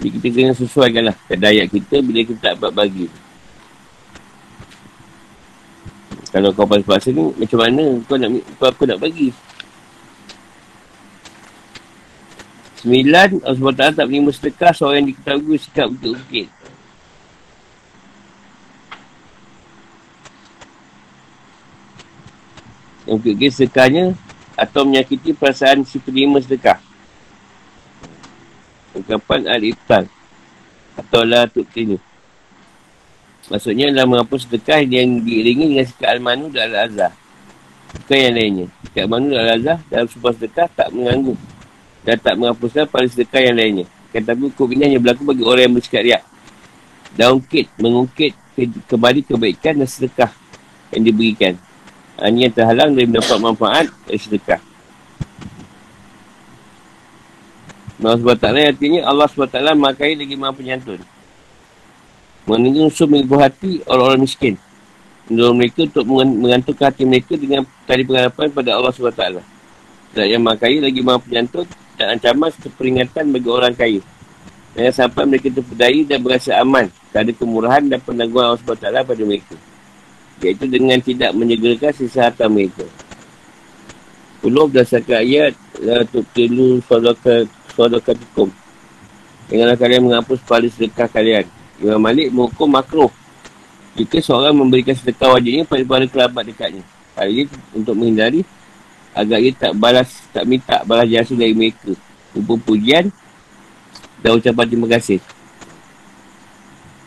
Jadi 0.00 0.08
kita 0.20 0.26
kena 0.36 0.52
sesuaikan 0.52 1.02
lah 1.08 1.16
kedayat 1.28 1.68
kita 1.68 1.96
bila 2.04 2.20
kita 2.24 2.40
tak 2.40 2.52
dapat 2.60 2.72
bagi. 2.72 3.06
Kalau 6.34 6.50
kau 6.50 6.66
paksa-paksa 6.66 7.14
ni, 7.14 7.30
macam 7.38 7.58
mana 7.62 7.84
kau 8.10 8.18
nak, 8.18 8.30
kau 8.58 8.66
aku 8.66 8.84
nak 8.90 8.98
bagi? 8.98 9.30
Sembilan, 12.84 13.40
Allah 13.48 13.56
SWT 13.56 13.96
tak 13.96 14.06
menerima 14.12 14.30
sedekah 14.36 14.72
seorang 14.76 15.00
yang 15.00 15.08
diketahui 15.16 15.56
sikap 15.56 15.88
bukit-bukit. 15.88 16.48
Yang 23.08 23.16
bukit-bukit 23.24 23.52
sedekahnya 23.56 24.04
atau 24.52 24.84
menyakiti 24.84 25.32
perasaan 25.32 25.88
si 25.88 25.96
penerima 25.96 26.44
sedekah. 26.44 26.76
Ungkapan 28.92 29.48
al-ibtal 29.48 30.04
atau 31.00 31.24
la 31.24 31.48
tuktinu. 31.48 31.96
Maksudnya 33.48 33.96
dalam 33.96 34.12
menghapus 34.12 34.44
sedekah 34.44 34.84
yang 34.84 35.24
diiringi 35.24 35.72
dengan 35.72 35.88
sikap 35.88 36.20
al-manu 36.20 36.52
dan 36.52 36.68
al-azhar. 36.68 37.16
Bukan 37.96 38.18
yang 38.28 38.34
lainnya. 38.36 38.66
Sikap 38.84 39.08
al-manu 39.08 39.32
dan 39.32 39.40
al-azhar 39.40 39.78
dalam 39.88 40.06
sebuah 40.12 40.32
sedekah 40.36 40.68
tak 40.68 40.92
mengganggu 40.92 41.53
dan 42.04 42.20
tak 42.20 42.36
menghapuskan 42.36 42.84
pada 42.84 43.08
sedekah 43.08 43.40
yang 43.40 43.56
lainnya. 43.56 43.86
Kata 44.12 44.36
hukum 44.36 44.70
ini 44.70 44.92
hanya 44.94 44.98
berlaku 45.02 45.26
bagi 45.26 45.42
orang 45.42 45.62
yang 45.66 45.74
bersikap 45.74 46.02
riak. 46.04 46.22
Dan 47.16 47.26
ungkit, 47.40 47.66
mengungkit 47.80 48.32
kembali 48.86 49.20
kebaikan 49.26 49.74
dan 49.82 49.88
sedekah 49.88 50.30
yang 50.94 51.02
diberikan. 51.02 51.58
Hanya 52.20 52.46
yang 52.46 52.54
terhalang 52.54 52.94
dari 52.94 53.10
mendapat 53.10 53.38
manfaat 53.42 53.86
dari 54.06 54.20
sedekah. 54.20 54.62
Allah 58.04 58.20
SWT 58.20 58.46
artinya 58.52 59.00
Allah 59.08 59.26
SWT 59.26 59.58
makai 59.74 60.12
lagi 60.14 60.36
maha 60.36 60.52
penyantun. 60.52 61.00
Mengenai 62.44 62.84
unsur 62.84 63.08
mengibu 63.08 63.40
hati 63.40 63.80
orang-orang 63.88 64.28
miskin. 64.28 64.54
Mendorong 65.26 65.56
mereka 65.56 65.88
untuk 65.88 66.04
mengantungkan 66.12 66.92
hati 66.92 67.08
mereka 67.08 67.32
dengan 67.34 67.64
tali 67.88 68.04
pengharapan 68.04 68.52
pada 68.52 68.70
Allah 68.76 68.92
SWT. 68.92 69.40
Dan 70.14 70.24
yang 70.28 70.42
makai 70.44 70.78
lagi 70.78 71.00
maha 71.00 71.18
penyantun 71.18 71.66
dan 71.94 72.18
ancaman 72.18 72.50
serta 72.50 72.70
peringatan 72.74 73.30
bagi 73.30 73.48
orang 73.50 73.74
kaya. 73.74 74.02
Jangan 74.74 74.94
sampai 74.94 75.22
mereka 75.30 75.48
terpedaya 75.54 76.00
dan 76.02 76.18
berasa 76.18 76.50
aman 76.58 76.90
kerana 77.14 77.30
kemurahan 77.30 77.82
dan 77.86 77.98
penangguhan 78.02 78.46
Allah 78.50 78.60
SWT 78.60 78.86
pada 79.06 79.22
mereka. 79.22 79.56
Iaitu 80.42 80.66
dengan 80.66 80.98
tidak 80.98 81.30
menyegerakan 81.30 81.94
sisa 81.94 82.26
harta 82.26 82.50
mereka. 82.50 82.82
Puluh 84.42 84.66
berdasarkan 84.66 85.18
ayat 85.24 85.52
sodaka 86.84 87.48
sodaka 87.72 88.12
tukum 88.12 88.50
Janganlah 89.48 89.76
kalian 89.76 90.02
menghapus 90.08 90.40
pahala 90.44 90.68
sedekah 90.72 91.08
kalian. 91.08 91.44
Imam 91.80 92.00
Malik 92.00 92.32
menghukum 92.32 92.68
makruh. 92.68 93.12
Jika 93.94 94.18
seorang 94.18 94.56
memberikan 94.56 94.96
sedekah 94.96 95.36
wajibnya 95.36 95.68
pada 95.68 95.84
para 95.84 96.06
kerabat 96.08 96.44
dekatnya. 96.48 96.82
Hal 97.14 97.30
ini 97.30 97.46
untuk 97.76 97.94
menghindari 97.94 98.42
agar 99.14 99.38
ia 99.38 99.54
tak 99.54 99.72
balas, 99.78 100.10
tak 100.34 100.44
minta 100.44 100.82
balas 100.82 101.06
jasa 101.06 101.32
dari 101.38 101.54
mereka. 101.54 101.94
Rupa 102.34 102.58
pujian 102.58 103.14
dan 104.18 104.34
ucapan 104.34 104.66
terima 104.66 104.90
kasih. 104.90 105.22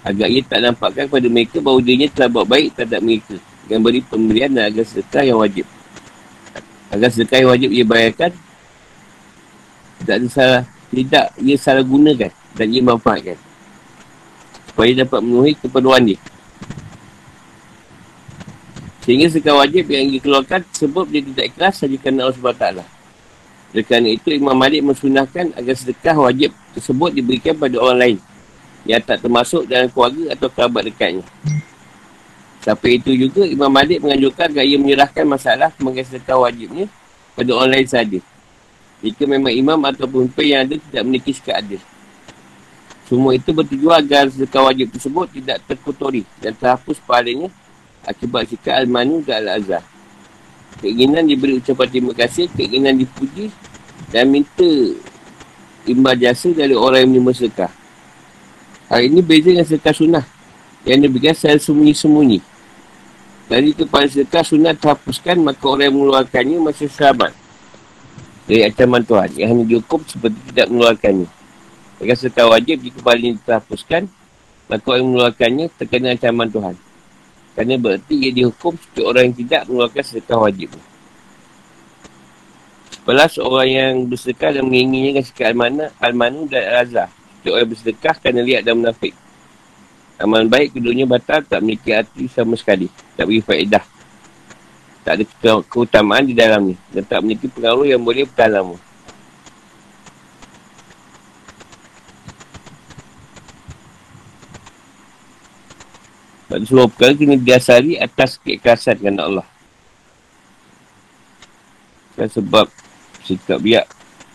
Agar 0.07 0.31
ia 0.31 0.39
tak 0.39 0.63
nampakkan 0.63 1.11
kepada 1.11 1.27
mereka 1.27 1.59
bahawa 1.59 1.83
dirinya 1.83 2.07
telah 2.07 2.29
buat 2.31 2.47
baik 2.47 2.79
terhadap 2.79 3.03
mereka. 3.03 3.35
Dengan 3.67 3.83
beri 3.83 3.99
pemberian 3.99 4.49
dan 4.55 4.71
agar 4.71 4.87
sedekah 4.87 5.23
yang 5.27 5.37
wajib. 5.43 5.67
Agar 6.87 7.11
sedekah 7.11 7.37
yang 7.43 7.51
wajib 7.51 7.69
ia 7.75 7.83
bayarkan 7.83 8.31
tidak 9.99 10.17
salah, 10.31 10.63
tidak 10.93 11.25
ia 11.41 11.55
salah 11.59 11.83
gunakan 11.83 12.31
dan 12.55 12.67
ia 12.71 12.79
manfaatkan. 12.79 13.37
Supaya 14.71 15.03
dapat 15.03 15.19
memenuhi 15.19 15.53
keperluan 15.59 16.01
dia. 16.07 16.19
Sehingga 19.07 19.31
sedekah 19.31 19.63
wajib 19.63 19.87
yang 19.87 20.11
dikeluarkan 20.11 20.67
sebab 20.75 21.07
dia 21.07 21.23
tidak 21.23 21.55
ikhlas 21.55 21.79
saja 21.79 21.95
kerana 21.95 22.27
Allah 22.27 22.35
SWT. 22.35 22.67
Oleh 23.71 23.85
kerana 23.87 24.09
itu, 24.11 24.35
Imam 24.35 24.51
Malik 24.51 24.83
mensunahkan 24.83 25.55
agar 25.55 25.75
sedekah 25.79 26.27
wajib 26.27 26.51
tersebut 26.75 27.15
diberikan 27.15 27.55
pada 27.55 27.79
orang 27.79 27.99
lain 28.03 28.17
yang 28.83 28.99
tak 28.99 29.23
termasuk 29.23 29.63
dalam 29.63 29.87
keluarga 29.87 30.35
atau 30.35 30.51
kerabat 30.51 30.91
dekatnya. 30.91 31.23
Sampai 32.59 32.99
itu 32.99 33.15
juga, 33.15 33.47
Imam 33.47 33.71
Malik 33.71 34.03
menganjurkan 34.03 34.51
agar 34.51 34.67
ia 34.67 34.75
menyerahkan 34.75 35.23
masalah 35.23 35.71
mengenai 35.79 36.03
sedekah 36.03 36.43
wajibnya 36.43 36.91
pada 37.31 37.51
orang 37.55 37.79
lain 37.79 37.87
saja. 37.87 38.19
Jika 38.99 39.23
memang 39.23 39.55
imam 39.55 39.79
atau 39.87 40.03
pemimpin 40.03 40.51
yang 40.51 40.61
ada 40.67 40.75
tidak 40.75 41.01
memiliki 41.07 41.31
sikap 41.31 41.63
adil. 41.63 41.79
Semua 43.07 43.39
itu 43.39 43.55
bertujuan 43.55 44.03
agar 44.03 44.27
sedekah 44.27 44.67
wajib 44.67 44.91
tersebut 44.91 45.31
tidak 45.31 45.63
terkotori 45.63 46.27
dan 46.43 46.51
terhapus 46.51 46.99
pahalanya 47.07 47.47
akibat 48.07 48.47
sikap 48.47 48.79
Al-Manu 48.79 49.21
dan 49.21 49.43
Al-Azhar. 49.45 49.83
Keinginan 50.79 51.27
diberi 51.27 51.59
ucapan 51.59 51.87
terima 51.91 52.13
kasih, 52.15 52.47
keinginan 52.55 52.95
dipuji 52.95 53.51
dan 54.13 54.31
minta 54.31 54.95
imbal 55.83 56.15
jasa 56.15 56.53
dari 56.55 56.73
orang 56.77 57.03
yang 57.03 57.11
menerima 57.19 57.33
sedekah. 57.33 57.71
Hal 58.87 59.03
ini 59.03 59.19
beza 59.19 59.51
dengan 59.51 59.67
sedekah 59.67 59.95
sunnah 59.95 60.25
yang 60.87 61.03
diberikan 61.03 61.35
secara 61.35 61.59
sembunyi-sembunyi. 61.59 62.39
Dari 63.47 63.71
kepada 63.75 64.07
sedekah 64.07 64.43
sunnah 64.43 64.75
terhapuskan, 64.75 65.39
maka 65.43 65.63
orang 65.67 65.91
yang 65.91 65.95
mengeluarkannya 65.99 66.57
masih 66.63 66.87
selamat. 66.87 67.35
Dari 68.47 68.63
ancaman 68.63 69.03
Tuhan 69.03 69.29
yang 69.35 69.47
hanya 69.51 69.63
dihukum 69.67 69.99
seperti 70.07 70.39
tidak 70.51 70.71
mengeluarkannya. 70.71 71.27
Jika 71.99 72.13
sedekah 72.15 72.47
wajib, 72.53 72.77
jika 72.79 72.99
paling 73.03 73.35
terhapuskan, 73.43 74.07
maka 74.71 74.83
orang 74.87 74.99
yang 75.03 75.07
mengeluarkannya 75.11 75.65
terkena 75.75 76.15
ancaman 76.15 76.47
Tuhan. 76.47 76.75
Kerana 77.57 77.73
berarti 77.81 78.13
ia 78.21 78.29
dihukum 78.29 78.77
seperti 78.77 79.01
orang 79.01 79.23
yang 79.33 79.37
tidak 79.41 79.61
mengeluarkan 79.65 80.03
sedekah 80.05 80.37
wajib. 80.45 80.69
Sebelas 82.93 83.33
orang 83.41 83.69
yang 83.71 83.93
bersedekah 84.05 84.61
dan 84.61 84.63
menginginkan 84.69 85.25
sedekah 85.25 85.49
al-manu, 85.49 85.89
al-manu 85.97 86.41
dan 86.45 86.61
al-azhar. 86.69 87.09
Seperti 87.09 87.49
orang 87.49 87.69
bersedekah 87.73 88.15
kerana 88.21 88.39
lihat 88.45 88.61
dan 88.61 88.77
menafik. 88.77 89.17
Amal 90.17 90.49
baik 90.49 90.73
keduanya 90.73 91.05
batal 91.05 91.45
tak 91.45 91.61
memiliki 91.61 91.93
arti 91.93 92.25
sama 92.29 92.57
sekali. 92.57 92.89
Tak 93.17 93.25
beri 93.25 93.41
faedah. 93.41 93.85
Tak 95.05 95.13
ada 95.17 95.23
keutamaan 95.65 96.25
di 96.25 96.33
dalamnya. 96.33 96.77
Dan 96.93 97.05
tak 97.05 97.21
memiliki 97.21 97.49
pengaruh 97.49 97.85
yang 97.85 98.01
boleh 98.01 98.25
bertahan 98.25 98.77
Sebab 106.47 106.63
semua 106.63 106.87
perkara 106.87 107.11
kena 107.11 107.35
diasari 107.35 107.99
atas 107.99 108.39
keikhlasan 108.39 108.95
kerana 108.95 109.27
Allah. 109.27 109.47
Kan 112.15 112.31
sebab 112.31 112.71
sikap 113.27 113.59
biak 113.59 113.83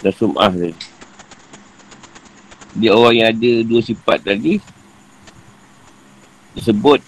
dan 0.04 0.12
sum'ah 0.12 0.52
tadi. 0.52 0.76
Dia 2.76 2.92
orang 2.92 3.14
yang 3.16 3.28
ada 3.32 3.52
dua 3.64 3.80
sifat 3.80 4.28
tadi 4.28 4.60
disebut 6.52 7.00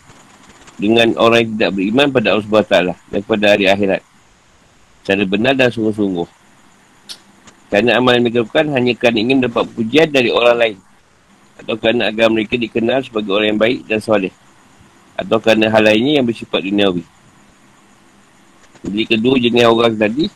dengan 0.81 1.13
orang 1.21 1.45
yang 1.45 1.51
tidak 1.53 1.71
beriman 1.77 2.09
pada 2.09 2.27
Allah 2.33 2.49
SWT 2.49 2.77
dan 3.13 3.21
kepada 3.21 3.45
hari 3.53 3.69
akhirat. 3.69 4.01
Secara 5.05 5.25
benar 5.29 5.53
dan 5.53 5.69
sungguh-sungguh. 5.69 6.29
Kerana 7.69 8.01
amal 8.01 8.17
yang 8.17 8.25
mereka 8.25 8.41
lakukan 8.41 8.73
hanya 8.73 8.93
kerana 8.97 9.19
ingin 9.21 9.45
dapat 9.45 9.69
pujian 9.69 10.09
dari 10.09 10.33
orang 10.33 10.57
lain. 10.57 10.77
Atau 11.61 11.77
kerana 11.77 12.09
agar 12.09 12.33
mereka 12.33 12.57
dikenal 12.57 13.05
sebagai 13.05 13.37
orang 13.37 13.53
yang 13.53 13.61
baik 13.61 13.85
dan 13.85 14.01
soleh 14.01 14.33
atau 15.15 15.39
kerana 15.39 15.71
hal 15.71 15.83
lainnya 15.87 16.21
yang 16.23 16.27
bersifat 16.27 16.61
duniawi. 16.67 17.07
Jadi 18.85 19.03
kedua 19.09 19.35
jenis 19.41 19.65
orang 19.65 19.95
tadi 19.97 20.29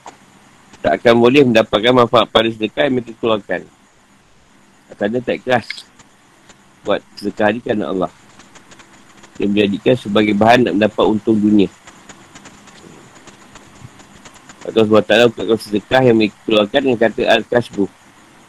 tak 0.79 1.03
akan 1.03 1.15
boleh 1.19 1.43
mendapatkan 1.45 1.93
manfaat 1.93 2.27
pada 2.31 2.49
sedekah 2.49 2.87
yang 2.87 2.95
mereka 2.97 3.13
keluarkan. 3.19 3.61
Kerana 4.95 5.19
tak 5.21 5.37
ikhlas 5.43 5.67
buat 6.87 7.03
sedekah 7.19 7.49
ini 7.53 7.61
kerana 7.61 7.85
Allah. 7.93 8.13
Yang 9.37 9.51
menjadikan 9.53 9.95
sebagai 9.99 10.35
bahan 10.35 10.67
nak 10.67 10.75
mendapat 10.81 11.05
untung 11.05 11.39
dunia. 11.39 11.69
Atau 14.65 14.85
sebab 14.89 15.03
tak 15.05 15.17
tahu 15.23 15.31
kalau 15.37 15.57
sedekah 15.61 16.03
yang 16.03 16.17
mereka 16.19 16.37
keluarkan 16.49 16.81
dengan 16.89 16.99
kata 16.99 17.23
Al-Kasbu. 17.37 17.85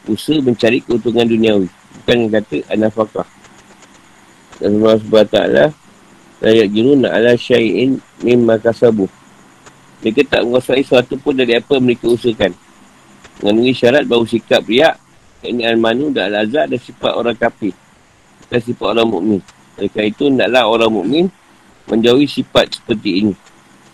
Usaha 0.09 0.39
mencari 0.41 0.79
keuntungan 0.79 1.27
duniawi. 1.27 1.67
Bukan 1.69 2.15
dengan 2.15 2.31
kata 2.39 2.57
An-Nafakah. 2.71 3.27
Dan 4.59 4.79
sebab 4.79 5.23
tak 5.27 5.45
La 6.39 6.55
yakjiruna 6.55 7.11
ala 7.11 7.35
syai'in 7.35 7.99
mimma 8.23 8.55
kasabu. 8.63 9.11
Mereka 9.99 10.23
tak 10.31 10.47
menguasai 10.47 10.83
sesuatu 10.87 11.19
pun 11.19 11.35
dari 11.35 11.59
apa 11.59 11.75
mereka 11.83 12.07
usahakan. 12.07 12.55
Mengandungi 13.43 13.75
syarat 13.75 14.07
bahawa 14.07 14.23
sikap 14.23 14.63
riak, 14.63 14.95
ini 15.43 15.67
al-manu 15.67 16.11
dan 16.15 16.31
al-azad 16.31 16.71
dan 16.71 16.79
sifat 16.79 17.11
orang 17.11 17.35
kafir. 17.35 17.75
Dan 18.47 18.59
sifat 18.63 18.87
orang 18.95 19.07
mukmin. 19.07 19.41
Mereka 19.75 19.99
itu 20.03 20.31
naklah 20.31 20.67
orang 20.67 20.91
mukmin 20.91 21.25
menjauhi 21.91 22.27
sifat 22.27 22.79
seperti 22.79 23.23
ini. 23.23 23.33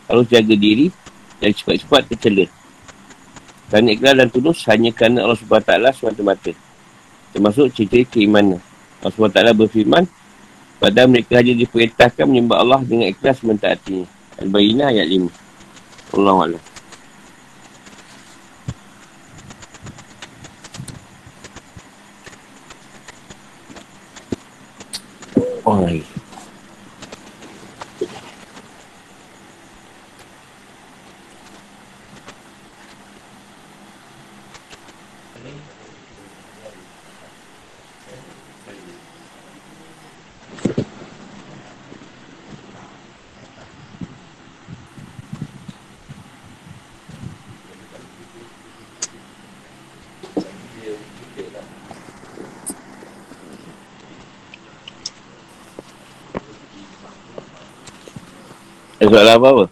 Harus 0.06 0.30
jaga 0.30 0.54
diri 0.54 0.94
dari 1.42 1.54
sifat-sifat 1.54 2.14
tercela. 2.14 2.46
Kerana 3.74 3.90
ikhlas 3.90 4.14
dan 4.22 4.30
tulus 4.30 4.62
hanya 4.70 4.94
kerana 4.94 5.26
Allah 5.26 5.38
SWT 5.42 5.98
semata-mata. 5.98 6.54
Termasuk 7.34 7.74
cerita 7.74 7.98
keimanan. 8.14 8.62
Allah 9.02 9.14
SWT 9.14 9.42
berfirman, 9.58 10.06
Padahal 10.86 11.10
mereka 11.10 11.42
hanya 11.42 11.58
diperintahkan 11.58 12.30
menyembah 12.30 12.62
Allah 12.62 12.86
dengan 12.86 13.10
ikhlas 13.10 13.42
mentaatinya. 13.42 14.06
Al-Bayinah 14.38 14.94
ayat 14.94 15.10
5. 15.10 16.14
Allah 16.14 16.38
Allah. 16.46 16.64
Oh, 25.66 25.82
lagi. 25.82 26.06
Ada 59.06 59.22
soalan 59.22 59.38
apa-apa? 59.38 59.66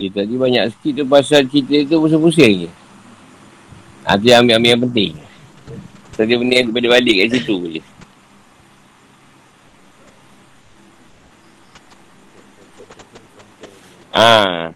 Dia 0.00 0.08
tadi 0.14 0.40
banyak 0.40 0.72
sikit 0.72 0.92
tu 0.96 1.04
pasal 1.04 1.44
cerita 1.44 1.76
tu 1.84 2.00
pusing-pusing 2.00 2.64
je. 2.64 2.77
Ha, 4.08 4.16
dia 4.16 4.40
ambil-ambil 4.40 4.72
yang 4.72 4.84
penting. 4.88 5.12
So, 6.16 6.24
dia 6.24 6.40
benda 6.40 6.56
yang 6.56 6.72
balik-balik 6.72 7.28
kat 7.28 7.44
situ 7.44 7.76
je. 7.76 7.82
Ha. 14.16 14.72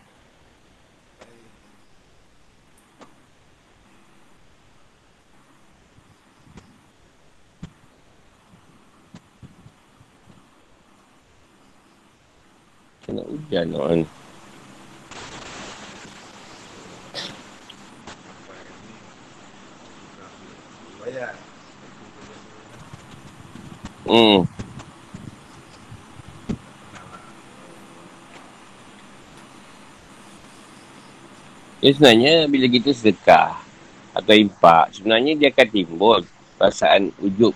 Kena 13.09 13.25
hujan 13.25 13.73
orang 13.73 14.05
ni. 14.05 14.07
Hmm. 24.13 24.45
Ya 31.83 31.91
sebenarnya 31.91 32.47
bila 32.47 32.71
kita 32.71 32.95
sedekah 32.95 33.59
atau 34.15 34.31
impak, 34.39 34.95
sebenarnya 34.95 35.35
dia 35.35 35.51
akan 35.51 35.67
timbul 35.67 36.23
perasaan 36.55 37.11
ujub. 37.19 37.51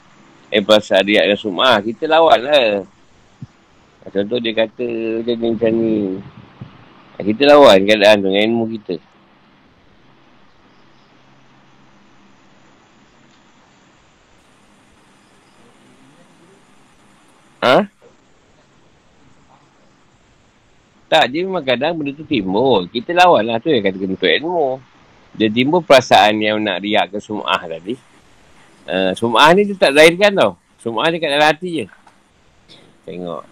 Eh 0.51 0.59
perasaan 0.59 1.07
riak 1.07 1.31
dan 1.31 1.39
sumah. 1.39 1.78
Kita 1.78 2.11
lawan 2.11 2.43
lah. 2.43 2.82
Contoh 4.11 4.43
dia 4.43 4.51
kata 4.51 4.86
macam 5.23 5.39
ni 5.39 5.47
macam 5.55 5.70
ni. 5.78 5.94
Kita 7.23 7.43
lawan 7.55 7.86
keadaan 7.86 8.19
tu 8.19 8.27
dengan 8.35 8.43
ilmu 8.51 8.65
kita. 8.74 8.97
Ha? 17.62 17.78
Tak, 21.16 21.32
dia 21.32 21.48
memang 21.48 21.64
kadang 21.64 21.97
benda 21.97 22.12
tu 22.12 22.28
timbul. 22.28 22.93
Kita 22.93 23.16
lawan 23.16 23.48
lah 23.48 23.56
tu 23.56 23.72
yang 23.72 23.80
kata 23.80 23.97
kena 23.97 24.20
untuk 24.20 24.28
ilmu. 24.28 24.76
Dia 25.32 25.48
timbul 25.48 25.80
perasaan 25.80 26.36
yang 26.44 26.60
nak 26.60 26.84
riak 26.84 27.09
ke 27.09 27.18
sum'ah 27.24 27.64
tadi. 27.64 27.97
Uh, 28.84 29.16
sum'ah 29.16 29.48
ni 29.56 29.64
dia 29.64 29.80
tak 29.80 29.97
lahirkan 29.97 30.36
tau. 30.36 30.52
Sum'ah 30.76 31.09
dia 31.09 31.16
kat 31.16 31.32
dalam 31.32 31.48
hati 31.48 31.68
je. 31.72 31.86
Tengok. 33.09 33.48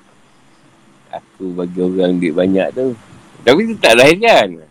Aku 1.08 1.56
bagi 1.56 1.80
orang 1.80 2.20
duit 2.20 2.36
banyak 2.36 2.68
tu. 2.76 2.92
Tapi 3.40 3.60
tu 3.64 3.74
tak 3.80 3.96
lahirkan. 3.96 4.68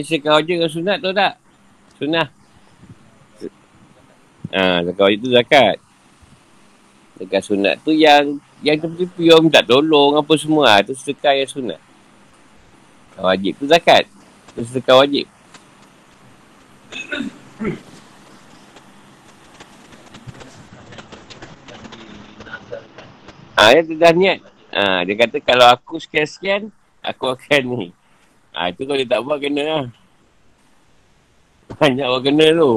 Ni 0.00 0.08
sekau 0.08 0.40
je 0.40 0.56
dengan 0.56 0.72
sunat 0.72 0.96
tu 1.04 1.12
tak? 1.12 1.36
Sunat. 2.00 2.32
Ha, 4.48 4.80
sekau 4.80 5.12
itu 5.12 5.28
zakat. 5.28 5.76
Zakat 7.20 7.42
sunat 7.44 7.76
tu 7.84 7.92
yang 7.92 8.40
yang 8.64 8.80
tepi-tepi 8.80 9.28
orang 9.28 9.52
minta 9.52 9.60
tolong 9.60 10.16
apa 10.16 10.32
semua. 10.40 10.72
Ha, 10.72 10.80
tu 10.80 10.96
sedekah 10.96 11.36
yang 11.36 11.52
sunat. 11.52 11.76
Wajib 13.20 13.60
tu 13.60 13.68
zakat. 13.68 14.08
Tu 14.56 14.64
sedekah 14.64 15.04
wajib. 15.04 15.28
Ha, 23.52 23.76
dia 23.84 23.94
dah 24.00 24.12
niat. 24.16 24.40
Ha, 24.72 25.04
dia 25.04 25.12
kata 25.12 25.44
kalau 25.44 25.68
aku 25.68 26.00
sekian-sekian, 26.00 26.72
aku 27.04 27.36
akan 27.36 27.64
ni. 27.68 27.99
Ha, 28.50 28.74
itu 28.74 28.82
kalau 28.82 28.98
dia 28.98 29.08
tak 29.08 29.22
buat, 29.22 29.38
kena 29.38 29.62
lah. 29.62 29.84
Banyak 31.78 32.06
orang 32.06 32.24
kena 32.26 32.46
tu. 32.54 32.72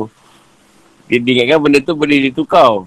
Dia, 1.09 1.17
ingatkan 1.19 1.59
benda 1.59 1.79
tu 1.81 1.93
boleh 1.97 2.29
ditukar. 2.29 2.85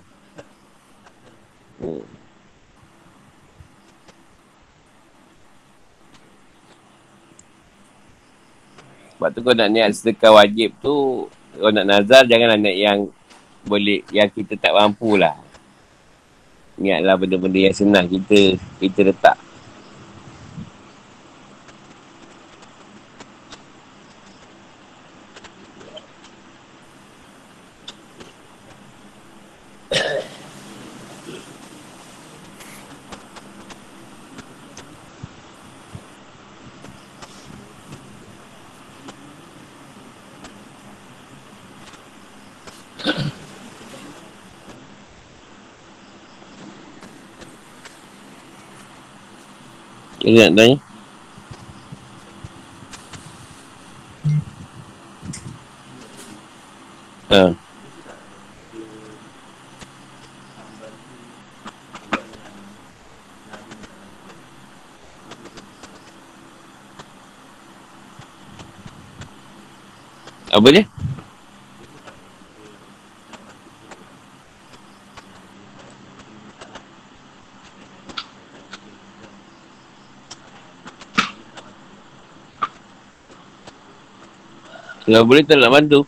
Sebab 9.16 9.28
tu 9.32 9.40
kau 9.40 9.56
nak 9.56 9.68
niat 9.72 9.90
sedekah 9.96 10.32
wajib 10.36 10.76
tu, 10.80 11.26
kau 11.56 11.72
nak 11.72 11.88
nazar, 11.88 12.28
janganlah 12.28 12.60
niat 12.60 12.76
yang 12.76 12.98
boleh, 13.66 14.04
yang 14.14 14.30
kita 14.30 14.54
tak 14.54 14.76
mampu 14.76 15.18
lah. 15.18 15.34
Niatlah 16.76 17.16
benda-benda 17.16 17.58
yang 17.66 17.76
senang 17.76 18.06
kita, 18.06 18.60
kita 18.78 19.00
letak. 19.10 19.45
Dia 50.26 50.50
nak 50.50 50.58
tanya. 50.58 50.76
Ha. 57.30 57.54
Apa 70.50 70.68
dia? 70.74 70.82
Kalau 85.16 85.32
boleh 85.32 85.48
tak 85.48 85.56
nak 85.56 85.72
bantu. 85.72 86.04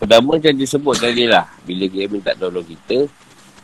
Pertama 0.00 0.40
macam 0.40 0.56
disebut 0.56 0.96
tadi 0.96 1.28
lah. 1.28 1.44
Bila 1.68 1.84
dia 1.92 2.08
minta 2.08 2.32
tolong 2.32 2.64
kita, 2.64 3.04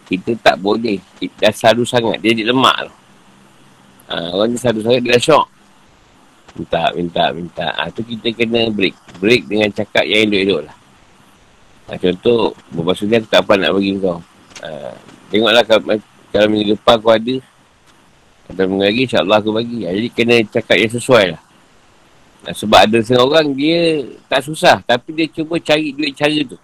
kita 0.05 0.37
tak 0.37 0.61
boleh. 0.61 1.01
Dah 1.41 1.49
selalu 1.49 1.89
sangat. 1.89 2.21
Dia 2.21 2.37
jadi 2.37 2.53
lemak 2.53 2.93
tu. 2.93 3.02
Ha, 4.43 4.51
orang 4.51 4.59
ni 4.59 4.59
sangat, 4.59 4.82
dia 4.82 5.14
dah 5.14 5.23
syok. 5.23 5.47
Minta, 6.59 6.82
minta, 6.98 7.24
minta. 7.31 7.66
Ha, 7.78 7.94
tu 7.94 8.02
kita 8.02 8.35
kena 8.35 8.66
break. 8.74 9.23
Break 9.23 9.47
dengan 9.47 9.70
cakap 9.70 10.02
yang 10.02 10.27
elok-elok 10.27 10.66
lah. 10.66 10.77
Ha, 11.86 11.94
contoh, 11.94 12.51
beberapa 12.74 12.98
sudah 12.98 13.23
tak 13.23 13.47
apa 13.47 13.55
nak 13.55 13.70
bagi 13.78 14.02
kau. 14.02 14.19
Ha, 14.66 14.90
tengoklah 15.31 15.62
kalau, 15.62 15.94
kalau 16.35 16.47
minggu 16.51 16.74
depan 16.74 16.98
aku 16.98 17.10
ada. 17.14 17.35
Atau 18.51 18.64
minggu 18.66 18.82
lagi, 18.82 19.01
insyaAllah 19.06 19.39
aku 19.39 19.51
bagi. 19.55 19.86
Ha, 19.86 19.94
jadi 19.94 20.09
kena 20.10 20.35
cakap 20.51 20.74
yang 20.74 20.90
sesuai 20.90 21.24
lah. 21.39 21.43
Nah, 22.43 22.55
sebab 22.59 22.90
ada 22.90 22.98
setengah 22.98 23.23
orang 23.23 23.55
dia 23.55 24.02
tak 24.27 24.43
susah 24.43 24.82
tapi 24.82 25.14
dia 25.14 25.31
cuba 25.31 25.62
cari 25.62 25.94
duit 25.94 26.10
cara 26.10 26.43
tu. 26.43 26.59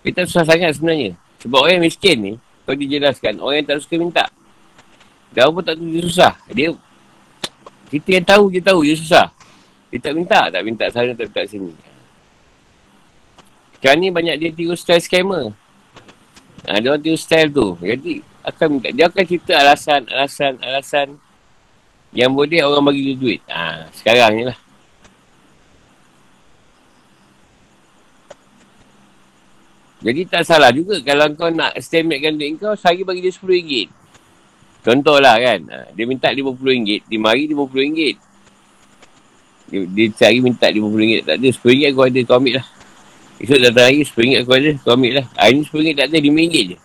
Dia 0.00 0.10
tak 0.16 0.24
susah 0.24 0.48
sangat 0.48 0.80
sebenarnya. 0.80 1.12
Sebab 1.44 1.68
orang 1.68 1.76
yang 1.76 1.84
miskin 1.84 2.16
ni, 2.16 2.32
kalau 2.64 2.76
dijelaskan, 2.80 3.44
orang 3.44 3.60
yang 3.60 3.68
tak 3.68 3.84
suka 3.84 4.00
minta. 4.00 4.24
Dia 5.34 5.50
pun 5.50 5.66
tak 5.66 5.74
tahu 5.74 5.90
dia 5.90 6.02
susah. 6.06 6.32
Dia, 6.54 6.70
kita 7.90 8.08
yang 8.14 8.26
tahu, 8.26 8.44
dia 8.54 8.62
tahu 8.62 8.80
dia 8.86 8.94
susah. 8.94 9.26
Dia 9.90 9.98
tak 9.98 10.14
minta, 10.14 10.40
tak 10.46 10.62
minta 10.62 10.86
sana, 10.94 11.10
tak 11.10 11.26
minta 11.26 11.42
sini. 11.50 11.74
Sekarang 13.76 13.98
ni 13.98 14.08
banyak 14.14 14.36
dia 14.38 14.48
tiru 14.54 14.78
style 14.78 15.02
scammer. 15.02 15.50
Ha, 16.70 16.78
dia 16.78 16.94
orang 16.94 17.02
tiru 17.02 17.18
style 17.18 17.50
tu. 17.50 17.74
Jadi, 17.82 18.22
akan 18.46 18.66
minta. 18.78 18.88
Dia 18.94 19.10
akan 19.10 19.24
cerita 19.26 19.52
alasan, 19.58 20.06
alasan, 20.06 20.54
alasan. 20.62 21.08
Yang 22.14 22.30
boleh 22.30 22.62
orang 22.62 22.86
bagi 22.86 23.02
dia 23.10 23.16
duit. 23.18 23.40
Ha, 23.50 23.90
sekarang 23.90 24.32
ni 24.38 24.42
lah. 24.46 24.58
Jadi 30.04 30.20
tak 30.28 30.44
salah 30.44 30.68
juga 30.68 31.00
kalau 31.00 31.32
kau 31.32 31.48
nak 31.48 31.74
estimatekan 31.74 32.36
duit 32.36 32.60
kau, 32.60 32.76
sehari 32.76 33.02
bagi 33.02 33.24
dia 33.24 33.32
RM10. 33.32 34.03
Contohlah 34.84 35.40
kan, 35.40 35.60
ha, 35.72 35.88
dia 35.96 36.04
minta 36.04 36.28
RM50, 36.28 37.08
di 37.08 37.16
mari 37.16 37.48
RM50. 37.48 38.00
Dia, 39.72 39.80
dia 39.88 40.06
cari 40.12 40.38
minta 40.44 40.68
RM50, 40.68 41.24
tak 41.24 41.40
ada 41.40 41.48
RM10 41.48 41.80
aku 41.88 42.00
ada, 42.04 42.20
kau 42.28 42.36
ambil 42.36 42.60
lah. 42.60 42.66
Esok 43.40 43.58
datang 43.64 43.84
hari 43.88 44.04
RM10 44.04 44.44
aku 44.44 44.52
ada, 44.52 44.70
kau 44.84 44.92
ambil 44.92 45.12
lah. 45.16 45.26
Hari 45.40 45.52
ni 45.56 45.62
RM10 45.64 45.96
tak 45.96 46.06
ada, 46.12 46.16
RM5 46.20 46.52
je. 46.52 46.76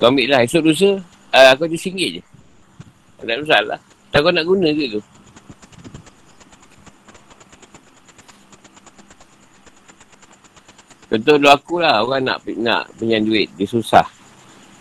Kau 0.00 0.08
ambil 0.08 0.26
lah, 0.32 0.40
esok 0.40 0.62
lusa, 0.64 0.90
uh, 1.36 1.48
aku 1.52 1.62
ada 1.68 1.76
RM1 1.76 2.08
je. 2.16 2.22
Tak 3.20 3.24
ada 3.28 3.32
masalah. 3.44 3.78
Tak 4.08 4.18
kau 4.24 4.32
nak 4.32 4.44
guna 4.48 4.68
ke 4.72 4.84
tu? 4.88 5.02
Contoh 11.12 11.36
dulu 11.36 11.52
aku 11.52 11.74
lah, 11.76 12.00
orang 12.00 12.24
nak 12.24 12.40
nak 12.56 12.88
pinjam 12.96 13.20
duit, 13.20 13.52
dia 13.60 13.68
susah. 13.68 14.08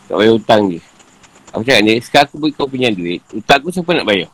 Tak 0.08 0.16
bayar 0.16 0.40
hutang 0.40 0.72
dia. 0.72 0.80
Aku 1.52 1.68
cakap 1.68 1.84
ni, 1.84 2.00
sekarang 2.00 2.28
aku 2.32 2.36
beri 2.40 2.54
kau 2.56 2.68
pinjam 2.68 2.96
duit, 2.96 3.20
hutang 3.28 3.60
aku 3.60 3.76
siapa 3.76 3.92
nak 3.92 4.08
bayar? 4.08 4.32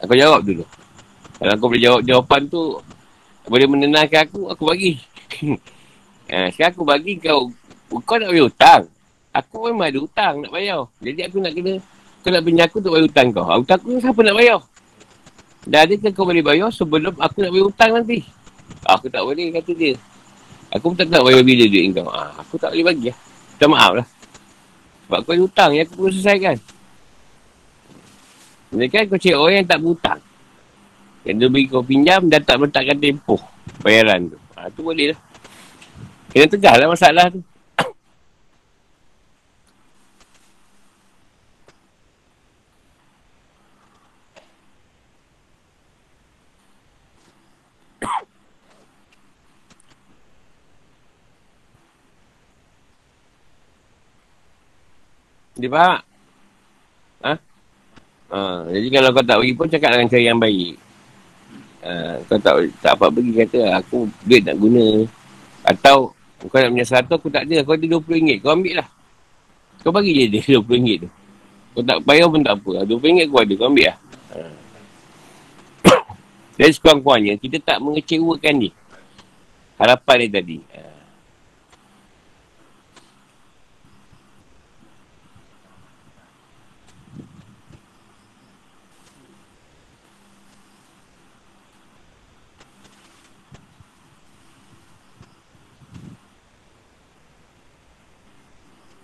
Aku 0.00 0.12
jawab 0.16 0.40
dulu. 0.40 0.64
Kalau 1.36 1.54
kau 1.60 1.68
boleh 1.68 1.82
jawab 1.84 2.00
jawapan 2.08 2.42
tu, 2.48 2.62
boleh 3.44 3.66
menenangkan 3.68 4.24
aku, 4.24 4.48
aku 4.48 4.62
bagi. 4.64 4.96
ha, 6.32 6.48
sekarang 6.56 6.72
aku 6.72 6.84
bagi 6.88 7.20
kau, 7.20 7.52
kau 8.00 8.16
nak 8.16 8.32
bayar 8.32 8.44
hutang. 8.48 8.82
Aku 9.36 9.68
memang 9.68 9.92
ada 9.92 9.98
hutang 10.00 10.34
nak 10.40 10.50
bayar. 10.56 10.88
Jadi 11.04 11.20
aku 11.28 11.36
nak 11.36 11.52
kena, 11.52 11.72
kau 12.24 12.30
nak 12.32 12.42
pinjam 12.48 12.64
aku 12.64 12.76
untuk 12.80 12.92
bayar 12.96 13.06
hutang 13.12 13.28
kau. 13.36 13.44
Hutang 13.44 13.78
aku 13.84 13.88
siapa 14.00 14.20
nak 14.24 14.36
bayar? 14.40 14.60
Dah 15.68 15.80
ada 15.84 15.94
kau 16.16 16.24
boleh 16.24 16.40
bayar 16.40 16.72
sebelum 16.72 17.12
aku 17.20 17.36
nak 17.44 17.50
bayar 17.52 17.66
hutang 17.68 17.90
nanti? 17.92 18.18
Aku 18.88 19.06
tak 19.12 19.20
boleh, 19.20 19.52
kata 19.52 19.72
dia. 19.76 19.92
Aku 20.72 20.92
pun 20.92 20.96
tak 20.96 21.12
tahu 21.12 21.28
bayar 21.28 21.44
bila 21.44 21.64
duit 21.68 21.84
kau. 21.92 22.08
Ha, 22.08 22.40
aku 22.40 22.56
tak 22.56 22.72
boleh 22.72 22.84
bagi 22.88 23.04
lah. 23.12 23.18
Minta 23.52 23.66
maaf 23.68 23.92
lah. 24.00 24.06
Sebab 25.08 25.24
kau 25.24 25.32
ada 25.32 25.40
hutang 25.40 25.70
yang 25.72 25.88
aku 25.88 26.04
perlu 26.04 26.12
selesaikan. 26.12 26.56
Kan 28.68 29.04
kau 29.08 29.16
cek 29.16 29.32
orang 29.32 29.56
yang 29.64 29.68
tak 29.72 29.80
berhutang. 29.80 30.20
Yang 31.24 31.36
dia 31.40 31.48
bagi 31.48 31.66
kau 31.72 31.80
pinjam 31.80 32.20
dan 32.28 32.40
tak 32.44 32.60
meletakkan 32.60 32.96
tempoh 33.00 33.40
bayaran 33.80 34.28
tu. 34.28 34.36
Ha, 34.52 34.68
tu 34.68 34.84
boleh 34.84 35.16
lah. 35.16 35.18
Kena 36.28 36.44
tegah 36.44 36.74
lah 36.76 36.86
masalah 36.92 37.24
tu. 37.32 37.40
Dia 55.68 55.76
faham 55.76 56.00
Ha? 57.18 57.32
Ha, 58.30 58.38
jadi 58.70 58.88
kalau 58.94 59.10
kau 59.10 59.24
tak 59.26 59.36
bagi 59.42 59.52
pun 59.52 59.66
cakap 59.68 59.90
dengan 59.92 60.08
cara 60.08 60.22
yang 60.22 60.40
baik. 60.40 60.74
Ha, 61.82 61.92
kau 62.30 62.38
tak 62.38 62.54
tak 62.78 62.92
apa 62.94 63.10
pergi 63.10 63.32
kata 63.36 63.58
aku 63.76 64.06
duit 64.22 64.46
nak 64.46 64.56
guna. 64.56 64.86
Atau 65.66 66.14
kau 66.46 66.56
nak 66.56 66.70
punya 66.72 66.86
seratus 66.86 67.18
aku 67.18 67.28
tak 67.28 67.44
ada. 67.50 67.66
Kau 67.66 67.74
ada 67.74 67.84
RM20. 67.84 68.38
Kau 68.40 68.54
ambil 68.54 68.80
lah. 68.80 68.88
Kau 69.82 69.90
bagi 69.90 70.14
je 70.14 70.24
dia 70.30 70.40
RM20 70.62 71.04
tu. 71.04 71.08
Kau 71.74 71.82
tak 71.82 71.98
bayar 72.06 72.30
pun 72.30 72.40
tak 72.40 72.54
apa. 72.56 72.70
RM20 72.86 73.26
kau 73.28 73.40
ada. 73.42 73.52
Kau 73.58 73.66
ambil 73.68 73.86
lah. 73.90 73.98
Ha. 74.30 74.40
Jadi 76.62 76.72
sekurang-kurangnya 76.78 77.34
kita 77.42 77.58
tak 77.66 77.82
mengecewakan 77.82 78.54
dia. 78.62 78.72
Harapan 79.74 80.16
dia 80.22 80.30
tadi. 80.38 80.58
Ha. 80.70 80.97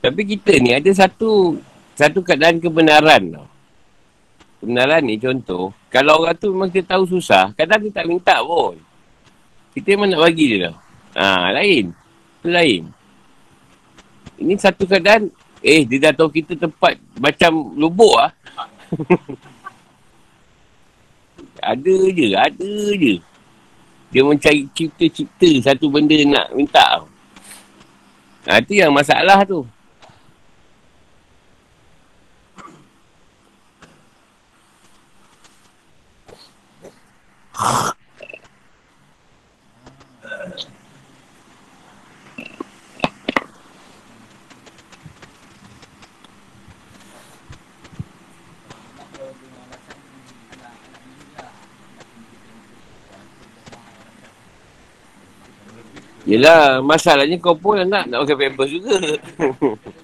Tapi 0.05 0.21
kita 0.29 0.61
ni 0.61 0.77
ada 0.77 0.93
satu 0.93 1.57
satu 1.97 2.21
keadaan 2.21 2.61
kebenaran 2.61 3.33
tau. 3.33 3.49
Kebenaran 4.61 5.01
ni 5.01 5.17
contoh, 5.17 5.73
kalau 5.89 6.21
orang 6.21 6.37
tu 6.37 6.53
memang 6.53 6.69
kita 6.69 6.93
tahu 6.93 7.09
susah, 7.09 7.57
kadang 7.57 7.89
kita 7.89 8.05
tak 8.05 8.09
minta 8.13 8.37
pun. 8.45 8.77
Kita 9.73 9.97
memang 9.97 10.13
nak 10.13 10.29
bagi 10.29 10.45
dia 10.53 10.69
tau. 10.69 10.77
Ha, 11.17 11.57
lain. 11.57 11.89
Itu 12.37 12.49
lain. 12.53 12.83
Ini 14.45 14.53
satu 14.61 14.85
keadaan, 14.85 15.33
eh 15.65 15.89
dia 15.89 15.97
dah 16.05 16.13
tahu 16.13 16.29
kita 16.29 16.53
tempat 16.53 17.01
macam 17.17 17.73
lubuk 17.73 18.13
ah. 18.21 18.29
ada 21.73 21.97
je, 22.13 22.29
ada 22.37 22.73
je. 22.93 23.15
Dia 24.13 24.21
mencari 24.21 24.69
cipta-cipta 24.77 25.49
satu 25.65 25.89
benda 25.89 26.13
nak 26.29 26.53
minta. 26.53 27.09
Ha, 28.45 28.61
itu 28.61 28.85
yang 28.85 28.93
masalah 28.93 29.49
tu. 29.49 29.65
Yelah, 56.25 56.81
masalahnya 56.81 57.37
kau 57.37 57.53
pun 57.53 57.85
nak 57.85 58.09
nak 58.09 58.25
pakai 58.25 58.49
pampers 58.49 58.71
juga. 58.73 58.97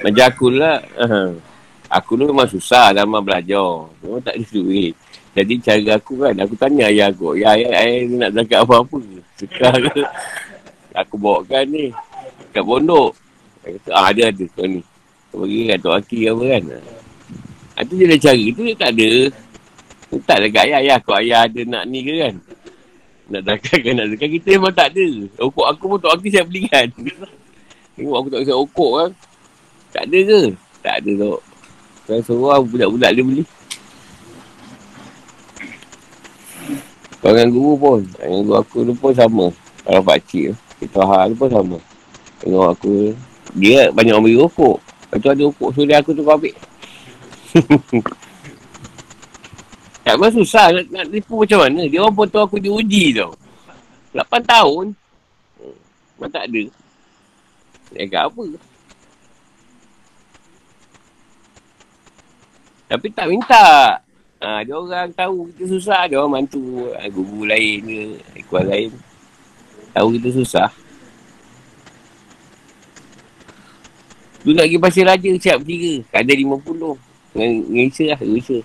Macam 0.00 0.24
aku 0.24 0.46
lah. 0.48 0.80
Uh, 0.96 1.36
aku 1.92 2.16
ni 2.16 2.24
memang 2.24 2.48
susah 2.48 2.96
dalam 2.96 3.20
belajar. 3.20 3.88
Memang 4.00 4.22
tak 4.24 4.40
ada 4.40 4.44
duit. 4.48 4.96
Jadi 5.30 5.54
cara 5.62 5.94
aku 5.94 6.12
kan, 6.18 6.34
aku 6.42 6.54
tanya 6.58 6.90
ayah 6.90 7.06
aku. 7.06 7.38
Ya, 7.38 7.54
ayah, 7.54 7.70
ayah 7.78 8.02
nak 8.18 8.30
zakat 8.34 8.58
apa-apa. 8.66 8.98
Ke? 9.38 10.02
Aku 11.06 11.14
bawa 11.20 11.46
kan 11.46 11.62
ni. 11.70 11.94
Kat 12.50 12.66
pondok. 12.66 13.14
Dia 13.62 13.78
kata, 13.78 13.90
ah, 13.94 14.06
ada 14.10 14.22
ada 14.34 14.44
kau 14.56 14.66
ni. 14.66 14.82
Kau 15.30 15.46
pergi 15.46 15.60
kan, 15.70 15.78
Tok 15.78 15.94
Aki 16.02 16.20
apa 16.26 16.42
kan. 16.50 16.62
Ah, 17.78 17.82
tu 17.86 17.94
je 17.94 18.04
dah 18.10 18.18
cari. 18.18 18.46
Tu 18.50 18.62
dia 18.66 18.74
tak 18.74 18.90
ada. 18.98 19.10
Tak 20.26 20.36
ada 20.42 20.46
kat 20.50 20.62
ayah. 20.66 20.78
Ayah, 20.82 20.98
kau 20.98 21.14
ayah 21.14 21.40
ada 21.46 21.60
nak 21.62 21.84
ni 21.86 21.98
ke 22.02 22.14
kan? 22.18 22.34
Nak 23.30 23.42
zakat 23.46 23.78
kan, 23.86 23.94
nak 23.94 24.06
zakat. 24.10 24.28
Kita 24.34 24.48
memang 24.58 24.74
tak 24.74 24.88
ada. 24.96 25.06
Okok 25.38 25.66
aku 25.70 25.84
pun 25.94 25.98
Tok 26.02 26.12
Aki 26.18 26.28
saya 26.34 26.44
belikan. 26.48 26.86
Tengok 27.94 28.16
aku 28.18 28.28
tak 28.34 28.40
kisah 28.42 28.58
okok 28.58 28.92
kan. 28.98 29.10
Tak 29.90 30.06
ada 30.06 30.18
ke? 30.22 30.40
Tak 30.80 30.94
ada 31.02 31.10
tu. 31.18 31.34
Saya 32.06 32.20
suruh 32.22 32.62
budak-budak 32.62 33.10
dia 33.14 33.22
beli. 33.22 33.44
Dengan 37.20 37.48
guru 37.52 37.72
pun. 37.76 38.00
Dengan 38.18 38.40
guru 38.46 38.56
aku 38.58 38.78
tu 38.86 38.94
pun 38.96 39.12
sama. 39.14 39.46
Kalau 39.86 40.02
pakcik 40.02 40.50
tu. 40.50 40.56
Kita 40.80 41.04
hal 41.04 41.36
pun 41.36 41.48
sama. 41.52 41.76
Tengok 42.40 42.66
aku. 42.72 43.12
Dia 43.58 43.90
banyak 43.92 44.14
orang 44.14 44.24
beli 44.24 44.38
rokok. 44.38 44.78
Lepas 44.80 45.18
tu 45.18 45.28
ada 45.28 45.42
rokok 45.42 45.70
sudah 45.74 45.96
aku 45.98 46.10
tu 46.14 46.22
kau 46.22 46.34
ambil. 46.38 46.54
tak 50.06 50.14
memang 50.14 50.32
susah 50.38 50.70
nak, 50.70 50.86
nak 50.86 51.06
tipu 51.10 51.34
macam 51.42 51.58
mana. 51.66 51.82
Dia 51.90 51.98
orang 52.02 52.30
tahu 52.30 52.42
aku 52.46 52.56
diuji 52.62 53.18
tau. 53.18 53.34
8 54.14 54.42
tahun. 54.46 54.84
Hmm. 55.58 55.76
Memang 56.18 56.30
tak 56.30 56.46
ada. 56.46 56.62
Jaga 57.90 58.18
apa? 58.30 58.42
Tapi 62.90 63.06
tak 63.14 63.30
minta. 63.30 64.02
Ha, 64.42 64.66
dia 64.66 64.74
orang 64.74 65.14
tahu 65.14 65.46
kita 65.54 65.78
susah. 65.78 66.10
Dia 66.10 66.18
orang 66.18 66.42
bantu 66.42 66.90
ha, 66.98 67.06
guru 67.06 67.46
lain 67.46 67.78
ke. 67.86 68.02
Ekuan 68.42 68.66
lain. 68.66 68.90
Tahu 69.94 70.18
kita 70.18 70.28
susah. 70.34 70.68
Tu 74.40 74.56
nak 74.56 74.66
pergi 74.66 74.80
pasir 74.82 75.04
raja 75.06 75.30
siap 75.38 75.62
bertiga. 75.62 76.02
Ada 76.10 76.32
lima 76.34 76.58
puluh. 76.58 76.98
Dengan, 77.30 77.62
dengan 77.70 77.86
Isa 77.86 78.04
lah. 78.10 78.18
Isa. 78.26 78.58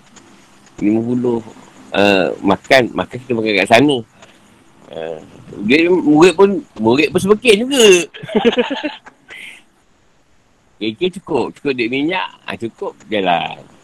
Lima 0.82 1.00
puluh. 1.06 1.38
Uh, 1.94 2.34
makan. 2.42 2.90
Makan 2.90 3.16
kita 3.22 3.32
makan 3.36 3.52
kat 3.62 3.68
sana. 3.70 3.96
Uh, 4.90 5.18
dia 5.70 5.86
murid 5.86 6.34
pun 6.34 6.50
murid 6.82 7.14
pun 7.14 7.20
sebekin 7.22 7.62
juga. 7.62 7.84
KK 10.82 11.20
cukup. 11.20 11.54
Cukup 11.54 11.72
duit 11.78 11.92
minyak. 11.92 12.26
Ha, 12.42 12.58
cukup. 12.58 12.96
Jalan. 13.12 13.75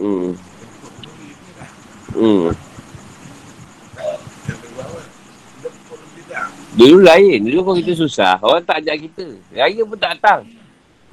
Hmm. 0.00 0.32
Hmm. 2.16 2.48
Dulu 6.80 6.98
lain. 7.04 7.38
Dulu 7.44 7.60
pun 7.60 7.74
kita 7.84 7.92
susah. 7.92 8.40
Orang 8.40 8.64
tak 8.64 8.80
ajak 8.80 9.04
kita. 9.04 9.26
Raya 9.52 9.82
pun 9.84 9.98
tak 10.00 10.16
datang. 10.16 10.48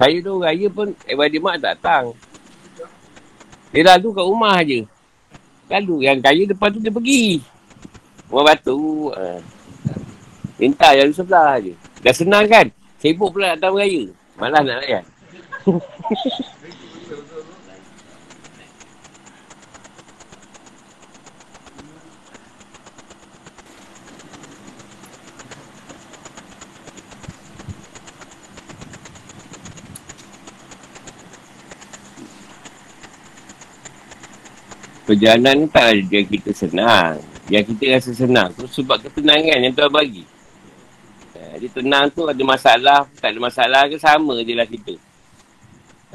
Saya 0.00 0.16
tu 0.24 0.40
raya 0.40 0.66
pun 0.72 0.96
Ebadik 1.04 1.42
Mak 1.44 1.60
tak 1.60 1.76
datang. 1.76 2.16
Dia 3.68 3.82
lalu 3.92 4.08
kat 4.16 4.24
rumah 4.24 4.56
je. 4.64 4.80
Lalu 5.68 6.08
yang 6.08 6.18
kaya 6.24 6.48
depan 6.48 6.72
tu 6.72 6.80
dia 6.80 6.88
pergi. 6.88 7.44
Rumah 8.32 8.44
batu. 8.48 9.12
Uh. 9.12 9.44
Minta 10.56 10.96
yang 10.96 11.12
sebelah 11.12 11.60
je. 11.60 11.76
Dah 12.00 12.14
senang 12.16 12.48
kan? 12.48 12.72
Sibuk 12.96 13.36
pula 13.36 13.52
datang 13.52 13.76
raya. 13.76 14.08
Malah 14.40 14.64
nak 14.64 14.80
layan. 14.80 15.04
Perjalanan 35.08 35.64
ni 35.64 35.66
tak 35.72 35.96
ada 35.96 36.18
kita 36.20 36.50
senang. 36.52 37.16
Yang 37.48 37.72
kita 37.72 37.96
rasa 37.96 38.10
senang 38.12 38.52
tu 38.52 38.68
sebab 38.68 39.00
ketenangan 39.00 39.56
yang 39.56 39.72
Tuhan 39.72 39.88
bagi. 39.88 40.28
Jadi 41.58 41.74
tenang 41.74 42.06
tu 42.14 42.22
ada 42.22 42.38
masalah, 42.46 43.02
tak 43.18 43.34
ada 43.34 43.42
masalah 43.42 43.90
ke 43.90 43.98
sama 43.98 44.38
je 44.46 44.54
lah 44.54 44.62
kita. 44.62 44.94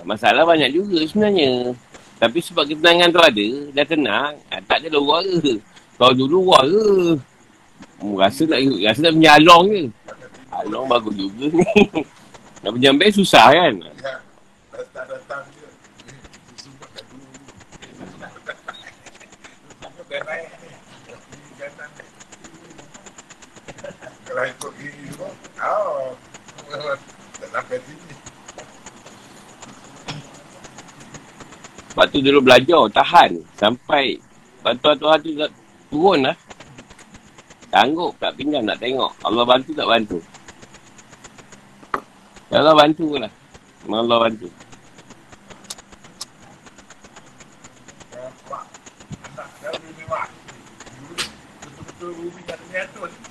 Masalah 0.07 0.47
banyak 0.47 0.71
juga 0.71 1.03
sebenarnya. 1.03 1.75
Tapi 2.15 2.39
sebab 2.39 2.63
ketenangan 2.63 3.11
tu 3.11 3.19
ada, 3.19 3.47
dah 3.75 3.83
tenang, 3.83 4.39
ah, 4.47 4.63
tak 4.63 4.87
ada 4.87 4.95
luar 4.95 5.19
ke. 5.27 5.59
Kalau 5.99 6.15
dulu 6.15 6.47
luar 6.47 6.63
ke. 6.63 7.19
Oh, 7.99 8.15
rasa 8.15 8.47
nak 8.47 8.63
rasa 8.87 8.99
nak 9.03 9.15
menyalong 9.19 9.65
ke. 9.67 9.83
Along 10.63 10.87
bagus 10.87 11.11
juga 11.11 11.51
ni. 11.51 11.67
nak 12.63 12.71
penyampai 12.79 13.11
susah 13.11 13.51
kan. 13.51 13.73
Ya, 13.83 14.15
datang-datang 14.71 15.43
Kalau 24.33 24.49
ikut 24.49 24.73
gini 24.81 25.05
semua, 25.13 25.29
oh, 25.61 26.17
tak 27.37 27.49
sampai 27.53 27.77
sini. 27.85 28.13
Sebab 31.93 32.05
tu 32.09 32.17
dulu 32.17 32.41
belajar, 32.41 32.81
tahan. 32.97 33.37
Sampai 33.61 34.17
bantuan-tuan 34.65 35.21
tu 35.21 35.37
turun 35.93 36.25
lah. 36.25 36.33
Sanggup 37.69 38.17
tak 38.17 38.33
pinggan 38.33 38.65
nak 38.65 38.81
tengok. 38.81 39.13
Allah 39.21 39.45
bantu 39.45 39.69
tak 39.77 39.85
bantu. 39.85 40.17
Allah 42.49 42.73
bantu 42.73 43.05
lah. 43.21 43.29
Allah 43.85 44.17
bantu. 44.17 44.49
Bawa 52.01 53.22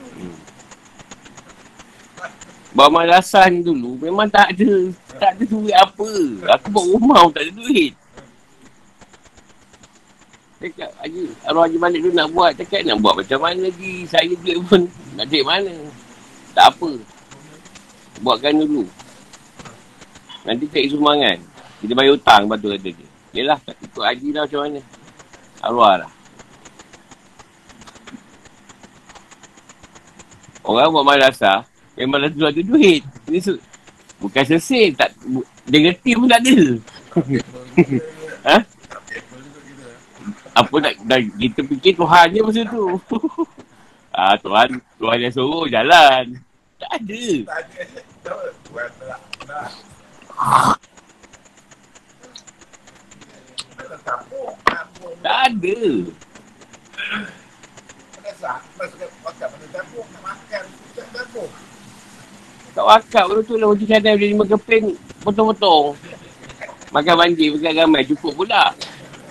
malasan 2.73 3.61
dulu 3.61 4.01
memang 4.01 4.29
tak 4.33 4.57
ada. 4.57 4.73
Tak 5.21 5.37
ada 5.37 5.45
duit 5.45 5.77
apa. 5.77 6.11
Aku 6.57 6.67
buat 6.73 6.87
rumah 6.97 7.29
pun 7.29 7.33
tak 7.37 7.45
ada 7.45 7.53
duit. 7.53 7.93
Cakap 10.63 10.91
Haji, 11.03 11.23
arwah 11.43 11.67
Haji 11.67 11.79
Malik 11.79 12.01
tu 12.07 12.11
nak 12.15 12.29
buat. 12.31 12.55
Cakap 12.55 12.87
nak 12.87 12.99
buat 13.03 13.15
macam 13.19 13.39
mana 13.43 13.67
lagi. 13.67 14.07
Saya 14.09 14.31
duit 14.31 14.57
pun 14.65 14.87
nak 15.19 15.27
duit 15.29 15.45
mana. 15.45 15.75
Tak 16.55 16.73
apa. 16.73 16.91
Buatkan 18.23 18.63
dulu. 18.63 18.87
Nanti 20.47 20.65
cari 20.71 20.89
sumbangan. 20.89 21.39
Kita 21.83 21.93
bayar 21.99 22.15
hutang 22.15 22.47
lepas 22.47 22.59
tu 22.63 22.71
kata 22.71 22.89
dia. 22.95 23.09
Yelah, 23.33 23.59
tak 23.65 23.75
ikut 23.81 24.05
Haji 24.07 24.29
lah 24.31 24.43
macam 24.47 24.61
mana. 24.63 24.81
Arwah 25.63 25.95
lah. 26.07 26.11
Orang 30.63 30.95
buat 30.95 31.03
malasah, 31.03 31.67
memang 31.97 32.19
dah 32.25 32.49
ada 32.49 32.63
duit. 32.63 33.03
Ini 33.29 33.39
su- 33.39 33.63
bukan 34.19 34.45
sesil, 34.47 34.95
tak, 34.95 35.13
bu- 35.27 35.47
dia 35.67 35.79
ngerti 35.83 36.11
pun 36.17 36.29
tak 36.31 36.41
ada. 36.43 36.57
ha? 38.49 38.57
Apa 40.53 40.75
nak, 40.79 40.95
dah, 41.09 41.21
kita 41.41 41.61
fikir 41.65 41.93
Tuhan 41.97 42.27
je 42.31 42.41
masa 42.45 42.63
tu. 42.69 42.85
ah, 44.13 44.37
Tuhan, 44.37 44.69
Tuhan 45.01 45.19
yang 45.21 45.33
suruh 45.33 45.65
jalan. 45.69 46.25
Tak 46.77 46.93
ada. 46.99 47.25
Tak 55.23 55.41
ada. 55.49 55.79
Tak 60.83 61.72
wakaf 62.81 63.27
tu 63.29 63.43
tu 63.45 63.55
lah 63.61 63.69
Uji 63.69 63.85
cadai 63.85 64.17
boleh 64.17 64.31
lima 64.33 64.45
keping 64.49 64.97
Potong-potong. 65.21 65.93
Makan 66.93 67.15
banjir 67.15 67.53
Makan 67.53 67.73
ramai. 67.85 68.09
Cukup 68.09 68.33
pula. 68.43 68.73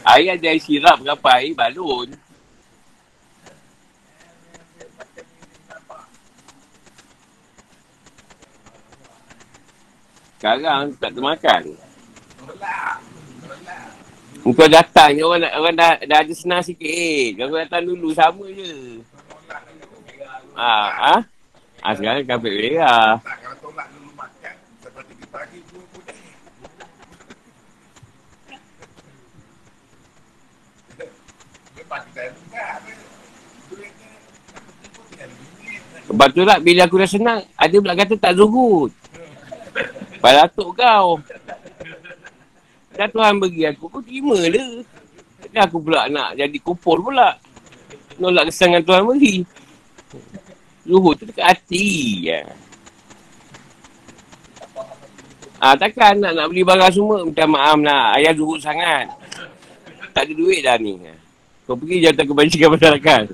Air 0.05 0.37
ada 0.37 0.47
air 0.53 0.61
sirap 0.61 1.01
Berapa 1.01 1.41
air? 1.41 1.57
Balon 1.57 2.09
Sekarang 10.41 10.89
tak 10.97 11.13
termakan 11.13 11.77
kau 14.41 14.65
datang 14.65 15.13
je 15.13 15.21
orang, 15.21 15.53
orang 15.53 15.75
dah, 15.77 15.93
dah 16.01 16.17
ada 16.25 16.33
senang 16.33 16.65
sikit. 16.65 16.89
Eh, 16.89 17.37
kau 17.37 17.53
datang 17.53 17.85
dulu 17.85 18.09
sama 18.09 18.49
je. 18.49 18.97
Ha, 20.57 20.71
ha? 20.89 21.15
Ha, 21.81 21.97
sekarang 21.97 22.29
kapit 22.29 22.53
merah. 22.53 23.17
Sebab 36.05 36.27
tu 36.37 36.43
lah 36.45 36.61
bila 36.61 36.85
aku 36.85 37.01
dah 37.01 37.09
senang, 37.09 37.39
ada 37.57 37.75
pula 37.81 37.97
kata 37.97 38.13
tak 38.19 38.37
zuhud. 38.37 38.93
Pada 40.21 40.45
atuk 40.45 40.77
kau. 40.77 41.17
Dah 42.93 43.07
Tuhan 43.09 43.41
bagi 43.41 43.65
aku, 43.65 43.89
aku 43.89 43.99
terima 44.05 44.37
je. 44.37 44.85
Dah 45.49 45.65
aku 45.65 45.81
pula 45.81 46.05
nak 46.13 46.37
jadi 46.37 46.57
kupur 46.61 47.01
pula. 47.01 47.41
Nolak 48.21 48.53
kesangan 48.53 48.85
Tuhan 48.85 49.01
bagi. 49.07 49.41
Luhur 50.85 51.13
tu 51.13 51.29
dekat 51.29 51.45
hati. 51.45 51.87
Ya. 52.29 52.41
Ah, 55.61 55.77
takkan 55.77 56.17
nak 56.17 56.33
nak 56.33 56.49
beli 56.49 56.65
barang 56.65 56.89
semua. 56.89 57.21
Minta 57.21 57.45
maaf 57.45 57.77
nak. 57.77 58.17
Ayah 58.17 58.33
zuhud 58.33 58.57
sangat. 58.57 59.05
Tak 60.11 60.25
ada 60.25 60.33
duit 60.33 60.65
dah 60.65 60.75
ni. 60.81 60.97
Kau 61.69 61.77
pergi 61.77 62.03
jatuh 62.03 62.25
kebajikan 62.25 62.73
masyarakat. 62.73 63.25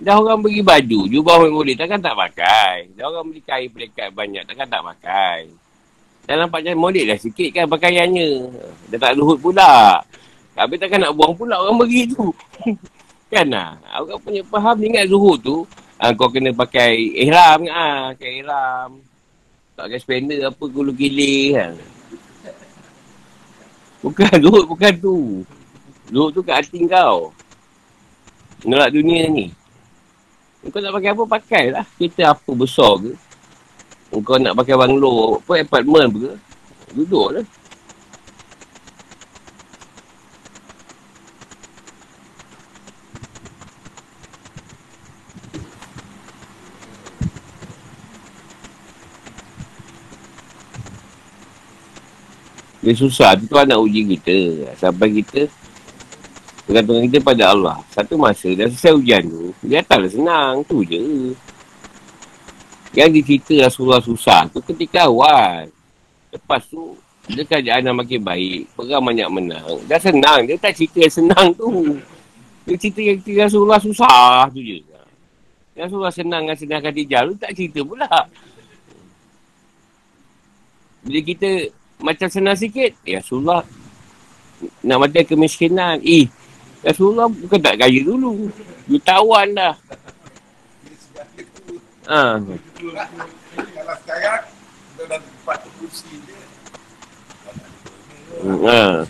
Dah 0.00 0.16
orang 0.16 0.40
beri 0.40 0.64
baju, 0.64 1.04
jubah 1.12 1.44
memori, 1.44 1.76
takkan 1.76 2.00
tak 2.00 2.16
pakai. 2.16 2.88
Dah 2.96 3.12
orang 3.12 3.28
beli 3.28 3.44
kain 3.44 3.68
pelikat 3.68 4.08
banyak, 4.16 4.48
takkan 4.48 4.64
tak 4.64 4.80
pakai. 4.80 5.52
Dah 6.24 6.40
nampak 6.40 6.64
macam 6.64 6.88
molek 6.88 7.04
dah 7.04 7.18
sikit 7.20 7.52
kan 7.52 7.68
pakaiannya. 7.68 8.48
Dah 8.88 8.96
tak 8.96 9.12
luhut 9.20 9.36
pula. 9.36 10.00
Habis 10.58 10.78
takkan 10.82 11.00
nak 11.02 11.14
buang 11.14 11.34
pula 11.34 11.62
orang 11.62 11.78
beri 11.84 12.10
tu. 12.10 12.34
kan 13.32 13.46
lah. 13.46 13.78
Orang 14.02 14.20
punya 14.22 14.42
faham 14.50 14.76
ingat 14.82 15.06
zuhud 15.06 15.38
tu. 15.40 15.56
Ha, 16.00 16.16
kau 16.16 16.32
kena 16.32 16.50
pakai 16.50 16.96
ihram 17.22 17.68
kan. 17.68 17.74
Ha, 17.74 17.86
pakai 18.16 18.30
ihram. 18.42 18.90
pakai 19.80 19.96
spender 19.96 20.44
apa 20.44 20.64
gulu 20.68 20.92
gilir 20.92 21.56
kan. 21.56 21.72
Bukan, 24.00 24.34
Zuhud 24.44 24.64
bukan 24.68 24.92
tu. 24.96 25.16
Zuhud 26.08 26.30
tu 26.32 26.40
kat 26.44 26.64
hati 26.64 26.84
kau. 26.88 27.32
Nolak 28.64 28.92
dunia 28.92 29.28
ni. 29.28 29.52
Kau 30.68 30.80
nak 30.80 30.92
pakai 30.92 31.10
apa, 31.16 31.24
pakai 31.24 31.64
lah. 31.72 31.84
Kereta 31.96 32.36
apa 32.36 32.50
besar 32.52 33.00
ke. 33.00 33.12
Kau 34.20 34.36
nak 34.36 34.52
pakai 34.58 34.76
banglo, 34.76 35.40
apa 35.40 35.64
apartment 35.64 36.12
ke. 36.12 36.32
Duduk 36.92 37.40
lah. 37.40 37.44
Dia 52.80 52.92
susah. 52.96 53.36
Itu 53.36 53.44
Tuhan 53.52 53.68
nak 53.68 53.80
uji 53.84 54.16
kita. 54.16 54.38
Sampai 54.80 55.12
kita 55.20 55.44
bergantungan 56.64 57.02
kita 57.08 57.18
pada 57.20 57.44
Allah. 57.52 57.76
Satu 57.92 58.16
masa 58.16 58.48
dah 58.56 58.66
selesai 58.68 58.96
ujian 58.96 59.22
tu, 59.26 59.52
dia 59.66 59.84
datanglah 59.84 60.10
senang. 60.12 60.54
Tu 60.64 60.78
je. 60.88 61.02
Yang 62.96 63.10
dicerita 63.22 63.70
Rasulullah 63.70 64.02
susah 64.02 64.48
tu 64.50 64.58
ketika 64.64 65.06
awal. 65.06 65.70
Lepas 66.30 66.62
tu, 66.66 66.96
dia 67.30 67.44
kerajaan 67.46 67.86
dah 67.86 67.94
makin 67.94 68.20
baik. 68.22 68.66
Perang 68.74 69.02
banyak 69.04 69.28
menang. 69.30 69.78
Dah 69.86 70.00
senang. 70.00 70.46
Dia 70.48 70.56
tak 70.58 70.74
cerita 70.74 71.04
yang 71.04 71.14
senang 71.14 71.46
tu. 71.54 72.00
Dia 72.66 72.76
cerita 72.80 73.00
yang 73.02 73.18
cerita 73.22 73.46
Rasulullah 73.46 73.80
susah 73.82 74.48
tu 74.50 74.62
je. 74.62 74.82
Rasulullah 75.80 76.12
senang 76.12 76.44
dengan 76.44 76.58
senang 76.58 76.80
Khadijah 76.82 77.22
tu 77.30 77.34
tak 77.38 77.52
cerita 77.56 77.80
pula. 77.86 78.10
Bila 81.00 81.20
kita 81.24 81.50
macam 82.00 82.28
senang 82.28 82.56
sikit. 82.56 82.96
Ya 83.04 83.20
Rasulullah 83.20 83.64
nak 84.84 84.98
mati 85.00 85.24
kemiskinan. 85.24 86.00
Eh, 86.04 86.28
Rasulullah 86.84 87.28
bukan 87.28 87.60
tak 87.60 87.80
kaya 87.80 88.00
dulu. 88.00 88.48
Jutawan 88.88 89.48
dah. 89.52 89.74
Ha. 92.10 92.42
Kalau 92.42 93.94
sekarang, 94.02 94.42
kita 94.98 95.02
dah 95.06 95.20
empat 95.20 95.58
kursi 95.78 96.16
je. 96.26 96.36
Ha. 98.66 99.06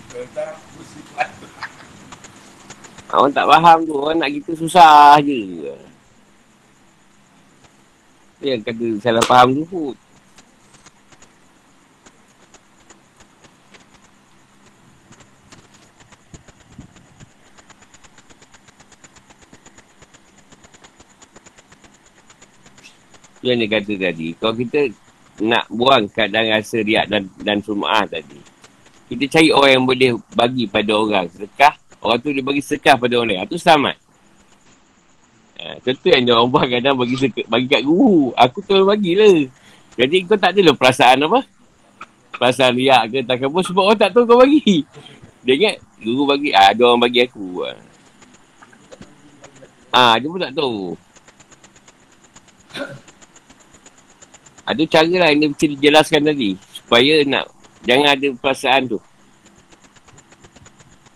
Orang 3.11 3.33
tak 3.35 3.47
faham 3.49 3.79
tu. 3.87 3.95
Orang 3.97 4.19
nak 4.21 4.31
kita 4.31 4.53
susah 4.55 5.19
je. 5.25 5.73
Dia 8.41 8.57
yang 8.57 8.63
kata 8.65 8.87
salah 9.01 9.25
faham 9.25 9.53
tu 9.53 9.65
pun. 9.69 9.95
Tu 23.41 23.49
yang 23.49 23.59
dia 23.61 23.69
kata 23.73 23.93
tadi. 23.97 24.37
Kalau 24.37 24.55
kita 24.55 24.81
nak 25.41 25.65
buang 25.73 26.05
keadaan 26.13 26.53
rasa 26.53 26.85
riak 26.85 27.09
dan, 27.09 27.33
dan 27.41 27.65
sum'ah 27.65 28.05
tadi. 28.05 28.37
Kita 29.09 29.25
cari 29.27 29.49
orang 29.51 29.71
yang 29.81 29.85
boleh 29.89 30.11
bagi 30.37 30.65
pada 30.69 30.93
orang 30.95 31.27
sedekah. 31.33 31.75
Orang 32.05 32.21
tu 32.21 32.31
dia 32.31 32.45
bagi 32.45 32.61
sedekah 32.61 33.01
pada 33.01 33.17
orang 33.17 33.29
lain. 33.35 33.49
Itu 33.49 33.57
selamat. 33.57 33.97
Ha, 35.61 35.77
contoh 35.85 36.09
yang 36.09 36.25
orang 36.37 36.49
buat 36.53 36.67
kadang 36.69 36.97
bagi, 36.97 37.17
sedekah, 37.17 37.47
bagi 37.49 37.67
kat 37.67 37.83
guru. 37.83 38.33
Aku 38.37 38.61
tu 38.61 38.77
bagilah. 38.85 39.49
Jadi 39.97 40.17
kau 40.29 40.37
tak 40.37 40.57
adalah 40.57 40.77
perasaan 40.77 41.25
apa? 41.25 41.41
Perasaan 42.37 42.73
riak 42.77 43.03
ke 43.09 43.19
tak 43.25 43.41
apa. 43.41 43.59
Sebab 43.65 43.83
orang 43.83 44.01
tak 44.01 44.13
tahu 44.13 44.25
kau 44.29 44.39
bagi. 44.41 44.85
Dia 45.43 45.53
ingat 45.57 45.77
guru 46.05 46.23
bagi. 46.29 46.53
Ah, 46.53 46.77
ada 46.77 46.81
orang 46.85 47.03
bagi 47.09 47.21
aku. 47.25 47.65
Ah, 49.91 50.15
dia 50.21 50.29
pun 50.29 50.39
tak 50.39 50.55
tahu. 50.55 50.95
Ada 54.71 54.87
cara 54.87 55.11
lah 55.19 55.29
yang 55.35 55.39
dia 55.43 55.51
mesti 55.51 55.67
dijelaskan 55.75 56.23
tadi. 56.31 56.55
Supaya 56.71 57.27
nak, 57.27 57.51
jangan 57.83 58.15
ada 58.15 58.29
perasaan 58.39 58.87
tu. 58.87 58.99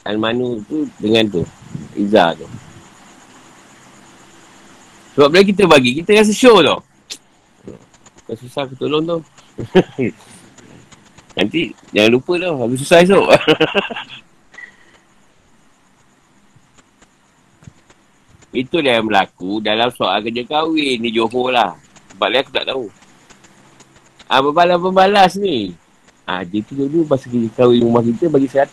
Al-Manu 0.02 0.59
tu 0.66 0.90
dengan 0.98 1.22
tu. 1.31 1.47
Iza 1.94 2.35
tu. 2.35 2.51
Sebab 5.14 5.31
bila 5.31 5.47
kita 5.47 5.62
bagi, 5.70 5.94
kita 6.02 6.18
rasa 6.18 6.35
show 6.35 6.59
tau. 6.59 6.82
Kau 8.26 8.35
susah 8.35 8.66
aku 8.66 8.74
tolong 8.74 9.06
tau. 9.06 9.22
Nanti 11.39 11.70
jangan 11.94 12.10
lupa 12.10 12.35
tau. 12.43 12.66
Aku 12.66 12.74
susah 12.74 13.06
esok. 13.06 13.31
Itulah 18.55 18.98
yang 18.98 19.06
berlaku 19.06 19.59
dalam 19.62 19.90
soal 19.94 20.22
kerja 20.22 20.43
kahwin 20.47 20.98
di 20.98 21.10
Johor 21.14 21.55
lah. 21.55 21.74
Sebab 22.14 22.28
lain 22.31 22.43
aku 22.43 22.52
tak 22.55 22.66
tahu. 22.70 22.86
Ah 24.29 24.41
pembalas-pembalas 24.41 25.37
ni. 25.37 25.77
Ah 26.25 26.41
dia 26.41 26.65
tu 26.65 26.73
dulu 26.73 27.05
masa 27.05 27.29
kita 27.29 27.49
kahwin 27.53 27.85
rumah 27.85 28.01
kita 28.01 28.33
bagi 28.33 28.49
100. 28.49 28.73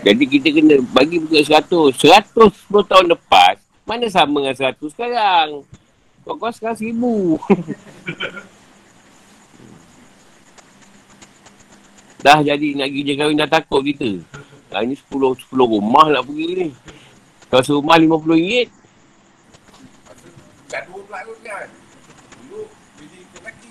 Jadi 0.00 0.24
kita 0.28 0.48
kena 0.52 0.76
bagi 0.92 1.16
bukan 1.20 1.42
100. 1.44 1.96
100 1.96 2.32
10 2.36 2.90
tahun 2.90 3.06
lepas. 3.16 3.56
Mana 3.88 4.06
sama 4.12 4.44
dengan 4.44 4.56
100 4.56 4.76
sekarang? 4.92 5.64
Kau-kau 6.24 6.52
sekarang 6.52 6.78
1000. 6.78 7.40
dah 12.20 12.44
jadi 12.44 12.76
nak 12.76 12.92
pergi 12.92 13.00
je 13.08 13.14
kahwin 13.16 13.40
dah 13.40 13.48
takut 13.48 13.80
kita. 13.80 14.20
Ah, 14.70 14.84
ni 14.84 14.94
10, 14.94 15.08
10 15.08 15.50
rumah 15.50 16.06
nak 16.12 16.28
pergi 16.28 16.48
ni. 16.54 16.68
Kalau 17.50 17.64
serumah 17.66 17.98
RM50. 17.98 18.70
Gaduh 20.70 21.02
pula 21.02 21.18
tu 21.26 21.34
kan. 21.42 21.66
Dulu, 22.46 22.62
pilih 22.94 23.26
ke 23.26 23.38
lelaki. 23.42 23.70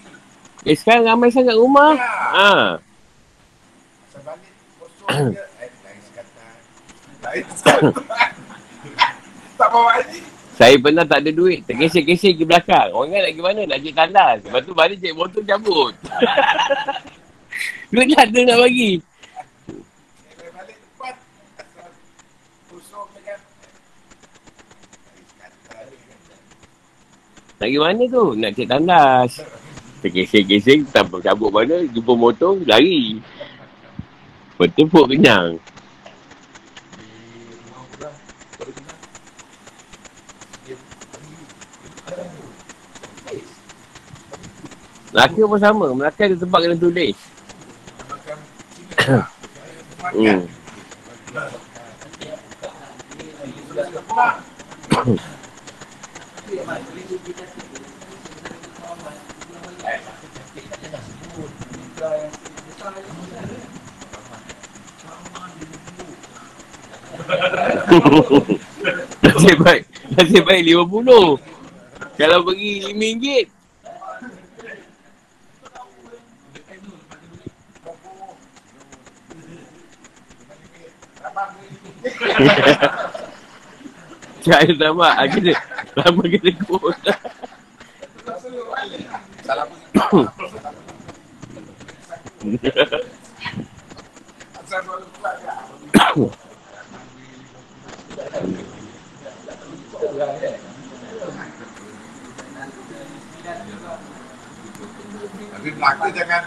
Eh 0.68 0.76
sekarang 0.76 1.07
ramai 1.07 1.31
sangat 1.31 1.56
rumah. 1.56 1.95
Ya. 1.95 2.03
Ha. 2.36 2.52
Masa 2.76 4.19
balik, 4.27 4.52
kosong 4.76 5.31
je. 5.31 5.40
Eh, 5.40 5.72
lain 5.72 5.99
sekatan. 6.03 6.53
Lain 7.23 7.45
sekatan. 7.56 7.91
tak 9.56 9.69
bawa 9.72 9.91
lagi. 10.03 10.19
Saya 10.60 10.76
pernah 10.76 11.07
tak 11.07 11.23
ada 11.23 11.31
duit. 11.31 11.64
Terkesek-kesek 11.64 12.36
ke 12.36 12.44
belakang. 12.44 12.91
Orang 12.91 13.15
kan 13.15 13.23
nak 13.23 13.31
pergi 13.31 13.44
mana? 13.48 13.61
Nak 13.64 13.80
cek 13.80 13.95
tandas. 13.95 14.38
Lepas 14.44 14.61
tu 14.68 14.73
balik 14.76 14.98
cek 14.99 15.15
motor 15.15 15.41
cabut. 15.48 15.95
duit 17.95 18.07
tak 18.11 18.27
ada 18.27 18.40
nak 18.44 18.57
bagi. 18.68 18.91
Nak 27.60 27.68
pergi 27.72 27.80
mana 27.80 28.03
tu? 28.11 28.26
Nak 28.36 28.52
cek 28.52 28.68
tandas. 28.68 29.31
Terkesek-kesek, 30.00 30.88
tak 30.96 31.12
cabut 31.12 31.52
mana, 31.52 31.84
jumpa 31.92 32.16
motor, 32.16 32.56
lari. 32.64 33.20
Betul 34.56 34.88
pun 34.92 35.08
kenyang. 35.08 35.60
Melaka 45.10 45.42
pun 45.42 45.60
sama. 45.60 45.88
Melaka 45.92 46.22
ada 46.28 46.36
tempat 46.38 46.60
kena 46.64 46.76
tulis. 46.80 47.18
Hmm. 50.16 50.44
Nasib 69.23 69.57
baik. 69.61 69.84
Nasib 70.18 70.43
baik 70.45 70.61
RM50. 70.65 71.38
Kalau 72.18 72.39
pergi 72.43 72.72
RM5. 72.89 73.26
Cahaya 84.39 84.73
sama. 84.73 85.10
Kita 85.30 85.53
lama 85.99 86.23
kita 86.26 86.49
kota. 86.65 87.14
Salah 89.45 89.65
Asal 94.60 94.80
dua 94.85 95.01
lupa 95.01 95.30
ya. 95.41 96.49
Tapi 105.49 105.69
Melaka 105.73 106.07
jangan 106.14 106.43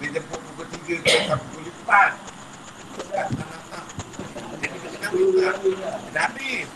dia 0.00 0.08
jemput 0.10 0.40
pukul 0.42 0.66
3 0.90 0.98
ke 0.98 1.34
pukul 1.38 1.70
4. 1.86 1.86
Tak, 1.86 2.10
tak, 3.14 3.28
tak, 3.30 3.60
tak. 3.70 3.84
Jadi 4.58 4.66
kita 4.74 4.88
kena 4.90 5.08
minta. 5.14 5.54
Dah 6.10 6.22
habis. 6.26 6.66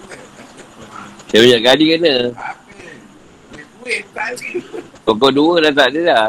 Saya 1.26 1.38
banyak 1.42 1.60
kali 1.66 1.84
kena. 1.98 2.14
Habis. 2.38 2.94
Kuih-kuih 3.50 4.00
tak 4.14 4.38
ada. 4.38 4.48
Pukul 5.02 5.30
dua 5.34 5.66
dah 5.66 5.72
tak 5.74 5.88
ada 5.90 6.00
dah. 6.06 6.28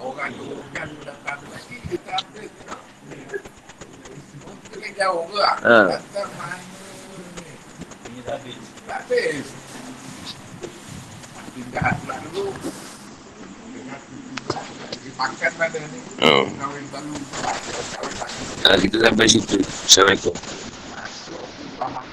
Orang 0.00 0.32
tu 0.32 0.56
kan 0.72 0.88
datang 1.04 1.40
lagi 1.44 1.76
kita 1.92 2.10
habis. 2.16 2.50
Mungkin 4.40 4.89
jauh 5.00 5.24
ke? 5.32 5.40
Ha. 5.40 5.78
Datang 5.96 6.30
mana 6.36 6.56
ni? 6.60 7.52
Ini 8.04 8.20
dah 8.20 8.36
habis. 8.36 8.56
Tak 8.84 9.00
habis. 9.08 9.46
Makin 11.32 11.64
jahat 11.72 11.94
pula 12.04 12.16
dulu. 12.28 12.52
Makan 15.16 15.52
mana 15.56 15.78
ni? 15.88 16.00
Oh. 16.20 16.44
Ha, 18.68 18.76
kita 18.76 18.96
sampai 19.00 19.24
situ. 19.24 19.56
Assalamualaikum. 19.88 20.36